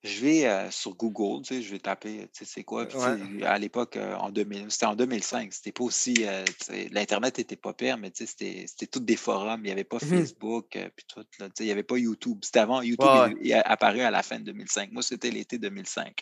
je 0.03 0.21
vais 0.21 0.45
euh, 0.45 0.71
sur 0.71 0.95
Google, 0.95 1.43
tu 1.45 1.55
sais, 1.55 1.61
je 1.61 1.71
vais 1.71 1.79
taper, 1.79 2.29
tu 2.31 2.39
sais, 2.39 2.45
c'est 2.45 2.63
quoi. 2.63 2.85
Puis, 2.85 3.43
À 3.43 3.57
l'époque, 3.57 3.97
euh, 3.97 4.15
en 4.15 4.29
2000, 4.29 4.71
c'était 4.71 4.85
en 4.85 4.95
2005, 4.95 5.51
c'était 5.53 5.71
pas 5.71 5.83
aussi, 5.83 6.15
euh, 6.21 6.45
l'Internet 6.91 7.39
était 7.39 7.55
pas 7.55 7.73
pire, 7.73 7.97
mais 7.97 8.11
tu 8.11 8.25
sais, 8.25 8.27
c'était, 8.27 8.65
c'était 8.67 8.87
tous 8.87 8.99
des 8.99 9.17
forums, 9.17 9.59
il 9.61 9.65
n'y 9.65 9.71
avait 9.71 9.83
pas 9.83 9.97
mmh 9.97 10.07
Facebook, 10.07 10.77
puis 10.95 11.05
tout, 11.07 11.25
là, 11.39 11.49
il 11.59 11.65
n'y 11.65 11.71
avait 11.71 11.83
pas 11.83 11.97
YouTube. 11.97 12.39
C'était 12.43 12.59
avant, 12.59 12.81
YouTube 12.81 13.09
est, 13.41 13.53
apparu 13.53 14.01
à 14.01 14.11
la 14.11 14.23
fin 14.23 14.39
de 14.39 14.45
2005. 14.45 14.91
Moi, 14.91 15.01
c'était 15.01 15.31
l'été 15.31 15.57
2005, 15.57 16.15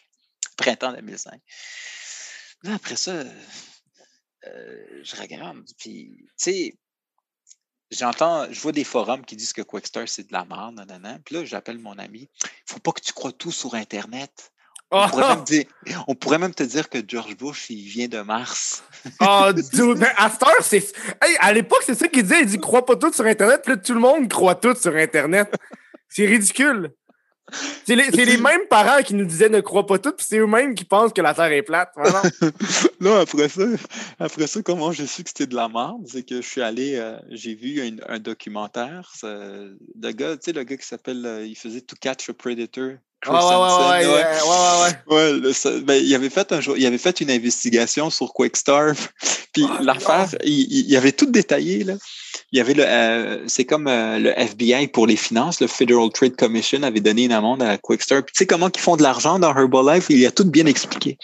printemps 0.57 0.93
2005. 0.93 1.39
Là, 2.63 2.75
après 2.75 2.95
ça, 2.95 3.23
je 5.03 5.15
regarde, 5.15 5.63
puis, 5.77 6.17
tu 6.19 6.27
sais, 6.37 6.77
j'entends, 7.91 8.51
je 8.51 8.59
vois 8.59 8.71
des 8.71 8.83
forums 8.83 9.25
qui 9.25 9.35
disent 9.35 9.53
que 9.53 9.61
Quickstar, 9.61 10.07
c'est 10.07 10.27
de 10.27 10.33
la 10.33 10.45
merde, 10.45 10.75
nanana. 10.75 11.19
Puis 11.25 11.35
là, 11.35 11.45
j'appelle 11.45 11.79
mon 11.79 11.97
ami. 11.97 12.29
Il 12.43 12.73
faut 12.73 12.79
pas 12.79 12.91
que 12.91 13.01
tu 13.01 13.13
crois 13.13 13.31
tout 13.31 13.51
sur 13.51 13.75
Internet. 13.75 14.51
On, 14.91 15.09
pourrait 15.09 15.35
même 15.35 15.43
dire, 15.45 15.65
on 16.07 16.15
pourrait 16.15 16.37
même 16.37 16.53
te 16.53 16.63
dire 16.63 16.89
que 16.89 16.99
George 17.05 17.35
Bush, 17.35 17.69
il 17.69 17.87
vient 17.87 18.07
de 18.07 18.21
Mars. 18.21 18.83
oh, 19.21 19.51
dude, 19.53 19.97
mais 19.97 20.11
à 20.17 20.31
c'est. 20.61 20.95
Hey, 21.21 21.35
à 21.39 21.53
l'époque, 21.53 21.83
c'est 21.85 21.95
ça 21.95 22.07
qu'il 22.07 22.23
disait. 22.23 22.41
Il 22.41 22.47
dit 22.47 22.59
crois 22.59 22.85
pas 22.85 22.95
tout 22.95 23.11
sur 23.11 23.25
Internet. 23.25 23.61
Puis 23.63 23.73
là, 23.73 23.77
tout 23.77 23.93
le 23.93 23.99
monde 23.99 24.29
croit 24.29 24.55
tout 24.55 24.75
sur 24.75 24.95
Internet. 24.95 25.53
C'est 26.07 26.25
ridicule. 26.25 26.93
C'est 27.85 27.95
les, 27.95 28.37
mêmes 28.37 28.67
parents 28.69 29.03
qui 29.03 29.13
nous 29.13 29.25
disaient 29.25 29.49
ne 29.49 29.61
crois 29.61 29.85
pas 29.85 29.99
tout, 29.99 30.11
puis 30.11 30.25
c'est 30.27 30.39
eux-mêmes 30.39 30.73
qui 30.73 30.83
pensent 30.83 31.13
que 31.13 31.21
la 31.21 31.33
Terre 31.35 31.51
est 31.51 31.61
plate. 31.61 31.93
non, 32.99 33.15
après 33.19 33.49
ça, 33.49 33.63
après 34.19 34.47
ça, 34.47 34.61
comment 34.63 34.91
je 34.91 35.05
su 35.05 35.23
que 35.23 35.29
c'était 35.29 35.45
de 35.45 35.55
la 35.55 35.69
merde, 35.69 36.01
c'est 36.07 36.23
que 36.23 36.41
je 36.41 36.47
suis 36.47 36.61
allé, 36.61 36.95
euh, 36.95 37.17
j'ai 37.29 37.53
vu 37.53 37.81
un, 38.07 38.19
documentaire 38.19 39.11
de 39.23 40.11
gars, 40.11 40.35
tu 40.37 40.45
sais, 40.45 40.53
le 40.53 40.63
gars 40.63 40.77
qui 40.77 40.87
s'appelle, 40.87 41.23
euh, 41.25 41.45
il 41.45 41.55
faisait 41.55 41.81
To 41.81 41.95
Catch 41.99 42.29
a 42.29 42.33
Predator. 42.33 42.93
ouais, 43.27 43.33
ouais, 43.33 44.07
ouais, 44.07 45.05
ouais, 45.07 45.51
ouais, 45.53 45.81
ben, 45.81 46.03
il 46.03 46.15
avait 46.15 46.31
fait 46.31 46.51
un 46.51 46.61
jour, 46.61 46.75
il 46.77 46.85
avait 46.85 46.97
fait 46.97 47.21
une 47.21 47.29
investigation 47.29 48.09
sur 48.09 48.33
Quickstar, 48.33 48.93
puis 49.53 49.65
oh, 49.69 49.83
l'affaire, 49.83 50.29
il, 50.43 50.89
il, 50.89 50.97
avait 50.97 51.11
tout 51.11 51.27
détaillé 51.27 51.83
là 51.83 51.95
il 52.51 52.57
y 52.57 52.61
avait 52.61 52.73
le, 52.73 52.83
euh, 52.85 53.47
c'est 53.47 53.65
comme 53.65 53.87
euh, 53.87 54.19
le 54.19 54.39
FBI 54.39 54.87
pour 54.87 55.07
les 55.07 55.15
finances, 55.15 55.59
le 55.59 55.67
Federal 55.67 56.09
Trade 56.11 56.35
Commission 56.35 56.83
avait 56.83 57.01
donné 57.01 57.25
une 57.25 57.31
amende 57.31 57.61
à 57.61 57.77
Quickster. 57.77 58.21
tu 58.25 58.33
sais 58.33 58.45
comment 58.45 58.69
ils 58.73 58.79
font 58.79 58.95
de 58.97 59.03
l'argent 59.03 59.39
dans 59.39 59.55
Herbalife, 59.55 60.07
il 60.09 60.19
y 60.19 60.25
a 60.25 60.31
tout 60.31 60.45
bien 60.45 60.65
expliqué. 60.65 61.17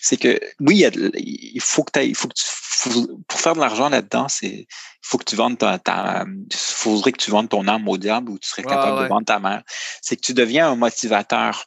C'est 0.00 0.16
que 0.16 0.40
oui, 0.60 0.84
il, 1.16 1.60
faut 1.60 1.84
que 1.84 1.98
tu 1.98 2.14
faut 2.14 2.28
que 2.28 2.34
tu, 2.34 3.06
pour 3.28 3.40
faire 3.40 3.54
de 3.54 3.60
l'argent 3.60 3.88
là-dedans, 3.88 4.26
c'est 4.28 4.66
il 5.02 5.08
faut 5.08 5.18
que 5.18 5.24
tu 5.24 5.36
vendes 5.36 5.58
ta, 5.58 5.78
ta 5.78 6.24
faudrait 6.54 7.12
que 7.12 7.22
tu 7.22 7.30
vendes 7.30 7.48
ton 7.48 7.66
âme 7.68 7.88
au 7.88 7.98
diable 7.98 8.30
ou 8.30 8.38
tu 8.38 8.48
serais 8.48 8.62
capable 8.62 9.02
de 9.02 9.08
vendre 9.08 9.26
ta 9.26 9.38
mère. 9.38 9.62
C'est 10.00 10.16
que 10.16 10.22
tu 10.22 10.32
deviens 10.32 10.70
un 10.70 10.76
motivateur. 10.76 11.66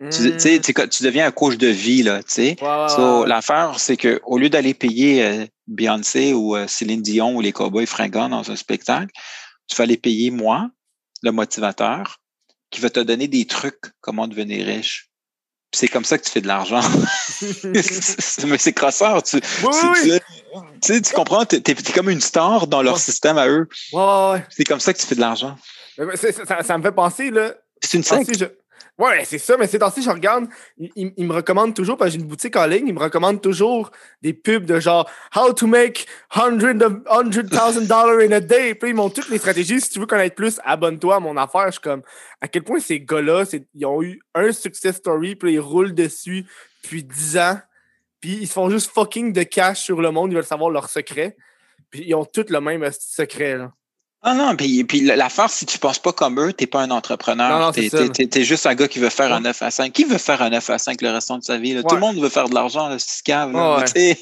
Tu, 0.00 0.30
mmh. 0.30 0.60
tu, 0.60 1.02
deviens 1.02 1.26
un 1.26 1.30
coach 1.32 1.56
de 1.56 1.66
vie, 1.66 2.04
là, 2.04 2.22
tu 2.22 2.30
sais. 2.30 2.56
L'affaire, 3.26 3.74
c'est 3.78 3.96
que 3.96 4.20
au 4.24 4.38
lieu 4.38 4.48
d'aller 4.48 4.72
payer 4.72 5.24
euh, 5.24 5.46
Beyoncé 5.68 6.32
ou 6.32 6.56
euh, 6.56 6.66
Céline 6.66 7.02
Dion 7.02 7.34
ou 7.36 7.40
les 7.40 7.52
Cowboys 7.52 7.86
fringants 7.86 8.28
dans 8.28 8.50
un 8.50 8.56
spectacle, 8.56 9.12
tu 9.68 9.76
vas 9.76 9.84
aller 9.84 9.96
payer 9.96 10.30
moi, 10.30 10.70
le 11.22 11.30
motivateur, 11.30 12.20
qui 12.70 12.80
va 12.80 12.90
te 12.90 13.00
donner 13.00 13.28
des 13.28 13.46
trucs 13.46 13.92
comment 14.00 14.26
devenir 14.26 14.66
riche. 14.66 15.10
C'est 15.72 15.88
comme 15.88 16.04
ça 16.04 16.16
que 16.16 16.24
tu 16.24 16.30
fais 16.30 16.40
de 16.40 16.46
l'argent. 16.46 16.80
Mais 17.72 18.58
c'est 18.58 18.72
crosseur. 18.72 19.22
Tu, 19.22 19.38
tu, 20.82 21.02
tu, 21.02 21.12
comprends? 21.12 21.44
Tu 21.44 21.56
es, 21.56 21.92
comme 21.94 22.08
une 22.08 22.22
star 22.22 22.66
dans 22.66 22.80
leur 22.80 22.98
système 22.98 23.36
à 23.36 23.48
eux. 23.48 23.68
c'est 24.48 24.64
comme 24.64 24.80
ça 24.80 24.94
que 24.94 24.98
tu 24.98 25.06
fais 25.06 25.14
de 25.14 25.20
l'argent. 25.20 25.58
Ça, 26.46 26.62
ça, 26.62 26.78
me 26.78 26.82
fait 26.82 26.92
penser, 26.92 27.30
là. 27.30 27.54
C'est 27.82 27.98
une 27.98 28.02
scène. 28.02 28.24
Ouais, 28.98 29.24
c'est 29.24 29.38
ça, 29.38 29.56
mais 29.56 29.68
c'est 29.68 29.78
temps 29.78 29.92
je 29.96 30.10
regarde, 30.10 30.48
il, 30.76 31.24
me 31.24 31.32
recommande 31.32 31.72
toujours, 31.72 31.96
parce 31.96 32.10
que 32.10 32.14
j'ai 32.14 32.20
une 32.20 32.26
boutique 32.26 32.56
en 32.56 32.66
ligne, 32.66 32.88
il 32.88 32.94
me 32.94 32.98
recommande 32.98 33.40
toujours 33.40 33.92
des 34.22 34.32
pubs 34.32 34.64
de 34.64 34.80
genre 34.80 35.08
How 35.36 35.52
to 35.52 35.68
make 35.68 36.08
hundred 36.34 37.48
thousand 37.48 37.86
dollars 37.86 38.18
in 38.28 38.32
a 38.32 38.40
day. 38.40 38.74
Puis 38.74 38.90
ils 38.90 38.94
m'ont 38.96 39.08
toutes 39.08 39.28
les 39.28 39.38
stratégies. 39.38 39.80
Si 39.80 39.90
tu 39.90 40.00
veux 40.00 40.06
connaître 40.06 40.34
plus, 40.34 40.60
abonne-toi 40.64 41.14
à 41.14 41.20
mon 41.20 41.36
affaire. 41.36 41.66
Je 41.66 41.72
suis 41.72 41.80
comme 41.80 42.02
à 42.40 42.48
quel 42.48 42.64
point 42.64 42.80
ces 42.80 43.00
gars-là, 43.00 43.44
ils 43.72 43.86
ont 43.86 44.02
eu 44.02 44.20
un 44.34 44.50
success 44.50 44.96
story, 44.96 45.36
puis 45.36 45.52
ils 45.52 45.60
roulent 45.60 45.94
dessus 45.94 46.44
depuis 46.82 47.04
10 47.04 47.38
ans. 47.38 47.60
Puis 48.20 48.38
ils 48.40 48.48
se 48.48 48.52
font 48.52 48.68
juste 48.68 48.90
fucking 48.90 49.32
de 49.32 49.44
cash 49.44 49.80
sur 49.80 50.00
le 50.00 50.10
monde, 50.10 50.32
ils 50.32 50.34
veulent 50.34 50.44
savoir 50.44 50.70
leurs 50.70 50.90
secrets. 50.90 51.36
Puis 51.90 52.02
ils 52.04 52.14
ont 52.16 52.24
tous 52.24 52.50
le 52.50 52.60
même 52.60 52.84
secret. 52.90 53.58
Là. 53.58 53.72
Ah 54.22 54.34
non, 54.34 54.56
puis, 54.56 54.82
puis 54.82 55.00
l'affaire, 55.02 55.48
si 55.48 55.64
tu 55.64 55.76
ne 55.76 55.80
penses 55.80 56.00
pas 56.00 56.12
comme 56.12 56.40
eux, 56.40 56.52
tu 56.52 56.64
n'es 56.64 56.66
pas 56.66 56.82
un 56.82 56.90
entrepreneur. 56.90 57.72
Tu 57.72 57.88
es, 57.88 58.42
juste 58.42 58.66
un 58.66 58.74
gars 58.74 58.88
qui 58.88 58.98
veut 58.98 59.10
faire 59.10 59.32
un 59.32 59.40
9 59.40 59.62
à 59.62 59.70
5. 59.70 59.92
Qui 59.92 60.04
veut 60.04 60.18
faire 60.18 60.42
un 60.42 60.50
9 60.50 60.70
à 60.70 60.78
5 60.78 61.00
le 61.02 61.10
restant 61.10 61.38
de 61.38 61.44
sa 61.44 61.56
vie? 61.56 61.80
Tout 61.88 61.94
le 61.94 62.00
monde 62.00 62.18
veut 62.20 62.28
faire 62.28 62.48
de 62.48 62.54
l'argent, 62.54 62.90
c'est 62.98 63.22
cave. 63.22 63.52
mais 63.94 64.16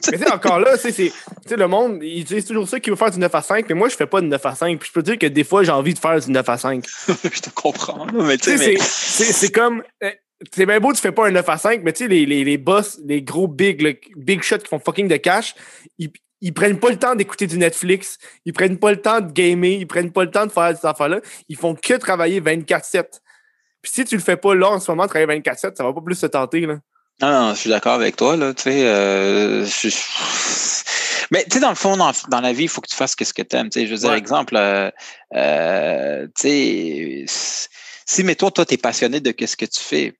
c'est 0.00 0.32
encore 0.32 0.60
là, 0.60 0.76
c'est 0.78 1.12
le 1.50 1.68
monde, 1.68 1.98
ils 2.02 2.22
utilisent 2.22 2.46
toujours 2.46 2.66
ça 2.66 2.80
qui 2.80 2.88
veut 2.88 2.96
faire 2.96 3.10
du 3.10 3.18
9 3.18 3.34
à 3.34 3.42
5, 3.42 3.66
mais 3.68 3.74
moi, 3.74 3.90
je 3.90 3.96
fais 3.96 4.06
pas 4.06 4.22
de 4.22 4.26
9 4.26 4.46
à 4.46 4.54
5. 4.54 4.78
Puis 4.78 4.88
je 4.88 4.92
peux 4.94 5.02
te 5.02 5.10
dire 5.10 5.18
que 5.18 5.26
des 5.26 5.44
fois, 5.44 5.62
j'ai 5.62 5.72
envie 5.72 5.92
de 5.92 5.98
faire 5.98 6.18
du 6.18 6.30
9 6.30 6.48
à 6.48 6.56
5. 6.56 6.84
je 7.08 7.40
te 7.40 7.50
comprends. 7.50 8.06
Mais 8.14 8.38
c'est 8.40 9.52
comme. 9.52 9.82
Eh, 10.00 10.12
c'est 10.52 10.66
bien 10.66 10.80
beau, 10.80 10.92
tu 10.92 11.00
fais 11.00 11.12
pas 11.12 11.28
un 11.28 11.30
9 11.30 11.48
à 11.48 11.58
5, 11.58 11.82
mais 11.84 11.92
tu 11.92 12.04
sais, 12.04 12.08
les, 12.08 12.24
les, 12.26 12.44
les 12.44 12.58
boss, 12.58 12.98
les 13.04 13.22
gros 13.22 13.46
big, 13.46 13.98
big 14.16 14.42
shots 14.42 14.58
qui 14.58 14.68
font 14.68 14.80
fucking 14.80 15.06
de 15.06 15.16
cash, 15.16 15.54
ils, 15.98 16.10
ils 16.40 16.52
prennent 16.52 16.78
pas 16.78 16.90
le 16.90 16.98
temps 16.98 17.14
d'écouter 17.14 17.46
du 17.46 17.58
Netflix, 17.58 18.18
ils 18.44 18.52
prennent 18.52 18.78
pas 18.78 18.90
le 18.90 19.00
temps 19.00 19.20
de 19.20 19.32
gamer, 19.32 19.72
ils 19.72 19.86
prennent 19.86 20.12
pas 20.12 20.24
le 20.24 20.30
temps 20.30 20.46
de 20.46 20.52
faire 20.52 20.76
ces 20.76 20.86
affaires-là. 20.86 21.20
Ils 21.48 21.56
font 21.56 21.74
que 21.74 21.94
travailler 21.94 22.40
24-7. 22.40 23.04
Puis 23.82 23.92
si 23.92 24.04
tu 24.04 24.16
le 24.16 24.22
fais 24.22 24.36
pas 24.36 24.54
là 24.54 24.70
en 24.70 24.80
ce 24.80 24.90
moment, 24.90 25.06
travailler 25.06 25.40
24-7, 25.40 25.76
ça 25.76 25.84
va 25.84 25.92
pas 25.92 26.00
plus 26.00 26.14
se 26.16 26.26
tenter. 26.26 26.60
Là. 26.60 26.76
Non, 27.20 27.30
non, 27.30 27.54
je 27.54 27.60
suis 27.60 27.70
d'accord 27.70 27.94
avec 27.94 28.16
toi. 28.16 28.36
Là, 28.36 28.52
tu 28.54 28.64
sais, 28.64 28.82
euh, 28.86 29.64
Mais 31.30 31.44
tu 31.44 31.52
sais, 31.52 31.60
dans 31.60 31.70
le 31.70 31.74
fond, 31.74 31.96
dans, 31.96 32.40
la 32.40 32.52
vie, 32.52 32.64
il 32.64 32.68
faut 32.68 32.80
que 32.80 32.88
tu 32.88 32.96
fasses 32.96 33.16
ce 33.18 33.32
que 33.32 33.42
tu 33.42 33.56
aimes. 33.56 33.70
Je 33.74 33.86
veux 33.86 33.96
dire, 33.96 34.12
exemple, 34.12 34.56
euh, 34.56 34.90
euh, 35.34 36.26
tu 36.38 36.42
sais, 36.48 37.24
si, 38.06 38.24
mettons, 38.24 38.50
toi, 38.50 38.66
tu 38.66 38.74
es 38.74 38.76
passionné 38.76 39.20
de 39.20 39.34
ce 39.46 39.56
que 39.56 39.64
tu 39.64 39.80
fais. 39.80 40.14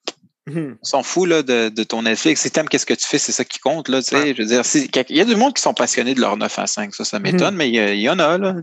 On 0.46 0.76
s'en 0.82 1.02
fout 1.02 1.26
là, 1.26 1.42
de, 1.42 1.70
de, 1.70 1.84
ton 1.84 2.02
Netflix. 2.02 2.42
Si 2.42 2.50
t'aimes 2.50 2.68
qu'est-ce 2.68 2.84
que 2.84 2.92
tu 2.92 3.06
fais, 3.06 3.16
c'est 3.16 3.32
ça 3.32 3.44
qui 3.44 3.58
compte. 3.60 3.88
Là, 3.88 4.00
Je 4.02 4.42
veux 4.42 4.44
dire, 4.44 4.62
il 5.08 5.16
y 5.16 5.20
a 5.20 5.24
du 5.24 5.36
monde 5.36 5.54
qui 5.54 5.62
sont 5.62 5.72
passionnés 5.72 6.14
de 6.14 6.20
leur 6.20 6.36
9 6.36 6.58
à 6.58 6.66
5. 6.66 6.94
Ça, 6.94 7.04
ça 7.04 7.18
mmh. 7.18 7.22
m'étonne, 7.22 7.56
mais 7.56 7.70
il 7.70 8.00
y, 8.00 8.10
en 8.10 8.18
a. 8.18 8.36
Là, 8.36 8.54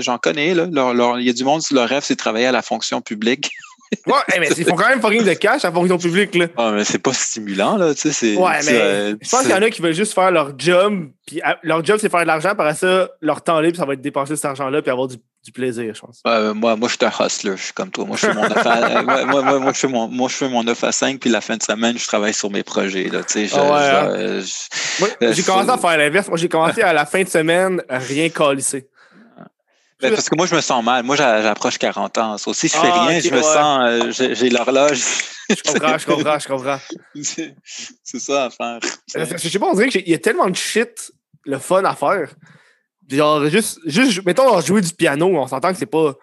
j'en 0.00 0.18
connais. 0.18 0.54
Là, 0.54 0.68
il 1.18 1.24
y 1.24 1.30
a 1.30 1.32
du 1.32 1.44
monde, 1.44 1.62
leur 1.70 1.88
rêve, 1.88 2.02
c'est 2.04 2.14
de 2.14 2.18
travailler 2.18 2.46
à 2.46 2.52
la 2.52 2.62
fonction 2.62 3.00
publique. 3.00 3.50
ouais, 4.06 4.40
mais 4.40 4.48
ils 4.56 4.64
font 4.64 4.76
quand 4.76 4.88
même 4.88 5.00
fucking 5.00 5.24
de 5.24 5.34
cash 5.34 5.64
à 5.64 5.68
la 5.68 5.74
fonction 5.74 5.98
publique. 5.98 6.34
Là. 6.34 6.46
Ah, 6.56 6.72
mais 6.72 6.84
c'est 6.84 6.98
pas 6.98 7.12
stimulant. 7.12 7.76
Là, 7.76 7.92
c'est, 7.96 8.36
ouais, 8.36 8.58
mais 8.64 8.72
euh, 8.72 9.14
je 9.20 9.28
pense 9.28 9.42
qu'il 9.42 9.50
y 9.50 9.54
en 9.54 9.62
a 9.62 9.70
qui 9.70 9.82
veulent 9.82 9.94
juste 9.94 10.14
faire 10.14 10.30
leur 10.30 10.58
job. 10.58 11.08
Puis 11.26 11.40
leur 11.62 11.84
job, 11.84 11.98
c'est 12.00 12.08
faire 12.08 12.22
de 12.22 12.26
l'argent. 12.26 12.54
Par 12.54 12.74
ça, 12.74 13.08
leur 13.20 13.42
temps 13.42 13.60
libre, 13.60 13.76
ça 13.76 13.84
va 13.84 13.94
être 13.94 14.00
dépenser 14.00 14.36
cet 14.36 14.44
argent-là 14.46 14.82
puis 14.82 14.90
avoir 14.90 15.08
du 15.08 15.16
du 15.44 15.50
plaisir, 15.50 15.92
je 15.92 16.00
pense. 16.00 16.22
moi, 16.54 16.76
moi, 16.76 16.88
je 16.88 16.96
suis 16.96 17.04
un 17.04 17.26
hustler, 17.26 17.56
je 17.56 17.62
suis 17.64 17.72
comme 17.72 17.90
toi. 17.90 18.04
Moi, 18.04 18.16
je 18.16 18.26
fais 18.26 18.34
mon 18.34 18.42
9 18.42 18.64
à, 18.64 19.02
moi, 19.02 19.24
moi, 19.24 19.58
moi, 19.58 19.72
je 19.72 19.78
fais 19.78 19.88
mon, 19.88 20.06
moi, 20.06 20.28
je 20.28 20.36
fais 20.36 20.48
mon 20.48 20.62
9 20.62 20.84
à 20.84 20.92
5, 20.92 21.18
puis 21.18 21.30
la 21.30 21.40
fin 21.40 21.56
de 21.56 21.62
semaine, 21.62 21.98
je 21.98 22.06
travaille 22.06 22.32
sur 22.32 22.50
mes 22.50 22.62
projets. 22.62 23.08
Là, 23.08 23.24
tu 23.24 23.48
sais, 23.48 23.56
ah 23.58 24.04
hein. 24.04 24.10
euh, 24.10 24.42
j'ai 25.32 25.42
commencé 25.42 25.70
à 25.70 25.78
faire 25.78 25.98
l'inverse. 25.98 26.28
Moi, 26.28 26.36
j'ai 26.38 26.48
commencé 26.48 26.82
à 26.82 26.92
la 26.92 27.06
fin 27.06 27.22
de 27.22 27.28
semaine 27.28 27.82
rien 27.88 28.28
calisser. 28.28 28.88
Ben, 30.02 30.14
parce 30.14 30.28
que 30.28 30.36
moi, 30.36 30.46
je 30.46 30.54
me 30.54 30.60
sens 30.60 30.84
mal. 30.84 31.04
Moi, 31.04 31.14
j'approche 31.16 31.78
40 31.78 32.18
ans. 32.18 32.36
Si 32.38 32.68
je 32.68 32.72
fais 32.72 32.90
ah, 32.92 33.06
rien, 33.06 33.20
je 33.20 33.30
me 33.30 33.40
sens. 33.40 34.12
Euh, 34.20 34.34
j'ai 34.34 34.50
l'horloge. 34.50 35.00
Je 35.48 35.62
comprends, 35.62 35.98
je 35.98 36.06
comprends, 36.06 36.38
je 36.38 36.48
comprends. 36.48 36.78
C'est 38.02 38.18
ça 38.18 38.46
à 38.46 38.50
faire. 38.50 38.80
Je 39.14 39.48
sais 39.48 39.58
pas, 39.58 39.66
on 39.66 39.74
dirait 39.74 39.88
qu'il 39.88 40.08
y 40.08 40.14
a 40.14 40.18
tellement 40.18 40.48
de 40.48 40.56
shit 40.56 41.12
le 41.44 41.58
fun 41.58 41.84
à 41.84 41.94
faire. 41.94 42.34
Genre, 43.08 43.46
juste, 43.48 43.80
juste 43.84 44.24
mettons, 44.24 44.60
jouer 44.60 44.80
du 44.80 44.92
piano, 44.94 45.26
on 45.26 45.46
s'entend 45.46 45.72
que 45.72 45.78
c'est 45.78 45.86
pas. 45.86 46.14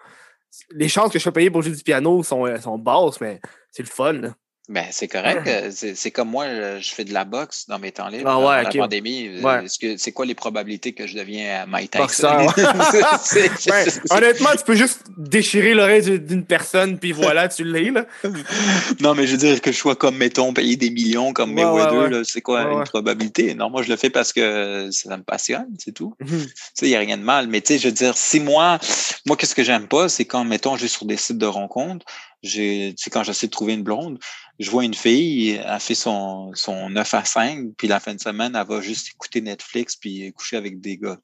Les 0.72 0.88
chances 0.88 1.12
que 1.12 1.18
je 1.18 1.22
sois 1.22 1.32
payé 1.32 1.50
pour 1.50 1.62
jouer 1.62 1.74
du 1.74 1.82
piano 1.82 2.22
sont, 2.22 2.44
euh, 2.46 2.58
sont 2.58 2.76
basses, 2.76 3.20
mais 3.20 3.40
c'est 3.70 3.82
le 3.82 3.88
fun. 3.88 4.12
Là. 4.14 4.34
Ben, 4.70 4.86
c'est 4.92 5.08
correct. 5.08 5.48
Euh, 5.48 5.70
c'est 5.72 6.10
comme 6.12 6.28
moi, 6.28 6.46
je 6.78 6.90
fais 6.90 7.02
de 7.02 7.12
la 7.12 7.24
boxe 7.24 7.66
dans 7.66 7.80
mes 7.80 7.90
temps 7.90 8.06
libres. 8.06 8.30
Ah 8.30 8.38
ouais, 8.38 8.62
la 8.62 8.70
pandémie, 8.70 9.28
euh, 9.44 9.66
c'est 9.66 10.12
quoi 10.12 10.24
les 10.24 10.36
probabilités 10.36 10.92
que 10.92 11.08
je 11.08 11.16
deviens 11.16 11.66
Mike 11.66 11.90
Tyson? 11.90 12.46
honnêtement, 14.10 14.50
tu 14.56 14.64
peux 14.64 14.76
juste 14.76 15.00
déchirer 15.16 15.74
l'oreille 15.74 16.20
d'une 16.20 16.44
personne, 16.44 17.00
puis 17.00 17.10
voilà, 17.10 17.48
tu 17.48 17.64
l'es. 17.64 17.90
là. 17.90 18.06
non, 19.00 19.16
mais 19.16 19.26
je 19.26 19.32
veux 19.32 19.38
dire 19.38 19.60
que 19.60 19.72
je 19.72 19.76
sois 19.76 19.96
comme, 19.96 20.16
mettons, 20.16 20.52
payer 20.52 20.76
des 20.76 20.90
millions 20.90 21.32
comme 21.32 21.52
mes 21.52 21.64
ouais, 21.64 22.22
c'est 22.22 22.40
quoi 22.40 22.62
une 22.62 22.84
probabilité? 22.84 23.54
Non, 23.54 23.70
moi, 23.70 23.82
je 23.82 23.88
le 23.88 23.96
fais 23.96 24.10
parce 24.10 24.32
que 24.32 24.88
ça 24.92 25.16
me 25.16 25.24
passionne, 25.24 25.66
c'est 25.78 25.92
tout. 25.92 26.14
Mhm. 26.20 26.46
Il 26.82 26.88
n'y 26.88 26.94
a 26.94 27.00
rien 27.00 27.18
de 27.18 27.24
mal. 27.24 27.48
Mais 27.48 27.60
tu 27.60 27.72
sais, 27.72 27.78
je 27.80 27.88
veux 27.88 27.94
dire, 27.94 28.16
si 28.16 28.38
moi, 28.38 28.78
moi, 29.26 29.36
qu'est-ce 29.36 29.56
que 29.56 29.64
j'aime 29.64 29.88
pas, 29.88 30.08
c'est 30.08 30.26
quand, 30.26 30.44
mettons, 30.44 30.76
je 30.76 30.82
vais 30.82 30.88
sur 30.88 31.06
des 31.06 31.16
sites 31.16 31.38
de 31.38 31.46
rencontres, 31.46 32.06
j'ai, 32.42 32.94
tu 32.96 33.04
sais, 33.04 33.10
quand 33.10 33.22
j'essaie 33.22 33.46
de 33.46 33.52
trouver 33.52 33.74
une 33.74 33.82
blonde, 33.82 34.18
je 34.58 34.70
vois 34.70 34.84
une 34.84 34.94
fille, 34.94 35.60
elle 35.64 35.80
fait 35.80 35.94
son, 35.94 36.52
son 36.54 36.90
9 36.90 37.14
à 37.14 37.24
5, 37.24 37.70
puis 37.76 37.88
la 37.88 38.00
fin 38.00 38.14
de 38.14 38.20
semaine, 38.20 38.54
elle 38.54 38.66
va 38.66 38.80
juste 38.80 39.08
écouter 39.08 39.40
Netflix 39.40 39.96
puis 39.96 40.32
coucher 40.32 40.56
avec 40.56 40.80
des 40.80 40.96
gars. 40.98 41.18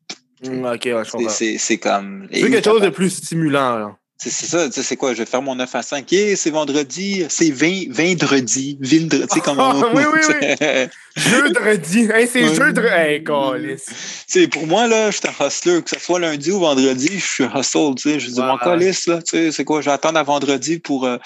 Mmh, 0.45 0.65
ok, 0.65 0.85
ouais, 0.85 1.03
je 1.05 1.29
C'est, 1.29 1.59
c'est 1.59 1.79
comme. 1.79 2.29
C'est 2.31 2.51
quelque 2.51 2.65
chose 2.65 2.83
de 2.83 2.91
plus 2.91 3.11
stimulant, 3.11 3.79
là. 3.79 3.99
C'est 4.19 4.31
ça, 4.31 4.71
c'est 4.71 4.97
quoi? 4.97 5.13
Je 5.13 5.19
vais 5.19 5.27
faire 5.27 5.43
mon 5.43 5.55
9 5.55 5.75
à 5.75 5.83
5. 5.83 6.11
Yeah, 6.11 6.37
c'est 6.37 6.51
vendredi, 6.51 7.27
c'est 7.29 7.51
20, 7.51 7.93
vendredi. 7.93 8.79
Vindre, 8.81 9.27
tu 9.27 9.35
sais 9.35 9.41
comment. 9.41 9.75
oui, 9.95 10.03
oui, 10.13 10.21
oui. 10.29 10.89
jeudi. 11.17 12.09
Hey, 12.13 12.27
c'est 12.27 12.55
jeudi. 12.55 12.81
Hey, 12.81 13.23
C'est 14.27 14.49
pour 14.49 14.67
moi, 14.67 14.87
là, 14.87 15.11
je 15.11 15.19
suis 15.19 15.29
un 15.29 15.47
hustler. 15.47 15.83
Que 15.83 15.91
ce 15.91 15.99
soit 15.99 16.19
lundi 16.19 16.51
ou 16.51 16.61
vendredi, 16.61 17.19
je 17.19 17.27
suis 17.27 17.45
hustle, 17.45 17.95
tu 17.97 18.11
sais. 18.11 18.21
Je 18.21 18.31
dis, 18.31 18.41
mon 18.41 18.59
calice, 18.59 19.07
là, 19.07 19.23
tu 19.23 19.37
sais, 19.37 19.53
c'est 19.53 19.65
quoi? 19.65 19.81
J'attends 19.81 20.15
à 20.15 20.23
vendredi 20.23 20.79
pour, 20.79 21.05
euh, 21.05 21.19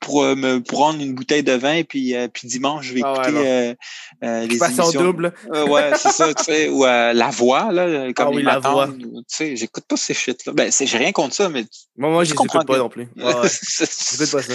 pour 0.00 0.22
euh, 0.22 0.34
me 0.34 0.60
prendre 0.60 1.00
une 1.00 1.14
bouteille 1.14 1.42
de 1.42 1.52
vin, 1.52 1.82
puis, 1.82 2.14
euh, 2.14 2.28
puis 2.28 2.48
dimanche, 2.48 2.86
je 2.86 2.94
vais 2.94 3.00
ah 3.04 3.14
écouter 3.14 3.76
euh, 4.22 4.46
les 4.46 4.56
émissions. 4.56 4.90
double. 4.92 5.32
ouais, 5.50 5.90
c'est 5.96 6.12
ça, 6.12 6.32
tu 6.34 6.44
sais. 6.44 6.68
Ou 6.68 6.84
La 6.84 7.30
Voix, 7.30 7.72
là, 7.72 8.12
comme 8.12 8.28
ah, 8.28 8.34
oui, 8.34 8.42
la 8.42 8.58
voix. 8.58 8.88
Tu 8.88 9.22
sais, 9.28 9.56
j'écoute 9.56 9.84
pas 9.86 9.96
ces 9.96 10.14
shit-là. 10.14 10.52
Ben, 10.52 10.70
j'ai 10.72 10.98
rien 10.98 11.12
contre 11.12 11.34
ça, 11.34 11.48
mais. 11.48 11.64
Moi, 11.96 12.24
je 12.28 12.58
les 12.58 12.64
pas 12.64 12.78
non 12.78 12.88
plus. 12.88 13.08
Ouais, 13.16 13.34
c'est 13.48 14.30
pas 14.30 14.42
ça. 14.42 14.52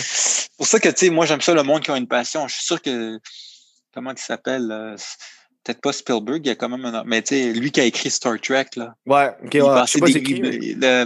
pour 0.57 0.67
ça 0.67 0.79
que, 0.79 0.89
tu 0.89 1.05
sais, 1.05 1.09
moi, 1.09 1.25
j'aime 1.25 1.41
ça, 1.41 1.53
le 1.53 1.63
monde 1.63 1.81
qui 1.81 1.91
a 1.91 1.97
une 1.97 2.07
passion. 2.07 2.47
Je 2.47 2.55
suis 2.55 2.65
sûr 2.65 2.81
que. 2.81 3.19
Comment 3.93 4.11
il 4.11 4.17
s'appelle? 4.17 4.69
Euh, 4.71 4.97
peut-être 5.63 5.81
pas 5.81 5.93
Spielberg, 5.93 6.41
il 6.43 6.47
y 6.47 6.51
a 6.51 6.55
quand 6.55 6.69
même 6.69 6.83
un. 6.85 7.03
Mais 7.05 7.21
tu 7.21 7.35
sais, 7.35 7.53
lui 7.53 7.71
qui 7.71 7.79
a 7.79 7.85
écrit 7.85 8.09
Star 8.09 8.39
Trek, 8.39 8.67
là. 8.75 8.95
Ouais, 9.05 9.31
ok, 9.45 9.53
ouais. 9.53 9.81
Je 9.85 9.91
sais 9.91 9.99
pas 9.99 10.07
c'est 10.07 10.23
qui. 10.23 10.41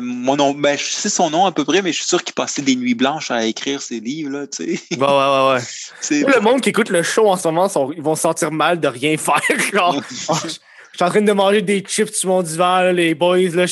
mon 0.01 0.35
nom, 0.35 0.53
ben, 0.53 0.77
je 0.77 0.83
sais 0.83 1.09
son 1.09 1.29
nom 1.29 1.45
à 1.45 1.51
peu 1.51 1.63
près, 1.63 1.81
mais 1.81 1.91
je 1.91 1.97
suis 1.97 2.07
sûr 2.07 2.23
qu'il 2.23 2.33
passait 2.33 2.61
des 2.61 2.75
nuits 2.75 2.95
blanches 2.95 3.29
à 3.31 3.45
écrire 3.45 3.81
ses 3.81 3.99
livres, 3.99 4.31
là, 4.31 4.47
tu 4.47 4.77
sais. 4.77 4.81
Ouais, 4.95 5.05
ouais, 5.05 5.07
ouais, 5.07 5.53
ouais. 5.53 6.33
le 6.35 6.39
monde 6.41 6.61
qui 6.61 6.69
écoute 6.69 6.89
le 6.89 7.03
show 7.03 7.27
en 7.27 7.37
ce 7.37 7.47
moment, 7.47 7.67
ils 7.95 8.01
vont 8.01 8.15
se 8.15 8.21
sentir 8.21 8.51
mal 8.51 8.79
de 8.79 8.87
rien 8.87 9.17
faire. 9.17 9.41
Genre, 9.71 10.01
je 10.09 10.49
suis 10.49 10.59
en 11.01 11.09
train 11.09 11.21
de 11.21 11.31
manger 11.31 11.61
des 11.61 11.81
chips 11.81 12.13
sur 12.13 12.29
mon 12.29 12.41
divan, 12.41 12.91
les 12.91 13.13
boys. 13.13 13.49
Là, 13.53 13.65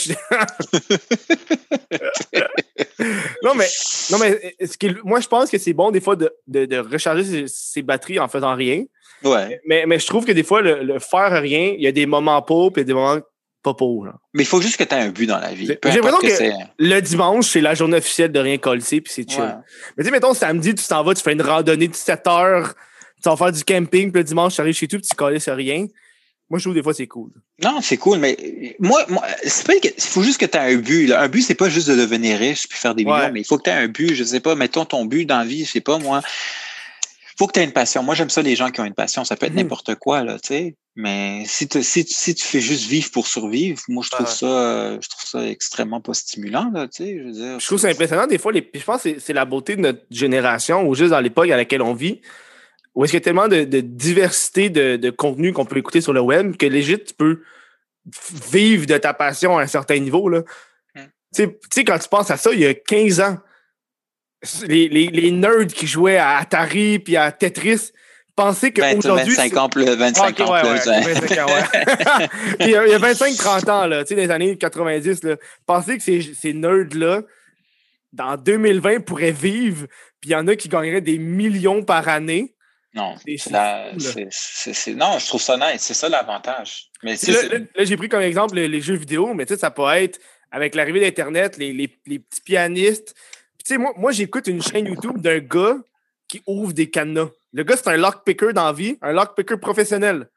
non, 3.45 3.53
mais, 3.53 3.67
non, 4.11 4.17
mais 4.17 4.55
moi, 5.03 5.19
je 5.19 5.27
pense 5.27 5.51
que 5.51 5.57
c'est 5.59 5.73
bon 5.73 5.91
des 5.91 6.01
fois 6.01 6.15
de, 6.15 6.31
de, 6.47 6.77
recharger 6.77 7.45
ses, 7.47 7.81
batteries 7.83 8.19
en 8.19 8.27
faisant 8.27 8.55
rien. 8.55 8.83
Ouais. 9.23 9.61
Mais, 9.67 9.85
mais 9.85 9.99
je 9.99 10.07
trouve 10.07 10.25
que 10.25 10.31
des 10.31 10.43
fois, 10.43 10.61
le, 10.61 10.97
faire 10.99 11.31
rien, 11.41 11.75
il 11.77 11.81
y 11.83 11.87
a 11.87 11.91
des 11.91 12.07
moments 12.07 12.41
pauvres 12.41 12.79
et 12.79 12.83
des 12.83 12.93
moments 12.93 13.19
pas 13.63 13.73
pauvres. 13.75 14.13
Mais 14.33 14.43
il 14.43 14.47
faut 14.47 14.61
juste 14.61 14.77
que 14.77 14.83
tu 14.83 14.95
aies 14.95 14.99
un 14.99 15.09
but 15.09 15.27
dans 15.27 15.39
la 15.39 15.53
vie. 15.53 15.67
J'ai 15.67 16.01
l'impression 16.01 16.19
que, 16.19 16.53
le 16.79 16.99
dimanche, 17.01 17.47
c'est 17.47 17.61
la 17.61 17.75
journée 17.75 17.97
officielle 17.97 18.31
de 18.31 18.39
rien 18.39 18.57
coller, 18.57 18.81
puis 18.81 19.01
c'est 19.07 19.29
chill. 19.29 19.57
Mais 19.95 20.03
tu 20.03 20.05
sais, 20.05 20.11
mettons, 20.11 20.33
samedi, 20.33 20.73
tu 20.73 20.85
t'en 20.85 21.03
vas, 21.03 21.13
tu 21.13 21.21
fais 21.21 21.33
une 21.33 21.41
randonnée 21.41 21.87
de 21.87 21.95
7 21.95 22.27
heures, 22.27 22.73
tu 23.21 23.29
vas 23.29 23.37
faire 23.37 23.51
du 23.51 23.63
camping, 23.63 24.11
puis 24.11 24.21
le 24.21 24.23
dimanche, 24.23 24.55
tu 24.55 24.61
arrives 24.61 24.75
chez 24.75 24.87
toi, 24.87 24.99
puis 24.99 25.07
tu 25.07 25.15
colles 25.15 25.39
sur 25.39 25.55
rien. 25.55 25.85
Moi, 26.49 26.59
je 26.59 26.65
trouve 26.65 26.75
des 26.75 26.83
fois 26.83 26.93
c'est 26.93 27.07
cool. 27.07 27.31
Non, 27.63 27.79
c'est 27.81 27.97
cool, 27.97 28.19
mais 28.19 28.75
moi, 28.79 29.03
moi 29.09 29.23
c'est 29.43 29.65
pas 29.65 29.73
il 29.75 29.91
faut 29.97 30.21
juste 30.21 30.39
que 30.39 30.45
tu 30.45 30.57
aies 30.57 30.73
un 30.73 30.77
but. 30.77 31.11
Un 31.11 31.27
but, 31.27 31.41
c'est 31.41 31.55
pas 31.55 31.69
juste 31.69 31.89
de 31.89 31.95
devenir 31.95 32.37
riche 32.37 32.67
puis 32.67 32.77
faire 32.77 32.93
des 32.93 33.03
millions, 33.03 33.31
mais 33.33 33.41
il 33.41 33.45
faut 33.45 33.57
que 33.57 33.63
tu 33.63 33.69
aies 33.71 33.73
un 33.73 33.87
but. 33.87 34.13
Je 34.13 34.23
sais 34.23 34.39
pas, 34.39 34.55
mettons 34.55 34.85
ton 34.85 35.05
but 35.05 35.25
dans 35.25 35.39
la 35.39 35.45
vie, 35.45 35.65
je 35.65 35.71
sais 35.71 35.81
pas 35.81 35.97
moi. 35.97 36.21
Il 36.23 37.37
faut 37.37 37.47
que 37.47 37.53
tu 37.53 37.59
aies 37.59 37.65
une 37.65 37.73
passion. 37.73 38.01
Moi, 38.01 38.15
j'aime 38.15 38.29
ça 38.29 38.41
les 38.41 38.55
gens 38.55 38.71
qui 38.71 38.79
ont 38.79 38.85
une 38.85 38.93
passion. 38.93 39.25
Ça 39.25 39.35
peut 39.35 39.47
être 39.47 39.53
mhm. 39.53 39.63
n'importe 39.63 39.95
quoi, 39.95 40.23
là, 40.23 40.39
tu 40.39 40.47
sais. 40.49 40.75
Mais 40.95 41.43
si, 41.45 41.67
si, 41.81 42.05
si, 42.07 42.35
tu 42.35 42.45
fais 42.45 42.61
juste 42.61 42.87
vivre 42.87 43.11
pour 43.11 43.27
survivre, 43.27 43.81
moi, 43.89 44.01
je 44.05 44.11
trouve 44.11 44.27
ça 44.27 44.97
je 45.01 45.09
trouve 45.09 45.25
ça 45.25 45.45
extrêmement 45.45 45.99
pas 45.99 46.13
stimulant, 46.13 46.71
là, 46.73 46.87
tu 46.87 47.03
sais. 47.03 47.17
Je, 47.17 47.23
veux 47.23 47.31
dire, 47.31 47.59
je 47.59 47.65
trouve 47.65 47.79
ça 47.79 47.89
impressionnant 47.89 48.27
des 48.27 48.37
fois. 48.37 48.53
Les, 48.53 48.69
je 48.73 48.83
pense 48.83 49.03
que 49.03 49.19
c'est 49.19 49.33
la 49.33 49.43
beauté 49.43 49.75
de 49.75 49.81
notre 49.81 49.99
génération 50.11 50.87
ou 50.87 50.95
juste 50.95 51.09
dans 51.09 51.19
l'époque 51.19 51.49
à 51.49 51.57
laquelle 51.57 51.81
on 51.81 51.93
vit 51.93 52.21
où 52.95 53.03
est-ce 53.03 53.11
qu'il 53.11 53.19
y 53.19 53.23
a 53.23 53.23
tellement 53.23 53.47
de, 53.47 53.63
diversité 53.81 54.69
de, 54.69 54.95
de 54.95 55.09
contenu 55.09 55.53
qu'on 55.53 55.65
peut 55.65 55.77
écouter 55.77 56.01
sur 56.01 56.13
le 56.13 56.21
web 56.21 56.55
que 56.55 56.65
légit, 56.65 57.03
tu 57.03 57.13
peux 57.13 57.41
vivre 58.51 58.85
de 58.85 58.97
ta 58.97 59.13
passion 59.13 59.57
à 59.57 59.63
un 59.63 59.67
certain 59.67 59.99
niveau. 59.99 60.29
Là? 60.29 60.43
Hmm. 60.95 61.01
Tu 61.35 61.49
sais, 61.73 61.83
quand 61.83 61.99
tu 61.99 62.07
penses 62.07 62.31
à 62.31 62.37
ça, 62.37 62.53
il 62.53 62.61
y 62.61 62.65
a 62.65 62.73
15 62.73 63.19
ans, 63.19 63.37
les, 64.67 64.87
les, 64.87 65.07
les 65.07 65.31
nerds 65.31 65.67
qui 65.67 65.87
jouaient 65.87 66.17
à 66.17 66.37
Atari 66.37 66.99
puis 66.99 67.17
à 67.17 67.31
Tetris 67.31 67.91
pensaient 68.35 68.71
qu'aujourd'hui. 68.71 69.35
25 69.35 69.57
ans 69.57 69.69
plus, 69.69 69.85
25 69.85 70.39
ans 70.41 70.59
plus. 70.61 70.91
il 72.59 72.69
y 72.69 72.75
a, 72.75 72.99
25-30 72.99 73.71
ans, 73.71 73.87
là, 73.87 74.03
tu 74.03 74.09
sais, 74.09 74.21
les 74.21 74.29
années 74.29 74.57
90, 74.57 75.23
là, 75.23 75.35
pensaient 75.65 75.97
que 75.97 76.03
ces, 76.03 76.21
ces 76.21 76.53
nerds-là, 76.53 77.21
dans 78.13 78.37
2020, 78.37 79.01
pourraient 79.01 79.31
vivre, 79.31 79.87
puis 80.19 80.29
il 80.29 80.33
y 80.33 80.35
en 80.35 80.47
a 80.47 80.55
qui 80.55 80.69
gagneraient 80.69 81.01
des 81.01 81.17
millions 81.17 81.83
par 81.83 82.07
année. 82.07 82.54
Non, 82.95 83.15
c'est 83.17 84.95
non, 84.95 85.19
je 85.19 85.27
trouve 85.27 85.41
ça 85.41 85.57
nice. 85.57 85.81
C'est 85.81 85.93
ça 85.93 86.07
l'avantage. 86.07 86.89
Mais 87.03 87.15
là, 87.15 87.83
j'ai 87.83 87.97
pris 87.97 88.07
comme 88.07 88.21
exemple 88.21 88.55
les, 88.55 88.81
jeux 88.81 88.95
vidéo, 88.95 89.33
mais 89.33 89.45
tu 89.45 89.53
sais, 89.53 89.59
ça 89.59 89.69
peut 89.69 89.87
être 89.93 90.19
avec 90.49 90.75
l'arrivée 90.75 91.01
d'Internet, 91.01 91.57
les, 91.57 91.73
les, 91.73 91.93
les, 92.05 92.19
petits 92.19 92.41
pianistes. 92.41 93.13
Tu 93.59 93.73
sais, 93.73 93.77
moi, 93.77 93.91
moi 93.97 94.13
j'écoute 94.13 94.47
une 94.47 94.61
chaîne 94.61 94.85
YouTube 94.85 95.19
d'un 95.19 95.39
gars 95.39 95.75
qui 96.29 96.41
ouvre 96.47 96.71
des 96.71 96.89
cadenas. 96.89 97.29
Le 97.51 97.63
gars, 97.63 97.75
c'est 97.75 97.89
un 97.89 97.97
lockpicker 97.97 98.53
dans 98.53 98.65
la 98.65 98.73
vie, 98.73 98.97
un 99.01 99.11
lockpicker 99.11 99.59
professionnel. 99.59 100.29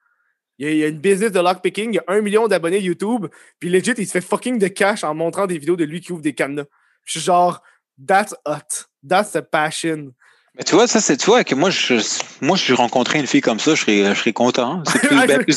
Il 0.59 0.75
y, 0.77 0.83
a, 0.83 0.89
une 0.89 0.99
business 0.99 1.31
de 1.31 1.39
lockpicking, 1.39 1.93
il 1.93 1.97
y 1.97 1.99
a 1.99 2.05
un 2.09 2.21
million 2.21 2.49
d'abonnés 2.49 2.81
YouTube, 2.81 3.29
puis 3.61 3.71
legit, 3.71 3.93
il 3.97 4.07
se 4.07 4.13
fait 4.13 4.21
fucking 4.21 4.59
de 4.59 4.67
cash 4.67 5.05
en 5.05 5.15
montrant 5.15 5.47
des 5.47 5.59
vidéos 5.59 5.77
de 5.77 5.85
lui 5.85 6.01
qui 6.01 6.11
ouvre 6.11 6.23
des 6.23 6.35
cadenas. 6.35 6.65
Je 7.05 7.13
suis 7.13 7.21
genre, 7.21 7.63
that's 8.05 8.35
hot. 8.45 8.89
That's 9.09 9.37
a 9.37 9.43
passion. 9.43 10.13
Mais 10.59 10.65
tu 10.65 10.75
vois, 10.75 10.89
ça, 10.89 11.01
c'est 11.01 11.17
toi 11.17 11.45
que 11.45 11.55
moi, 11.55 11.71
je, 11.71 11.95
moi, 12.41 12.57
je 12.57 12.75
rencontrais 12.75 13.21
une 13.21 13.29
fille 13.29 13.41
comme 13.41 13.61
ça, 13.61 13.77
je 13.77 13.83
serais, 13.83 14.13
je 14.13 14.19
serais 14.19 14.33
content. 14.33 14.83
C'est 14.91 14.99
plus, 14.99 15.17
ben, 15.27 15.45
plus, 15.45 15.55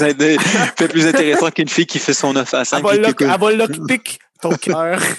plus, 0.88 1.08
intéressant 1.08 1.49
qu'une 1.49 1.70
fille 1.70 1.88
qui 1.88 1.97
fait 1.97 2.14
son 2.14 2.34
9 2.34 2.54
à 2.54 2.66
5. 2.66 2.86
Elle 2.88 3.39
va 3.39 3.52
lockpick 3.52 4.20
ton 4.41 4.52
cœur. 4.52 5.02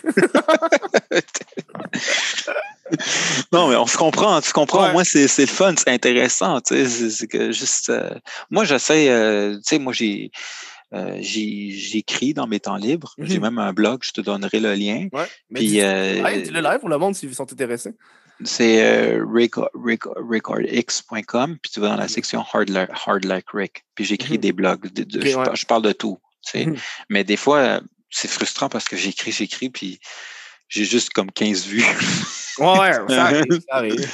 non, 3.53 3.69
mais 3.69 3.77
on 3.77 3.89
se 3.89 3.97
comprend, 3.97 4.41
tu 4.41 4.53
comprends. 4.53 4.93
Moi, 4.93 5.05
c'est 5.05 5.27
le 5.37 5.47
fun, 5.47 5.75
c'est 5.77 5.91
intéressant. 5.91 6.61
Tu 6.61 6.87
sais, 6.87 7.11
c'est 7.11 7.27
que 7.27 7.51
juste. 7.51 7.91
Euh, 7.91 8.15
moi, 8.51 8.63
j'essaie. 8.65 9.09
Euh, 9.09 9.57
tu 9.57 9.63
sais, 9.65 9.81
moi, 9.81 9.93
j'ai. 9.93 10.31
Euh, 10.95 11.17
j'écris 11.21 12.35
dans 12.35 12.47
mes 12.47 12.61
temps 12.61 12.77
libres. 12.77 13.15
J'ai 13.19 13.39
mhm. 13.39 13.45
même 13.45 13.59
un 13.59 13.73
blog, 13.73 14.01
je 14.03 14.13
te 14.13 14.21
donnerai 14.21 14.61
le 14.61 14.75
lien. 14.75 15.09
Ouais, 15.13 15.25
mais 15.49 15.61
Puis, 15.61 15.69
dis, 15.69 15.81
le 15.81 16.61
live 16.61 16.81
pour 16.81 16.91
le 16.91 16.99
monde 16.99 17.17
s'ils 17.17 17.35
sont 17.35 17.51
intéressés. 17.51 17.95
C'est 18.45 18.85
euh, 18.85 19.25
recordx.com, 20.25 21.59
puis 21.63 21.71
tu 21.73 21.81
vas 21.81 21.89
dans 21.89 21.97
la 21.97 22.09
section 22.09 22.45
Hard, 22.53 23.25
Like 23.25 23.47
Rick. 23.53 23.85
Puis 23.95 24.05
j'écris 24.05 24.35
mhm. 24.35 24.41
des 24.41 24.53
blogs. 24.53 24.91
je, 24.97 25.67
parle 25.67 25.83
de 25.83 25.93
tout. 25.93 26.19
Mhm. 26.55 26.77
Mais 27.09 27.25
des 27.25 27.37
fois, 27.37 27.81
c'est 28.11 28.29
frustrant 28.29 28.69
parce 28.69 28.85
que 28.85 28.97
j'écris, 28.97 29.33
j'écris, 29.33 29.71
puis 29.71 30.01
j'ai 30.69 30.85
juste 30.85 31.11
comme 31.11 31.31
15 31.31 31.67
vues. 31.67 31.85
ouais, 32.59 32.93
ça 33.09 33.27
arrive. 33.71 34.09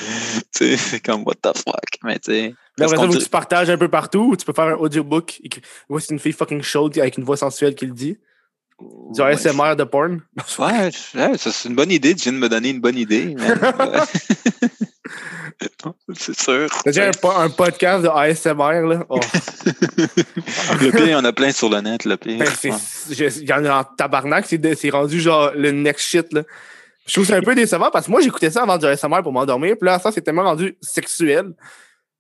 c'est 0.53 1.01
comme 1.05 1.22
what 1.24 1.35
the 1.37 1.57
fuck. 1.57 1.99
Mais 2.03 2.18
tu 2.18 2.33
sais. 2.33 2.55
Mais 2.79 2.93
après 2.93 3.09
tu 3.09 3.29
partages 3.29 3.70
un 3.70 3.79
peu 3.79 3.89
partout 3.89 4.31
ou 4.31 4.37
tu 4.37 4.45
peux 4.45 4.53
faire 4.53 4.66
un 4.66 4.74
audiobook. 4.74 5.41
Voici 5.89 6.12
une 6.12 6.18
fille 6.18 6.33
fucking 6.33 6.62
chaude 6.62 6.99
avec 6.99 7.16
une 7.16 7.24
voix 7.24 7.37
sensuelle 7.37 7.74
qui 7.74 7.87
le 7.87 7.93
dit? 7.93 8.18
Du 8.81 9.20
ASMR 9.20 9.74
de 9.76 9.85
porn? 9.85 10.22
Ouais, 10.59 10.91
c'est 10.93 11.68
une 11.68 11.74
bonne 11.74 11.91
idée. 11.91 12.14
Tu 12.14 12.24
viens 12.24 12.33
de 12.33 12.39
me 12.39 12.49
donner 12.49 12.70
une 12.70 12.81
bonne 12.81 12.97
idée. 12.97 13.35
c'est 16.14 16.39
sûr. 16.39 16.68
T'as 16.85 16.93
déjà 16.93 17.09
un, 17.09 17.51
podcast 17.51 18.05
de 18.05 18.09
ASMR, 18.09 18.87
là? 18.87 19.05
Oh. 19.09 19.18
le 19.66 20.91
pire, 20.91 21.07
il 21.07 21.11
y 21.11 21.14
en 21.14 21.24
a 21.24 21.33
plein 21.33 21.51
sur 21.51 21.70
le 21.70 21.81
net, 21.81 22.05
le 22.05 22.16
pire. 22.16 22.39
Ben, 22.39 22.47
il 23.11 23.49
y 23.49 23.53
en 23.53 23.64
a 23.64 23.81
en 23.81 23.85
tabarnak, 23.85 24.47
c'est 24.47 24.91
rendu 24.91 25.20
genre 25.20 25.51
le 25.57 25.72
next 25.72 26.07
shit, 26.07 26.33
là. 26.33 26.45
Je 27.07 27.14
trouve 27.14 27.26
ça 27.26 27.37
un 27.37 27.43
peu 27.43 27.55
décevant 27.55 27.91
parce 27.91 28.07
que 28.07 28.11
moi, 28.11 28.20
j'écoutais 28.20 28.51
ça 28.51 28.62
avant 28.62 28.76
du 28.76 28.85
ASMR 28.85 29.22
pour 29.22 29.33
m'endormir. 29.33 29.76
Puis 29.81 29.87
là, 29.87 29.99
ça, 29.99 30.12
c'est 30.12 30.20
tellement 30.20 30.45
rendu 30.45 30.76
sexuel 30.83 31.55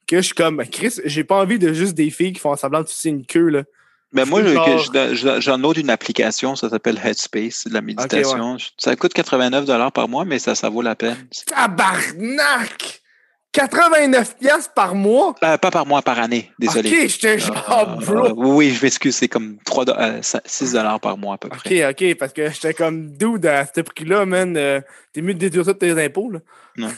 que 0.08 0.16
je 0.16 0.22
suis 0.22 0.34
comme, 0.34 0.64
Chris, 0.64 0.94
j'ai 1.04 1.24
pas 1.24 1.36
envie 1.36 1.58
de 1.58 1.74
juste 1.74 1.94
des 1.94 2.10
filles 2.10 2.32
qui 2.32 2.40
font 2.40 2.56
semblant 2.56 2.80
de 2.80 2.86
tisser 2.86 3.10
une 3.10 3.26
queue, 3.26 3.48
là. 3.48 3.64
Ben 4.12 4.26
moi, 4.26 4.42
j'en 4.42 5.62
ai 5.62 5.80
une 5.80 5.90
application, 5.90 6.56
ça 6.56 6.70
s'appelle 6.70 6.98
Headspace, 7.02 7.66
de 7.66 7.74
la 7.74 7.82
méditation. 7.82 8.56
Ça 8.78 8.96
coûte 8.96 9.12
89 9.12 9.66
par 9.92 10.08
mois, 10.08 10.24
mais 10.24 10.38
ça, 10.38 10.54
ça 10.54 10.68
vaut 10.68 10.82
la 10.82 10.94
peine. 10.94 11.28
Tabarnak! 11.46 13.02
89 13.52 14.36
pièces 14.36 14.70
par 14.74 14.94
mois? 14.94 15.34
Euh, 15.42 15.56
pas 15.56 15.70
par 15.70 15.86
mois, 15.86 16.02
par 16.02 16.18
année, 16.18 16.52
désolé. 16.58 16.90
Ok, 16.90 17.08
j'étais 17.08 17.38
genre, 17.38 17.98
euh, 18.00 18.04
bro. 18.04 18.54
oui, 18.54 18.70
je 18.70 18.82
m'excuse, 18.82 19.16
c'est 19.16 19.28
comme 19.28 19.58
3, 19.64 19.86
6 20.44 20.76
euh, 20.76 20.98
par 20.98 21.16
mois 21.16 21.34
à 21.34 21.38
peu 21.38 21.48
près. 21.48 21.86
Ok, 21.86 21.96
ok, 22.00 22.14
parce 22.18 22.32
que 22.32 22.50
j'étais 22.50 22.74
comme 22.74 23.16
dude 23.16 23.46
à 23.46 23.66
ce 23.66 23.80
prix-là, 23.80 24.26
man. 24.26 24.54
T'es 25.12 25.22
mieux 25.22 25.34
de 25.34 25.38
déduire 25.38 25.64
ça 25.64 25.72
de 25.72 25.78
tes 25.78 26.04
impôts, 26.04 26.30
là. 26.30 26.40
Non. 26.76 26.90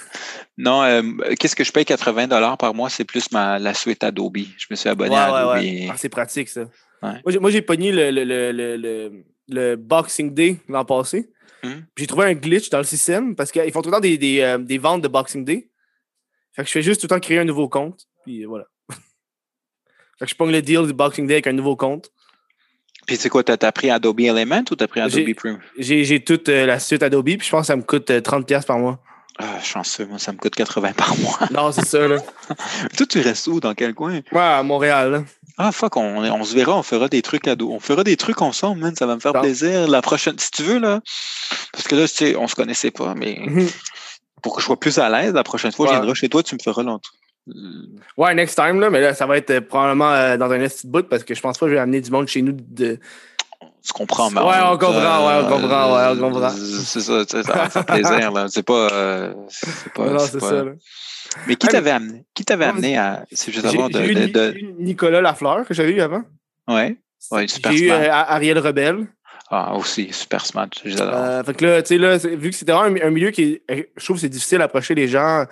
Non, 0.59 1.03
qu'est-ce 1.39 1.57
que 1.57 1.65
je 1.65 1.73
paye 1.73 1.85
80 1.85 2.57
par 2.57 2.75
mois? 2.75 2.91
C'est 2.91 3.05
plus 3.05 3.31
ma, 3.33 3.59
la 3.59 3.73
suite 3.73 4.05
Adobe. 4.05 4.39
Je 4.59 4.67
me 4.71 4.77
suis 4.77 4.89
abonné 4.89 5.17
à 5.17 5.53
Adobe. 5.53 5.65
Ah, 5.91 5.95
c'est 5.97 6.11
pratique, 6.11 6.49
ça. 6.49 6.63
Moi, 7.03 7.51
j'ai 7.51 7.63
pogné 7.63 7.93
le, 7.93 8.11
le, 8.11 8.53
le, 8.53 9.25
le, 9.49 9.77
Boxing 9.77 10.35
Day 10.35 10.59
l'an 10.69 10.85
passé. 10.85 11.31
Hmm. 11.63 11.81
J'ai 11.97 12.07
trouvé 12.07 12.27
un 12.27 12.35
glitch 12.35 12.71
dans 12.71 12.79
le 12.79 12.85
système 12.85 13.35
parce 13.35 13.53
qu'ils 13.53 13.71
font 13.73 13.83
tout 13.83 13.91
le 13.91 13.95
temps 13.95 14.01
des, 14.01 14.17
des, 14.17 14.41
euh, 14.41 14.59
des, 14.59 14.79
ventes 14.79 15.03
de 15.03 15.09
Boxing 15.09 15.45
Day. 15.45 15.71
Fait 16.53 16.63
que 16.63 16.69
je 16.69 16.73
fais 16.73 16.83
juste 16.83 17.01
tout 17.01 17.07
le 17.07 17.11
temps 17.11 17.21
créer 17.21 17.39
un 17.39 17.45
nouveau 17.45 17.69
compte. 17.69 18.07
Puis 18.25 18.45
voilà. 18.45 18.65
fait 20.19 20.25
que 20.25 20.31
je 20.31 20.35
pogne 20.35 20.53
le 20.53 20.63
deal 20.63 20.87
du 20.87 20.93
Boxing 20.93 21.27
Day 21.27 21.35
avec 21.35 21.47
un 21.47 21.53
nouveau 21.53 21.77
compte. 21.77 22.11
Puis 23.07 23.17
c'est 23.17 23.29
quoi, 23.29 23.43
t'as 23.43 23.57
as 23.61 23.73
pris 23.73 23.91
Adobe 23.91 24.21
Element 24.21 24.65
ou 24.71 24.77
t'as 24.77 24.87
pris 24.87 25.01
Adobe 25.01 25.35
Premium? 25.35 25.61
J'ai 25.79 26.23
toute 26.23 26.49
la 26.49 26.79
suite 26.79 27.03
Adobe, 27.03 27.37
puis 27.37 27.47
je 27.47 27.51
pense 27.51 27.63
que 27.63 27.67
ça 27.67 27.77
me 27.77 27.83
coûte 27.83 28.11
30$ 28.11 28.65
par 28.65 28.79
mois. 28.79 29.03
Ah, 29.43 29.59
chanceux, 29.63 30.05
moi, 30.05 30.19
ça 30.19 30.33
me 30.33 30.37
coûte 30.37 30.55
80 30.55 30.93
par 30.93 31.17
mois. 31.17 31.39
non, 31.51 31.73
c'est 31.73 31.87
ça, 31.87 32.07
là. 32.07 32.19
Toi, 32.97 33.07
tu 33.07 33.21
restes 33.21 33.47
où? 33.47 33.59
Dans 33.59 33.75
quel 33.75 33.95
coin? 33.95 34.21
Ouais, 34.33 34.41
à 34.41 34.63
Montréal, 34.63 35.11
là. 35.11 35.25
Ah, 35.63 35.73
fuck, 35.73 35.99
on, 35.99 36.25
on, 36.25 36.45
se 36.45 36.55
verra, 36.55 36.75
on 36.75 36.83
fera 36.83 37.09
des 37.09 37.21
trucs 37.21 37.47
à 37.47 37.55
dos. 37.55 37.71
On 37.71 37.81
fera 37.81 38.03
des 38.03 38.17
trucs 38.17 38.41
ensemble, 38.41 38.81
man. 38.81 38.97
Ça 38.97 39.05
va 39.05 39.15
me 39.15 39.21
faire 39.21 39.35
plaisir. 39.35 39.89
La 39.89 40.01
prochaine, 40.01 40.39
si 40.39 40.51
tu 40.51 40.63
veux, 40.63 40.79
là. 40.79 41.03
Parce 41.71 41.87
que 41.87 41.97
là, 41.97 42.09
tu 42.09 42.15
sais, 42.15 42.37
on 42.37 42.49
se 42.49 42.55
connaissait 42.55 42.91
pas, 42.91 43.15
mais 43.15 43.39
pour 44.43 44.55
que 44.55 44.63
je 44.63 44.67
sois 44.67 44.81
plus 44.81 44.99
à 44.99 45.11
l'aise, 45.11 45.35
la 45.35 45.45
prochaine 45.45 45.71
fois, 45.71 45.87
je 45.89 45.93
viendrai 45.93 46.15
chez 46.15 46.31
toi, 46.31 46.43
tu 46.43 46.55
me 46.55 46.61
feras 46.65 46.83
l'autre. 46.83 47.13
Ouais, 48.17 48.35
next 48.35 48.55
time, 48.55 48.81
là, 48.81 48.89
mais 48.89 49.03
là, 49.03 49.13
ça 49.13 49.27
va 49.27 49.37
être 49.37 49.51
euh, 49.51 49.61
probablement 49.61 50.13
euh, 50.13 50.39
dans 50.39 50.51
un 50.51 50.59
petit 50.59 50.87
bout 50.87 51.07
parce 51.07 51.25
que 51.25 51.35
je 51.35 51.43
pense 51.43 51.59
pas 51.59 51.67
que 51.67 51.71
je 51.71 51.75
vais 51.75 51.81
amener 51.81 52.01
du 52.01 52.11
monde 52.11 52.27
chez 52.27 52.41
nous 52.41 52.53
de, 52.53 52.99
tu 53.83 53.93
comprends, 53.93 54.31
mais. 54.31 54.41
Ouais, 54.41 54.57
on 54.63 54.79
comprend, 54.79 55.27
ouais, 55.27 55.45
on 55.45 55.49
comprend, 55.49 55.97
ouais, 55.97 56.19
on 56.19 56.19
comprend. 56.19 56.51
C'est 56.51 57.01
ça, 57.01 57.25
ça 57.27 57.43
va 57.43 57.71
faire 57.71 57.87
plaisir, 57.87 58.33
là. 58.33 58.47
C'est 58.49 58.63
pas. 58.63 58.89
Euh, 58.93 59.35
c'est 59.49 59.93
pas. 59.93 60.11
Non, 60.11 60.19
c'est 60.19 60.41
ça, 60.41 60.65
là. 60.65 60.73
Mais 61.47 61.57
qui 61.57 61.69
t'avait 61.69 61.91
amené? 61.91 62.25
Qui 62.35 62.45
t'avait 62.45 62.65
amené 62.65 62.99
à. 62.99 63.25
C'est 63.33 63.53
juste 63.53 63.67
avant 63.67 63.89
de, 63.89 63.99
de, 63.99 64.27
de, 64.27 64.55
Nicolas 64.79 65.21
Lafleur, 65.21 65.67
que 65.67 65.75
j'avais 65.75 65.93
eu 65.93 66.01
avant. 66.01 66.23
Ouais. 66.69 66.99
Ouais, 67.31 67.47
super 67.47 67.73
J'ai 67.73 67.87
eu 67.87 67.91
euh, 67.91 68.11
Ariel 68.11 68.59
Rebelle. 68.59 69.07
Ah, 69.51 69.75
aussi, 69.75 70.13
super 70.13 70.47
smart. 70.47 70.71
Euh, 70.87 71.43
fait 71.43 71.55
que 71.55 71.65
là, 71.65 71.83
tu 71.83 71.89
sais, 71.89 71.99
là, 71.99 72.17
vu 72.19 72.51
que 72.51 72.57
c'était 72.57 72.73
un, 72.73 72.95
un, 72.97 73.11
milieu 73.11 73.31
qui. 73.31 73.61
Je 73.69 74.05
trouve 74.05 74.17
que 74.17 74.21
c'est 74.21 74.29
difficile 74.29 74.59
d'approcher 74.59 74.95
les 74.95 75.09
gens 75.09 75.45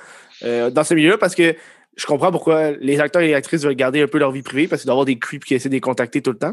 euh, 0.45 0.71
dans 0.71 0.85
ce 0.85 0.95
milieu-là 0.95 1.19
parce 1.19 1.35
que 1.35 1.57
je 1.97 2.07
comprends 2.07 2.31
pourquoi 2.31 2.71
les 2.73 3.01
acteurs 3.01 3.23
et 3.23 3.29
les 3.29 3.35
actrices 3.35 3.65
veulent 3.65 3.75
garder 3.75 4.03
un 4.03 4.07
peu 4.07 4.19
leur 4.19 4.31
vie 4.31 4.43
privée 4.43 4.69
parce 4.69 4.83
qu'ils 4.83 4.87
doivent 4.87 4.99
avoir 4.99 5.07
des 5.07 5.19
creeps 5.19 5.45
qui 5.45 5.55
essaient 5.55 5.69
de 5.69 5.75
les 5.75 5.81
contacter 5.81 6.23
tout 6.23 6.31
le 6.31 6.39
temps. 6.39 6.53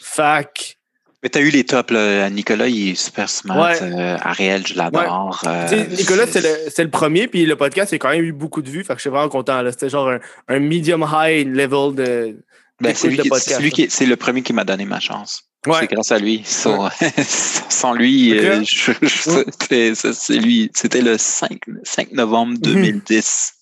Fac. 0.00 0.76
Mais 1.24 1.30
t'as 1.30 1.40
eu 1.40 1.48
les 1.48 1.64
tops, 1.64 1.90
là. 1.90 2.28
Nicolas, 2.28 2.68
il 2.68 2.90
est 2.90 2.94
super 2.96 3.30
smart. 3.30 3.72
Euh, 3.80 4.18
Ariel, 4.20 4.66
je 4.66 4.74
l'adore. 4.74 5.42
Euh, 5.46 5.86
Nicolas, 5.86 6.26
c'est 6.30 6.42
le, 6.42 6.84
le, 6.84 6.90
premier, 6.90 7.28
puis 7.28 7.46
le 7.46 7.56
podcast, 7.56 7.94
a 7.94 7.96
quand 7.96 8.10
même 8.10 8.22
eu 8.22 8.32
beaucoup 8.32 8.60
de 8.60 8.68
vues. 8.68 8.84
Fait 8.84 8.92
que 8.92 8.98
je 8.98 9.04
suis 9.04 9.10
vraiment 9.10 9.30
content. 9.30 9.62
C'était 9.70 9.88
genre 9.88 10.12
un, 10.48 10.60
medium 10.60 11.02
high 11.10 11.48
level 11.48 11.94
de. 11.94 12.36
Ben, 12.78 12.94
c'est 12.94 13.08
lui, 13.08 13.70
qui, 13.70 13.86
c'est 13.88 14.04
le 14.04 14.16
premier 14.16 14.42
qui 14.42 14.52
m'a 14.52 14.64
donné 14.64 14.84
ma 14.84 15.00
chance. 15.00 15.44
C'est 15.64 15.90
grâce 15.90 16.12
à 16.12 16.18
lui. 16.18 16.42
Sans, 16.44 17.94
lui, 17.94 18.38
euh, 18.38 18.62
c'est 18.66 20.36
lui. 20.36 20.70
C'était 20.74 21.00
le 21.00 21.16
5, 21.16 21.58
5 21.84 22.12
novembre 22.12 22.58
2010 22.58 23.54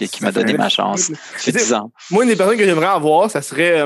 mhm. 0.00 0.08
qui, 0.08 0.22
m'a 0.22 0.32
donné 0.32 0.54
ma 0.54 0.70
chance. 0.70 1.12
C'est 1.36 1.54
10 1.54 1.74
ans. 1.74 1.92
Moi, 2.10 2.22
une 2.22 2.30
des 2.30 2.36
personnes 2.36 2.56
que 2.56 2.64
j'aimerais 2.64 2.86
avoir, 2.86 3.30
ça 3.30 3.42
serait 3.42 3.84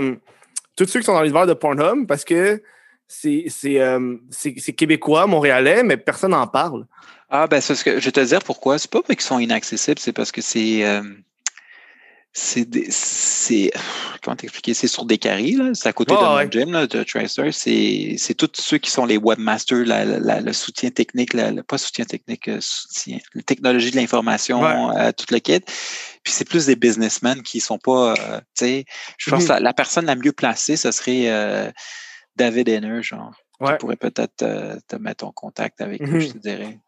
tous 0.76 0.86
ceux 0.86 1.00
qui 1.00 1.06
sont 1.06 1.14
dans 1.14 1.22
l'univers 1.22 1.48
de 1.48 1.54
Pornhub 1.54 2.06
parce 2.06 2.24
que 2.24 2.62
euh, 3.24 4.16
c'est 4.30 4.72
québécois, 4.72 5.26
montréalais, 5.26 5.82
mais 5.82 5.96
personne 5.96 6.32
n'en 6.32 6.46
parle. 6.46 6.86
Ah, 7.30 7.46
ben, 7.46 7.60
c'est 7.60 7.74
ce 7.74 7.84
que 7.84 7.98
je 7.98 8.04
vais 8.04 8.12
te 8.12 8.20
dire 8.20 8.40
pourquoi. 8.40 8.78
C'est 8.78 8.90
pas 8.90 9.02
parce 9.02 9.16
qu'ils 9.16 9.26
sont 9.26 9.38
inaccessibles, 9.38 9.98
c'est 9.98 10.12
parce 10.12 10.32
que 10.32 10.40
c'est. 10.40 10.84
Euh, 10.84 11.02
c'est 12.36 13.70
comment 14.20 14.34
t'expliquer? 14.34 14.74
C'est 14.74 14.88
sur 14.88 15.04
des 15.04 15.18
carrés 15.18 15.52
là 15.52 15.70
c'est 15.72 15.88
à 15.88 15.92
côté 15.92 16.14
de 16.14 16.18
mon 16.18 16.50
gym 16.50 16.72
là, 16.72 16.88
de 16.88 17.04
Tracer 17.04 17.52
c'est 17.52 18.34
tous 18.34 18.50
ceux 18.60 18.78
qui 18.78 18.90
sont 18.90 19.04
les 19.04 19.18
webmasters 19.18 19.86
la, 19.86 20.40
le 20.40 20.52
soutien 20.52 20.90
technique 20.90 21.36
pas 21.68 21.78
soutien 21.78 22.04
technique 22.04 22.48
euh, 22.48 22.58
soutien 22.60 23.18
la 23.34 23.42
technologie 23.42 23.92
de 23.92 23.96
l'information 23.96 24.64
toute 25.16 25.30
la 25.30 25.38
quête 25.38 25.64
puis 26.24 26.32
c'est 26.32 26.44
plus 26.44 26.66
des 26.66 26.74
businessmen 26.74 27.40
qui 27.40 27.60
sont 27.60 27.78
pas 27.78 28.14
tu 28.16 28.64
sais 28.66 28.84
je 29.16 29.30
pense 29.30 29.44
mm-hmm. 29.44 29.58
que 29.58 29.62
la, 29.62 29.72
personne 29.72 30.06
la 30.06 30.16
mieux 30.16 30.32
placée 30.32 30.76
ce 30.76 30.90
serait 30.90 31.72
David 32.36 32.68
Henner, 32.68 33.02
genre. 33.02 33.32
Ouais. 33.60 33.72
Tu 33.72 33.78
pourrais 33.78 33.96
peut-être 33.96 34.44
te, 34.88 34.96
mettre 34.96 35.24
en 35.24 35.32
contact 35.32 35.80
avec 35.80 36.00
lui, 36.00 36.20
je 36.22 36.32
te 36.32 36.38
dirais. 36.38 36.78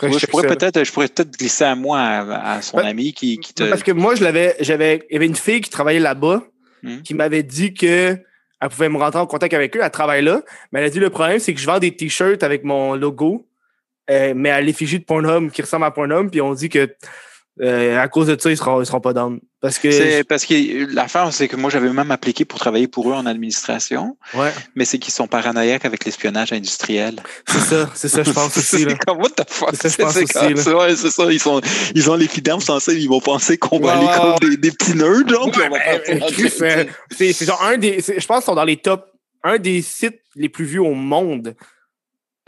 je, 0.00 0.26
pourrais 0.26 0.48
peut-être, 0.48 0.84
je 0.84 0.92
pourrais 0.92 1.08
peut-être 1.08 1.36
glisser 1.38 1.64
à 1.64 1.74
moi, 1.74 2.00
à, 2.00 2.62
son 2.62 2.78
ami 2.78 3.12
qui, 3.12 3.38
qui, 3.38 3.52
te. 3.52 3.64
Parce 3.64 3.82
que 3.82 3.92
moi, 3.92 4.14
je 4.14 4.24
l'avais, 4.24 4.56
j'avais, 4.60 5.06
il 5.10 5.14
y 5.14 5.16
avait 5.16 5.26
une 5.26 5.36
fille 5.36 5.60
qui 5.60 5.70
travaillait 5.70 6.00
là-bas 6.00 6.42
hmm. 6.82 7.02
qui 7.02 7.14
m'avait 7.14 7.42
dit 7.42 7.74
que 7.74 8.18
elle 8.62 8.68
pouvait 8.68 8.88
me 8.88 8.96
rentrer 8.96 9.18
en 9.18 9.26
contact 9.26 9.52
avec 9.54 9.76
eux, 9.76 9.80
elle 9.82 9.90
travaille 9.90 10.22
là. 10.22 10.42
Mais 10.70 10.78
elle 10.78 10.86
a 10.86 10.90
dit 10.90 11.00
le 11.00 11.10
problème, 11.10 11.40
c'est 11.40 11.52
que 11.52 11.60
je 11.60 11.66
vends 11.66 11.80
des 11.80 11.96
t-shirts 11.96 12.44
avec 12.44 12.62
mon 12.62 12.94
logo, 12.94 13.48
euh, 14.08 14.34
mais 14.36 14.50
à 14.50 14.60
l'effigie 14.60 15.00
de 15.00 15.04
Pornhub 15.04 15.50
qui 15.50 15.62
ressemble 15.62 15.84
à 15.84 15.90
Pornhub, 15.90 16.30
puis 16.30 16.40
on 16.40 16.54
dit 16.54 16.68
que 16.68 16.94
euh, 17.60 17.98
à 17.98 18.06
cause 18.08 18.28
de 18.28 18.40
ça, 18.40 18.50
ils 18.50 18.56
seront, 18.56 18.80
ils 18.80 18.86
seront 18.86 19.00
pas 19.00 19.12
dans. 19.12 19.36
Parce 19.62 19.78
que. 19.78 19.92
C'est 19.92 20.24
parce 20.24 20.44
que 20.44 20.92
l'affaire, 20.92 21.32
c'est 21.32 21.46
que 21.46 21.54
moi, 21.54 21.70
j'avais 21.70 21.90
même 21.90 22.10
appliqué 22.10 22.44
pour 22.44 22.58
travailler 22.58 22.88
pour 22.88 23.08
eux 23.08 23.14
en 23.14 23.26
administration. 23.26 24.16
Ouais. 24.34 24.50
Mais 24.74 24.84
c'est 24.84 24.98
qu'ils 24.98 25.14
sont 25.14 25.28
paranoïaques 25.28 25.84
avec 25.84 26.04
l'espionnage 26.04 26.52
industriel. 26.52 27.22
C'est 27.46 27.60
ça, 27.60 27.90
c'est 27.94 28.08
ça, 28.08 28.24
je 28.24 28.32
pense 28.32 28.56
aussi. 28.56 28.84
C'est 28.88 28.98
comme, 29.06 29.18
what 29.18 29.30
the 29.30 29.48
fuck? 29.48 29.70
C'est 29.80 29.88
ça, 29.88 29.96
je 29.98 30.02
pense 30.02 30.16
aussi. 30.16 30.32
C'est 30.34 31.10
ça, 31.10 31.30
ils, 31.30 31.38
sont, 31.38 31.60
ils 31.94 32.10
ont 32.10 32.60
censées, 32.60 32.96
ils 32.96 33.08
vont 33.08 33.20
penser 33.20 33.56
qu'on 33.56 33.78
va 33.78 33.92
aller 33.92 34.06
contre 34.18 34.40
des, 34.40 34.56
des, 34.56 34.72
petits 34.72 34.96
nerds, 34.96 35.28
genre. 35.28 35.48
c'est 37.10 37.44
genre 37.44 37.62
un 37.62 37.78
des. 37.78 38.00
Je 38.00 38.26
pense 38.26 38.38
qu'ils 38.38 38.44
sont 38.46 38.54
dans 38.56 38.64
les 38.64 38.78
top. 38.78 39.06
Un 39.44 39.58
des 39.58 39.82
sites 39.82 40.20
les 40.36 40.48
plus 40.48 40.64
vus 40.64 40.78
au 40.78 40.94
monde 40.94 41.56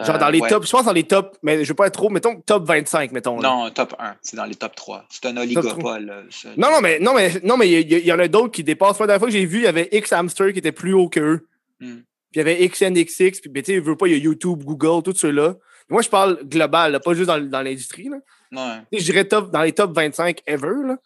Genre 0.03 0.19
dans 0.19 0.27
euh, 0.27 0.31
les 0.31 0.41
top, 0.41 0.67
je 0.67 0.71
pense 0.71 0.85
dans 0.85 0.93
les 0.93 1.05
top, 1.05 1.37
mais 1.43 1.65
je 1.65 1.69
veux 1.69 1.75
pas 1.75 1.87
être 1.87 1.95
trop, 1.95 2.11
mettons 2.11 2.41
top 2.41 2.67
25, 2.67 3.13
mettons. 3.13 3.41
Non, 3.41 3.71
top 3.71 3.95
1, 3.99 4.17
c'est 4.23 4.37
dans 4.37 4.45
les 4.45 4.57
top 4.57 4.75
3. 4.75 5.05
C'est 5.09 5.27
un 5.27 5.37
oligopole. 5.37 6.27
Non, 6.57 6.71
non, 6.73 6.81
mais 6.81 6.99
non, 6.99 7.15
mais 7.15 7.41
non, 7.45 7.57
mais 7.57 7.71
il 7.71 8.05
y, 8.05 8.13
en 8.13 8.19
a 8.19 8.27
d'autres 8.27 8.51
qui 8.51 8.65
dépassent. 8.65 8.99
La 8.99 9.07
dernière 9.07 9.21
fois 9.21 9.29
que 9.29 9.35
j'ai 9.35 9.47
vu, 9.47 9.59
il 9.59 9.65
y 9.65 9.69
avait 9.69 9.89
X 9.93 10.13
Hamster 10.13 10.53
qui 10.53 10.59
était 10.59 10.73
plus 10.73 10.95
haut 10.95 11.09
qu'eux. 11.09 11.47
Hmm. 11.79 11.99
Puis 12.33 12.35
il 12.35 12.39
y 12.39 12.41
avait 12.41 12.67
XNXX, 12.67 13.41
puis 13.41 13.63
tu 13.63 13.65
sais, 13.65 13.79
veux 13.79 13.97
pas, 13.97 14.09
il 14.09 14.15
y 14.15 14.17
a 14.17 14.19
YouTube, 14.19 14.65
Google, 14.65 15.05
tout 15.05 15.15
ceux-là. 15.15 15.55
Moi, 15.89 16.03
je 16.03 16.09
parle 16.09 16.41
global, 16.43 16.99
pas 17.05 17.15
juste 17.15 17.29
dans, 17.29 17.39
dans 17.39 17.63
l'industrie. 17.63 18.09
Ouais. 18.11 18.19
Je 18.93 19.05
dirais 19.05 19.27
top, 19.27 19.53
dans 19.53 19.63
les 19.63 19.73
top 19.73 19.95
25 19.95 20.41
ever. 20.47 20.73
Là. 20.87 20.97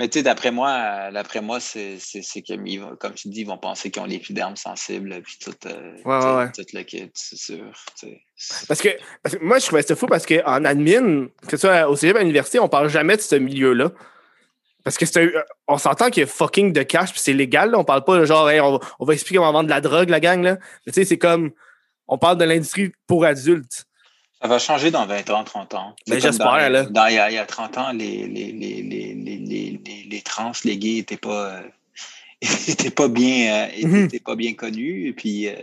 Mais 0.00 0.08
tu 0.08 0.18
sais, 0.18 0.22
d'après 0.24 0.50
moi, 0.50 1.12
d'après 1.12 1.40
moi, 1.40 1.60
c'est 1.60 1.98
que, 1.98 2.94
comme 2.96 3.14
tu 3.14 3.28
dis, 3.28 3.42
ils 3.42 3.46
vont 3.46 3.58
penser 3.58 3.92
qu'ils 3.92 4.02
ont 4.02 4.06
l'épiderme 4.06 4.56
sensible, 4.56 5.22
puis 5.22 5.38
tout, 5.40 5.54
euh, 5.66 5.92
ouais, 6.04 6.50
tout 6.50 6.64
le 6.72 6.82
kit, 6.82 7.10
c'est 7.14 7.38
sûr. 7.38 7.70
Parce 8.66 8.80
que, 8.80 8.88
parce 9.22 9.36
que, 9.36 9.44
moi, 9.44 9.60
je 9.60 9.66
trouvais 9.66 9.82
ça 9.82 9.94
fou 9.94 10.06
parce 10.06 10.26
qu'en 10.26 10.64
admin, 10.64 11.28
que 11.46 11.56
ce 11.56 11.58
soit 11.58 11.88
au 11.88 11.94
cégep 11.94 12.16
à 12.16 12.20
l'université, 12.20 12.58
on 12.58 12.68
parle 12.68 12.88
jamais 12.88 13.16
de 13.16 13.22
ce 13.22 13.36
milieu-là. 13.36 13.92
Parce 14.82 14.98
que 14.98 15.06
c'est 15.06 15.32
on 15.68 15.78
s'entend 15.78 16.10
qu'il 16.10 16.22
y 16.22 16.24
a 16.24 16.26
fucking 16.26 16.72
de 16.72 16.82
cash, 16.82 17.12
puis 17.12 17.20
c'est 17.20 17.32
légal, 17.32 17.70
là. 17.70 17.78
On 17.78 17.84
parle 17.84 18.04
pas 18.04 18.24
genre, 18.24 18.80
on, 18.98 19.04
va 19.04 19.14
expliquer 19.14 19.38
comment 19.38 19.52
vendre 19.52 19.66
de 19.66 19.70
la 19.70 19.80
drogue, 19.80 20.10
la 20.10 20.20
gang, 20.20 20.42
là. 20.42 20.58
Mais 20.86 20.92
tu 20.92 21.00
sais, 21.00 21.04
c'est 21.04 21.18
comme, 21.18 21.52
on 22.08 22.18
parle 22.18 22.36
de 22.36 22.44
l'industrie 22.44 22.92
pour 23.06 23.24
adultes. 23.24 23.86
Ça 24.44 24.48
va 24.48 24.58
changer 24.58 24.90
dans 24.90 25.06
20 25.06 25.30
ans, 25.30 25.42
30 25.42 25.72
ans. 25.72 25.96
Mais 26.06 26.20
j'espère, 26.20 26.68
là. 26.68 26.82
Dans, 26.82 27.06
il, 27.06 27.14
y 27.14 27.18
a, 27.18 27.30
il, 27.30 27.34
y 27.34 27.38
a, 27.38 27.46
30 27.46 27.78
ans, 27.78 27.92
les, 27.92 28.26
les, 28.26 28.52
les, 28.52 28.82
les, 28.82 30.06
les 30.10 30.20
trans, 30.20 30.52
les 30.64 30.76
gays 30.76 30.96
n'étaient 30.96 31.16
pas, 31.16 31.62
euh, 32.42 32.90
pas, 32.94 33.08
bien, 33.08 33.70
euh, 33.72 33.86
mhm. 33.86 34.10
pas 34.22 34.36
bien 34.36 34.52
connus. 34.52 35.08
Et 35.08 35.14
puis, 35.14 35.48
euh, 35.48 35.54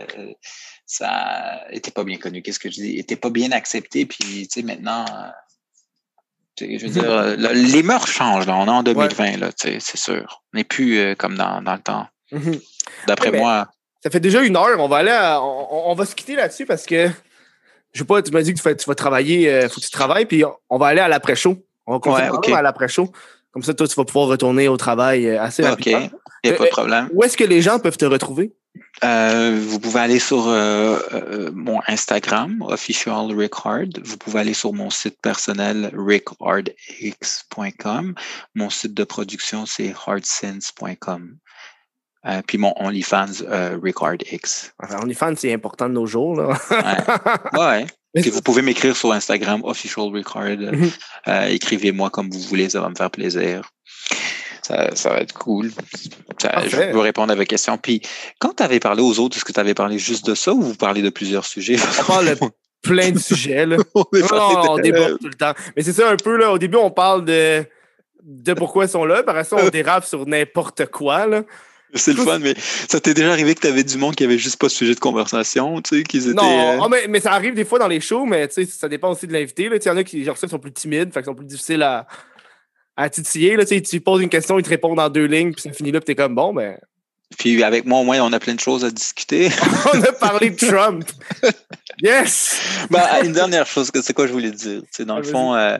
ça 0.84 1.62
était 1.70 1.92
pas 1.92 2.02
bien 2.02 2.18
connu. 2.18 2.42
Qu'est-ce 2.42 2.58
que 2.58 2.72
je 2.72 2.74
dis? 2.74 2.96
n'était 2.96 3.14
pas 3.14 3.30
bien 3.30 3.52
accepté. 3.52 4.04
Puis, 4.04 4.48
tu 4.48 4.60
sais, 4.60 4.62
maintenant, 4.62 5.04
je 6.60 6.84
veux 6.84 6.88
dire, 6.88 7.36
les 7.54 7.84
mœurs 7.84 8.08
changent. 8.08 8.46
Là. 8.46 8.56
On 8.56 8.66
est 8.66 8.70
en 8.70 8.82
2020, 8.82 9.36
là, 9.36 9.50
c'est 9.56 9.78
sûr. 9.78 10.42
On 10.52 10.58
n'est 10.58 10.64
plus 10.64 11.14
comme 11.18 11.36
dans, 11.36 11.62
dans, 11.62 11.74
le 11.74 11.82
temps. 11.82 12.08
Mhm. 12.32 12.58
D'après 13.06 13.30
moi. 13.30 13.68
Ça 14.02 14.10
fait 14.10 14.18
déjà 14.18 14.42
une 14.42 14.56
heure. 14.56 14.80
On 14.80 14.88
va 14.88 14.96
aller 14.96 15.36
on, 15.40 15.90
on, 15.92 15.94
va 15.94 16.04
se 16.04 16.16
quitter 16.16 16.34
là-dessus 16.34 16.66
parce 16.66 16.84
que 16.84 17.08
je 17.92 18.00
sais 18.00 18.04
pas, 18.04 18.20
tu 18.22 18.32
m'as 18.32 18.42
dit 18.42 18.54
que 18.54 18.60
tu, 18.60 18.76
tu 18.76 18.86
vas 18.86 18.94
travailler, 18.94 19.40
il 19.42 19.48
euh, 19.48 19.68
faut 19.68 19.80
que 19.80 19.86
tu 19.86 19.90
travailles, 19.90 20.26
puis 20.26 20.44
on 20.70 20.78
va 20.78 20.86
aller 20.86 21.00
à 21.00 21.08
l'après-show. 21.08 21.56
On 21.86 21.94
va 21.94 21.98
continuer 21.98 22.56
à 22.56 22.62
l'après-show. 22.62 23.10
Comme 23.50 23.62
ça, 23.62 23.74
toi, 23.74 23.86
tu 23.86 23.94
vas 23.94 24.04
pouvoir 24.04 24.28
retourner 24.28 24.68
au 24.68 24.78
travail 24.78 25.28
euh, 25.28 25.42
assez 25.42 25.62
rapidement. 25.62 26.06
OK, 26.06 26.10
il 26.42 26.50
n'y 26.50 26.56
a 26.56 26.58
pas 26.58 26.64
de 26.64 26.68
euh, 26.68 26.72
problème. 26.72 27.10
Où 27.12 27.22
est-ce 27.22 27.36
que 27.36 27.44
les 27.44 27.60
gens 27.60 27.78
peuvent 27.78 27.98
te 27.98 28.06
retrouver? 28.06 28.54
vous 29.02 29.78
pouvez 29.80 30.00
aller 30.00 30.18
sur 30.18 30.46
mon 30.46 31.82
Instagram, 31.88 32.62
official 32.62 33.30
Rickard. 33.36 33.84
Vous 34.02 34.16
pouvez 34.16 34.40
aller 34.40 34.54
sur 34.54 34.72
mon 34.72 34.88
site 34.88 35.20
personnel, 35.20 35.90
rickardx.com. 35.94 38.14
Mon 38.54 38.70
site 38.70 38.94
de 38.94 39.04
production, 39.04 39.66
c'est 39.66 39.92
hardsense.com. 40.06 41.36
Euh, 42.26 42.40
puis 42.46 42.56
mon 42.56 42.72
OnlyFans, 42.76 43.42
euh, 43.48 43.78
X. 44.30 44.72
OnlyFans, 45.02 45.34
c'est 45.36 45.52
important 45.52 45.88
de 45.88 45.94
nos 45.94 46.06
jours. 46.06 46.36
Là. 46.36 46.56
ouais. 47.54 47.58
ouais. 47.58 47.86
vous 48.30 48.42
pouvez 48.42 48.62
m'écrire 48.62 48.96
sur 48.96 49.12
Instagram, 49.12 49.62
Official 49.64 50.06
Record. 50.06 50.42
Mhm. 50.72 50.90
Euh, 51.28 51.46
écrivez-moi 51.46 52.10
comme 52.10 52.30
vous 52.30 52.40
voulez, 52.40 52.68
ça 52.70 52.80
va 52.80 52.88
me 52.88 52.94
faire 52.94 53.10
plaisir. 53.10 53.70
Ça, 54.62 54.94
ça 54.94 55.10
va 55.10 55.18
être 55.18 55.32
cool. 55.34 55.70
je 56.40 56.76
vais 56.76 56.92
vous 56.92 57.00
répondre 57.00 57.32
à 57.32 57.36
vos 57.36 57.44
questions. 57.44 57.76
Puis, 57.78 58.00
quand 58.38 58.54
tu 58.56 58.62
avais 58.62 58.80
parlé 58.80 59.02
aux 59.02 59.18
autres, 59.18 59.36
est-ce 59.36 59.44
que 59.44 59.52
tu 59.52 59.60
avais 59.60 59.74
parlé 59.74 59.98
juste 59.98 60.26
de 60.26 60.34
ça 60.34 60.52
ou 60.52 60.62
vous 60.62 60.74
parlez 60.74 61.02
de 61.02 61.10
plusieurs 61.10 61.44
sujets? 61.44 61.76
On 62.00 62.04
parle 62.04 62.26
de 62.26 62.38
plein 62.82 63.10
de 63.10 63.18
sujets. 63.18 63.66
Là. 63.66 63.76
on, 63.94 64.04
on 64.12 64.78
débat 64.78 65.10
tout 65.10 65.28
le 65.28 65.34
temps. 65.34 65.54
Mais 65.76 65.82
c'est 65.82 65.92
ça 65.92 66.08
un 66.08 66.16
peu. 66.16 66.36
Là, 66.36 66.52
au 66.52 66.58
début, 66.58 66.76
on 66.76 66.90
parle 66.90 67.24
de, 67.24 67.64
de 68.22 68.52
pourquoi 68.54 68.84
ils 68.84 68.90
sont 68.90 69.04
là. 69.04 69.22
Par 69.22 69.44
ça, 69.44 69.56
on 69.56 69.68
dérape 69.68 70.04
sur 70.04 70.26
n'importe 70.26 70.86
quoi. 70.86 71.26
Là. 71.26 71.42
C'est 71.94 72.12
le 72.12 72.22
fun, 72.22 72.38
mais 72.38 72.54
ça 72.56 73.00
t'est 73.00 73.14
déjà 73.14 73.32
arrivé 73.32 73.54
que 73.54 73.60
t'avais 73.60 73.84
du 73.84 73.98
monde 73.98 74.14
qui 74.14 74.24
avait 74.24 74.38
juste 74.38 74.56
pas 74.56 74.68
de 74.68 74.72
sujet 74.72 74.94
de 74.94 75.00
conversation, 75.00 75.80
tu 75.82 75.98
sais, 75.98 76.02
qu'ils 76.04 76.28
étaient. 76.28 76.34
Non, 76.34 76.42
euh, 76.42 76.78
ah, 76.82 76.88
mais, 76.90 77.06
mais 77.08 77.20
ça 77.20 77.32
arrive 77.32 77.54
des 77.54 77.64
fois 77.64 77.78
dans 77.78 77.88
les 77.88 78.00
shows, 78.00 78.24
mais 78.24 78.48
tu 78.48 78.54
sais, 78.54 78.64
ça 78.64 78.88
dépend 78.88 79.10
aussi 79.10 79.26
de 79.26 79.32
l'invité. 79.32 79.68
Tu 79.68 79.76
Il 79.76 79.86
y 79.86 79.90
en 79.90 79.96
a 79.96 80.04
qui 80.04 80.24
genre, 80.24 80.36
sont 80.38 80.58
plus 80.58 80.72
timides, 80.72 81.12
fait 81.12 81.24
sont 81.24 81.34
plus 81.34 81.46
difficiles 81.46 81.82
à, 81.82 82.06
à 82.96 83.10
titiller. 83.10 83.56
Là. 83.56 83.64
Tu 83.64 83.82
tu 83.82 84.00
poses 84.00 84.22
une 84.22 84.30
question, 84.30 84.58
ils 84.58 84.62
te 84.62 84.70
répondent 84.70 85.00
en 85.00 85.10
deux 85.10 85.26
lignes, 85.26 85.52
puis 85.52 85.62
ça 85.62 85.72
finit 85.72 85.92
là, 85.92 86.00
puis 86.00 86.06
t'es 86.06 86.14
comme 86.14 86.34
bon, 86.34 86.54
ben. 86.54 86.78
Puis 87.38 87.62
avec 87.62 87.84
moi, 87.86 88.00
au 88.00 88.04
moins, 88.04 88.20
on 88.20 88.32
a 88.32 88.38
plein 88.40 88.54
de 88.54 88.60
choses 88.60 88.84
à 88.84 88.90
discuter. 88.90 89.48
On 89.94 90.02
a 90.02 90.12
parlé 90.12 90.50
de 90.50 90.56
Trump. 90.66 91.04
Yes! 92.02 92.58
Ben, 92.90 93.02
une 93.22 93.32
dernière 93.34 93.66
chose, 93.66 93.90
c'est 94.02 94.14
quoi 94.14 94.26
je 94.26 94.32
voulais 94.32 94.50
dire? 94.50 94.80
Dans 95.00 95.16
Ah, 95.16 95.18
le 95.18 95.22
fond, 95.24 95.54
euh, 95.54 95.76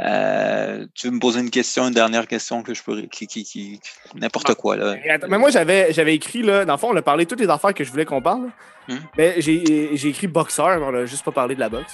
euh, 0.00 0.86
tu 0.94 1.08
veux 1.08 1.12
me 1.14 1.18
poser 1.18 1.40
une 1.40 1.50
question, 1.50 1.88
une 1.88 1.92
dernière 1.94 2.26
question 2.28 2.62
que 2.62 2.72
je 2.72 2.82
peux. 2.82 3.02
Qui, 3.02 3.26
qui, 3.26 3.42
qui- 3.44 3.80
n'importe 4.14 4.54
quoi, 4.54 4.76
là. 4.76 4.94
Mais 5.28 5.38
moi, 5.38 5.50
j'avais, 5.50 5.92
j'avais 5.92 6.14
écrit, 6.14 6.42
là, 6.42 6.64
dans 6.64 6.74
le 6.74 6.78
fond, 6.78 6.90
on 6.92 6.96
a 6.96 7.02
parlé 7.02 7.24
de 7.24 7.30
toutes 7.30 7.40
les 7.40 7.48
affaires 7.48 7.74
que 7.74 7.82
je 7.84 7.90
voulais 7.90 8.04
qu'on 8.04 8.22
parle. 8.22 8.48
Hmm? 8.88 8.96
Mais 9.18 9.34
j'ai, 9.40 9.90
j'ai 9.96 10.08
écrit 10.08 10.28
boxeur, 10.28 10.78
mais 10.78 10.84
on 10.86 10.94
a 11.02 11.04
juste 11.04 11.24
pas 11.24 11.32
parlé 11.32 11.54
de 11.56 11.60
la 11.60 11.68
boxe. 11.68 11.92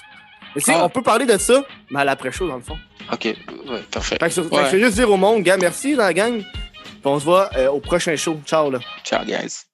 Mais 0.55 0.61
tu 0.61 0.67
sais, 0.71 0.77
Ah. 0.77 0.85
on 0.85 0.91
peut 0.91 1.03
parler 1.03 1.25
de 1.25 1.39
ça, 1.39 1.65
mais 1.91 2.01
à 2.01 2.05
l'après-show, 2.05 2.47
dans 2.47 2.57
le 2.57 2.63
fond. 2.63 2.77
OK, 3.11 3.25
ouais, 3.25 3.37
parfait. 3.91 4.17
Fait 4.21 4.27
que, 4.29 4.35
sur- 4.35 4.45
fait 4.45 4.51
que 4.51 4.55
Ouais. 4.57 4.67
je 4.71 4.77
vais 4.77 4.83
juste 4.83 4.97
dire 4.97 5.11
au 5.11 5.17
monde, 5.17 5.43
gars, 5.43 5.57
merci 5.57 5.97
dans 5.97 6.05
la 6.05 6.13
gang. 6.13 6.43
On 7.05 7.19
se 7.19 7.25
voit 7.25 7.51
euh, 7.57 7.69
au 7.69 7.81
prochain 7.81 8.17
show. 8.17 8.41
Ciao, 8.47 8.71
là. 8.71 8.79
Ciao, 9.05 9.25
guys. 9.25 9.67